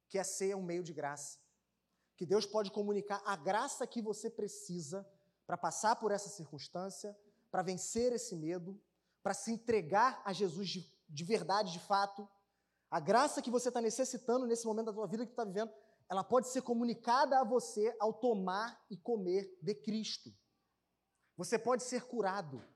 que 0.09 0.21
a 0.21 0.25
ceia 0.25 0.53
é 0.53 0.57
um 0.57 0.63
meio 0.63 0.85
de 0.85 0.93
graça. 0.93 1.41
Que 2.15 2.25
Deus 2.25 2.47
pode 2.47 2.71
comunicar 2.71 3.21
a 3.27 3.35
graça 3.35 3.89
que 3.89 4.01
você 4.01 4.31
precisa 4.31 5.05
para 5.49 5.57
passar 5.57 5.97
por 5.97 6.13
essa 6.13 6.29
circunstância, 6.29 7.19
para 7.51 7.65
vencer 7.65 8.13
esse 8.13 8.37
medo, 8.37 8.81
para 9.21 9.35
se 9.35 9.51
entregar 9.51 10.23
a 10.25 10.33
Jesus 10.33 10.69
de, 10.69 10.97
de 11.09 11.25
verdade, 11.25 11.73
de 11.73 11.81
fato. 11.81 12.29
A 12.97 13.01
graça 13.01 13.43
que 13.43 13.51
você 13.51 13.69
está 13.69 13.79
necessitando 13.79 14.47
nesse 14.47 14.65
momento 14.65 14.87
da 14.87 14.93
tua 14.95 15.07
vida 15.07 15.27
que 15.27 15.31
está 15.31 15.45
vivendo, 15.45 15.71
ela 16.09 16.25
pode 16.25 16.49
ser 16.49 16.63
comunicada 16.63 17.39
a 17.39 17.45
você 17.45 17.95
ao 18.01 18.11
tomar 18.11 18.83
e 18.91 18.97
comer 18.97 19.55
de 19.61 19.75
Cristo. 19.75 20.35
Você 21.37 21.59
pode 21.59 21.83
ser 21.83 22.07
curado. 22.07 22.67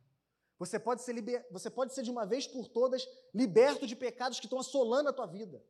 Você 0.59 0.79
pode 0.79 1.01
ser, 1.01 1.15
liber... 1.15 1.47
você 1.51 1.71
pode 1.71 1.95
ser 1.95 2.03
de 2.03 2.11
uma 2.11 2.27
vez 2.27 2.47
por 2.47 2.69
todas 2.69 3.09
liberto 3.33 3.87
de 3.87 3.97
pecados 3.97 4.39
que 4.39 4.45
estão 4.45 4.59
assolando 4.59 5.09
a 5.09 5.13
tua 5.15 5.25
vida. 5.25 5.65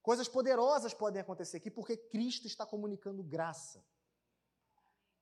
Coisas 0.00 0.28
poderosas 0.28 0.94
podem 0.94 1.20
acontecer 1.20 1.56
aqui 1.56 1.72
porque 1.72 1.96
Cristo 1.96 2.46
está 2.46 2.64
comunicando 2.64 3.20
graça. 3.20 3.84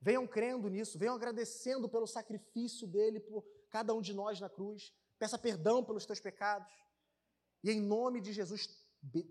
Venham 0.02 0.26
crendo 0.26 0.68
nisso, 0.68 0.98
venham 0.98 1.14
agradecendo 1.14 1.88
pelo 1.88 2.06
sacrifício 2.06 2.86
dele 2.86 3.20
por 3.20 3.42
cada 3.70 3.94
um 3.94 4.02
de 4.02 4.12
nós 4.12 4.38
na 4.38 4.50
cruz. 4.50 4.92
Peça 5.18 5.38
perdão 5.38 5.82
pelos 5.82 6.04
teus 6.04 6.20
pecados. 6.20 6.70
E 7.62 7.70
em 7.70 7.80
nome 7.80 8.20
de 8.20 8.32
Jesus, 8.32 8.68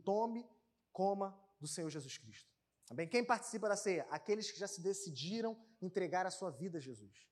tome, 0.03 0.45
coma 0.91 1.37
do 1.59 1.67
Senhor 1.67 1.89
Jesus 1.89 2.17
Cristo. 2.17 2.51
Também 2.85 3.07
quem 3.07 3.23
participa 3.23 3.67
da 3.67 3.75
ceia? 3.75 4.07
Aqueles 4.09 4.49
que 4.49 4.59
já 4.59 4.67
se 4.67 4.81
decidiram 4.81 5.57
entregar 5.81 6.25
a 6.25 6.31
sua 6.31 6.49
vida 6.49 6.77
a 6.77 6.81
Jesus. 6.81 7.27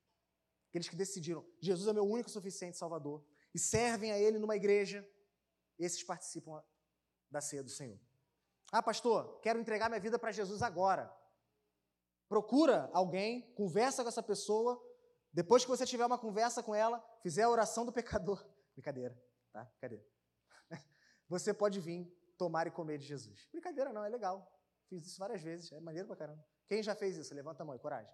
Aqueles 0.69 0.89
que 0.89 0.95
decidiram, 0.95 1.45
Jesus 1.61 1.87
é 1.87 1.93
meu 1.93 2.05
único 2.05 2.29
e 2.29 2.33
suficiente 2.33 2.77
Salvador, 2.77 3.23
e 3.53 3.59
servem 3.59 4.11
a 4.11 4.19
Ele 4.19 4.37
numa 4.37 4.57
igreja, 4.57 5.07
esses 5.79 6.03
participam 6.03 6.61
da 7.31 7.39
ceia 7.39 7.63
do 7.63 7.69
Senhor. 7.69 7.99
Ah, 8.71 8.83
pastor, 8.83 9.39
quero 9.39 9.59
entregar 9.59 9.89
minha 9.89 10.01
vida 10.01 10.19
para 10.19 10.31
Jesus 10.31 10.61
agora. 10.61 11.13
Procura 12.27 12.89
alguém, 12.91 13.53
conversa 13.53 14.03
com 14.03 14.09
essa 14.09 14.23
pessoa. 14.23 14.81
Depois 15.31 15.63
que 15.63 15.69
você 15.69 15.85
tiver 15.85 16.05
uma 16.05 16.17
conversa 16.17 16.61
com 16.61 16.75
ela, 16.75 17.01
fizer 17.21 17.43
a 17.43 17.49
oração 17.49 17.85
do 17.85 17.93
pecador. 17.93 18.45
Brincadeira, 18.75 19.17
tá? 19.53 19.63
Brincadeira. 19.63 20.05
Você 21.27 21.53
pode 21.53 21.79
vir 21.79 22.05
tomar 22.37 22.67
e 22.67 22.71
comer 22.71 22.97
de 22.97 23.05
Jesus. 23.05 23.47
Brincadeira 23.51 23.91
não, 23.91 24.03
é 24.03 24.09
legal. 24.09 24.51
Fiz 24.87 25.05
isso 25.05 25.19
várias 25.19 25.41
vezes, 25.41 25.71
é 25.71 25.79
maneiro 25.79 26.07
pra 26.07 26.15
caramba. 26.15 26.45
Quem 26.67 26.83
já 26.83 26.95
fez 26.95 27.17
isso? 27.17 27.33
Levanta 27.33 27.63
a 27.63 27.65
mão 27.65 27.77
coragem. 27.79 28.13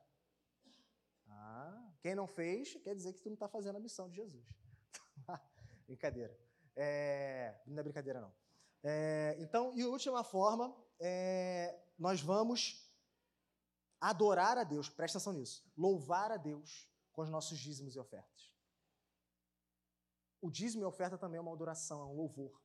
Ah, 1.28 1.92
quem 2.02 2.16
não 2.16 2.28
fez, 2.28 2.76
quer 2.84 2.96
dizer 2.96 3.14
que 3.14 3.22
tu 3.22 3.30
não 3.30 3.34
está 3.34 3.48
fazendo 3.48 3.78
a 3.78 3.80
missão 3.80 4.10
de 4.10 4.16
Jesus. 4.16 4.46
brincadeira. 5.88 6.38
É, 6.76 7.62
não 7.66 7.80
é 7.80 7.84
brincadeira, 7.84 8.22
não. 8.22 8.34
É, 8.84 9.36
então, 9.40 9.74
e 9.76 9.84
última 9.86 10.24
forma, 10.24 10.76
é, 11.00 11.80
nós 11.98 12.22
vamos 12.22 12.90
adorar 14.00 14.58
a 14.58 14.64
Deus, 14.64 14.90
presta 14.90 15.18
atenção 15.18 15.34
nisso, 15.34 15.64
louvar 15.78 16.32
a 16.32 16.38
Deus 16.38 16.90
com 17.12 17.22
os 17.22 17.30
nossos 17.30 17.60
dízimos 17.60 17.96
e 17.96 18.00
ofertas. 18.00 18.52
O 20.42 20.50
dízimo 20.50 20.84
e 20.84 20.86
oferta 20.86 21.18
também 21.18 21.38
é 21.38 21.42
uma 21.42 21.54
adoração, 21.54 22.02
é 22.02 22.06
um 22.06 22.16
louvor. 22.16 22.60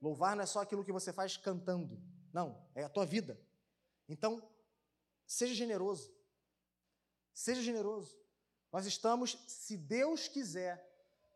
Louvar 0.00 0.36
não 0.36 0.42
é 0.42 0.46
só 0.46 0.60
aquilo 0.60 0.84
que 0.84 0.92
você 0.92 1.12
faz 1.12 1.36
cantando, 1.36 2.00
não, 2.32 2.68
é 2.74 2.82
a 2.82 2.88
tua 2.88 3.06
vida. 3.06 3.40
Então, 4.08 4.42
seja 5.26 5.54
generoso. 5.54 6.12
Seja 7.32 7.62
generoso. 7.62 8.18
Nós 8.72 8.86
estamos, 8.86 9.38
se 9.46 9.76
Deus 9.76 10.26
quiser, 10.28 10.84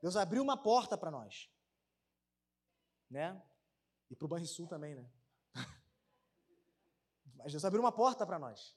Deus 0.03 0.17
abriu 0.17 0.43
uma 0.43 0.57
porta 0.57 0.99
para 0.99 1.11
nós. 1.11 1.49
Né? 3.09 3.41
E 4.11 4.17
para 4.17 4.27
o 4.27 4.29
Banrisul 4.29 4.67
também, 4.67 4.95
né? 4.95 5.09
Mas 7.37 7.53
Deus 7.53 7.65
abriu 7.65 7.81
uma 7.81 7.93
porta 7.93 8.27
para 8.27 8.39
nós. 8.39 8.77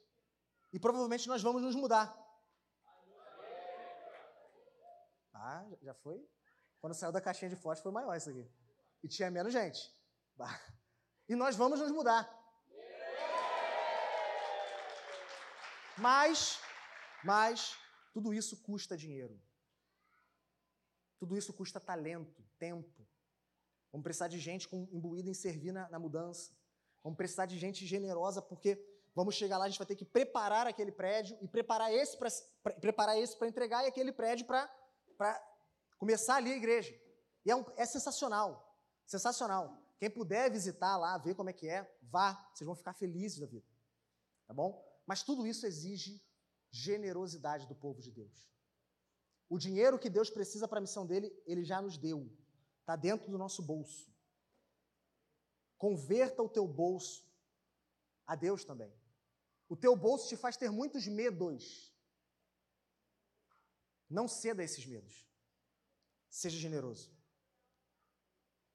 E 0.71 0.79
provavelmente 0.79 1.27
nós 1.27 1.41
vamos 1.41 1.61
nos 1.61 1.75
mudar. 1.75 2.17
Ah, 5.33 5.65
já 5.81 5.93
foi? 5.95 6.23
Quando 6.79 6.93
saiu 6.93 7.11
da 7.11 7.19
caixinha 7.19 7.49
de 7.49 7.55
fotos 7.55 7.81
foi 7.81 7.91
maior 7.91 8.15
isso 8.15 8.29
aqui. 8.29 8.47
E 9.03 9.07
tinha 9.07 9.31
menos 9.31 9.53
gente. 9.53 9.81
E 11.27 11.35
nós 11.35 11.55
vamos 11.55 11.79
nos 11.79 11.91
mudar. 11.91 12.29
Mas 15.97 16.59
mas 17.23 17.77
tudo 18.13 18.33
isso 18.33 18.57
custa 18.57 18.97
dinheiro. 18.97 19.39
Tudo 21.19 21.37
isso 21.37 21.53
custa 21.53 21.79
talento, 21.79 22.43
tempo. 22.57 23.07
Vamos 23.91 24.03
precisar 24.03 24.27
de 24.27 24.39
gente 24.39 24.67
com, 24.67 24.87
imbuída 24.91 25.29
em 25.29 25.33
servir 25.33 25.71
na, 25.71 25.87
na 25.89 25.99
mudança. 25.99 26.51
Vamos 27.03 27.17
precisar 27.17 27.45
de 27.45 27.57
gente 27.59 27.85
generosa, 27.85 28.41
porque 28.41 28.83
vamos 29.13 29.35
chegar 29.35 29.57
lá, 29.57 29.65
a 29.65 29.69
gente 29.69 29.77
vai 29.77 29.87
ter 29.87 29.95
que 29.95 30.05
preparar 30.05 30.65
aquele 30.65 30.91
prédio 30.91 31.37
e 31.41 31.47
preparar 31.47 31.93
esse 31.93 32.17
para 32.17 32.29
preparar 32.79 33.15
para 33.37 33.47
entregar 33.47 33.83
e 33.83 33.87
aquele 33.87 34.11
prédio 34.11 34.45
para 34.45 34.69
começar 35.97 36.37
ali 36.37 36.51
a 36.53 36.57
igreja. 36.57 36.93
E 37.45 37.51
é, 37.51 37.55
um, 37.55 37.65
é 37.75 37.85
sensacional. 37.85 38.70
Sensacional. 39.05 39.77
Quem 39.97 40.09
puder 40.09 40.51
visitar 40.51 40.97
lá, 40.97 41.17
ver 41.17 41.35
como 41.35 41.49
é 41.49 41.53
que 41.53 41.67
é, 41.67 41.89
vá. 42.01 42.33
Vocês 42.53 42.65
vão 42.65 42.75
ficar 42.75 42.93
felizes 42.93 43.39
da 43.39 43.45
vida. 43.45 43.65
Tá 44.47 44.53
bom? 44.53 44.83
Mas 45.05 45.23
tudo 45.23 45.45
isso 45.45 45.65
exige 45.65 46.23
generosidade 46.71 47.67
do 47.67 47.75
povo 47.75 48.01
de 48.01 48.11
Deus. 48.11 48.49
O 49.49 49.59
dinheiro 49.59 49.99
que 49.99 50.09
Deus 50.09 50.29
precisa 50.29 50.67
para 50.67 50.79
a 50.79 50.81
missão 50.81 51.05
dele, 51.05 51.31
ele 51.45 51.63
já 51.63 51.81
nos 51.81 51.97
deu. 51.97 52.31
Está 52.79 52.95
dentro 52.95 53.29
do 53.29 53.37
nosso 53.37 53.61
bolso. 53.61 54.09
Converta 55.77 56.41
o 56.41 56.49
teu 56.49 56.67
bolso 56.67 57.29
a 58.25 58.35
Deus 58.35 58.63
também. 58.63 58.93
O 59.67 59.75
teu 59.75 59.95
bolso 59.95 60.29
te 60.29 60.37
faz 60.37 60.55
ter 60.55 60.71
muitos 60.71 61.07
medos. 61.07 61.93
Não 64.09 64.27
ceda 64.27 64.61
a 64.61 64.65
esses 64.65 64.85
medos. 64.85 65.27
Seja 66.29 66.57
generoso. 66.57 67.11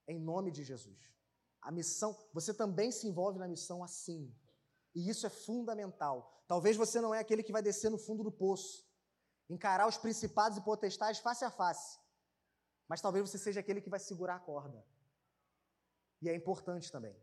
Em 0.06 0.18
nome 0.18 0.50
de 0.50 0.62
Jesus. 0.62 1.14
A 1.60 1.70
missão, 1.70 2.16
você 2.32 2.54
também 2.54 2.92
se 2.92 3.06
envolve 3.06 3.38
na 3.38 3.48
missão 3.48 3.82
assim. 3.82 4.32
E 4.94 5.08
isso 5.08 5.26
é 5.26 5.30
fundamental. 5.30 6.44
Talvez 6.46 6.76
você 6.76 7.00
não 7.00 7.14
é 7.14 7.18
aquele 7.18 7.42
que 7.42 7.52
vai 7.52 7.62
descer 7.62 7.90
no 7.90 7.98
fundo 7.98 8.22
do 8.22 8.30
poço, 8.30 8.86
encarar 9.48 9.88
os 9.88 9.98
principados 9.98 10.56
e 10.58 10.60
potestades 10.60 11.20
face 11.20 11.44
a 11.44 11.50
face. 11.50 11.98
Mas 12.88 13.00
talvez 13.00 13.28
você 13.28 13.36
seja 13.36 13.60
aquele 13.60 13.80
que 13.80 13.90
vai 13.90 13.98
segurar 13.98 14.36
a 14.36 14.40
corda. 14.40 14.84
E 16.22 16.28
é 16.28 16.34
importante 16.34 16.90
também. 16.90 17.16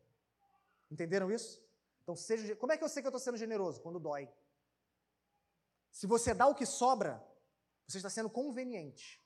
Entenderam 0.91 1.31
isso? 1.31 1.63
Então, 2.01 2.15
seja. 2.15 2.55
Como 2.55 2.71
é 2.71 2.77
que 2.77 2.83
eu 2.83 2.89
sei 2.89 3.01
que 3.01 3.07
eu 3.07 3.11
estou 3.11 3.19
sendo 3.19 3.37
generoso? 3.37 3.81
Quando 3.81 3.99
dói. 3.99 4.29
Se 5.91 6.05
você 6.05 6.33
dá 6.33 6.47
o 6.47 6.55
que 6.55 6.65
sobra, 6.65 7.25
você 7.87 7.97
está 7.97 8.09
sendo 8.09 8.29
conveniente. 8.29 9.23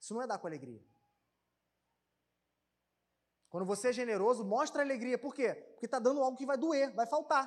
Isso 0.00 0.14
não 0.14 0.22
é 0.22 0.26
dar 0.26 0.38
com 0.38 0.46
alegria. 0.46 0.82
Quando 3.52 3.66
você 3.66 3.88
é 3.88 3.92
generoso, 3.92 4.42
mostra 4.42 4.80
alegria. 4.82 5.18
Por 5.18 5.34
quê? 5.34 5.54
Porque 5.54 5.84
está 5.84 5.98
dando 5.98 6.22
algo 6.22 6.38
que 6.38 6.46
vai 6.46 6.56
doer, 6.56 6.90
vai 6.94 7.06
faltar. 7.06 7.44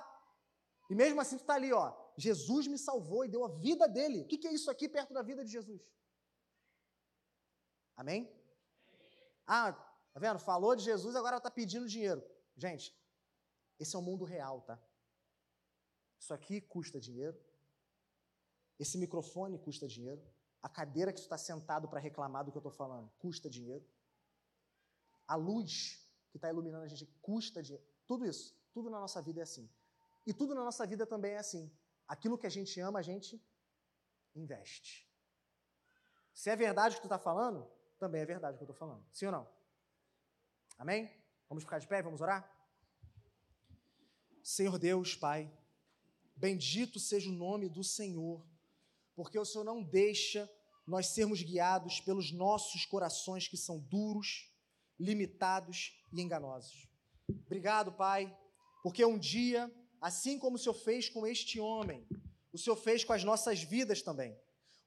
E 0.88 0.94
mesmo 0.94 1.20
assim 1.20 1.36
tu 1.36 1.42
está 1.42 1.56
ali, 1.56 1.74
ó. 1.74 1.92
Jesus 2.16 2.68
me 2.68 2.78
salvou 2.78 3.26
e 3.26 3.28
deu 3.28 3.44
a 3.44 3.48
vida 3.48 3.88
dele. 3.88 4.22
O 4.22 4.28
que 4.28 4.48
é 4.48 4.54
isso 4.54 4.70
aqui 4.70 4.88
perto 4.88 5.16
da 5.16 5.24
vida 5.24 5.44
de 5.44 5.52
Jesus? 5.52 5.82
Amém? 7.96 8.32
Ah, 9.48 9.74
tá 10.14 10.20
vendo? 10.20 10.38
Falou 10.38 10.76
de 10.76 10.84
Jesus, 10.84 11.16
agora 11.16 11.38
está 11.38 11.50
pedindo 11.50 11.88
dinheiro. 11.88 12.24
Gente, 12.56 12.96
esse 13.80 13.96
é 13.96 14.00
o 14.00 14.02
mundo 14.04 14.26
real, 14.26 14.62
tá? 14.62 14.80
Isso 16.20 16.36
aqui 16.36 16.62
custa 16.62 17.00
dinheiro. 17.00 17.36
Esse 18.78 18.96
microfone 19.00 19.58
custa 19.58 19.88
dinheiro. 19.88 20.22
A 20.62 20.70
cadeira 20.70 21.12
que 21.12 21.20
tu 21.20 21.24
está 21.24 21.38
sentado 21.38 21.90
para 21.90 22.00
reclamar 22.00 22.46
do 22.46 22.52
que 22.52 22.58
eu 22.58 22.60
estou 22.60 22.72
falando 22.72 23.12
custa 23.18 23.50
dinheiro. 23.50 23.84
A 25.28 25.36
luz 25.36 26.00
que 26.32 26.38
está 26.38 26.50
iluminando 26.50 26.84
a 26.84 26.88
gente 26.88 27.06
custa 27.22 27.62
dinheiro. 27.64 27.86
Tudo 28.06 28.26
isso, 28.26 28.56
tudo 28.74 28.90
na 28.90 29.00
nossa 29.00 29.22
vida 29.22 29.40
é 29.40 29.44
assim. 29.44 29.70
E 30.26 30.34
tudo 30.34 30.56
na 30.56 30.64
nossa 30.64 30.86
vida 30.86 31.06
também 31.06 31.34
é 31.34 31.38
assim. 31.38 31.72
Aquilo 32.08 32.38
que 32.38 32.46
a 32.46 32.50
gente 32.50 32.80
ama, 32.80 33.00
a 33.00 33.02
gente 33.02 33.42
investe. 34.36 35.10
Se 36.34 36.50
é 36.50 36.56
verdade 36.56 36.96
o 36.96 36.98
que 36.98 37.04
tu 37.04 37.06
está 37.06 37.18
falando, 37.18 37.68
também 37.98 38.22
é 38.22 38.26
verdade 38.26 38.56
o 38.56 38.58
que 38.58 38.64
eu 38.64 38.72
estou 38.72 38.76
falando. 38.76 39.06
Sim 39.12 39.28
ou 39.28 39.32
não? 39.32 39.48
Amém? 40.78 41.10
Vamos 41.48 41.64
ficar 41.64 41.80
de 41.80 41.88
pé, 41.88 42.02
vamos 42.02 42.22
orar? 42.22 42.52
Senhor 44.44 44.78
Deus, 44.78 45.16
Pai, 45.16 45.52
bendito 46.36 47.00
seja 47.00 47.30
o 47.30 47.34
nome 47.34 47.70
do 47.70 47.84
Senhor, 47.84 48.46
porque 49.16 49.40
o 49.40 49.46
Senhor 49.46 49.64
não 49.64 49.82
deixa 49.82 50.52
nós 50.86 51.08
sermos 51.08 51.42
guiados 51.42 52.00
pelos 52.00 52.32
nossos 52.32 52.86
corações 52.86 53.48
que 53.48 53.58
são 53.58 53.80
duros, 53.80 54.52
limitados 55.00 55.98
e 56.12 56.22
enganosos. 56.22 56.88
Obrigado, 57.46 57.92
Pai, 57.92 58.36
porque 58.84 59.04
um 59.04 59.18
dia 59.18 59.72
assim 60.02 60.38
como 60.38 60.56
o 60.56 60.60
Senhor 60.60 60.76
fez 60.76 61.10
com 61.10 61.26
este 61.26 61.60
homem, 61.60 62.08
o 62.54 62.58
Senhor 62.58 62.76
fez 62.76 63.04
com 63.04 63.14
as 63.14 63.24
nossas 63.24 63.64
vidas 63.64 64.02
também. 64.02 64.38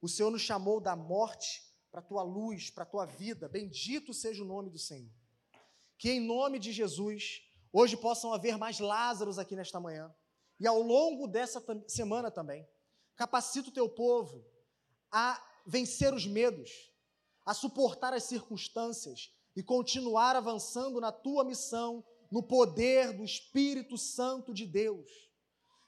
O 0.01 0.07
Senhor 0.07 0.31
nos 0.31 0.41
chamou 0.41 0.79
da 0.79 0.95
morte 0.95 1.61
para 1.91 1.99
a 1.99 2.03
tua 2.03 2.23
luz, 2.23 2.69
para 2.69 2.83
a 2.83 2.87
tua 2.87 3.05
vida. 3.05 3.49
Bendito 3.49 4.13
seja 4.13 4.41
o 4.41 4.47
nome 4.47 4.69
do 4.69 4.79
Senhor. 4.79 5.11
Que 5.97 6.11
em 6.11 6.19
nome 6.19 6.57
de 6.57 6.71
Jesus, 6.71 7.41
hoje 7.73 7.97
possam 7.97 8.31
haver 8.31 8.57
mais 8.57 8.79
Lázaros 8.79 9.37
aqui 9.37 9.55
nesta 9.55 9.79
manhã. 9.79 10.13
E 10.59 10.65
ao 10.65 10.81
longo 10.81 11.27
dessa 11.27 11.63
semana 11.87 12.31
também, 12.31 12.67
capacita 13.15 13.69
o 13.69 13.73
teu 13.73 13.89
povo 13.89 14.45
a 15.11 15.43
vencer 15.65 16.13
os 16.13 16.25
medos, 16.25 16.71
a 17.45 17.53
suportar 17.53 18.13
as 18.13 18.23
circunstâncias 18.23 19.33
e 19.59 19.63
continuar 19.63 20.37
avançando 20.37 21.01
na 21.01 21.11
tua 21.11 21.43
missão 21.43 22.01
no 22.31 22.41
poder 22.41 23.11
do 23.11 23.25
Espírito 23.25 23.97
Santo 23.97 24.53
de 24.53 24.65
Deus. 24.65 25.11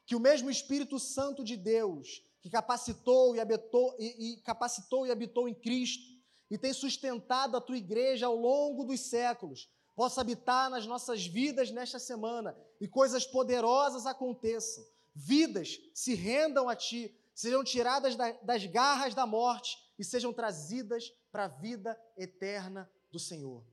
Que 0.06 0.14
o 0.14 0.19
mesmo 0.19 0.52
Espírito 0.52 0.99
Santo 0.99 1.41
de 1.41 1.56
Deus, 1.56 2.22
que 2.41 2.49
capacitou 2.49 3.34
e, 3.34 3.39
habitou, 3.39 3.95
e, 3.98 4.34
e 4.34 4.41
capacitou 4.41 5.07
e 5.07 5.11
habitou 5.11 5.48
em 5.48 5.53
Cristo, 5.53 6.03
e 6.49 6.57
tem 6.57 6.73
sustentado 6.73 7.56
a 7.56 7.61
tua 7.61 7.77
igreja 7.77 8.26
ao 8.26 8.35
longo 8.35 8.84
dos 8.84 8.99
séculos, 8.99 9.69
possa 9.95 10.19
habitar 10.19 10.69
nas 10.69 10.85
nossas 10.85 11.26
vidas 11.26 11.72
nesta 11.72 11.98
semana 11.98 12.53
e 12.81 12.89
coisas 12.89 13.26
poderosas 13.26 14.06
aconteçam. 14.06 14.84
Vidas 15.15 15.80
se 15.93 16.14
rendam 16.14 16.68
a 16.68 16.76
ti, 16.76 17.18
sejam 17.34 17.64
tiradas 17.64 18.18
das 18.43 18.65
garras 18.65 19.15
da 19.15 19.26
morte 19.26 19.77
e 19.98 20.03
sejam 20.03 20.34
trazidas 20.34 21.10
para 21.31 21.45
a 21.45 21.48
vida 21.48 21.98
eterna 22.18 22.91
do 23.11 23.19
Senhor. 23.19 23.63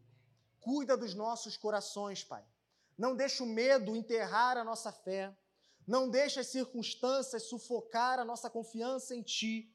Cuida 0.61 0.97
dos 0.97 1.15
nossos 1.15 1.57
corações, 1.57 2.25
Pai. 2.25 2.45
Não 2.97 3.15
deixa 3.15 3.45
o 3.45 3.47
medo 3.47 3.95
enterrar 3.95 4.57
a 4.57 4.65
nossa 4.65 4.91
fé. 4.91 5.35
Não 5.87 6.11
deixa 6.11 6.41
as 6.41 6.49
circunstâncias 6.49 7.45
sufocar 7.45 8.19
a 8.19 8.25
nossa 8.25 8.51
confiança 8.51 9.15
em 9.15 9.23
Ti. 9.23 9.75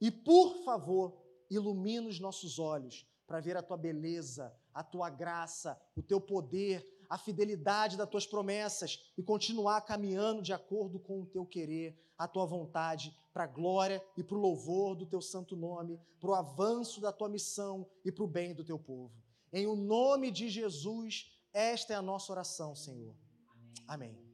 E, 0.00 0.10
por 0.10 0.64
favor, 0.64 1.24
ilumina 1.48 2.08
os 2.08 2.20
nossos 2.20 2.58
olhos 2.58 3.06
para 3.26 3.40
ver 3.40 3.56
a 3.56 3.62
Tua 3.62 3.76
beleza, 3.76 4.54
a 4.74 4.82
Tua 4.82 5.08
graça, 5.08 5.80
o 5.96 6.02
Teu 6.02 6.20
poder, 6.20 6.84
a 7.08 7.18
fidelidade 7.18 7.96
das 7.96 8.08
Tuas 8.08 8.26
promessas 8.26 9.12
e 9.16 9.22
continuar 9.22 9.80
caminhando 9.82 10.42
de 10.42 10.52
acordo 10.52 10.98
com 10.98 11.22
o 11.22 11.26
Teu 11.26 11.44
querer, 11.44 11.98
a 12.18 12.26
Tua 12.26 12.46
vontade, 12.46 13.16
para 13.32 13.44
a 13.44 13.46
glória 13.46 14.02
e 14.16 14.22
para 14.22 14.36
o 14.36 14.40
louvor 14.40 14.96
do 14.96 15.06
Teu 15.06 15.20
santo 15.20 15.54
nome, 15.54 16.00
para 16.20 16.30
o 16.30 16.34
avanço 16.34 17.00
da 17.00 17.12
Tua 17.12 17.28
missão 17.28 17.86
e 18.04 18.10
para 18.10 18.24
o 18.24 18.28
bem 18.28 18.54
do 18.54 18.64
Teu 18.64 18.78
povo. 18.78 19.12
Em 19.52 19.66
o 19.66 19.76
nome 19.76 20.30
de 20.30 20.48
Jesus, 20.48 21.30
esta 21.52 21.92
é 21.92 21.96
a 21.96 22.02
nossa 22.02 22.32
oração, 22.32 22.74
Senhor. 22.74 23.14
Amém. 23.86 24.25